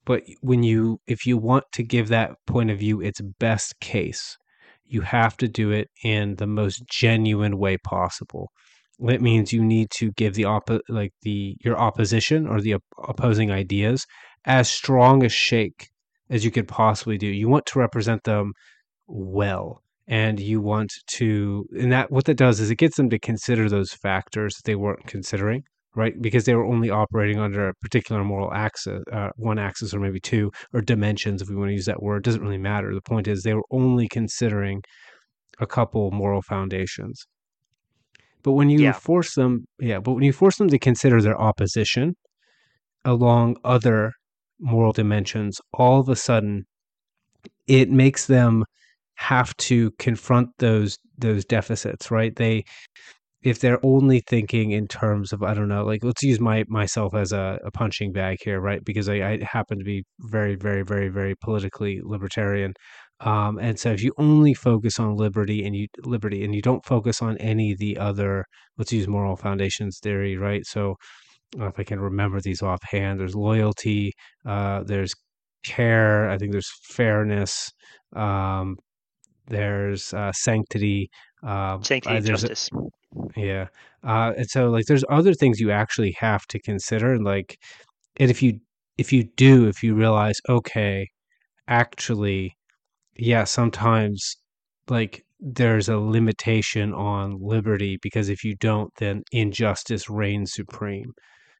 but 0.05 0.23
when 0.41 0.63
you 0.63 0.99
if 1.07 1.25
you 1.25 1.37
want 1.37 1.65
to 1.73 1.83
give 1.83 2.07
that 2.07 2.31
point 2.47 2.69
of 2.69 2.79
view 2.79 3.01
its 3.01 3.21
best 3.39 3.79
case 3.79 4.37
you 4.85 5.01
have 5.01 5.37
to 5.37 5.47
do 5.47 5.71
it 5.71 5.89
in 6.03 6.35
the 6.35 6.47
most 6.47 6.83
genuine 6.87 7.57
way 7.57 7.77
possible 7.77 8.51
it 9.07 9.21
means 9.21 9.51
you 9.51 9.63
need 9.63 9.89
to 9.89 10.11
give 10.11 10.35
the 10.35 10.43
oppo- 10.43 10.81
like 10.87 11.11
the 11.23 11.55
your 11.63 11.77
opposition 11.77 12.47
or 12.47 12.61
the 12.61 12.75
op- 12.75 12.83
opposing 13.07 13.51
ideas 13.51 14.05
as 14.45 14.69
strong 14.69 15.23
a 15.23 15.29
shake 15.29 15.89
as 16.29 16.45
you 16.45 16.51
could 16.51 16.67
possibly 16.67 17.17
do 17.17 17.27
you 17.27 17.47
want 17.47 17.65
to 17.65 17.79
represent 17.79 18.23
them 18.23 18.53
well 19.07 19.81
and 20.07 20.39
you 20.39 20.61
want 20.61 20.91
to 21.07 21.65
and 21.77 21.91
that 21.91 22.11
what 22.11 22.25
that 22.25 22.37
does 22.37 22.59
is 22.59 22.69
it 22.69 22.75
gets 22.75 22.97
them 22.97 23.09
to 23.09 23.19
consider 23.19 23.69
those 23.69 23.93
factors 23.93 24.55
that 24.55 24.63
they 24.65 24.75
weren't 24.75 25.07
considering 25.07 25.63
right? 25.95 26.19
Because 26.21 26.45
they 26.45 26.55
were 26.55 26.65
only 26.65 26.89
operating 26.89 27.39
under 27.39 27.69
a 27.69 27.73
particular 27.75 28.23
moral 28.23 28.53
axis 28.53 29.03
uh, 29.11 29.29
one 29.35 29.59
axis 29.59 29.93
or 29.93 29.99
maybe 29.99 30.19
two 30.19 30.51
or 30.73 30.81
dimensions 30.81 31.41
if 31.41 31.49
we 31.49 31.55
want 31.55 31.69
to 31.69 31.73
use 31.73 31.85
that 31.85 32.01
word 32.03 32.17
it 32.17 32.23
doesn't 32.25 32.41
really 32.41 32.57
matter. 32.57 32.93
The 32.93 33.01
point 33.01 33.27
is 33.27 33.43
they 33.43 33.53
were 33.53 33.65
only 33.71 34.07
considering 34.07 34.81
a 35.59 35.67
couple 35.67 36.11
moral 36.11 36.41
foundations. 36.41 37.25
But 38.43 38.53
when 38.53 38.69
you 38.69 38.79
Yeah. 38.79 38.93
force 38.93 39.35
them 39.35 39.65
yeah 39.79 39.99
but 39.99 40.13
when 40.13 40.23
you 40.23 40.33
force 40.33 40.57
them 40.57 40.69
to 40.69 40.79
consider 40.79 41.21
their 41.21 41.39
opposition 41.39 42.15
along 43.05 43.57
other 43.63 44.13
moral 44.59 44.93
dimensions 44.93 45.59
all 45.73 45.99
of 45.99 46.09
a 46.09 46.15
sudden 46.15 46.65
it 47.67 47.89
makes 47.89 48.27
them 48.27 48.63
have 49.15 49.55
to 49.57 49.91
confront 49.99 50.49
those 50.57 50.97
those 51.17 51.45
deficits 51.45 52.09
right? 52.11 52.35
They 52.35 52.63
if 53.43 53.59
they're 53.59 53.83
only 53.83 54.21
thinking 54.27 54.71
in 54.71 54.87
terms 54.87 55.33
of 55.33 55.41
i 55.43 55.53
don't 55.53 55.67
know 55.67 55.83
like 55.83 56.03
let's 56.03 56.23
use 56.23 56.39
my 56.39 56.63
myself 56.67 57.13
as 57.15 57.31
a, 57.31 57.59
a 57.65 57.71
punching 57.71 58.11
bag 58.11 58.37
here 58.43 58.59
right? 58.61 58.83
Because 58.83 59.09
I, 59.09 59.15
I 59.15 59.39
happen 59.43 59.77
to 59.79 59.83
be 59.85 60.03
very 60.19 60.55
very 60.55 60.83
very 60.83 61.09
very 61.09 61.35
politically 61.35 61.99
libertarian. 62.03 62.73
Um, 63.19 63.59
and 63.59 63.79
so 63.79 63.91
if 63.91 64.01
you 64.03 64.13
only 64.17 64.53
focus 64.55 64.99
on 64.99 65.15
liberty 65.15 65.63
and 65.65 65.75
you 65.75 65.87
liberty 66.03 66.43
and 66.43 66.55
you 66.55 66.61
don't 66.61 66.83
focus 66.85 67.21
on 67.21 67.37
any 67.37 67.71
of 67.73 67.77
the 67.79 67.97
other 67.97 68.45
let's 68.77 68.91
use 68.93 69.07
moral 69.07 69.35
foundations 69.35 69.99
theory 70.01 70.37
right? 70.37 70.65
So 70.65 70.95
if 71.57 71.77
i 71.79 71.83
can 71.83 71.99
remember 71.99 72.39
these 72.39 72.61
offhand 72.61 73.19
there's 73.19 73.35
loyalty 73.35 74.13
uh, 74.45 74.83
there's 74.83 75.13
care 75.63 76.29
i 76.29 76.37
think 76.37 76.51
there's 76.51 76.71
fairness 76.83 77.69
um, 78.15 78.77
there's 79.47 80.13
uh, 80.13 80.31
sanctity 80.31 81.09
um, 81.43 81.83
Sanctity 81.83 82.13
uh, 82.13 82.17
and 82.17 82.25
there's 82.25 82.43
a- 82.43 82.47
justice. 82.47 82.69
Yeah. 83.35 83.67
Uh, 84.03 84.33
and 84.37 84.49
so 84.49 84.69
like 84.69 84.85
there's 84.85 85.03
other 85.09 85.33
things 85.33 85.59
you 85.59 85.71
actually 85.71 86.11
have 86.19 86.45
to 86.47 86.59
consider 86.59 87.13
and 87.13 87.23
like 87.25 87.57
and 88.17 88.31
if 88.31 88.41
you 88.43 88.59
if 88.97 89.13
you 89.13 89.25
do 89.37 89.67
if 89.67 89.83
you 89.83 89.95
realize 89.95 90.39
okay 90.49 91.07
actually 91.67 92.55
yeah 93.17 93.43
sometimes 93.45 94.37
like 94.89 95.23
there's 95.39 95.89
a 95.89 95.97
limitation 95.97 96.93
on 96.93 97.37
liberty 97.41 97.97
because 98.01 98.29
if 98.29 98.43
you 98.43 98.55
don't 98.57 98.91
then 98.97 99.23
injustice 99.31 100.09
reigns 100.09 100.53
supreme 100.53 101.13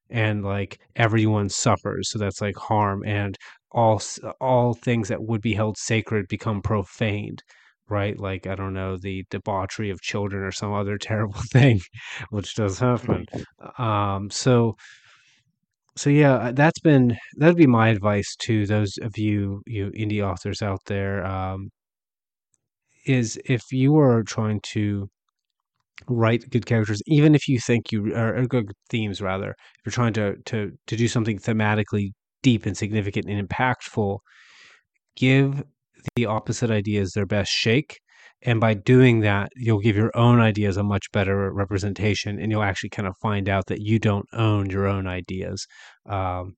and 0.10 0.44
like 0.44 0.80
everyone 0.96 1.50
suffers 1.50 2.10
so 2.12 2.20
that's 2.20 2.42
like 2.42 2.56
harm 2.58 3.04
and 3.06 3.38
all 3.72 4.02
all 4.42 4.74
things 4.74 5.08
that 5.10 5.24
would 5.24 5.42
be 5.42 5.54
held 5.54 5.78
sacred 5.78 6.28
become 6.28 6.62
profaned 6.62 7.44
right 7.92 8.20
like 8.20 8.48
i 8.48 8.56
don't 8.56 8.74
know 8.74 8.98
the 8.98 9.26
debauchery 9.30 9.90
of 9.90 10.02
children 10.02 10.44
or 10.44 10.52
some 10.52 10.74
other 10.74 10.98
terrible 11.10 11.42
thing 11.52 11.80
which 12.30 12.56
does 12.56 12.80
happen 12.80 13.26
um 13.78 14.30
so 14.30 14.76
so 15.96 16.10
yeah 16.10 16.34
uh, 16.36 16.52
that's 16.52 16.80
been 16.80 17.18
that'd 17.38 17.58
be 17.58 17.68
my 17.68 17.90
advice 17.90 18.36
to 18.38 18.66
those 18.66 18.98
of 19.02 19.18
you 19.18 19.62
you 19.68 19.92
indie 19.92 20.26
authors 20.26 20.62
out 20.62 20.80
there 20.88 21.26
um 21.26 21.70
is 23.06 23.40
if 23.46 23.72
you 23.72 23.98
are 23.98 24.24
trying 24.24 24.60
to 24.62 25.10
write 26.08 26.50
good 26.50 26.66
characters, 26.66 27.02
even 27.08 27.36
if 27.36 27.48
you 27.48 27.60
think 27.60 27.92
you 27.92 28.16
are 28.16 28.46
good 28.48 28.72
themes 28.90 29.22
rather. 29.22 29.52
If 29.52 29.86
you're 29.86 29.92
trying 29.92 30.14
to 30.14 30.36
to 30.46 30.72
to 30.88 30.96
do 30.96 31.08
something 31.08 31.40
thematically 31.40 32.12
deep 32.44 32.66
and 32.66 32.76
significant 32.78 33.28
and 33.30 33.48
impactful, 33.48 34.20
give 35.16 35.64
the 36.16 36.26
opposite 36.26 36.72
ideas 36.72 37.12
their 37.12 37.26
best 37.26 37.52
shake. 37.52 38.00
And 38.44 38.60
by 38.60 38.74
doing 38.74 39.20
that, 39.22 39.50
you'll 39.56 39.80
give 39.80 39.96
your 39.96 40.12
own 40.16 40.40
ideas 40.40 40.78
a 40.78 40.84
much 40.84 41.12
better 41.12 41.54
representation, 41.54 42.40
and 42.40 42.52
you'll 42.52 42.64
actually 42.64 42.90
kind 42.90 43.08
of 43.08 43.16
find 43.22 43.48
out 43.48 43.68
that 43.68 43.82
you 43.82 44.00
don't 44.00 44.26
own 44.34 44.70
your 44.70 44.88
own 44.88 45.06
ideas. 45.06 45.68
Um, 46.08 46.56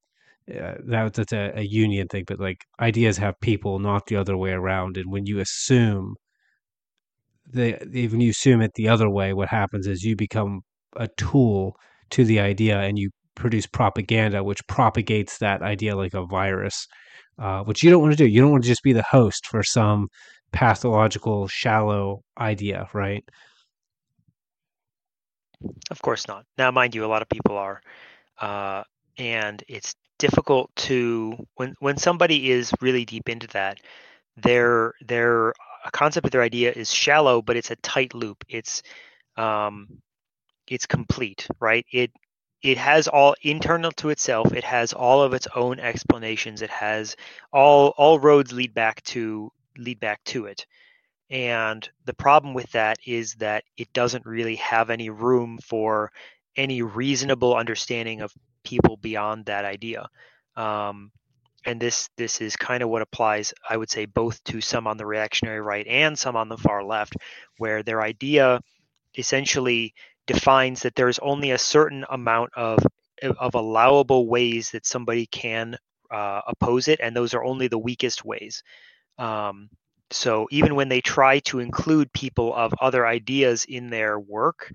uh, 0.50 0.76
that 0.86 1.14
that's 1.14 1.34
a, 1.34 1.52
a 1.56 1.68
Jungian 1.68 2.10
thing, 2.10 2.24
but 2.28 2.40
like 2.40 2.66
ideas 2.80 3.18
have 3.18 3.40
people, 3.42 3.80
not 3.80 4.06
the 4.08 4.16
other 4.16 4.38
way 4.38 4.52
around. 4.52 4.98
And 4.98 5.12
when 5.12 5.26
you 5.26 5.40
assume 5.40 6.16
the 7.52 7.78
when 8.12 8.22
you 8.22 8.32
assume 8.32 8.62
it 8.62 8.72
the 8.76 8.90
other 8.90 9.10
way, 9.10 9.34
what 9.34 9.50
happens 9.50 9.88
is 9.88 10.04
you 10.04 10.16
become 10.16 10.62
a 10.96 11.08
tool 11.18 11.76
to 12.12 12.24
the 12.24 12.40
idea, 12.40 12.80
and 12.80 12.98
you 12.98 13.10
produce 13.36 13.66
propaganda, 13.66 14.44
which 14.44 14.66
propagates 14.68 15.38
that 15.40 15.62
idea 15.62 15.96
like 15.96 16.14
a 16.14 16.26
virus, 16.26 16.88
uh, 17.40 17.64
which 17.64 17.84
you 17.84 17.90
don't 17.90 18.02
want 18.02 18.14
to 18.14 18.18
do. 18.18 18.28
You 18.28 18.42
don't 18.42 18.52
want 18.52 18.64
to 18.64 18.70
just 18.70 18.84
be 18.84 18.94
the 18.94 19.04
host 19.04 19.48
for 19.48 19.64
some 19.64 20.08
pathological, 20.52 21.48
shallow 21.48 22.24
idea, 22.40 22.88
right? 22.94 23.24
Of 25.90 26.02
course 26.02 26.28
not. 26.28 26.46
Now, 26.58 26.72
mind 26.72 26.94
you, 26.94 27.06
a 27.06 27.08
lot 27.08 27.22
of 27.22 27.30
people 27.30 27.58
are, 27.58 27.82
uh, 28.40 28.84
and 29.18 29.64
it's 29.68 29.96
difficult 30.20 30.70
to 30.76 31.36
when 31.56 31.74
when 31.80 31.98
somebody 31.98 32.52
is 32.52 32.72
really 32.82 33.06
deep 33.06 33.30
into 33.30 33.48
that. 33.48 33.80
Their 34.38 34.94
their 35.06 35.54
concept 35.92 36.26
of 36.26 36.32
their 36.32 36.42
idea 36.42 36.72
is 36.72 36.92
shallow, 36.94 37.42
but 37.42 37.56
it's 37.56 37.72
a 37.72 37.76
tight 37.78 38.14
loop. 38.14 38.44
It's 38.50 38.84
um, 39.38 39.88
it's 40.68 40.86
complete, 40.86 41.48
right? 41.60 41.86
It 41.92 42.12
it 42.64 42.78
has 42.78 43.10
all 43.10 43.36
internal 43.42 43.92
to 43.92 44.10
itself. 44.10 44.54
It 44.54 44.64
has 44.64 44.94
all 44.94 45.22
of 45.22 45.34
its 45.34 45.48
own 45.54 45.80
explanations. 45.80 46.62
It 46.62 46.70
has 46.70 47.16
all 47.52 47.90
all 47.98 48.20
roads 48.20 48.54
lead 48.54 48.74
back 48.74 49.04
to 49.04 49.52
lead 49.78 50.00
back 50.00 50.24
to 50.26 50.46
it. 50.46 50.66
And 51.30 51.88
the 52.06 52.14
problem 52.14 52.54
with 52.54 52.72
that 52.72 52.98
is 53.06 53.36
that 53.36 53.66
it 53.78 53.92
doesn't 53.92 54.26
really 54.26 54.56
have 54.58 54.90
any 54.90 55.10
room 55.10 55.60
for 55.64 56.12
any 56.56 56.82
reasonable 56.82 57.56
understanding 57.56 58.22
of 58.22 58.34
people 58.64 58.98
beyond 58.98 59.46
that 59.46 59.66
idea. 59.66 60.08
Um, 60.56 61.12
and 61.66 61.82
this 61.82 62.10
this 62.18 62.40
is 62.40 62.56
kind 62.56 62.82
of 62.82 62.90
what 62.90 63.02
applies, 63.02 63.54
I 63.70 63.76
would 63.76 63.90
say, 63.90 64.06
both 64.06 64.42
to 64.46 64.62
some 64.62 64.88
on 64.88 64.98
the 64.98 65.06
reactionary 65.06 65.62
right 65.62 65.88
and 65.88 66.18
some 66.18 66.38
on 66.38 66.48
the 66.48 66.58
far 66.58 66.84
left, 66.84 67.18
where 67.58 67.84
their 67.84 68.02
idea 68.02 68.62
essentially 69.18 69.94
defines 70.28 70.82
that 70.84 70.96
there's 70.96 71.20
only 71.20 71.52
a 71.52 71.58
certain 71.58 72.06
amount 72.10 72.52
of 72.56 72.80
of 73.40 73.56
allowable 73.56 74.28
ways 74.28 74.72
that 74.72 74.86
somebody 74.86 75.26
can 75.28 75.78
uh, 76.12 76.42
oppose 76.48 76.88
it, 76.88 77.00
and 77.02 77.16
those 77.16 77.34
are 77.34 77.44
only 77.44 77.68
the 77.68 77.78
weakest 77.78 78.26
ways. 78.26 78.64
Um, 79.18 79.70
so 80.12 80.48
even 80.52 80.76
when 80.76 80.90
they 80.90 81.02
try 81.02 81.40
to 81.40 81.60
include 81.60 82.12
people 82.14 82.54
of 82.54 82.74
other 82.80 83.06
ideas 83.06 83.66
in 83.66 83.90
their 83.90 84.20
work, 84.20 84.72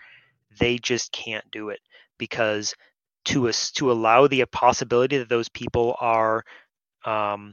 they 0.59 0.79
just 0.79 1.12
can't 1.12 1.49
do 1.51 1.69
it 1.69 1.81
because 2.19 2.75
to 3.27 3.49
us 3.49 3.70
to 3.73 3.93
allow 3.93 4.27
the 4.27 4.45
possibility 4.47 5.19
that 5.19 5.29
those 5.29 5.49
people 5.49 5.97
are 6.01 6.45
um, 7.05 7.53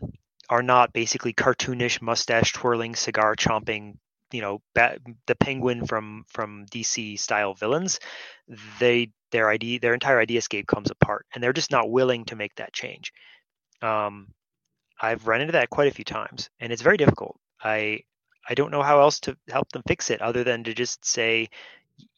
are 0.50 0.64
not 0.64 0.94
basically 0.94 1.34
cartoonish 1.34 2.02
mustache 2.02 2.54
twirling 2.54 2.96
cigar 2.96 3.36
chomping 3.36 3.96
you 4.32 4.42
know 4.42 4.62
bat, 4.74 5.00
the 5.28 5.36
penguin 5.36 5.86
from 5.86 6.26
from 6.28 6.66
dc 6.68 7.20
style 7.20 7.54
villains 7.54 8.00
they 8.80 9.12
their 9.32 9.50
idea 9.50 9.80
their 9.80 9.94
entire 9.94 10.24
ideascape 10.24 10.68
comes 10.68 10.92
apart 10.92 11.26
and 11.34 11.44
they're 11.44 11.54
just 11.54 11.72
not 11.72 11.90
willing 11.90 12.26
to 12.26 12.36
make 12.36 12.56
that 12.56 12.74
change. 12.74 13.12
Um, 13.82 14.30
i've 15.02 15.28
run 15.28 15.42
into 15.42 15.54
that 15.54 15.70
quite 15.70 15.90
a 15.90 15.96
few 15.96 16.06
times 16.06 16.50
and 16.60 16.72
it's 16.72 16.82
very 16.82 16.98
difficult. 16.98 17.38
I 17.64 18.02
i 18.50 18.54
don't 18.54 18.72
know 18.72 18.84
how 18.84 19.00
else 19.02 19.20
to 19.22 19.38
help 19.50 19.72
them 19.72 19.84
fix 19.88 20.10
it 20.12 20.22
other 20.22 20.44
than 20.44 20.64
to 20.66 20.74
just 20.74 21.06
say 21.06 21.50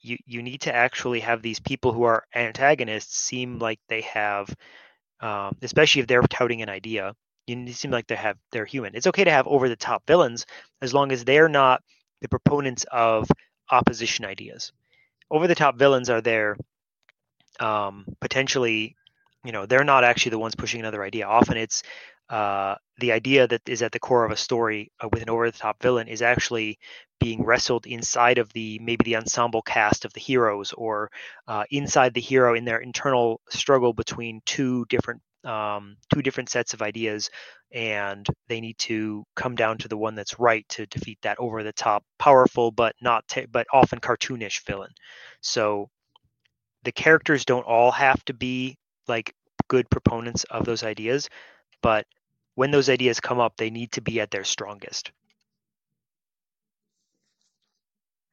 you 0.02 0.18
you 0.26 0.42
need 0.44 0.62
to 0.62 0.76
actually 0.76 1.20
have 1.22 1.42
these 1.42 1.60
people 1.60 1.94
who 1.94 2.04
are 2.04 2.26
antagonists 2.36 3.18
seem 3.18 3.60
like 3.60 3.80
they 3.88 4.02
have 4.02 4.54
um, 5.20 5.58
especially 5.62 6.02
if 6.02 6.08
they're 6.08 6.22
touting 6.24 6.62
an 6.62 6.70
idea 6.70 7.16
you 7.48 7.74
seem 7.74 7.92
like 7.92 8.08
they 8.08 8.16
have 8.16 8.38
they're 8.52 8.66
human. 8.66 8.94
It's 8.96 9.08
okay 9.08 9.24
to 9.24 9.32
have 9.32 9.48
over 9.48 9.70
the 9.70 9.76
top 9.76 10.04
villains 10.06 10.46
as 10.82 10.94
long 10.94 11.12
as 11.12 11.24
they're 11.24 11.50
not 11.50 11.82
the 12.22 12.30
proponents 12.30 12.86
of 12.92 13.30
opposition 13.72 14.26
ideas. 14.26 14.72
Over 15.30 15.48
the 15.48 15.56
top 15.56 15.78
villains 15.78 16.10
are 16.10 16.22
there 16.22 16.58
um, 17.60 18.06
potentially 18.22 18.96
you 19.44 19.52
know 19.52 19.66
they're 19.66 19.84
not 19.84 20.04
actually 20.04 20.32
the 20.32 20.40
ones 20.40 20.56
pushing 20.56 20.80
another 20.80 21.04
idea. 21.04 21.28
Often 21.28 21.58
it's 21.58 21.84
uh, 22.30 22.76
the 23.00 23.14
idea 23.14 23.48
that 23.48 23.62
is 23.70 23.82
at 23.82 23.94
the 23.94 24.00
core 24.00 24.26
of 24.26 24.32
a 24.32 24.36
story 24.36 24.92
uh, 25.02 25.08
with 25.14 25.22
an 25.22 25.30
over-the-top 25.30 25.82
villain 25.82 26.10
is 26.10 26.22
actually 26.22 26.78
being 27.20 27.44
wrestled 27.44 27.88
inside 27.88 28.38
of 28.38 28.52
the 28.54 28.80
maybe 28.80 29.04
the 29.06 29.16
ensemble 29.16 29.62
cast 29.62 30.04
of 30.04 30.14
the 30.14 30.20
heroes 30.20 30.74
or 30.74 31.10
uh, 31.48 31.64
inside 31.72 32.14
the 32.14 32.22
hero 32.22 32.54
in 32.54 32.66
their 32.66 32.80
internal 32.80 33.40
struggle 33.50 33.94
between 33.94 34.42
two 34.46 34.86
different 34.90 35.22
um, 35.44 35.98
two 36.14 36.22
different 36.22 36.50
sets 36.50 36.74
of 36.74 36.82
ideas, 36.82 37.30
and 37.72 38.26
they 38.48 38.62
need 38.62 38.78
to 38.80 39.24
come 39.36 39.56
down 39.56 39.78
to 39.80 39.88
the 39.88 39.98
one 39.98 40.16
that's 40.16 40.40
right 40.40 40.68
to 40.70 40.86
defeat 40.88 41.20
that 41.22 41.38
over 41.40 41.64
the 41.64 41.74
top, 41.74 42.04
powerful 42.20 42.72
but 42.72 42.96
not 43.02 43.24
but 43.52 43.68
often 43.72 44.00
cartoonish 44.00 44.66
villain. 44.66 44.92
So 45.42 45.90
the 46.84 46.92
characters 46.92 47.46
don't 47.46 47.66
all 47.66 47.92
have 47.92 48.24
to 48.26 48.34
be 48.34 48.78
like 49.08 49.34
good 49.68 49.90
proponents 49.90 50.44
of 50.46 50.66
those 50.66 50.84
ideas, 50.84 51.30
but 51.82 52.06
when 52.56 52.72
those 52.72 52.90
ideas 52.90 53.20
come 53.20 53.40
up, 53.40 53.56
they 53.58 53.70
need 53.70 53.92
to 53.94 54.02
be 54.02 54.20
at 54.20 54.32
their 54.32 54.44
strongest. 54.44 55.12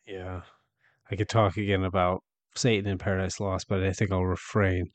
Yeah. 0.07 0.43
I 1.11 1.17
could 1.17 1.29
talk 1.29 1.57
again 1.57 1.85
about 1.85 2.23
Satan 2.57 2.91
in 2.91 2.99
Paradise 2.99 3.41
Lost, 3.41 3.67
but 3.69 3.83
I 3.83 3.93
think 3.93 4.13
I'll 4.13 4.25
refrain. 4.25 4.91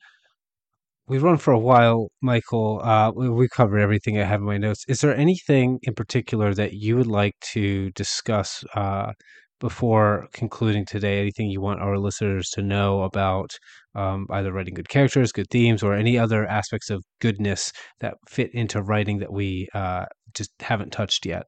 We've 1.10 1.24
run 1.24 1.38
for 1.38 1.52
a 1.52 1.58
while, 1.58 2.12
Michael. 2.22 2.80
Uh, 2.84 3.10
we, 3.12 3.28
we 3.28 3.48
covered 3.48 3.80
everything 3.80 4.20
I 4.20 4.24
have 4.24 4.38
in 4.42 4.46
my 4.46 4.58
notes. 4.58 4.84
Is 4.86 5.00
there 5.00 5.12
anything 5.12 5.80
in 5.82 5.92
particular 5.92 6.54
that 6.54 6.74
you 6.74 6.96
would 6.96 7.08
like 7.08 7.34
to 7.52 7.90
discuss 7.90 8.62
uh, 8.76 9.14
before 9.58 10.28
concluding 10.32 10.86
today? 10.86 11.18
Anything 11.18 11.50
you 11.50 11.60
want 11.60 11.80
our 11.80 11.98
listeners 11.98 12.48
to 12.50 12.62
know 12.62 13.02
about 13.02 13.50
um, 13.96 14.28
either 14.30 14.52
writing 14.52 14.74
good 14.74 14.88
characters, 14.88 15.32
good 15.32 15.50
themes, 15.50 15.82
or 15.82 15.94
any 15.94 16.16
other 16.16 16.46
aspects 16.46 16.90
of 16.90 17.02
goodness 17.20 17.72
that 17.98 18.14
fit 18.28 18.54
into 18.54 18.80
writing 18.80 19.18
that 19.18 19.32
we 19.32 19.66
uh, 19.74 20.04
just 20.32 20.52
haven't 20.60 20.92
touched 20.92 21.26
yet? 21.26 21.42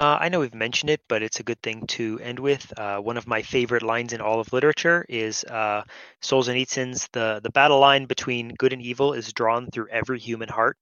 Uh, 0.00 0.16
I 0.18 0.30
know 0.30 0.40
we've 0.40 0.54
mentioned 0.54 0.88
it, 0.88 1.02
but 1.08 1.22
it's 1.22 1.40
a 1.40 1.42
good 1.42 1.60
thing 1.62 1.86
to 1.88 2.18
end 2.22 2.38
with. 2.38 2.72
Uh, 2.78 3.00
one 3.00 3.18
of 3.18 3.26
my 3.26 3.42
favorite 3.42 3.82
lines 3.82 4.14
in 4.14 4.22
all 4.22 4.40
of 4.40 4.50
literature 4.50 5.04
is 5.10 5.44
uh, 5.44 5.84
Solzhenitsyn's 6.22 7.06
the 7.12 7.40
the 7.42 7.50
battle 7.50 7.78
line 7.78 8.06
between 8.06 8.54
good 8.54 8.72
and 8.72 8.80
evil 8.80 9.12
is 9.12 9.34
drawn 9.34 9.70
through 9.70 9.88
every 9.90 10.18
human 10.18 10.48
heart. 10.48 10.78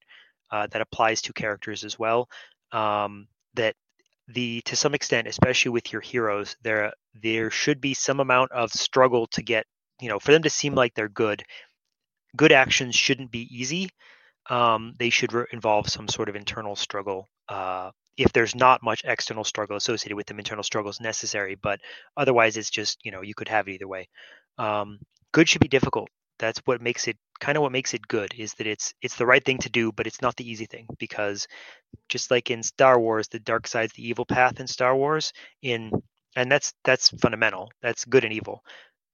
Uh, 0.51 0.67
that 0.67 0.81
applies 0.81 1.21
to 1.21 1.33
characters 1.33 1.83
as 1.83 1.99
well. 1.99 2.29
Um, 2.71 3.27
that 3.55 3.75
the 4.29 4.61
to 4.61 4.75
some 4.77 4.95
extent, 4.95 5.27
especially 5.27 5.71
with 5.71 5.91
your 5.91 6.01
heroes, 6.01 6.55
there 6.63 6.93
there 7.13 7.51
should 7.51 7.81
be 7.81 7.93
some 7.93 8.21
amount 8.21 8.53
of 8.53 8.71
struggle 8.71 9.27
to 9.27 9.41
get 9.43 9.65
you 9.99 10.07
know 10.07 10.19
for 10.19 10.31
them 10.31 10.43
to 10.43 10.49
seem 10.49 10.75
like 10.75 10.93
they're 10.93 11.09
good. 11.09 11.43
Good 12.35 12.51
actions 12.51 12.95
shouldn't 12.95 13.31
be 13.31 13.47
easy. 13.55 13.89
Um, 14.49 14.95
they 14.97 15.09
should 15.09 15.33
re- 15.33 15.45
involve 15.51 15.89
some 15.89 16.07
sort 16.07 16.29
of 16.29 16.35
internal 16.35 16.75
struggle 16.75 17.27
uh, 17.49 17.91
if 18.19 18.33
there's 18.33 18.53
not 18.53 18.83
much 18.83 19.03
external 19.05 19.45
struggle 19.45 19.77
associated 19.77 20.15
with 20.15 20.27
them, 20.27 20.39
internal 20.39 20.63
struggle 20.63 20.91
is 20.91 20.99
necessary. 20.99 21.55
But 21.55 21.79
otherwise, 22.17 22.57
it's 22.57 22.69
just 22.69 22.99
you 23.03 23.11
know 23.11 23.21
you 23.21 23.33
could 23.33 23.47
have 23.47 23.67
it 23.67 23.73
either 23.73 23.87
way. 23.87 24.09
Um, 24.57 24.99
good 25.31 25.47
should 25.47 25.61
be 25.61 25.69
difficult. 25.69 26.09
That's 26.37 26.59
what 26.65 26.81
makes 26.81 27.07
it 27.07 27.17
kind 27.39 27.57
of 27.57 27.61
what 27.61 27.71
makes 27.71 27.93
it 27.93 28.07
good 28.07 28.33
is 28.37 28.53
that 28.55 28.67
it's 28.67 28.93
it's 29.01 29.15
the 29.15 29.25
right 29.25 29.43
thing 29.43 29.57
to 29.59 29.69
do, 29.69 29.91
but 29.93 30.05
it's 30.05 30.21
not 30.21 30.35
the 30.35 30.49
easy 30.49 30.65
thing 30.65 30.85
because 30.99 31.47
just 32.09 32.29
like 32.29 32.51
in 32.51 32.61
Star 32.61 32.99
Wars, 32.99 33.29
the 33.29 33.39
dark 33.39 33.67
side's 33.67 33.93
the 33.93 34.07
evil 34.07 34.25
path 34.25 34.59
in 34.59 34.67
Star 34.67 34.95
Wars. 34.95 35.31
In 35.61 35.91
and 36.35 36.51
that's 36.51 36.73
that's 36.83 37.09
fundamental. 37.21 37.71
That's 37.81 38.05
good 38.05 38.25
and 38.25 38.33
evil. 38.33 38.63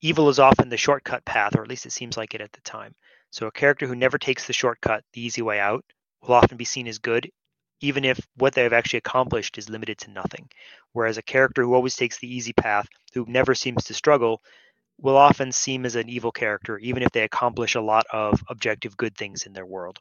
Evil 0.02 0.30
is 0.30 0.40
often 0.40 0.70
the 0.70 0.78
shortcut 0.78 1.24
path, 1.26 1.56
or 1.56 1.62
at 1.62 1.70
least 1.70 1.86
it 1.86 1.92
seems 1.92 2.18
like 2.18 2.34
it 2.34 2.42
at 2.42 2.52
the 2.54 2.62
time. 2.62 2.96
So 3.32 3.48
a 3.48 3.52
character 3.52 3.88
who 3.88 3.96
never 3.96 4.18
takes 4.18 4.48
the 4.48 4.54
shortcut, 4.54 5.04
the 5.14 5.22
easy 5.22 5.42
way 5.42 5.60
out, 5.60 5.86
will 6.22 6.36
often 6.36 6.58
be 6.58 6.66
seen 6.66 6.88
as 6.88 7.00
good 7.00 7.30
even 7.82 8.06
if 8.06 8.20
what 8.36 8.54
they've 8.54 8.74
actually 8.74 8.98
accomplished 8.98 9.58
is 9.58 9.70
limited 9.70 9.98
to 10.00 10.12
nothing. 10.12 10.50
Whereas 10.94 11.18
a 11.18 11.24
character 11.24 11.64
who 11.64 11.74
always 11.74 11.96
takes 11.96 12.20
the 12.20 12.34
easy 12.34 12.54
path, 12.54 12.88
who 13.14 13.26
never 13.28 13.54
seems 13.54 13.84
to 13.86 13.94
struggle, 13.94 14.42
will 14.98 15.18
often 15.18 15.52
seem 15.52 15.86
as 15.86 15.96
an 15.96 16.10
evil 16.10 16.32
character, 16.32 16.78
even 16.80 17.04
if 17.04 17.12
they 17.12 17.24
accomplish 17.24 17.76
a 17.76 17.82
lot 17.82 18.06
of 18.14 18.42
objective 18.50 18.96
good 18.98 19.16
things 19.16 19.46
in 19.46 19.54
their 19.54 19.66
world. 19.66 20.00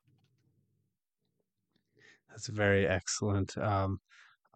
That's 2.31 2.49
very 2.49 2.87
excellent. 2.87 3.57
Um, 3.59 3.99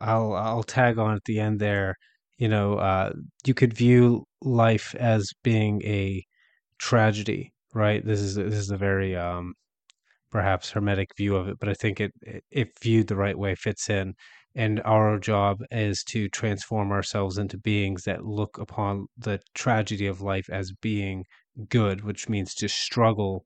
I'll 0.00 0.34
I'll 0.34 0.62
tag 0.62 0.98
on 0.98 1.14
at 1.14 1.24
the 1.24 1.40
end 1.40 1.60
there. 1.60 1.96
You 2.38 2.48
know, 2.48 2.74
uh, 2.78 3.12
you 3.44 3.54
could 3.54 3.72
view 3.74 4.24
life 4.42 4.94
as 4.96 5.32
being 5.42 5.82
a 5.82 6.24
tragedy, 6.78 7.52
right? 7.74 8.04
This 8.04 8.20
is 8.20 8.36
this 8.36 8.54
is 8.54 8.70
a 8.70 8.76
very 8.76 9.16
um, 9.16 9.54
perhaps 10.30 10.70
hermetic 10.70 11.10
view 11.16 11.36
of 11.36 11.48
it, 11.48 11.58
but 11.58 11.68
I 11.68 11.74
think 11.74 12.00
it, 12.00 12.12
it, 12.22 12.44
if 12.50 12.68
viewed 12.80 13.08
the 13.08 13.16
right 13.16 13.38
way 13.38 13.54
fits 13.54 13.88
in. 13.88 14.14
And 14.54 14.80
our 14.84 15.18
job 15.18 15.58
is 15.70 16.02
to 16.04 16.28
transform 16.28 16.90
ourselves 16.90 17.38
into 17.38 17.58
beings 17.58 18.02
that 18.04 18.24
look 18.24 18.58
upon 18.58 19.06
the 19.16 19.40
tragedy 19.54 20.06
of 20.06 20.20
life 20.20 20.48
as 20.50 20.72
being 20.72 21.24
good, 21.68 22.02
which 22.02 22.28
means 22.28 22.54
to 22.54 22.68
struggle 22.68 23.44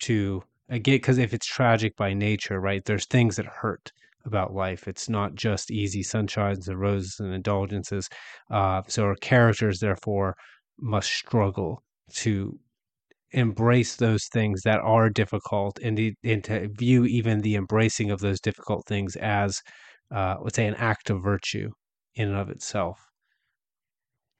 to 0.00 0.42
again 0.68 0.96
because 0.96 1.18
if 1.18 1.32
it's 1.32 1.46
tragic 1.46 1.96
by 1.96 2.12
nature, 2.12 2.60
right? 2.60 2.84
There's 2.84 3.06
things 3.06 3.36
that 3.36 3.46
hurt 3.46 3.92
about 4.24 4.54
life. 4.54 4.88
It's 4.88 5.08
not 5.08 5.34
just 5.34 5.70
easy 5.70 6.02
sunshines 6.02 6.68
and 6.68 6.80
roses 6.80 7.20
and 7.20 7.32
indulgences. 7.32 8.08
Uh, 8.50 8.82
so 8.88 9.04
our 9.04 9.16
characters, 9.16 9.80
therefore, 9.80 10.34
must 10.78 11.10
struggle 11.10 11.82
to 12.14 12.58
embrace 13.34 13.96
those 13.96 14.26
things 14.26 14.62
that 14.62 14.80
are 14.80 15.10
difficult 15.10 15.78
and, 15.82 15.96
the, 15.96 16.14
and 16.24 16.42
to 16.44 16.68
view 16.68 17.04
even 17.04 17.40
the 17.40 17.56
embracing 17.56 18.10
of 18.10 18.20
those 18.20 18.40
difficult 18.40 18.86
things 18.86 19.16
as, 19.16 19.60
uh, 20.10 20.36
let's 20.40 20.56
say, 20.56 20.66
an 20.66 20.74
act 20.74 21.10
of 21.10 21.22
virtue 21.22 21.70
in 22.14 22.28
and 22.28 22.36
of 22.36 22.48
itself. 22.48 22.98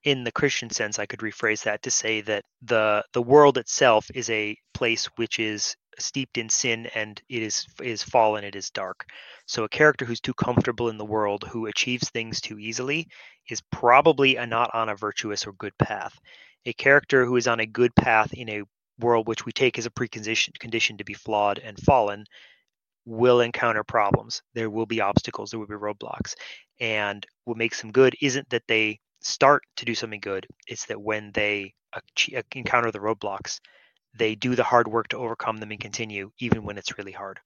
In 0.04 0.24
the 0.24 0.32
Christian 0.32 0.70
sense, 0.70 0.98
I 0.98 1.06
could 1.06 1.20
rephrase 1.20 1.64
that 1.64 1.82
to 1.82 1.90
say 1.90 2.20
that 2.22 2.44
the 2.60 3.02
the 3.14 3.22
world 3.22 3.56
itself 3.56 4.10
is 4.14 4.28
a 4.28 4.54
place 4.74 5.06
which 5.16 5.38
is 5.38 5.74
steeped 5.98 6.38
in 6.38 6.48
sin 6.48 6.86
and 6.94 7.20
it 7.28 7.42
is 7.42 7.66
is 7.82 8.02
fallen 8.02 8.44
it 8.44 8.56
is 8.56 8.70
dark 8.70 9.06
so 9.46 9.64
a 9.64 9.68
character 9.68 10.04
who's 10.04 10.20
too 10.20 10.34
comfortable 10.34 10.88
in 10.88 10.98
the 10.98 11.04
world 11.04 11.44
who 11.44 11.66
achieves 11.66 12.10
things 12.10 12.40
too 12.40 12.58
easily 12.58 13.06
is 13.48 13.62
probably 13.70 14.36
a, 14.36 14.46
not 14.46 14.70
on 14.74 14.88
a 14.88 14.96
virtuous 14.96 15.46
or 15.46 15.52
good 15.52 15.76
path 15.78 16.18
a 16.66 16.72
character 16.72 17.24
who 17.24 17.36
is 17.36 17.46
on 17.46 17.60
a 17.60 17.66
good 17.66 17.94
path 17.94 18.32
in 18.32 18.48
a 18.48 18.62
world 18.98 19.26
which 19.26 19.44
we 19.44 19.52
take 19.52 19.78
as 19.78 19.86
a 19.86 19.90
precondition 19.90 20.56
condition 20.58 20.96
to 20.98 21.04
be 21.04 21.14
flawed 21.14 21.58
and 21.58 21.78
fallen 21.80 22.24
will 23.06 23.40
encounter 23.40 23.84
problems. 23.84 24.42
There 24.54 24.70
will 24.70 24.86
be 24.86 25.00
obstacles, 25.00 25.50
there 25.50 25.60
will 25.60 25.66
be 25.66 25.74
roadblocks. 25.74 26.34
And 26.80 27.26
what 27.44 27.56
makes 27.56 27.80
them 27.80 27.92
good 27.92 28.14
isn't 28.20 28.48
that 28.50 28.62
they 28.66 28.98
start 29.20 29.62
to 29.76 29.84
do 29.84 29.94
something 29.94 30.20
good, 30.20 30.46
it's 30.66 30.86
that 30.86 31.00
when 31.00 31.30
they 31.32 31.74
encounter 32.54 32.90
the 32.90 32.98
roadblocks, 32.98 33.60
they 34.16 34.34
do 34.34 34.54
the 34.54 34.64
hard 34.64 34.88
work 34.88 35.08
to 35.08 35.18
overcome 35.18 35.56
them 35.56 35.70
and 35.70 35.80
continue, 35.80 36.30
even 36.38 36.64
when 36.64 36.78
it's 36.78 36.96
really 36.98 37.12
hard. 37.12 37.40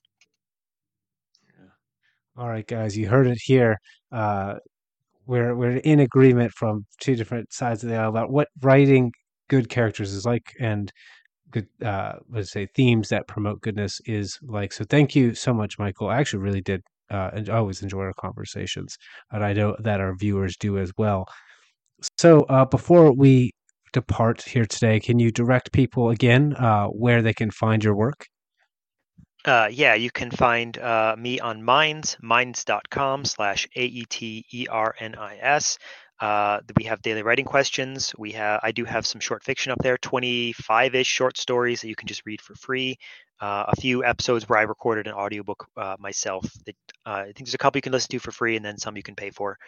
All 2.37 2.49
right, 2.49 2.67
guys, 2.67 2.97
you 2.97 3.09
heard 3.09 3.27
it 3.27 3.39
here. 3.43 3.79
Uh, 4.13 4.57
we're 5.27 5.57
we're 5.57 5.79
in 5.79 6.01
agreement 6.01 6.53
from 6.53 6.87
two 7.01 7.17
different 7.17 7.53
sides 7.53 7.83
of 7.83 7.91
the 7.91 7.97
aisle 7.97 8.09
about 8.09 8.31
what 8.31 8.49
writing 8.61 9.13
good 9.49 9.69
characters 9.69 10.13
is 10.13 10.25
like, 10.25 10.55
and 10.61 10.93
good 11.51 11.67
uh 11.85 12.15
let's 12.31 12.53
say 12.53 12.67
themes 12.75 13.09
that 13.09 13.27
promote 13.27 13.61
goodness 13.61 14.01
is 14.07 14.39
like 14.43 14.73
so 14.73 14.85
thank 14.85 15.17
you 15.17 15.35
so 15.35 15.55
much 15.55 15.79
michael. 15.79 16.09
I 16.09 16.19
actually 16.19 16.43
really 16.43 16.61
did 16.61 16.83
uh 17.11 17.31
and 17.33 17.49
always 17.49 17.83
enjoy 17.83 18.03
our 18.03 18.15
conversations 18.15 18.97
and 19.33 19.45
i 19.45 19.53
know 19.53 19.77
that 19.81 20.01
our 20.01 20.15
viewers 20.17 20.57
do 20.57 20.79
as 20.79 20.93
well. 20.99 21.27
So 22.19 22.43
uh 22.43 22.65
before 22.65 23.13
we 23.13 23.53
depart 23.93 24.43
here 24.43 24.67
today 24.67 25.01
can 25.01 25.19
you 25.19 25.31
direct 25.31 25.73
people 25.73 26.11
again 26.11 26.55
uh 26.57 26.87
where 26.87 27.23
they 27.23 27.35
can 27.35 27.51
find 27.51 27.83
your 27.83 27.95
work? 27.95 28.27
Uh, 29.45 29.69
yeah, 29.71 29.95
you 29.95 30.11
can 30.11 30.31
find 30.31 30.77
uh, 30.79 31.15
me 31.17 31.39
on 31.41 31.63
Minds, 31.63 32.17
minds.com 32.21 33.25
slash 33.25 33.67
A-E-T-E-R-N-I-S. 33.77 35.79
Uh, 36.21 36.61
we 36.77 36.85
have 36.85 37.01
daily 37.03 37.23
writing 37.23 37.45
questions. 37.45 38.13
We 38.19 38.33
have 38.33 38.61
I 38.63 38.73
do 38.73 38.85
have 38.85 39.07
some 39.07 39.21
short 39.21 39.45
fiction 39.45 39.71
up 39.71 39.79
there, 39.83 39.97
25-ish 39.99 41.07
short 41.07 41.39
stories 41.39 41.81
that 41.81 41.89
you 41.89 41.95
can 41.95 42.09
just 42.09 42.27
read 42.27 42.41
for 42.41 42.55
free. 42.55 42.99
Uh, 43.41 43.67
a 43.69 43.77
few 43.77 44.05
episodes 44.05 44.49
where 44.49 44.59
I 44.59 44.63
recorded 44.63 45.07
an 45.07 45.15
audiobook 45.15 45.69
uh, 45.77 45.97
myself. 46.01 46.45
That, 46.67 46.77
uh, 47.07 47.11
I 47.11 47.25
think 47.25 47.39
there's 47.39 47.55
a 47.55 47.59
couple 47.59 47.79
you 47.79 47.83
can 47.83 47.93
listen 47.93 48.11
to 48.11 48.19
for 48.19 48.33
free, 48.33 48.57
and 48.57 48.65
then 48.65 48.79
some 48.79 48.97
you 48.97 49.03
can 49.03 49.15
pay 49.15 49.31
for. 49.31 49.59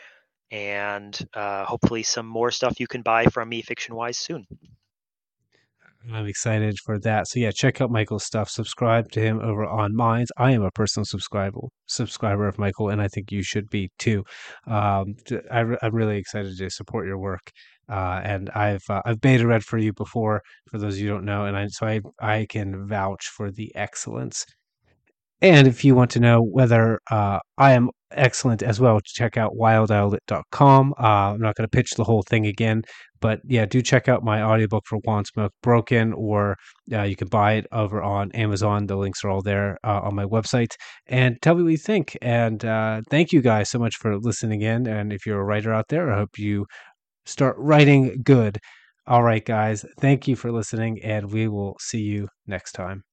And 0.51 1.17
uh, 1.35 1.65
hopefully, 1.65 2.03
some 2.03 2.27
more 2.27 2.51
stuff 2.51 2.81
you 2.81 2.89
can 2.89 3.03
buy 3.03 3.27
from 3.27 3.49
me 3.49 3.63
fiction 3.63 3.95
wise 3.95 4.19
soon. 4.19 4.47
I'm 6.13 6.27
excited 6.27 6.79
for 6.79 6.99
that. 7.01 7.29
So 7.29 7.41
yeah, 7.41 7.51
check 7.51 7.81
out 7.81 7.91
Michael's 7.91 8.25
stuff. 8.25 8.49
Subscribe 8.49 9.11
to 9.13 9.21
him 9.21 9.39
over 9.41 9.67
on 9.67 9.95
Minds. 9.95 10.33
I 10.39 10.53
am 10.53 10.63
a 10.63 10.71
personal 10.71 11.05
subscriber 11.05 11.61
subscriber 11.87 12.49
of 12.49 12.59
Michael, 12.59 12.89
and 12.89 13.03
I 13.03 13.09
think 13.09 13.31
you 13.31 13.43
should 13.43 13.69
be 13.69 13.91
too. 13.99 14.25
Um, 14.67 15.17
I, 15.51 15.61
am 15.61 15.95
really 15.95 16.17
excited 16.17 16.57
to 16.57 16.71
support 16.71 17.07
your 17.07 17.19
work. 17.19 17.51
Uh, 17.89 18.21
and 18.25 18.49
I've 18.51 18.85
uh, 18.89 19.03
I've 19.05 19.21
beta 19.21 19.47
read 19.47 19.65
for 19.65 19.77
you 19.77 19.93
before, 19.93 20.43
for 20.71 20.79
those 20.79 20.99
you 21.01 21.09
don't 21.09 21.25
know, 21.25 21.45
and 21.45 21.57
I, 21.57 21.67
so 21.69 21.87
I 21.87 22.01
I 22.21 22.47
can 22.49 22.87
vouch 22.87 23.27
for 23.27 23.51
the 23.51 23.75
excellence. 23.75 24.47
And 25.43 25.67
if 25.67 25.85
you 25.85 25.95
want 25.95 26.11
to 26.13 26.21
know 26.21 26.41
whether 26.41 27.01
uh, 27.11 27.41
I 27.59 27.73
am 27.73 27.91
excellent 28.13 28.63
as 28.63 28.81
well. 28.81 29.01
To 29.01 29.13
check 29.13 29.37
out 29.37 29.53
wildislelit.com. 29.55 30.95
Uh, 30.99 31.03
I'm 31.03 31.41
not 31.41 31.55
going 31.57 31.69
to 31.69 31.77
pitch 31.77 31.93
the 31.93 32.05
whole 32.05 32.23
thing 32.23 32.47
again, 32.47 32.83
but 33.21 33.41
yeah, 33.47 33.67
do 33.67 33.83
check 33.83 34.09
out 34.09 34.25
my 34.25 34.43
audiobook 34.43 34.85
for 34.87 34.99
Wand 35.05 35.27
Smoke 35.27 35.53
Broken, 35.63 36.13
or 36.15 36.57
uh, 36.93 37.03
you 37.03 37.17
can 37.17 37.29
buy 37.29 37.55
it 37.55 37.67
over 37.73 38.03
on 38.03 38.33
Amazon. 38.33 38.87
The 38.87 38.97
links 38.97 39.25
are 39.25 39.31
all 39.31 39.43
there 39.43 39.79
uh, 39.85 40.01
on 40.03 40.15
my 40.15 40.25
website. 40.25 40.75
And 41.07 41.41
tell 41.43 41.55
me 41.55 41.63
what 41.63 41.73
you 41.73 41.79
think. 41.79 42.17
And 42.23 42.65
uh, 42.65 43.03
thank 43.11 43.33
you 43.33 43.43
guys 43.43 43.71
so 43.71 43.79
much 43.79 43.97
for 43.97 44.19
listening 44.19 44.63
in. 44.63 44.87
And 44.87 45.13
if 45.13 45.27
you're 45.27 45.41
a 45.41 45.45
writer 45.45 45.73
out 45.73 45.89
there, 45.89 46.13
I 46.13 46.17
hope 46.17 46.39
you 46.39 46.67
start 47.27 47.57
writing 47.59 48.23
good. 48.23 48.59
All 49.07 49.23
right, 49.23 49.45
guys. 49.45 49.85
Thank 49.99 50.29
you 50.29 50.37
for 50.37 50.53
listening, 50.53 51.01
and 51.03 51.33
we 51.33 51.49
will 51.49 51.77
see 51.81 52.01
you 52.01 52.29
next 52.47 52.73
time. 52.73 53.10